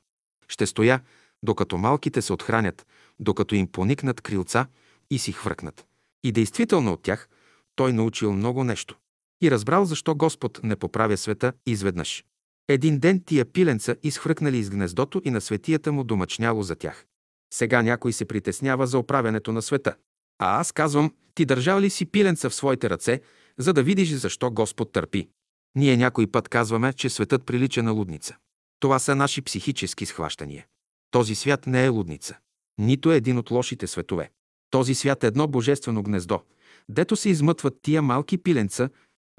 [0.48, 1.02] Ще стоя,
[1.44, 2.88] докато малките се отхранят,
[3.20, 4.68] докато им поникнат крилца
[5.12, 5.86] и си хвъркнат.
[6.24, 7.30] И действително от тях
[7.76, 8.98] той научил много нещо.
[9.42, 12.26] И разбрал защо Господ не поправя света изведнъж.
[12.68, 17.06] Един ден тия пиленца изхвъркнали из гнездото и на светията му домъчняло за тях.
[17.54, 19.96] Сега някой се притеснява за оправянето на света.
[20.40, 23.22] А аз казвам, ти държал ли си пиленца в своите ръце,
[23.58, 25.30] за да видиш защо Господ търпи.
[25.76, 28.36] Ние някой път казваме, че светът прилича на лудница.
[28.80, 30.66] Това са наши психически схващания.
[31.12, 32.38] Този свят не е лудница.
[32.78, 34.32] Нито е един от лошите светове.
[34.70, 36.42] Този свят е едно божествено гнездо,
[36.90, 38.90] дето се измътват тия малки пиленца,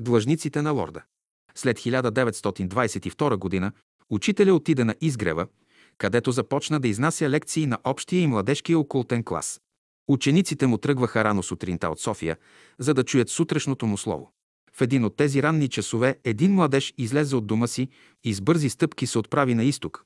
[0.00, 1.02] длъжниците на лорда.
[1.54, 3.72] След 1922 година
[4.10, 5.46] учителя отиде на изгрева,
[5.98, 9.60] където започна да изнася лекции на общия и младежкия окултен клас.
[10.08, 12.36] Учениците му тръгваха рано сутринта от София,
[12.78, 14.32] за да чуят сутрешното му слово.
[14.72, 17.88] В един от тези ранни часове един младеж излезе от дома си
[18.24, 20.04] и с бързи стъпки се отправи на изток,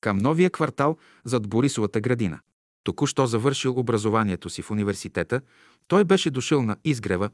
[0.00, 2.40] към новия квартал зад Борисовата градина.
[2.84, 5.40] Току-що завършил образованието си в университета,
[5.88, 7.30] той беше дошъл на изгрева,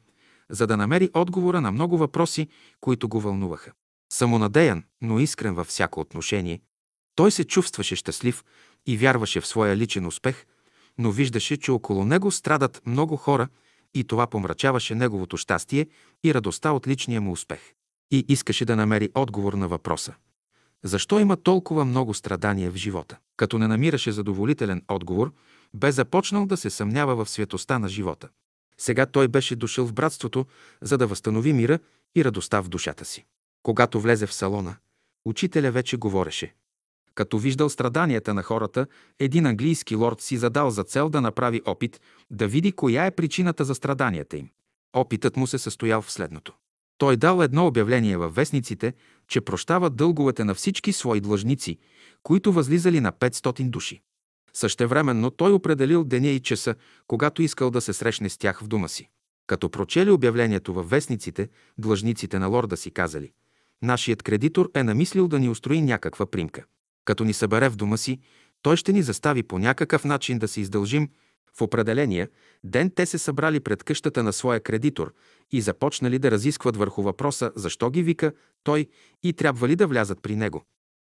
[0.51, 2.49] за да намери отговора на много въпроси,
[2.81, 3.73] които го вълнуваха.
[4.13, 6.61] Самонадеян, но искрен във всяко отношение,
[7.15, 8.45] той се чувстваше щастлив
[8.87, 10.47] и вярваше в своя личен успех,
[10.99, 13.49] но виждаше, че около него страдат много хора
[13.95, 15.87] и това помрачаваше неговото щастие
[16.25, 17.61] и радостта от личния му успех.
[18.11, 20.15] И искаше да намери отговор на въпроса.
[20.85, 23.17] Защо има толкова много страдания в живота?
[23.37, 25.33] Като не намираше задоволителен отговор,
[25.75, 28.29] бе започнал да се съмнява в светоста на живота.
[28.79, 30.47] Сега той беше дошъл в братството,
[30.83, 31.79] за да възстанови мира
[32.17, 33.25] и радостта в душата си.
[33.63, 34.77] Когато влезе в салона,
[35.25, 36.55] учителя вече говореше.
[37.19, 38.87] Като виждал страданията на хората,
[39.19, 43.65] един английски лорд си задал за цел да направи опит да види коя е причината
[43.65, 44.49] за страданията им.
[44.93, 46.55] Опитът му се състоял в следното.
[46.99, 48.95] Той дал едно обявление във вестниците,
[49.29, 51.79] че прощава дълговете на всички свои длъжници,
[52.23, 54.03] които възлизали на 500 души.
[54.53, 56.75] Същевременно той определил деня и часа,
[57.07, 59.09] когато искал да се срещне с тях в дома си.
[59.47, 61.49] Като прочели обявлението във вестниците,
[61.79, 63.33] длъжниците на лорда си казали
[63.83, 66.65] «Нашият кредитор е намислил да ни устрои някаква примка.
[67.09, 68.21] Като ни събере в дома си,
[68.63, 71.09] той ще ни застави по някакъв начин да се издължим.
[71.59, 72.29] В определения
[72.65, 75.15] ден те се събрали пред къщата на своя кредитор
[75.53, 78.33] и започнали да разискват върху въпроса защо ги вика
[78.65, 78.87] той
[79.23, 80.65] и трябва ли да влязат при него.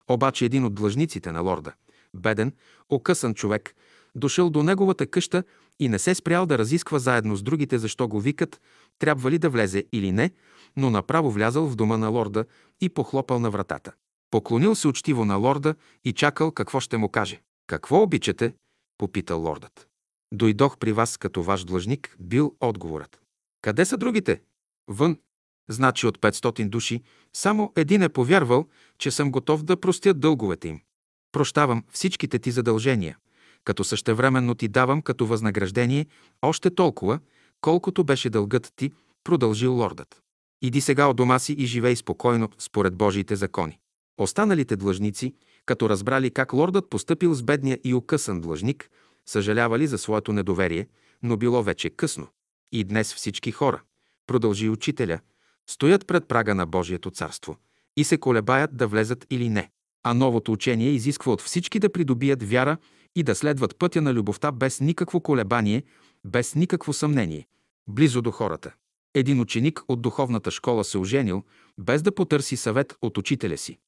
[0.09, 1.73] Обаче един от длъжниците на лорда,
[2.13, 2.53] беден,
[2.89, 3.75] окъсан човек,
[4.15, 5.43] дошъл до неговата къща
[5.79, 8.61] и не се спрял да разисква заедно с другите защо го викат,
[8.99, 10.31] трябва ли да влезе или не,
[10.77, 12.45] но направо влязал в дома на лорда
[12.81, 13.91] и похлопал на вратата.
[14.33, 17.41] Поклонил се учтиво на лорда и чакал какво ще му каже.
[17.67, 18.53] Какво обичате?
[18.97, 19.87] попитал лордът.
[20.31, 23.21] Дойдох при вас като ваш длъжник, бил отговорът.
[23.61, 24.41] Къде са другите?
[24.87, 25.17] Вън.
[25.69, 27.01] Значи от 500 души,
[27.33, 30.81] само един е повярвал, че съм готов да простя дълговете им.
[31.31, 33.17] Прощавам всичките ти задължения,
[33.63, 36.05] като същевременно ти давам като възнаграждение
[36.41, 37.19] още толкова,
[37.61, 38.91] колкото беше дългът ти,
[39.23, 40.21] продължил лордът.
[40.61, 43.79] Иди сега от дома си и живей спокойно според Божиите закони.
[44.17, 45.35] Останалите длъжници,
[45.65, 48.89] като разбрали как лордът постъпил с бедния и окъсан длъжник,
[49.25, 50.87] съжалявали за своето недоверие,
[51.23, 52.27] но било вече късно.
[52.71, 53.81] И днес всички хора,
[54.27, 55.19] продължи учителя,
[55.69, 57.57] стоят пред прага на Божието царство
[57.97, 59.69] и се колебаят да влезат или не.
[60.03, 62.77] А новото учение изисква от всички да придобият вяра
[63.15, 65.83] и да следват пътя на любовта без никакво колебание,
[66.25, 67.47] без никакво съмнение.
[67.87, 68.73] близо до хората.
[69.13, 71.43] Един ученик от духовната школа се оженил,
[71.77, 73.79] без да потърси съвет от учителя си.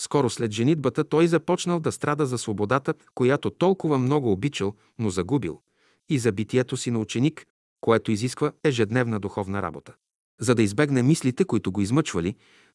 [0.00, 5.60] Скоро след женитбата той започнал да страда за свободата, която толкова много обичал, но загубил,
[6.08, 7.46] и за битието си на ученик,
[7.80, 9.94] което изисква ежедневна духовна работа.
[10.40, 12.34] За да избегне мислите, които го измъчвали,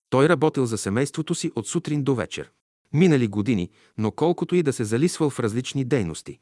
[0.09, 2.51] той работил за семейството си от сутрин до вечер.
[2.93, 6.39] Минали години, но колкото и да се залисвал в различни дейности,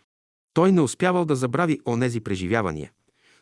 [0.54, 2.92] той не успявал да забрави онези преживявания,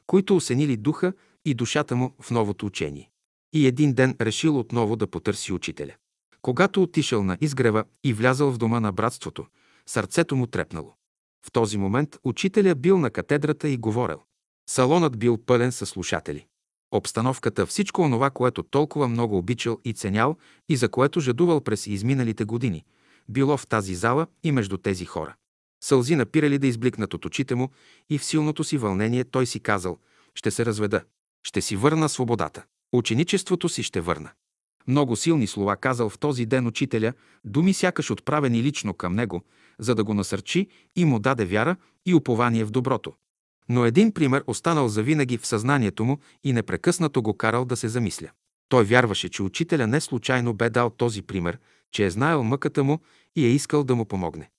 [0.08, 1.14] които осенили духа
[1.46, 3.10] и душата му в новото учение.
[3.54, 5.94] И един ден решил отново да потърси учителя.
[6.42, 9.46] Когато отишъл на изгрева и влязал в дома на братството,
[9.86, 10.94] сърцето му трепнало.
[11.46, 14.20] В този момент учителя бил на катедрата и говорил.
[14.70, 16.46] Салонът бил пълен със слушатели.
[16.92, 20.38] Обстановката, всичко онова, което толкова много обичал и ценял
[20.70, 22.86] и за което жадувал през изминалите години,
[23.30, 25.36] било в тази зала и между тези хора.
[25.84, 27.70] Сълзи напирали да избликнат от очите му
[28.10, 29.98] и в силното си вълнение той си казал
[30.36, 31.02] «Ще се разведа,
[31.44, 32.64] ще си върна свободата,
[32.94, 34.32] ученичеството си ще върна».
[34.88, 37.14] Много силни слова казал в този ден учителя,
[37.46, 39.44] думи сякаш отправени лично към него,
[39.80, 43.14] за да го насърчи и му даде вяра и упование в доброто.
[43.70, 48.30] Но един пример останал завинаги в съзнанието му и непрекъснато го карал да се замисля.
[48.70, 51.60] Той вярваше, че учителя не случайно бе дал този пример,
[51.92, 53.00] че е знаел мъката му
[53.36, 54.50] и е искал да му помогне.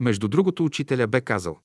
[0.00, 1.58] Между другото, учителя бе казал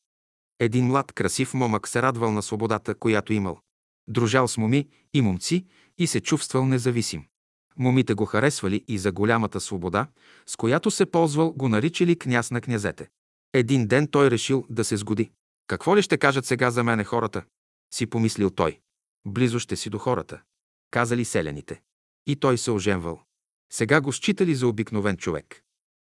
[0.59, 3.59] Един млад, красив момък се радвал на свободата, която имал.
[4.07, 5.65] Дружал с моми и момци
[5.97, 7.25] и се чувствал независим.
[7.79, 10.07] Момите го харесвали и за голямата свобода,
[10.45, 13.09] с която се ползвал, го наричали княз на князете.
[13.53, 15.31] Един ден той решил да се сгоди.
[15.67, 17.43] Какво ли ще кажат сега за мене хората?
[17.93, 18.79] Си помислил той.
[19.27, 20.41] Близо ще си до хората.
[20.91, 21.81] Казали селяните.
[22.27, 23.21] И той се оженвал.
[23.73, 25.61] Сега го считали за обикновен човек.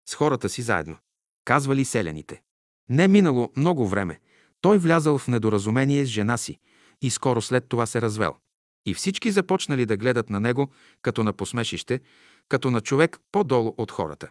[0.09, 0.97] С хората си заедно.
[1.45, 2.41] Казвали селяните.
[2.89, 4.19] Не минало много време.
[4.61, 6.59] Той влязал в недоразумение с жена си
[7.01, 8.35] и скоро след това се развел.
[8.85, 11.99] И всички започнали да гледат на него като на посмешище,
[12.49, 14.30] като на човек по-долу от хората.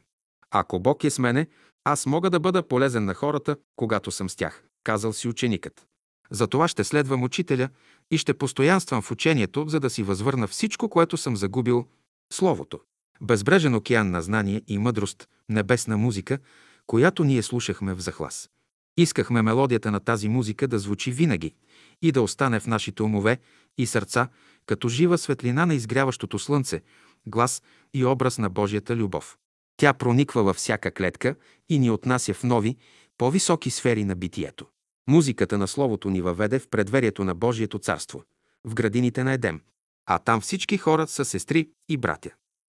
[0.50, 1.46] Ако Бог е с мене,
[1.84, 5.86] аз мога да бъда полезен на хората, когато съм с тях, казал си ученикът.
[6.30, 7.68] Затова ще следвам учителя
[8.10, 11.86] и ще постоянствам в учението, за да си възвърна всичко, което съм загубил
[12.32, 12.80] Словото.
[13.20, 16.38] Безбрежен океан на знание и мъдрост, небесна музика,
[16.86, 18.50] която ние слушахме в захлас.
[18.96, 21.54] Искахме мелодията на тази музика да звучи винаги
[22.02, 23.38] и да остане в нашите умове
[23.78, 24.28] и сърца,
[24.66, 26.82] като жива светлина на изгряващото слънце,
[27.26, 27.62] глас
[27.94, 29.36] и образ на Божията любов.
[29.76, 31.34] Тя прониква във всяка клетка
[31.68, 32.76] и ни отнася в нови,
[33.18, 34.66] по-високи сфери на битието.
[35.08, 38.22] Музиката на Словото ни въведе в предверието на Божието царство,
[38.64, 39.60] в градините на Едем,
[40.06, 42.30] а там всички хора са сестри и братя.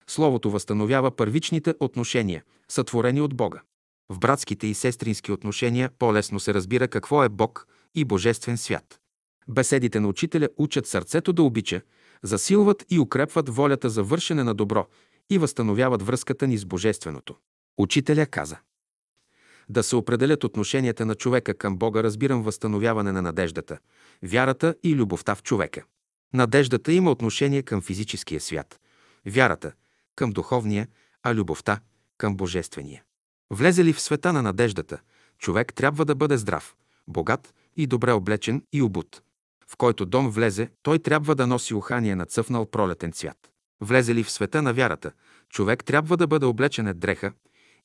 [0.08, 3.62] Словото възстановява първичните отношения, сътворени от Бога.
[4.10, 9.00] В братските и сестрински отношения по-лесно се разбира какво е Бог и Божествен свят.
[9.50, 11.82] Беседите на учителя учат сърцето да обича,
[12.24, 14.88] засилват и укрепват волята за вършене на добро
[15.30, 17.36] и възстановяват връзката ни с Божественото.
[17.78, 18.58] Учителя каза
[19.70, 23.80] Да се определят отношенията на човека към Бога разбирам възстановяване на надеждата,
[24.24, 25.84] вярата и любовта в човека.
[26.34, 28.80] Надеждата има отношение към физическия свят,
[29.26, 29.72] вярата–
[30.16, 30.88] към духовния,
[31.24, 31.80] а любовта–
[32.18, 33.04] към божествения.
[33.50, 35.00] Влезе ли в света на надеждата,
[35.38, 36.76] човек трябва да бъде здрав,
[37.08, 39.22] богат и добре облечен и обут.
[39.72, 43.38] В който дом влезе, той трябва да носи ухание на цъфнал пролетен цвят.
[43.82, 45.12] Влезе ли в света на вярата,
[45.50, 47.34] човек трябва да бъде облечен от дреха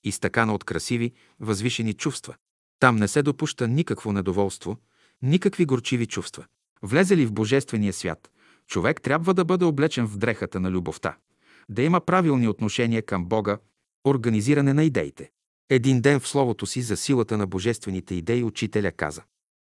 [0.05, 2.35] и стакана от красиви, възвишени чувства.
[2.81, 4.77] Там не се допуща никакво недоволство,
[5.23, 6.45] никакви горчиви чувства.
[6.83, 8.31] Влезе ли в Божествения свят,
[8.67, 11.17] човек трябва да бъде облечен в дрехата на любовта,
[11.69, 13.59] да има правилни отношения към Бога,
[14.05, 15.31] организиране на идеите.
[15.71, 19.23] Един ден в словото си за силата на божествените идеи учителя каза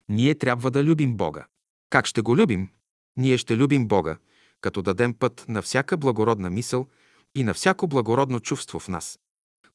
[0.09, 1.45] Ние трябва да любим Бога.
[1.89, 2.69] Как ще го любим?
[3.17, 4.17] Ние ще любим Бога,
[4.61, 6.87] като дадем път на всяка благородна мисъл
[7.35, 9.19] и на всяко благородно чувство в нас.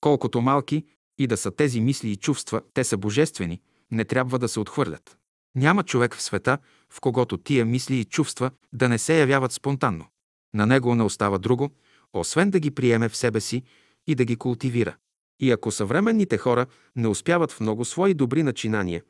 [0.01, 0.85] Колкото малки
[1.19, 5.17] и да са тези мисли и чувства, те са божествени, не трябва да се отхвърлят.
[5.55, 6.59] Няма човек в света,
[6.91, 10.07] в когото тия мисли и чувства да не се явяват спонтанно.
[10.55, 11.71] На него не остава друго,
[12.13, 13.63] освен да ги приеме в себе си
[14.07, 14.97] и да ги култивира.
[15.41, 16.67] И ако съвременните хора
[16.97, 19.03] не успяват в много свои добри начинания,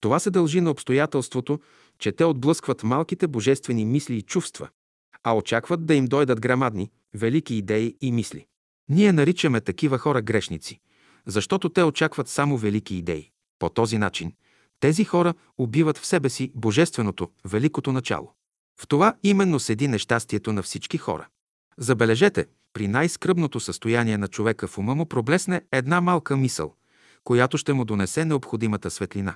[0.00, 1.60] това се дължи на обстоятелството,
[1.98, 4.68] че те отблъскват малките божествени мисли и чувства,
[5.22, 8.46] а очакват да им дойдат грамадни, велики идеи и мисли.
[8.88, 10.80] Ние наричаме такива хора грешници,
[11.26, 13.30] защото те очакват само велики идеи.
[13.58, 14.32] По този начин
[14.80, 18.32] тези хора убиват в себе си божественото, великото начало.
[18.80, 21.28] В това именно седи нещастието на всички хора.
[21.78, 26.74] Забележете, при най-скръбното състояние на човека в ума му проблесне една малка мисъл,
[27.24, 29.34] която ще му донесе необходимата светлина.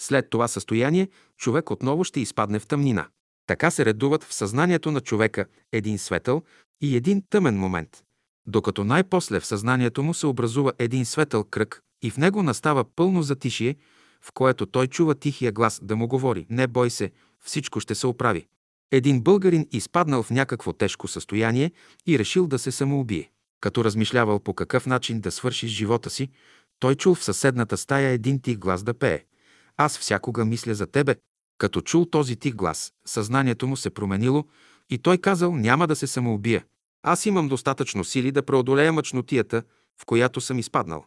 [0.00, 3.06] След това състояние човек отново ще изпадне в тъмнина.
[3.46, 6.42] Така се редуват в съзнанието на човека един светъл
[6.80, 8.02] и един тъмен момент,
[8.46, 13.22] докато най-после в съзнанието му се образува един светъл кръг и в него настава пълно
[13.22, 13.76] затишие,
[14.22, 17.10] в което той чува тихия глас да му говори «Не бой се,
[17.44, 18.46] всичко ще се оправи».
[18.92, 21.72] Един българин изпаднал в някакво тежко състояние
[22.06, 23.30] и решил да се самоубие.
[23.60, 26.28] Като размишлявал по какъв начин да свърши живота си,
[26.78, 29.24] той чул в съседната стая един тих глас да пее.
[29.76, 31.16] Аз всякога мисля за тебе.
[31.58, 34.44] Като чул този тих глас, съзнанието му се променило
[34.90, 36.64] и той казал няма да се самоубия.
[37.02, 39.62] Аз имам достатъчно сили да преодолея мъчнотията,
[40.02, 41.04] в която съм изпаднал.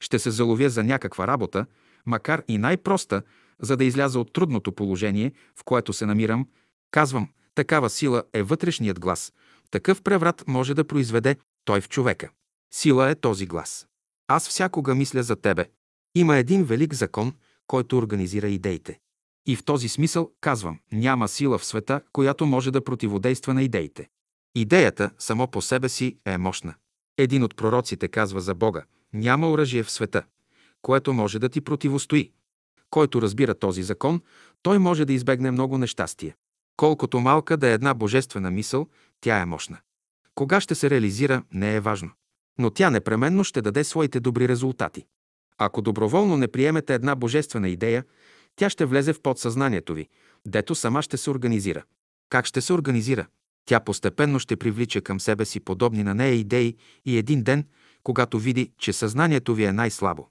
[0.00, 1.66] Ще се заловя за някаква работа,
[2.06, 3.22] макар и най-проста,
[3.62, 6.48] за да изляза от трудното положение, в което се намирам.
[6.90, 9.32] Казвам, такава сила е вътрешният глас.
[9.70, 12.30] Такъв преврат може да произведе той в човека.
[12.74, 13.86] Сила е този глас.
[14.28, 15.66] Аз всякога мисля за тебе.
[16.14, 17.32] Има един велик закон,
[17.70, 18.98] който организира идеите.
[19.46, 24.08] И в този смисъл казвам, няма сила в света, която може да противодейства на идеите.
[24.54, 26.74] Идеята само по себе си е мощна.
[27.18, 30.22] Един от пророците казва за Бога, няма оръжие в света,
[30.82, 32.32] което може да ти противостои.
[32.90, 34.20] Който разбира този закон,
[34.62, 36.36] той може да избегне много нещастие.
[36.76, 38.86] Колкото малка да е една божествена мисъл,
[39.20, 39.78] тя е мощна.
[40.34, 42.10] Кога ще се реализира, не е важно.
[42.58, 45.06] Но тя непременно ще даде своите добри резултати.
[45.62, 48.04] Ако доброволно не приемете една божествена идея,
[48.56, 50.08] тя ще влезе в подсъзнанието ви,
[50.46, 51.84] дето сама ще се организира.
[52.28, 53.26] Как ще се организира?
[53.66, 57.64] Тя постепенно ще привлича към себе си подобни на нея идеи и един ден,
[58.02, 60.28] когато види, че съзнанието ви е най-слабо,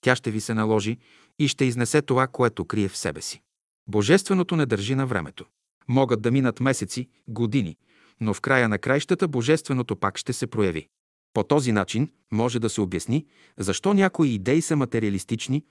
[0.00, 0.98] тя ще ви се наложи
[1.38, 3.42] и ще изнесе това, което крие в себе си.
[3.86, 5.44] Божественото не държи на времето.
[5.88, 7.76] Могат да минат месеци, години,
[8.20, 10.88] но в края на краищата Божественото пак ще се прояви.
[11.34, 13.26] По този начин може да се обясни
[13.58, 15.64] защо някои идеи са материалистични,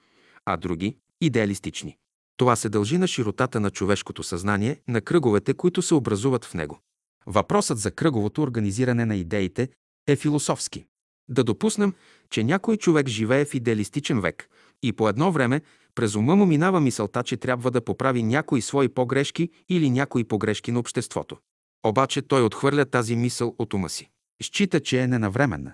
[0.45, 1.97] а други– идеалистични.
[2.37, 6.79] Това се дължи на широтата на човешкото съзнание, на кръговете, които се образуват в него.
[7.25, 9.69] Въпросът за кръговото организиране на идеите
[10.07, 10.85] е философски.
[11.29, 11.93] Да допуснем,
[12.29, 14.49] че някой човек живее в идеалистичен век
[14.83, 15.61] и по едно време
[15.95, 20.71] през ума му минава мисълта, че трябва да поправи някои свои погрешки или някои погрешки
[20.71, 21.37] на обществото.
[21.85, 24.09] Обаче той отхвърля тази мисъл от ума си.
[24.43, 25.73] Счита, че е ненавременна.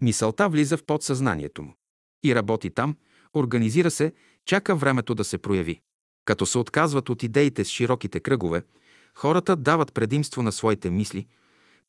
[0.00, 1.74] Мисълта влиза в подсъзнанието му.
[2.24, 2.96] И работи там,
[3.34, 4.12] организира се,
[4.46, 5.80] чака времето да се прояви.
[6.24, 8.62] Като се отказват от идеите с широките кръгове,
[9.14, 11.26] хората дават предимство на своите мисли,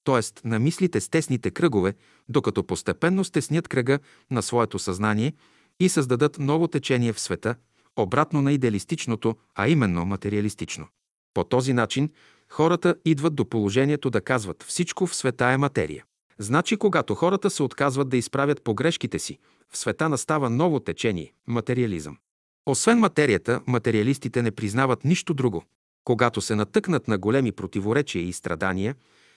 [0.04, 0.48] т.е.
[0.48, 1.94] на мислите с тесните кръгове,
[2.30, 4.00] докато постепенно стеснят кръга
[4.32, 5.34] на своето съзнание
[5.80, 7.56] и създадат ново течение в света,
[7.96, 10.88] обратно на идеалистичното, а именно материалистично.
[11.34, 12.10] По този начин
[12.50, 16.06] хората идват до положението да казват всичко в света е материя.
[16.42, 19.38] Значи, когато хората се отказват да изправят погрешките си,
[19.70, 22.18] в света настава ново течение– материализъм.
[22.66, 25.64] Освен материята, материалистите не признават нищо друго.
[26.04, 28.96] Когато се натъкнат на големи противоречия и страдания,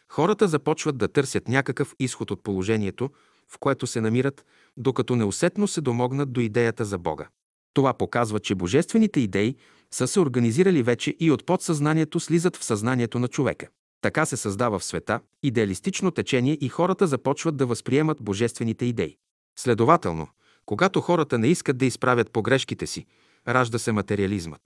[0.08, 3.10] хората започват да търсят някакъв изход от положението,
[3.48, 4.44] в което се намират,
[4.76, 7.28] докато неусетно се домогнат до идеята за Бога.
[7.74, 9.56] Това показва, че божествените идеи
[9.90, 13.68] са се организирали вече и от подсъзнанието слизат в съзнанието на човека.
[14.04, 19.16] Така се създава в света идеалистично течение и хората започват да възприемат божествените идеи.
[19.58, 20.28] Следователно,
[20.66, 23.06] когато хората не искат да изправят погрешките си,
[23.48, 24.60] ражда се материализмът.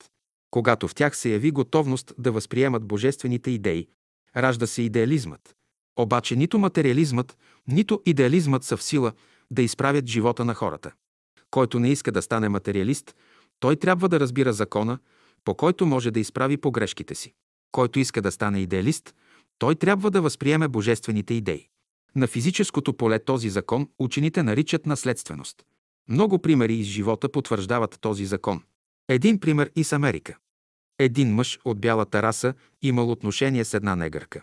[0.50, 3.88] Когато в тях се яви готовност да възприемат божествените идеи,
[4.36, 5.54] ражда се идеализмът.
[5.98, 9.12] Обаче нито материализмът, нито идеализмът са в сила
[9.50, 10.92] да изправят живота на хората.
[11.50, 13.16] Който не иска да стане материалист,
[13.60, 14.98] той трябва да разбира закона,
[15.44, 17.34] по който може да изправи погрешките си.
[17.72, 19.14] Който иска да стане идеалист,
[19.58, 21.68] той трябва да възприеме божествените идеи.
[22.16, 25.62] На физическото поле този закон учените наричат наследственост.
[26.08, 28.62] Много примери из живота потвърждават този закон.
[29.08, 30.36] Един пример и с Америка.
[30.98, 34.42] Един мъж от бялата раса имал отношение с една негърка.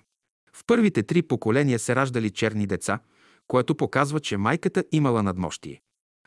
[0.53, 2.99] В първите три поколения се раждали черни деца,
[3.47, 5.81] което показва, че майката имала надмощие.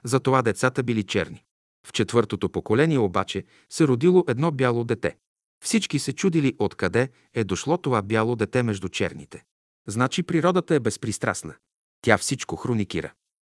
[0.05, 1.45] Затова децата били черни.
[1.87, 5.17] В четвъртото поколение обаче се родило едно бяло дете.
[5.65, 9.45] Всички се чудили откъде е дошло това бяло дете между черните.
[9.87, 11.55] Значи природата е безпристрастна.
[12.03, 13.13] Тя всичко хроникира.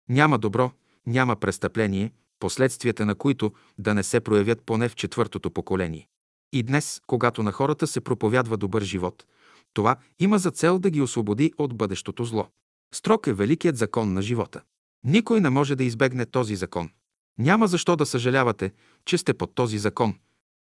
[0.10, 0.72] Няма добро,
[1.06, 6.08] няма престъпление, последствията на които да не се проявят поне в четвъртото поколение.
[6.54, 9.26] И днес, когато на хората се проповядва добър живот,
[9.74, 12.48] това има за цел да ги освободи от бъдещото зло.
[12.94, 14.62] Строк е великият закон на живота.
[15.04, 16.90] Никой не може да избегне този закон.
[17.38, 18.72] Няма защо да съжалявате,
[19.06, 20.16] че сте под този закон.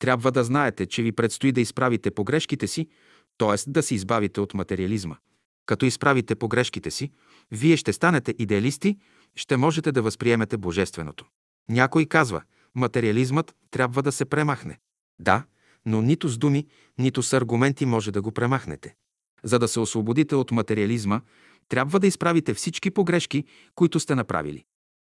[0.01, 2.87] Трябва да знаете, че ви предстои да изправите погрешките си,
[3.37, 3.71] т.е.
[3.71, 5.15] да се избавите от материализма.
[5.65, 7.11] Като изправите погрешките си,
[7.51, 8.97] вие ще станете идеалисти,
[9.35, 11.25] ще можете да възприемете божественото.
[11.69, 12.41] Някой казва,
[12.75, 14.79] материализмът трябва да се премахне.
[15.19, 15.43] Да,
[15.85, 18.95] но нито с думи, нито с аргументи може да го премахнете.
[19.43, 21.21] За да се освободите от материализма,
[21.69, 24.63] трябва да изправите всички погрешки, които сте направили.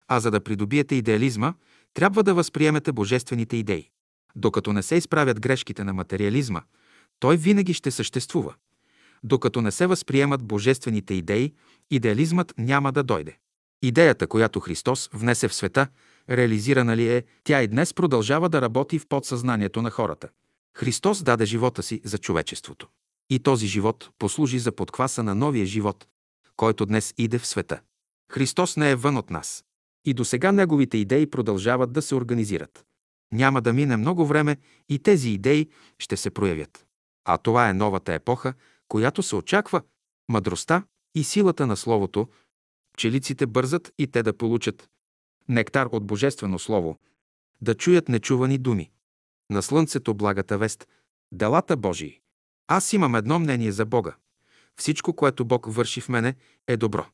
[0.08, 1.54] А за да придобиете идеализма,
[1.94, 3.90] трябва да възприемете божествените идеи.
[4.36, 6.62] Докато не се изправят грешките на материализма,
[7.20, 8.54] той винаги ще съществува.
[9.24, 11.54] Докато не се възприемат божествените идеи,
[11.92, 13.38] идеализмът няма да дойде.
[13.82, 15.88] Идеята, която Христос внесе в света,
[16.30, 20.30] реализирана ли е, тя и днес продължава да работи в подсъзнанието на хората.
[20.78, 22.88] Христос даде живота си за човечеството.
[23.30, 26.08] И този живот послужи за подкваса на новия живот,
[26.56, 27.80] който днес иде в света.
[28.32, 29.64] Христос не е вън от нас.
[30.06, 32.86] И до сега неговите идеи продължават да се организират.
[33.32, 34.58] Няма да мине много време
[34.90, 36.86] и тези идеи ще се проявят.
[37.26, 38.54] А това е новата епоха,
[38.88, 39.82] която се очаква,
[40.30, 40.84] мъдростта
[41.16, 42.28] и силата на Словото.
[42.94, 44.90] Пчелиците бързат и те да получат
[45.50, 47.00] нектар от Божествено Слово,
[47.62, 48.92] да чуят нечувани думи.
[49.50, 50.88] На слънцето благата вест,
[51.32, 52.22] делата Божии.
[52.68, 54.16] Аз имам едно мнение за Бога.
[54.76, 56.36] Всичко, което Бог върши в мене,
[56.68, 57.06] е добро.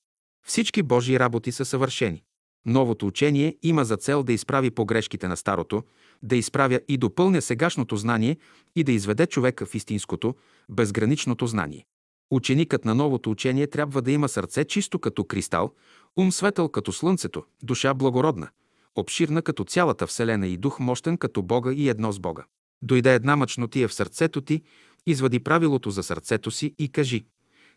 [0.45, 2.23] Всички Божии работи са съвършени.
[2.65, 5.83] Новото учение има за цел да изправи погрешките на старото,
[6.23, 8.37] да изправя и допълня сегашното знание
[8.75, 10.35] и да изведе човека в истинското,
[10.69, 11.85] безграничното знание.
[12.31, 15.73] Ученикът на новото учение трябва да има сърце чисто като кристал,
[16.17, 18.49] ум светъл като слънцето, душа благородна,
[18.95, 22.45] обширна като цялата Вселена и дух мощен като Бога и едно с Бога.
[22.81, 24.61] Дойде една мъчнотия в сърцето ти,
[25.05, 27.25] извади правилото за сърцето си и кажи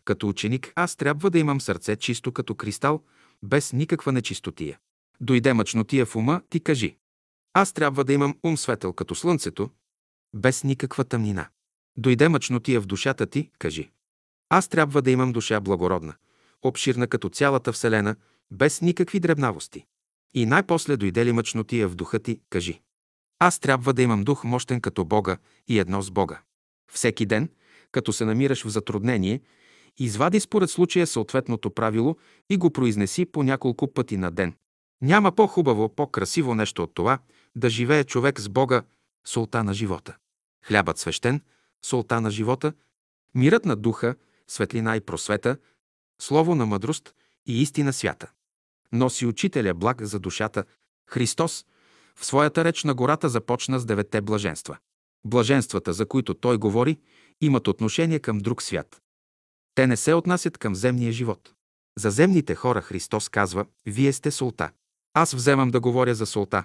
[0.04, 3.02] като ученик аз трябва да имам сърце чисто като кристал,
[3.44, 4.78] без никаква нечистотия.
[5.20, 6.96] Дойде мъчнотия в ума, ти кажи.
[7.52, 9.70] Аз трябва да имам ум светъл като слънцето,
[10.34, 11.48] без никаква тъмнина.
[11.96, 13.90] Дойде мъчнотия в душата ти, кажи.
[14.48, 16.14] Аз трябва да имам душа благородна,
[16.62, 18.16] обширна като цялата Вселена,
[18.50, 19.84] без никакви дребнавости.
[20.34, 22.80] И най-после дойде ли мъчнотия в духа ти, кажи.
[23.38, 25.36] Аз трябва да имам дух мощен като Бога
[25.68, 26.40] и едно с Бога.
[26.92, 27.48] Всеки ден,
[27.90, 29.40] като се намираш в затруднение,
[29.98, 32.16] извади според случая съответното правило
[32.50, 34.54] и го произнеси по няколко пъти на ден.
[35.02, 37.18] Няма по-хубаво, по-красиво нещо от това
[37.56, 38.82] да живее човек с Бога,
[39.26, 40.16] солта на живота.
[40.66, 41.40] Хлябът свещен,
[41.84, 42.72] солта на живота,
[43.34, 44.16] мирът на духа,
[44.48, 45.56] светлина и просвета,
[46.20, 47.14] слово на мъдрост
[47.46, 48.30] и истина свята.
[48.92, 50.64] Носи учителя благ за душата,
[51.10, 51.64] Христос,
[52.16, 54.78] в своята реч на гората започна с девете блаженства.
[55.24, 56.98] Блаженствата, за които той говори,
[57.40, 59.00] имат отношение към друг свят.
[59.74, 61.54] Те не се отнасят към земния живот.
[61.98, 64.70] За земните хора Христос казва, вие сте солта.
[65.14, 66.64] Аз вземам да говоря за солта,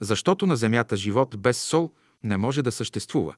[0.00, 1.92] защото на земята живот без сол
[2.24, 3.34] не може да съществува.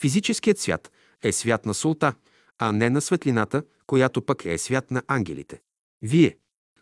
[0.00, 0.92] Физическият свят
[1.22, 2.14] е свят на солта,
[2.58, 5.60] а не на светлината, която пък е свят на ангелите.
[6.02, 6.36] Вие.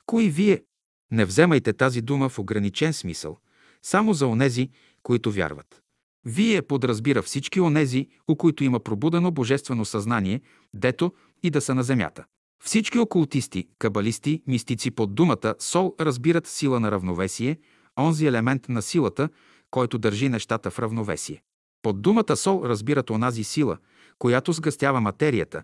[0.07, 0.63] Кои вие?
[1.11, 3.39] Не вземайте тази дума в ограничен смисъл,
[3.83, 4.71] само за онези,
[5.03, 5.83] които вярват.
[6.25, 10.41] Вие подразбира всички онези, у които има пробудено божествено съзнание,
[10.75, 11.13] дето
[11.43, 12.25] и да са на земята.
[12.65, 17.59] Всички окултисти, кабалисти, мистици под думата сол разбират сила на равновесие,
[17.99, 19.29] онзи елемент на силата,
[19.71, 21.43] който държи нещата в равновесие.
[21.83, 23.79] Под думата сол разбират онази сила,
[24.19, 25.63] която сгъстява материята,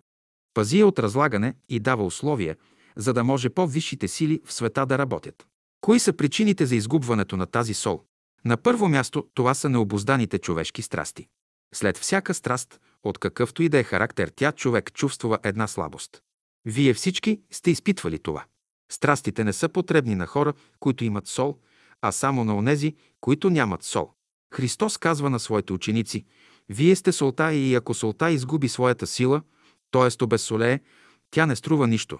[0.54, 2.56] пази я от разлагане и дава условия,
[2.96, 5.46] за да може по-висшите сили в света да работят.
[5.80, 8.04] Кои са причините за изгубването на тази сол?
[8.44, 11.26] На първо място това са необозданите човешки страсти.
[11.74, 16.22] След всяка страст, от какъвто и да е характер, тя човек чувства една слабост.
[16.64, 18.44] Вие всички сте изпитвали това.
[18.92, 21.58] Страстите не са потребни на хора, които имат сол,
[22.02, 24.10] а само на онези, които нямат сол.
[24.54, 26.24] Христос казва на своите ученици,
[26.68, 29.42] вие сте солта и ако солта изгуби своята сила,
[29.90, 30.24] т.е.
[30.24, 30.80] обезсолее,
[31.30, 32.18] тя не струва нищо,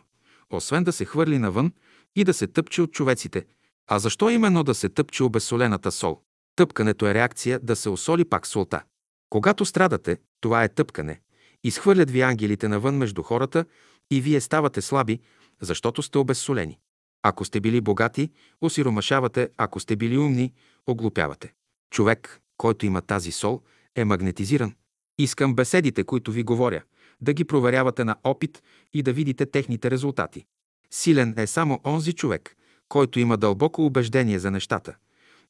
[0.50, 1.72] освен да се хвърли навън
[2.16, 3.46] и да се тъпче от човеците.
[3.86, 6.22] А защо именно да се тъпче обезсолената сол?
[6.56, 8.82] Тъпкането е реакция да се осоли пак солта.
[9.30, 11.20] Когато страдате, това е тъпкане.
[11.64, 13.64] Изхвърлят ви ангелите навън между хората
[14.10, 15.20] и вие ставате слаби,
[15.60, 16.78] защото сте обезсолени.
[17.22, 20.52] Ако сте били богати, осиромашавате, ако сте били умни,
[20.86, 21.52] оглупявате.
[21.90, 23.62] Човек, който има тази сол,
[23.96, 24.74] е магнетизиран.
[25.18, 26.82] Искам беседите, които ви говоря,
[27.20, 30.44] да ги проверявате на опит и да видите техните резултати.
[30.90, 32.56] Силен е само онзи човек,
[32.88, 34.96] който има дълбоко убеждение за нещата.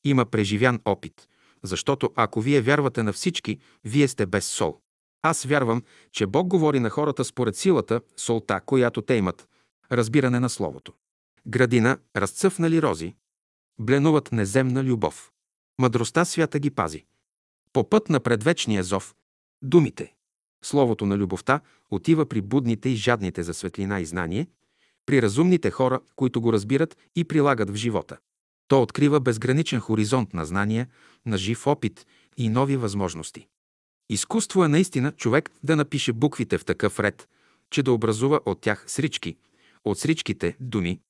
[0.05, 1.29] Има преживян опит,
[1.63, 4.81] защото ако вие вярвате на всички, вие сте без сол.
[5.23, 9.49] Аз вярвам, че Бог говори на хората според силата, солта, която те имат,
[9.93, 10.93] разбиране на Словото.
[11.47, 13.15] Градина, разцъфнали рози,
[13.79, 15.33] бленуват неземна любов.
[15.79, 17.05] Мъдростта свята ги пази.
[17.73, 19.15] По път на предвечния зов,
[19.63, 20.15] думите.
[20.65, 24.47] Словото на любовта отива при будните и жадните за светлина и знание,
[25.07, 28.19] при разумните хора, които го разбират и прилагат в живота.
[28.69, 30.87] То открива безграничен хоризонт на знания,
[31.27, 32.07] на жив опит
[32.37, 33.47] и нови възможности.
[34.11, 37.29] Изкуство е наистина човек да напише буквите в такъв ред,
[37.71, 39.37] че да образува от тях срички,
[39.85, 41.01] от сричките– думи,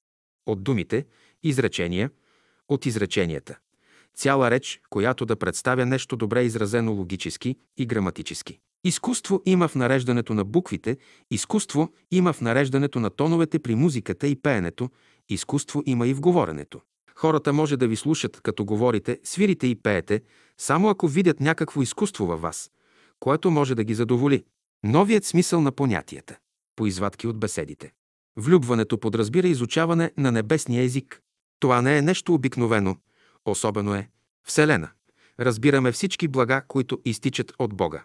[0.47, 1.07] от думите–
[1.43, 2.11] изречения,
[2.69, 3.59] от изреченията–
[4.15, 8.59] цяла реч, която да представя нещо добре изразено логически и граматически.
[8.85, 10.97] Изкуство има в нареждането на буквите,
[11.31, 14.91] изкуство има в нареждането на тоновете при музиката и пеенето,
[15.29, 16.81] изкуство има и в говоренето.
[17.21, 20.23] Хората може да ви слушат, като говорите, свирите и пеете,
[20.59, 22.71] само ако видят някакво изкуство във вас,
[23.21, 24.45] което може да ги задоволи.
[24.85, 26.39] Новият смисъл на понятията.
[26.77, 27.93] По извадки от беседите.
[28.37, 31.21] Влюбването подразбира изучаване на небесния език.
[31.61, 32.97] Това не е нещо обикновено,
[33.45, 34.09] особено е
[34.47, 34.91] Вселена.
[35.41, 38.05] Разбираме всички блага, които изтичат от Бога.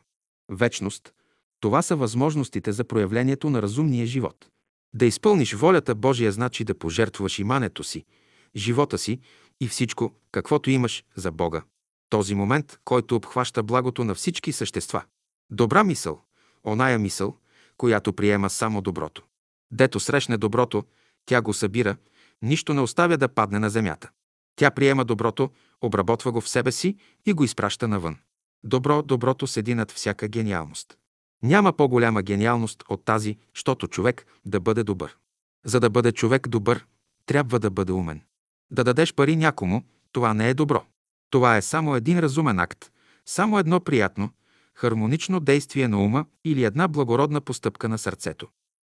[0.52, 1.14] Вечност–
[1.60, 4.50] това са възможностите за проявлението на разумния живот.
[4.96, 8.06] Да изпълниш волята Божия значи да пожертваш имането си,
[8.56, 9.20] живота си
[9.62, 11.64] и всичко, каквото имаш за Бога.
[12.10, 15.04] Този момент, който обхваща благото на всички същества.
[15.52, 16.22] Добра мисъл,
[16.68, 17.38] оная мисъл,
[17.78, 19.24] която приема само доброто.
[19.72, 20.84] Дето срещне доброто,
[21.26, 21.98] тя го събира,
[22.42, 24.10] нищо не оставя да падне на земята.
[24.56, 25.50] Тя приема доброто,
[25.82, 28.18] обработва го в себе си и го изпраща навън.
[28.64, 30.98] Добро, доброто седи над всяка гениалност.
[31.44, 35.18] Няма по-голяма гениалност от тази, щото човек да бъде добър.
[35.66, 36.86] За да бъде човек добър,
[37.26, 38.22] трябва да бъде умен.
[38.74, 40.86] Да дадеш пари някому, това не е добро.
[41.30, 42.92] Това е само един разумен акт,
[43.26, 44.30] само едно приятно,
[44.76, 48.48] хармонично действие на ума или една благородна постъпка на сърцето.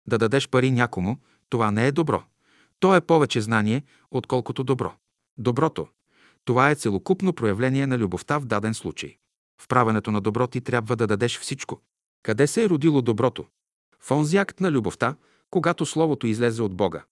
[0.07, 1.17] Да дадеш пари някому,
[1.49, 2.23] това не е добро.
[2.79, 4.93] То е повече знание, отколкото добро.
[5.37, 5.87] Доброто–
[6.45, 9.17] това е целокупно проявление на любовта в даден случай.
[9.61, 11.81] В правенето на добро ти трябва да дадеш всичко.
[12.23, 13.45] Къде се е родило доброто?
[13.99, 15.15] В онзи акт на любовта,
[15.49, 17.03] когато Словото излезе от Бога.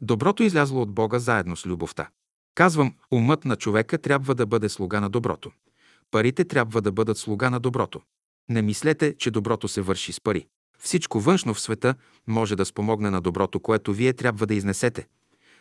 [0.00, 2.08] Доброто излязло от Бога заедно с любовта.
[2.54, 5.50] Казвам, умът на човека трябва да бъде слуга на доброто.
[6.10, 8.00] Парите трябва да бъдат слуга на доброто.
[8.48, 10.46] Не мислете, че доброто се върши с пари.
[10.78, 11.94] Всичко външно в света
[12.26, 15.06] може да спомогне на доброто, което вие трябва да изнесете.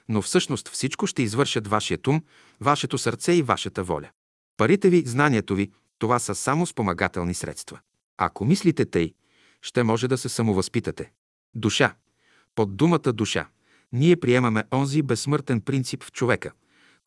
[0.10, 2.22] Но всъщност всичко ще извършат вашият ум,
[2.62, 4.10] вашето сърце и вашата воля.
[4.58, 7.80] Парите ви, знанието ви, това са само спомагателни средства.
[8.18, 9.14] Ако мислите тъй,
[9.62, 11.12] ще може да се самовъзпитате.
[11.56, 11.96] Душа.
[12.56, 13.48] Под думата душа
[13.92, 16.52] ние приемаме онзи безсмъртен принцип в човека,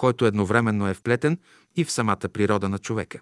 [0.02, 1.38] който едновременно е вплетен
[1.76, 3.20] и в самата природа на човека.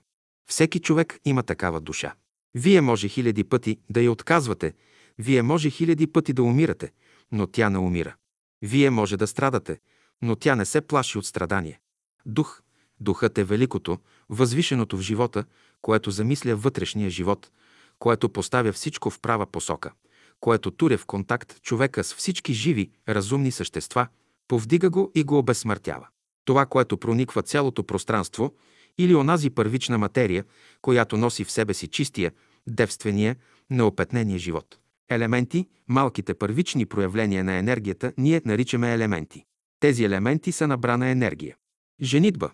[0.50, 2.15] Всеки човек има такава душа.
[2.55, 4.75] Вие може хиляди пъти да я отказвате,
[5.18, 6.92] вие може хиляди пъти да умирате,
[7.33, 8.15] но тя не умира.
[8.62, 9.81] Вие може да страдате,
[10.23, 11.81] но тя не се плаши от страдание.
[12.26, 12.62] Дух,
[13.00, 15.44] духът е великото, възвишеното в живота,
[15.83, 17.50] което замисля вътрешния живот,
[17.99, 19.92] което поставя всичко в права посока,
[20.41, 24.07] което туря в контакт човека с всички живи, разумни същества,
[24.49, 26.09] повдига го и го обезсмъртява.
[26.50, 28.54] Това, което прониква цялото пространство
[28.98, 30.44] или онази първична материя,
[30.82, 32.32] която носи в себе си чистия,
[32.66, 33.36] девствения,
[33.70, 34.78] неопетнения живот.
[35.10, 39.44] Елементи, малките първични проявления на енергията, ние наричаме елементи.
[39.80, 41.56] Тези елементи са набрана енергия.
[42.02, 42.50] Женитба.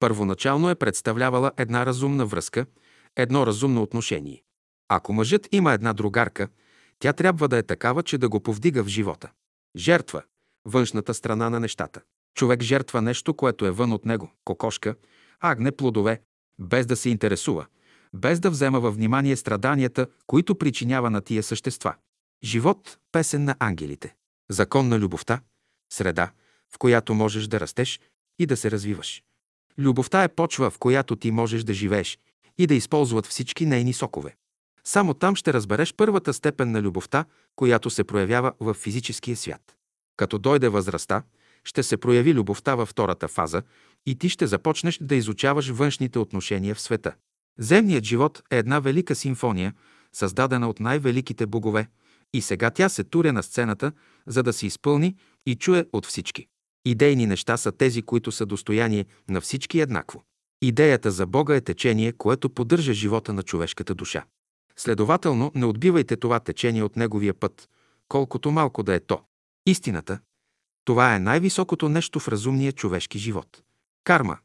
[0.00, 2.66] Първоначално е представлявала една разумна връзка,
[3.16, 4.42] едно разумно отношение.
[4.88, 6.48] Ако мъжът има една другарка,
[6.98, 9.30] тя трябва да е такава, че да го повдига в живота.
[9.76, 10.22] Жертва–
[10.64, 12.00] външната страна на нещата.
[12.36, 14.94] Човек жертва нещо, което е вън от него– кокошка,
[15.40, 16.20] агне, плодове,
[16.58, 17.66] без да се интересува,
[18.14, 21.94] без да взема във внимание страданията, които причинява на тия същества.
[22.44, 24.14] Живот– песен на ангелите.
[24.50, 25.40] Закон на любовта–
[25.92, 26.30] среда,
[26.74, 28.00] в която можеш да растеш
[28.38, 29.22] и да се развиваш.
[29.78, 32.18] Любовта е почва, в която ти можеш да живееш
[32.58, 34.36] и да използват всички нейни сокове.
[34.84, 37.24] Само там ще разбереш първата степен на любовта,
[37.56, 39.76] която се проявява в физическия свят.
[40.16, 41.22] Като дойде възрастта,
[41.66, 43.62] ще се прояви любовта във втората фаза
[44.06, 47.14] и ти ще започнеш да изучаваш външните отношения в света.
[47.58, 49.74] Земният живот е една велика симфония,
[50.12, 51.88] създадена от най-великите богове,
[52.34, 53.92] и сега тя се туря на сцената,
[54.26, 56.46] за да се изпълни и чуе от всички.
[56.84, 60.22] Идейни неща са тези, които са достояние на всички еднакво.
[60.62, 64.24] Идеята за Бога е течение, което поддържа живота на човешката душа.
[64.76, 67.68] Следователно, не отбивайте това течение от неговия път,
[68.08, 69.20] колкото малко да е то.
[69.66, 70.18] Истината–
[70.86, 73.62] това е най-високото нещо в разумния човешки живот.
[74.04, 74.38] Карма.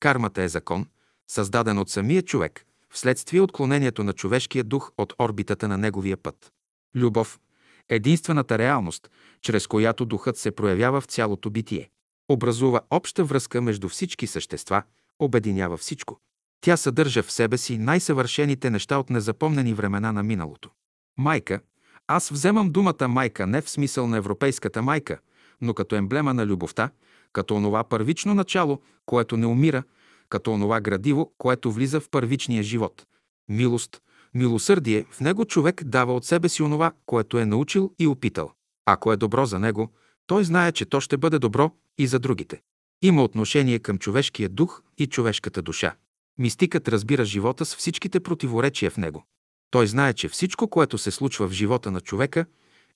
[0.00, 0.86] Кармата е закон,
[1.28, 6.52] създаден от самия човек, вследствие отклонението на човешкия дух от орбитата на неговия път.
[6.96, 7.40] Любов–
[7.88, 9.10] единствената реалност,
[9.42, 11.90] чрез която духът се проявява в цялото битие.
[12.28, 14.82] Образува обща връзка между всички същества,
[15.18, 16.20] обединява всичко.
[16.60, 20.70] Тя съдържа в себе си най-съвършените неща от незапомнени времена на миналото.
[21.18, 21.60] Майка.
[22.06, 25.18] Аз вземам думата майка не в смисъл на европейската майка,
[25.60, 26.90] но като емблема на любовта,
[27.32, 29.82] като онова първично начало, което не умира,
[30.28, 33.06] като онова градиво, което влиза в първичния живот.
[33.48, 34.02] Милост,
[34.34, 38.52] милосърдие, в него човек дава от себе си онова, което е научил и опитал.
[38.86, 39.92] Ако е добро за него,
[40.26, 42.60] той знае, че то ще бъде добро и за другите.
[43.02, 45.94] Има отношение към човешкия дух и човешката душа.
[46.38, 49.24] Мистикът разбира живота с всичките противоречия в него.
[49.70, 52.46] Той знае, че всичко, което се случва в живота на човека,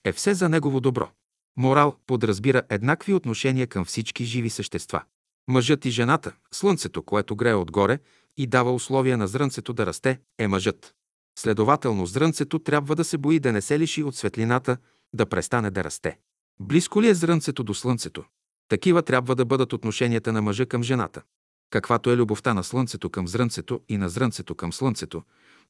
[0.04, 1.08] е все за негово добро.
[1.56, 5.02] Морал подразбира еднакви отношения към всички живи същества.
[5.48, 7.98] Мъжът и жената, слънцето, което грее отгоре
[8.36, 10.94] и дава условия на зрънцето да расте, е мъжът.
[11.38, 14.76] Следователно, зрънцето трябва да се бои да не се лиши от светлината,
[15.14, 16.18] да престане да расте.
[16.60, 18.24] Близко ли е зрънцето до слънцето?
[18.68, 21.22] Такива трябва да бъдат отношенията на мъжа към жената.
[21.70, 25.22] Каквато е любовта на слънцето към зрънцето и на зрънцето към слънцето,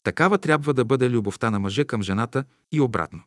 [0.03, 3.23] такава трябва да бъде любовта на мъжа към жената и обратно.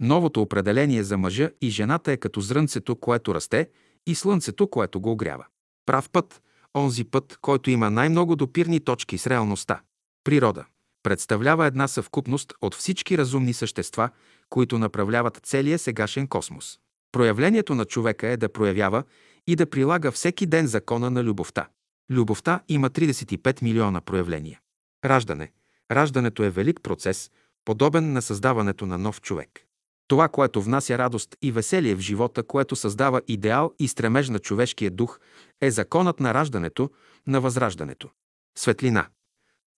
[0.00, 3.68] Новото определение за мъжа и жената е като зрънцето, което расте,
[4.06, 5.46] и слънцето, което го огрява.
[5.86, 6.42] Прав път,
[6.76, 9.80] онзи път, който има най-много допирни точки с реалността.
[10.24, 10.64] Природа
[11.02, 14.10] представлява една съвкупност от всички разумни същества,
[14.48, 16.78] които направляват целия сегашен космос.
[17.12, 19.04] Проявлението на човека е да проявява
[19.46, 21.68] и да прилага всеки ден закона на любовта.
[22.10, 24.60] Любовта има 35 милиона проявления.
[25.04, 25.52] Раждане.
[25.92, 27.30] Раждането е велик процес,
[27.64, 29.67] подобен на създаването на нов човек.
[30.08, 34.90] Това, което внася радост и веселие в живота, което създава идеал и стремеж на човешкия
[34.90, 35.20] дух,
[35.60, 36.90] е законът на раждането,
[37.26, 38.10] на възраждането.
[38.58, 39.08] Светлина.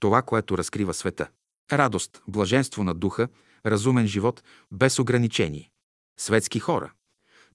[0.01, 1.29] Това, което разкрива света.
[1.73, 3.29] Радост, блаженство на духа,
[3.67, 4.43] разумен живот,
[4.73, 5.71] без ограничение.
[6.19, 6.93] Светски хора.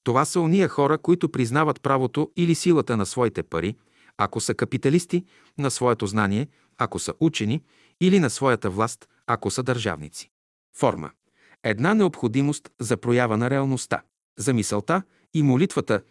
[0.04, 3.76] Това са уния хора, които признават правото или силата на своите пари,
[4.18, 5.26] ако са капиталисти,
[5.58, 6.48] на своето знание,
[6.78, 7.64] ако са учени,
[8.02, 10.32] или на своята власт, ако са държавници.
[10.78, 11.12] Форма.
[11.68, 14.02] Една необходимост за проява на реалността.
[14.38, 15.04] За мисълта
[15.34, 16.02] и молитвата.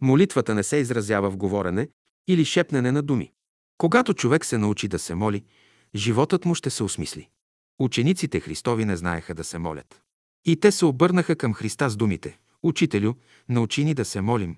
[0.00, 1.88] Молитвата не се изразява в говорене
[2.28, 3.32] или шепнене на думи.
[3.78, 5.44] Когато човек се научи да се моли,
[5.94, 7.28] животът му ще се осмисли.
[7.78, 10.02] Учениците Христови не знаеха да се молят.
[10.44, 13.14] И те се обърнаха към Христа с думите «Учителю,
[13.48, 14.56] научи ни да се молим».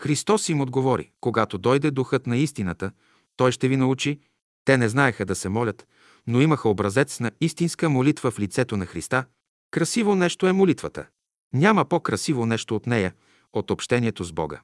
[0.00, 2.90] Христос им отговори, когато дойде духът на истината,
[3.36, 4.20] той ще ви научи.
[4.64, 5.86] Те не знаеха да се молят,
[6.26, 9.24] но имаха образец на истинска молитва в лицето на Христа.
[9.72, 11.06] Красиво нещо е молитвата.
[11.52, 13.14] Няма по-красиво нещо от нея,
[13.52, 14.60] от общението с Бога.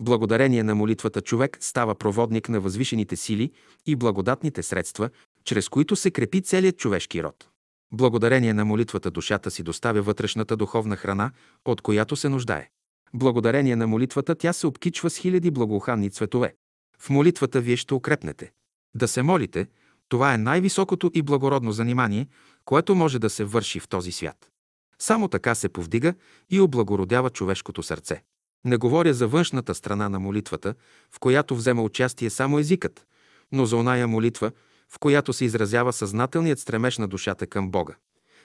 [0.00, 3.52] Благодарение на молитвата човек става проводник на възвишените сили
[3.86, 5.10] и благодатните средства,
[5.44, 7.48] чрез които се крепи целият човешки род.
[7.92, 11.30] Благодарение на молитвата душата си доставя вътрешната духовна храна,
[11.64, 12.68] от която се нуждае.
[13.14, 16.54] Благодарение на молитвата тя се обкичва с хиляди благоуханни цветове.
[16.98, 18.52] В молитвата вие ще укрепнете.
[18.94, 19.66] Да се молите,
[20.10, 22.26] това е най-високото и благородно занимание,
[22.64, 24.50] което може да се върши в този свят.
[24.98, 26.14] Само така се повдига
[26.50, 28.22] и облагородява човешкото сърце.
[28.64, 30.74] Не говоря за външната страна на молитвата,
[31.10, 33.06] в която взема участие само езикът,
[33.52, 34.52] но за оная молитва,
[34.88, 37.94] в която се изразява съзнателният стремеж на душата към Бога.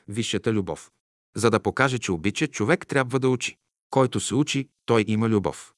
[0.07, 0.91] Висшата любов.
[1.35, 3.57] За да покаже, че обича, човек трябва да учи.
[3.89, 5.73] Който се учи, той има любов.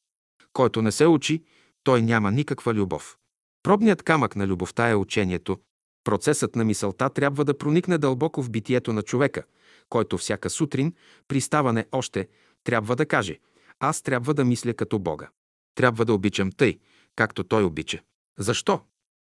[0.54, 1.44] Който не се учи,
[1.84, 3.18] той няма никаква любов.
[3.64, 5.60] Пробният камък на любовта е учението.
[6.08, 9.44] Процесът на мисълта трябва да проникне дълбоко в битието на човека,
[9.90, 10.94] който всяка сутрин,
[11.28, 12.28] при ставане още,
[12.64, 13.40] трябва да каже
[13.80, 15.30] «Аз трябва да мисля като Бога.
[15.76, 16.80] Трябва да обичам тъй,
[17.16, 18.00] както Той обича».
[18.40, 18.82] Защо?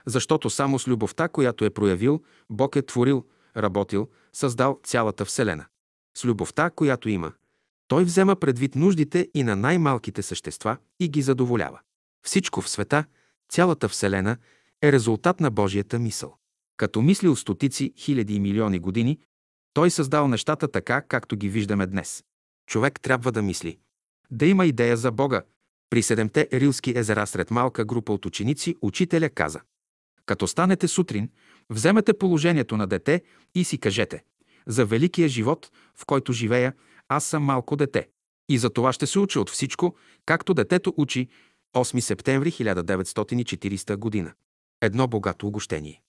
[0.05, 3.25] Защото само с любовта, която е проявил, Бог е творил,
[3.57, 5.65] работил, създал цялата Вселена.
[6.17, 7.33] С любовта, която има,
[7.87, 11.79] той взема предвид нуждите и на най-малките същества и ги задоволява.
[12.25, 13.05] Всичко в света,
[13.49, 14.37] цялата Вселена
[14.81, 16.37] е резултат на Божията мисъл.
[16.77, 19.19] Като мислил стотици, хиляди и милиони години,
[19.73, 22.23] той създал нещата така, както ги виждаме днес.
[22.67, 23.77] Човек трябва да мисли.
[24.31, 25.41] Да има идея за Бога.
[25.89, 29.61] При седемте рилски езера сред малка група от ученици учителя каза
[30.25, 31.29] Като станете сутрин,
[31.69, 33.21] вземете положението на дете
[33.55, 34.23] и си кажете
[34.67, 36.73] За великия живот, в който живея,
[37.09, 38.07] аз съм малко дете.
[38.49, 41.27] И за това ще се уча от всичко, както детето учи
[41.75, 44.33] 8 септември 1940 година.
[44.81, 46.01] Едно богато огощение.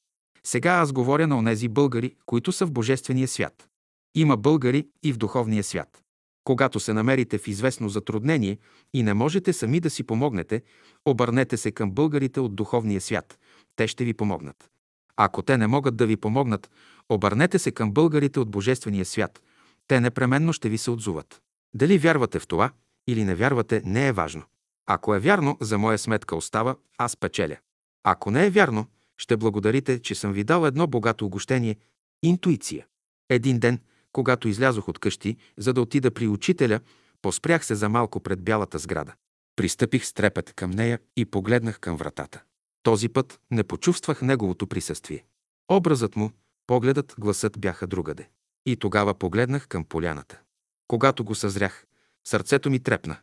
[0.45, 3.69] Сега аз говоря на онези българи, които са в Божествения свят.
[4.15, 6.03] Има българи и в духовния свят.
[6.45, 8.59] Когато се намерите в известно затруднение
[8.95, 10.63] и не можете сами да си помогнете,
[11.05, 13.39] обърнете се към българите от духовния свят.
[13.77, 14.71] Те ще ви помогнат.
[15.17, 16.71] Ако те не могат да ви помогнат,
[17.09, 19.43] обърнете се към българите от Божествения свят.
[19.89, 21.43] Те непременно ще ви се отзуват.
[21.75, 22.71] Дали вярвате в това
[23.07, 24.43] или не вярвате, не е важно.
[24.87, 27.57] Ако е вярно, за моя сметка остава, аз печеля.
[28.05, 28.87] Ако не е вярно,
[29.19, 31.77] ще благодарите, че съм ви дал едно богато огощение–
[32.23, 32.87] интуиция.
[33.29, 33.81] Един ден,
[34.13, 36.81] когато излязох от къщи, за да отида при учителя,
[37.23, 39.15] поспрях се за малко пред бялата сграда.
[39.57, 42.43] Пристъпих с трепет към нея и погледнах към вратата.
[42.83, 45.25] Този път не почувствах неговото присъствие.
[45.69, 46.31] Образът му,
[46.69, 48.29] Погледът, гласът бяха другаде.
[48.67, 50.41] И тогава погледнах към поляната.
[50.89, 51.87] Когато го съзрях,
[52.27, 53.17] сърцето ми трепна.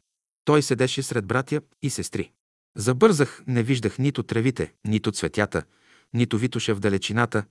[0.46, 2.32] Той седеше сред братя и сестри.
[2.78, 5.64] Забързах, не виждах нито тревите, нито цветята,
[6.14, 7.46] нито Витоша в далечината,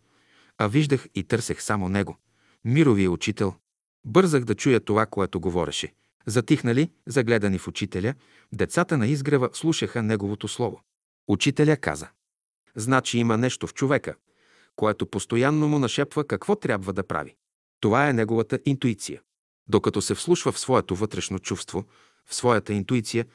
[0.59, 2.19] а виждах и търсех само него.
[2.65, 3.55] Мировия учител.
[4.05, 5.93] Бързах да чуя това, което говореше.
[6.27, 8.15] Затихнали, загледани в учителя,
[8.53, 10.81] децата на изгрева слушаха неговото слово.
[11.29, 12.09] Учителя каза.
[12.75, 14.15] Значи има нещо в човека,
[14.77, 17.35] което постоянно му нашепва какво трябва да прави.
[17.81, 19.21] Това е неговата интуиция.
[19.69, 21.85] Докато се вслушва в своето вътрешно чувство,
[22.27, 23.27] в своята интуиция,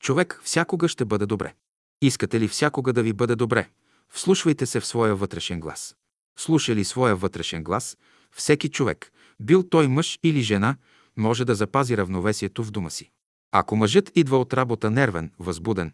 [0.00, 1.54] човек всякога ще бъде добре.
[2.02, 3.68] Искате ли всякога да ви бъде добре?
[4.12, 5.96] Вслушвайте се в своя вътрешен глас.
[6.38, 7.96] Слуша ли своя вътрешен глас,
[8.32, 10.76] всеки човек, бил той мъж или жена,
[11.16, 13.10] може да запази равновесието в дома си.
[13.52, 15.92] Ако мъжът идва от работа нервен, възбуден,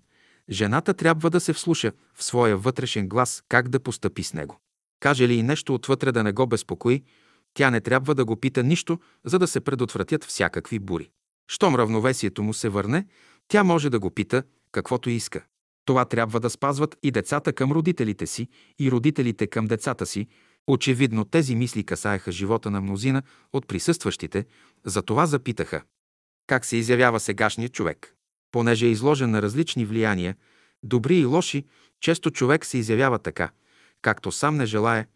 [0.51, 4.61] жената трябва да се вслуша в своя вътрешен глас как да постъпи с него.
[5.01, 7.03] Каже ли и нещо отвътре да не го безпокои,
[7.55, 11.11] тя не трябва да го пита нищо, за да се предотвратят всякакви бури.
[11.49, 13.07] Щом равновесието му се върне,
[13.49, 15.45] тя може да го пита каквото иска.
[15.85, 18.49] Това трябва да спазват и децата към родителите си,
[18.79, 20.27] и родителите към децата си.
[20.67, 23.23] Очевидно тези мисли касаеха живота на мнозина
[23.53, 24.47] от присъстващите,
[24.85, 25.83] затова запитаха.
[26.47, 28.15] Как се изявява сегашният човек?
[28.53, 30.37] Понеже е изложен на различни влияния,
[30.83, 31.65] добри и лоши,
[32.01, 33.51] често човек се изявява така,
[34.03, 35.07] както сам не желае,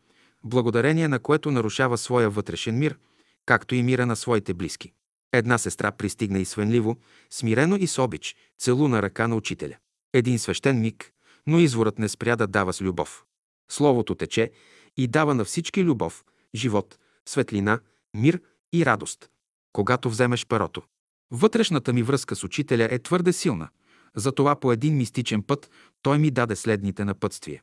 [0.44, 2.98] благодарение на което нарушава своя вътрешен мир,
[3.47, 4.92] както и мира на своите близки.
[5.32, 6.97] Една сестра пристигна и свенливо,
[7.30, 9.76] смирено и с обич, целуна ръка на учителя.
[10.12, 11.12] Един свещен миг,
[11.47, 13.25] но изворът не спря да дава с любов.
[13.70, 14.51] Словото тече
[14.97, 17.81] и дава на всички любов, живот, светлина,
[18.15, 18.41] мир
[18.73, 19.31] и радост.
[19.73, 20.83] Когато вземеш перото.
[21.31, 23.69] Вътрешната ми връзка с учителя е твърде силна,
[24.17, 25.70] затова по един мистичен път
[26.03, 27.62] той ми даде следните напътствия.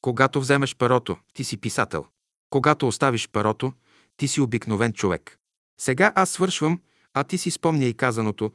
[0.00, 2.06] Когато вземеш перото, ти си писател.
[2.50, 3.72] Когато оставиш перото,
[4.16, 5.38] ти си обикновен човек.
[5.80, 6.80] Сега аз свършвам,
[7.14, 8.52] а ти си спомня и казаното.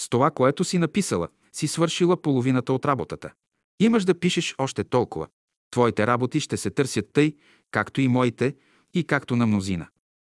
[0.00, 3.32] С това, което си написала, си свършила половината от работата.
[3.80, 5.26] Имаш да пишеш още толкова.
[5.70, 7.36] Твоите работи ще се търсят тъй,
[7.70, 8.54] както и моите,
[8.94, 9.88] и както на мнозина.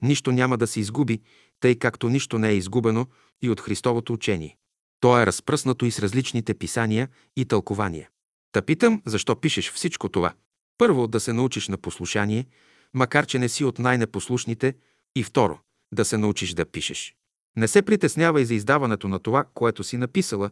[0.02, 1.20] Нищо няма да се изгуби,
[1.60, 3.06] тъй както нищо не е изгубено
[3.42, 4.56] и от Христовото учение.
[5.00, 8.08] То е разпръснато и с различните писания и тълкования.
[8.52, 10.32] Та питам, защо пишеш всичко това?
[10.78, 12.46] Първо, да се научиш на послушание,
[12.94, 14.74] макар че не си от най-непослушните,
[15.16, 15.58] и второ,
[15.92, 17.14] да се научиш да пишеш.
[17.56, 20.50] Не се притеснявай за издаването на това, което си написала,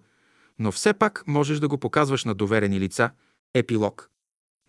[0.59, 3.11] но все пак можеш да го показваш на доверени лица.
[3.55, 4.11] Епилог.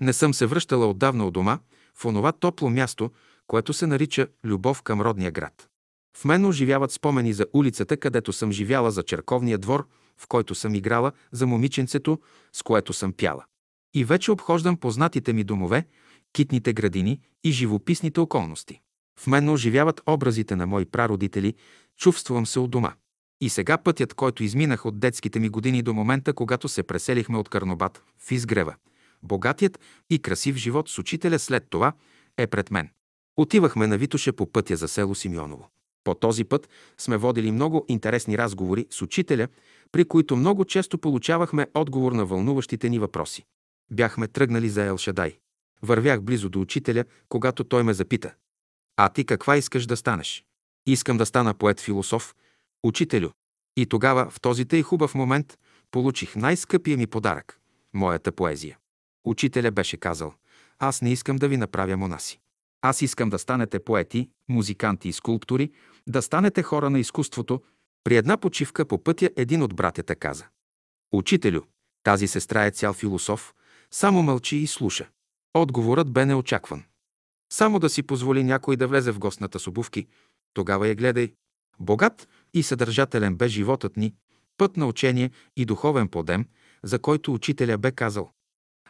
[0.01, 1.59] Не съм се връщала отдавна от дома,
[1.95, 3.11] в онова топло място,
[3.47, 5.69] което се нарича Любов към родния град.
[6.17, 10.75] В мен оживяват спомени за улицата, където съм живяла, за черковния двор, в който съм
[10.75, 12.19] играла, за момиченцето,
[12.53, 13.45] с което съм пяла.
[13.93, 15.87] И вече обхождам познатите ми домове,
[16.33, 18.81] китните градини и живописните околности.
[19.19, 21.55] В мен оживяват образите на мои прародители,
[21.97, 22.93] чувствам се от дома.
[23.41, 27.49] И сега пътят, който изминах от детските ми години до момента, когато се преселихме от
[27.49, 28.75] Карнобат в Изгрева,
[29.23, 31.93] богатият и красив живот с учителя след това
[32.37, 32.89] е пред мен.
[33.37, 35.69] Отивахме на Витоше по пътя за село Симеоново.
[36.03, 39.47] По този път сме водили много интересни разговори с учителя,
[39.91, 43.45] при които много често получавахме отговор на вълнуващите ни въпроси.
[43.91, 45.37] Бяхме тръгнали за Елшадай.
[45.81, 48.33] Вървях близо до учителя, когато той ме запита.
[48.97, 50.43] А ти каква искаш да станеш?
[50.85, 52.35] Искам да стана поет-философ,
[52.83, 53.29] учителю.
[53.77, 55.57] И тогава, в този тъй хубав момент,
[55.91, 57.59] получих най-скъпия ми подарък–
[57.93, 58.77] моята поезия.
[59.25, 60.33] Учителя беше казал,
[60.79, 62.39] аз не искам да ви направя монаси.
[62.81, 65.71] Аз искам да станете поети, музиканти и скулптори,
[66.07, 67.61] да станете хора на изкуството.
[68.03, 70.45] При една почивка по пътя един от братята каза.
[71.13, 71.61] Учителю,
[72.03, 73.53] тази сестра е цял философ,
[73.91, 75.09] само мълчи и слуша.
[75.53, 76.83] Отговорът бе неочакван.
[77.53, 80.07] Само да си позволи някой да влезе в гостната с обувки,
[80.53, 81.33] тогава я гледай.
[81.79, 84.13] Богат и съдържателен бе животът ни,
[84.57, 86.45] път на учение и духовен подем,
[86.83, 88.31] за който учителя бе казал.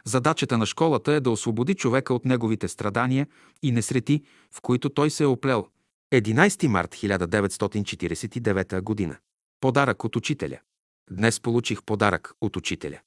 [0.04, 3.26] Задачата на школата е да освободи човека от неговите страдания
[3.62, 4.22] и несрети,
[4.54, 5.66] в които той се е оплел.
[6.12, 9.16] 11 март 1949 година.
[9.60, 10.58] Подарък от учителя.
[11.10, 12.98] Днес получих подарък от учителя.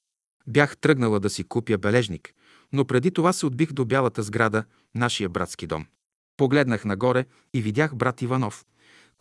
[0.46, 2.34] Бях тръгнала да си купя бележник,
[2.72, 5.86] но преди това се отбих до бялата сграда, нашия братски дом.
[6.36, 8.64] Погледнах нагоре и видях брат Иванов,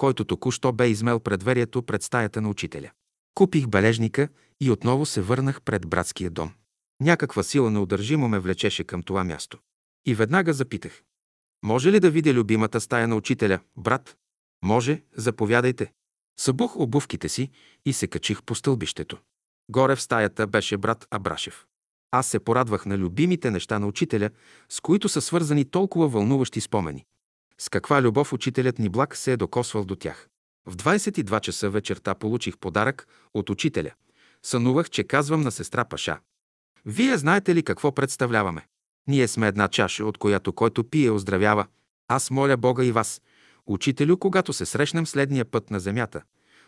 [0.01, 2.91] който току-що бе измел предверието пред стаята на учителя.
[3.35, 4.27] Купих бележника
[4.61, 6.51] и отново се върнах пред братския дом.
[7.01, 9.59] Някаква сила неудържимо ме влечеше към това място.
[10.05, 11.03] И веднага запитах.
[11.63, 14.17] Може ли да видя любимата стая на учителя, брат?
[14.63, 15.91] Може, заповядайте.
[16.39, 17.49] Събух обувките си
[17.85, 19.17] и се качих по стълбището.
[19.69, 21.65] Горе в стаята беше брат Абрашев.
[22.11, 24.29] Аз се порадвах на любимите неща на учителя,
[24.69, 27.05] с които са свързани толкова вълнуващи спомени.
[27.61, 30.27] С каква любов учителят ни благ се е докосвал до тях.
[30.65, 33.91] В 22 часа вечерта получих подарък от учителя.
[34.43, 36.19] Сънувах, че казвам на сестра Паша.
[36.85, 38.67] Вие знаете ли какво представляваме?
[39.07, 41.67] Ние сме една чаша, от която който пие оздравява.
[42.07, 43.21] Аз моля Бога и вас,
[43.67, 46.21] учителю, когато се срещнем следния път на земята,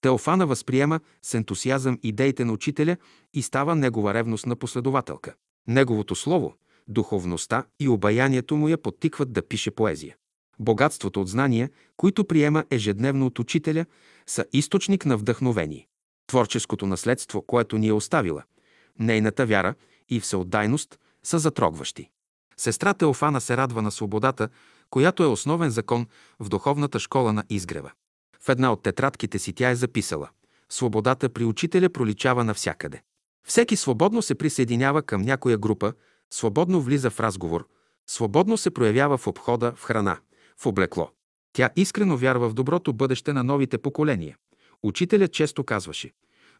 [0.00, 2.96] Теофана възприема с ентусиазъм идеите на учителя
[3.34, 5.34] и става негова ревностна последователка.
[5.68, 6.54] Неговото слово,
[6.88, 10.16] духовността и обаянието му я подтикват да пише поезия.
[10.60, 13.86] Богатството от знания, които приема ежедневно от учителя,
[14.26, 15.88] са източник на вдъхновение.
[16.26, 18.42] Творческото наследство, което ни е оставила,
[18.98, 19.74] нейната вяра
[20.08, 22.10] и всеотдайност са затрогващи.
[22.56, 24.48] Сестра Теофана се радва на свободата,
[24.90, 26.06] която е основен закон
[26.40, 27.90] в духовната школа на изгрева.
[28.40, 30.28] В една от тетрадките си тя е записала
[30.68, 33.02] «Свободата при учителя проличава навсякъде.
[33.46, 35.92] Всеки свободно се присъединява към някоя група,
[36.30, 37.68] свободно влиза в разговор,
[38.06, 40.18] свободно се проявява в обхода, в храна,
[40.58, 41.10] в облекло.
[41.52, 44.36] Тя искрено вярва в доброто бъдеще на новите поколения.
[44.82, 46.12] Учителят често казваше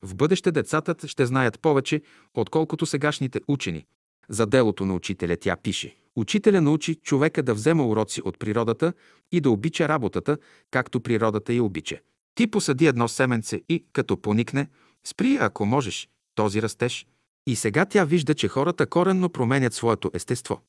[0.02, 2.02] в бъдеще децата ще знаят повече,
[2.34, 3.86] отколкото сегашните учени.
[4.28, 5.97] За делото на учителя тя пише.
[6.18, 8.92] Учителя научи човека да взема уроци от природата
[9.32, 10.38] и да обича работата,
[10.70, 11.98] както природата я обича.
[12.34, 14.68] Ти посади едно семенце и, като поникне,
[15.05, 17.06] спри, ако можеш, този растеж.
[17.47, 20.60] И сега тя вижда, че хората коренно променят своето естество.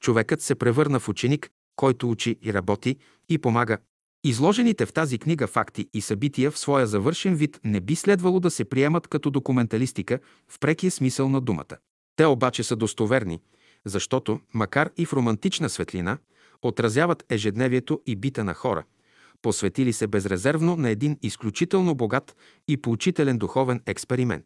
[0.00, 2.96] Човекът се превърна в ученик, който учи и работи
[3.28, 3.78] и помага.
[4.24, 8.50] Изложените в тази книга факти и събития в своя завършен вид не би следвало да
[8.50, 10.18] се приемат като документалистика
[10.48, 11.76] в прекия смисъл на думата.
[12.16, 13.40] Те обаче са достоверни,
[13.86, 16.18] защото, макар и в романтична светлина,
[16.62, 18.84] отразяват ежедневието и бита на хора,
[19.42, 22.36] посветили се безрезервно на един изключително богат
[22.68, 24.44] и поучителен духовен експеримент.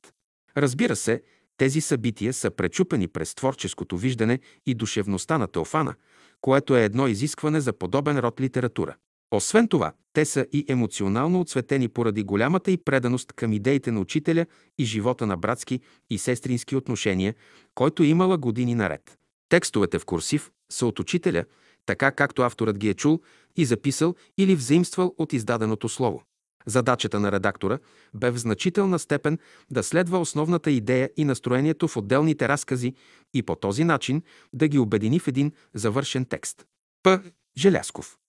[0.56, 1.22] Разбира се,
[1.56, 5.94] тези събития са пречупени през творческото виждане и душевността на Теофана,
[6.40, 8.96] което е едно изискване за подобен род литература.
[9.30, 14.46] Освен това, те са и емоционално отсветени поради голямата и преданост към идеите на учителя
[14.78, 17.34] и живота на братски и сестрински отношения,
[17.74, 19.19] който имала години наред.
[19.50, 21.44] Текстовете в курсив са от учителя,
[21.86, 23.20] така както авторът ги е чул
[23.56, 26.22] и записал или взаимствал от издаденото слово.
[26.66, 27.78] Задачата на редактора
[28.14, 29.38] бе в значителна степен
[29.70, 32.94] да следва основната идея и настроението в отделните разкази
[33.34, 34.22] и по този начин
[34.52, 36.66] да ги обедини в един завършен текст.
[37.02, 37.22] П.
[37.56, 38.19] Желясков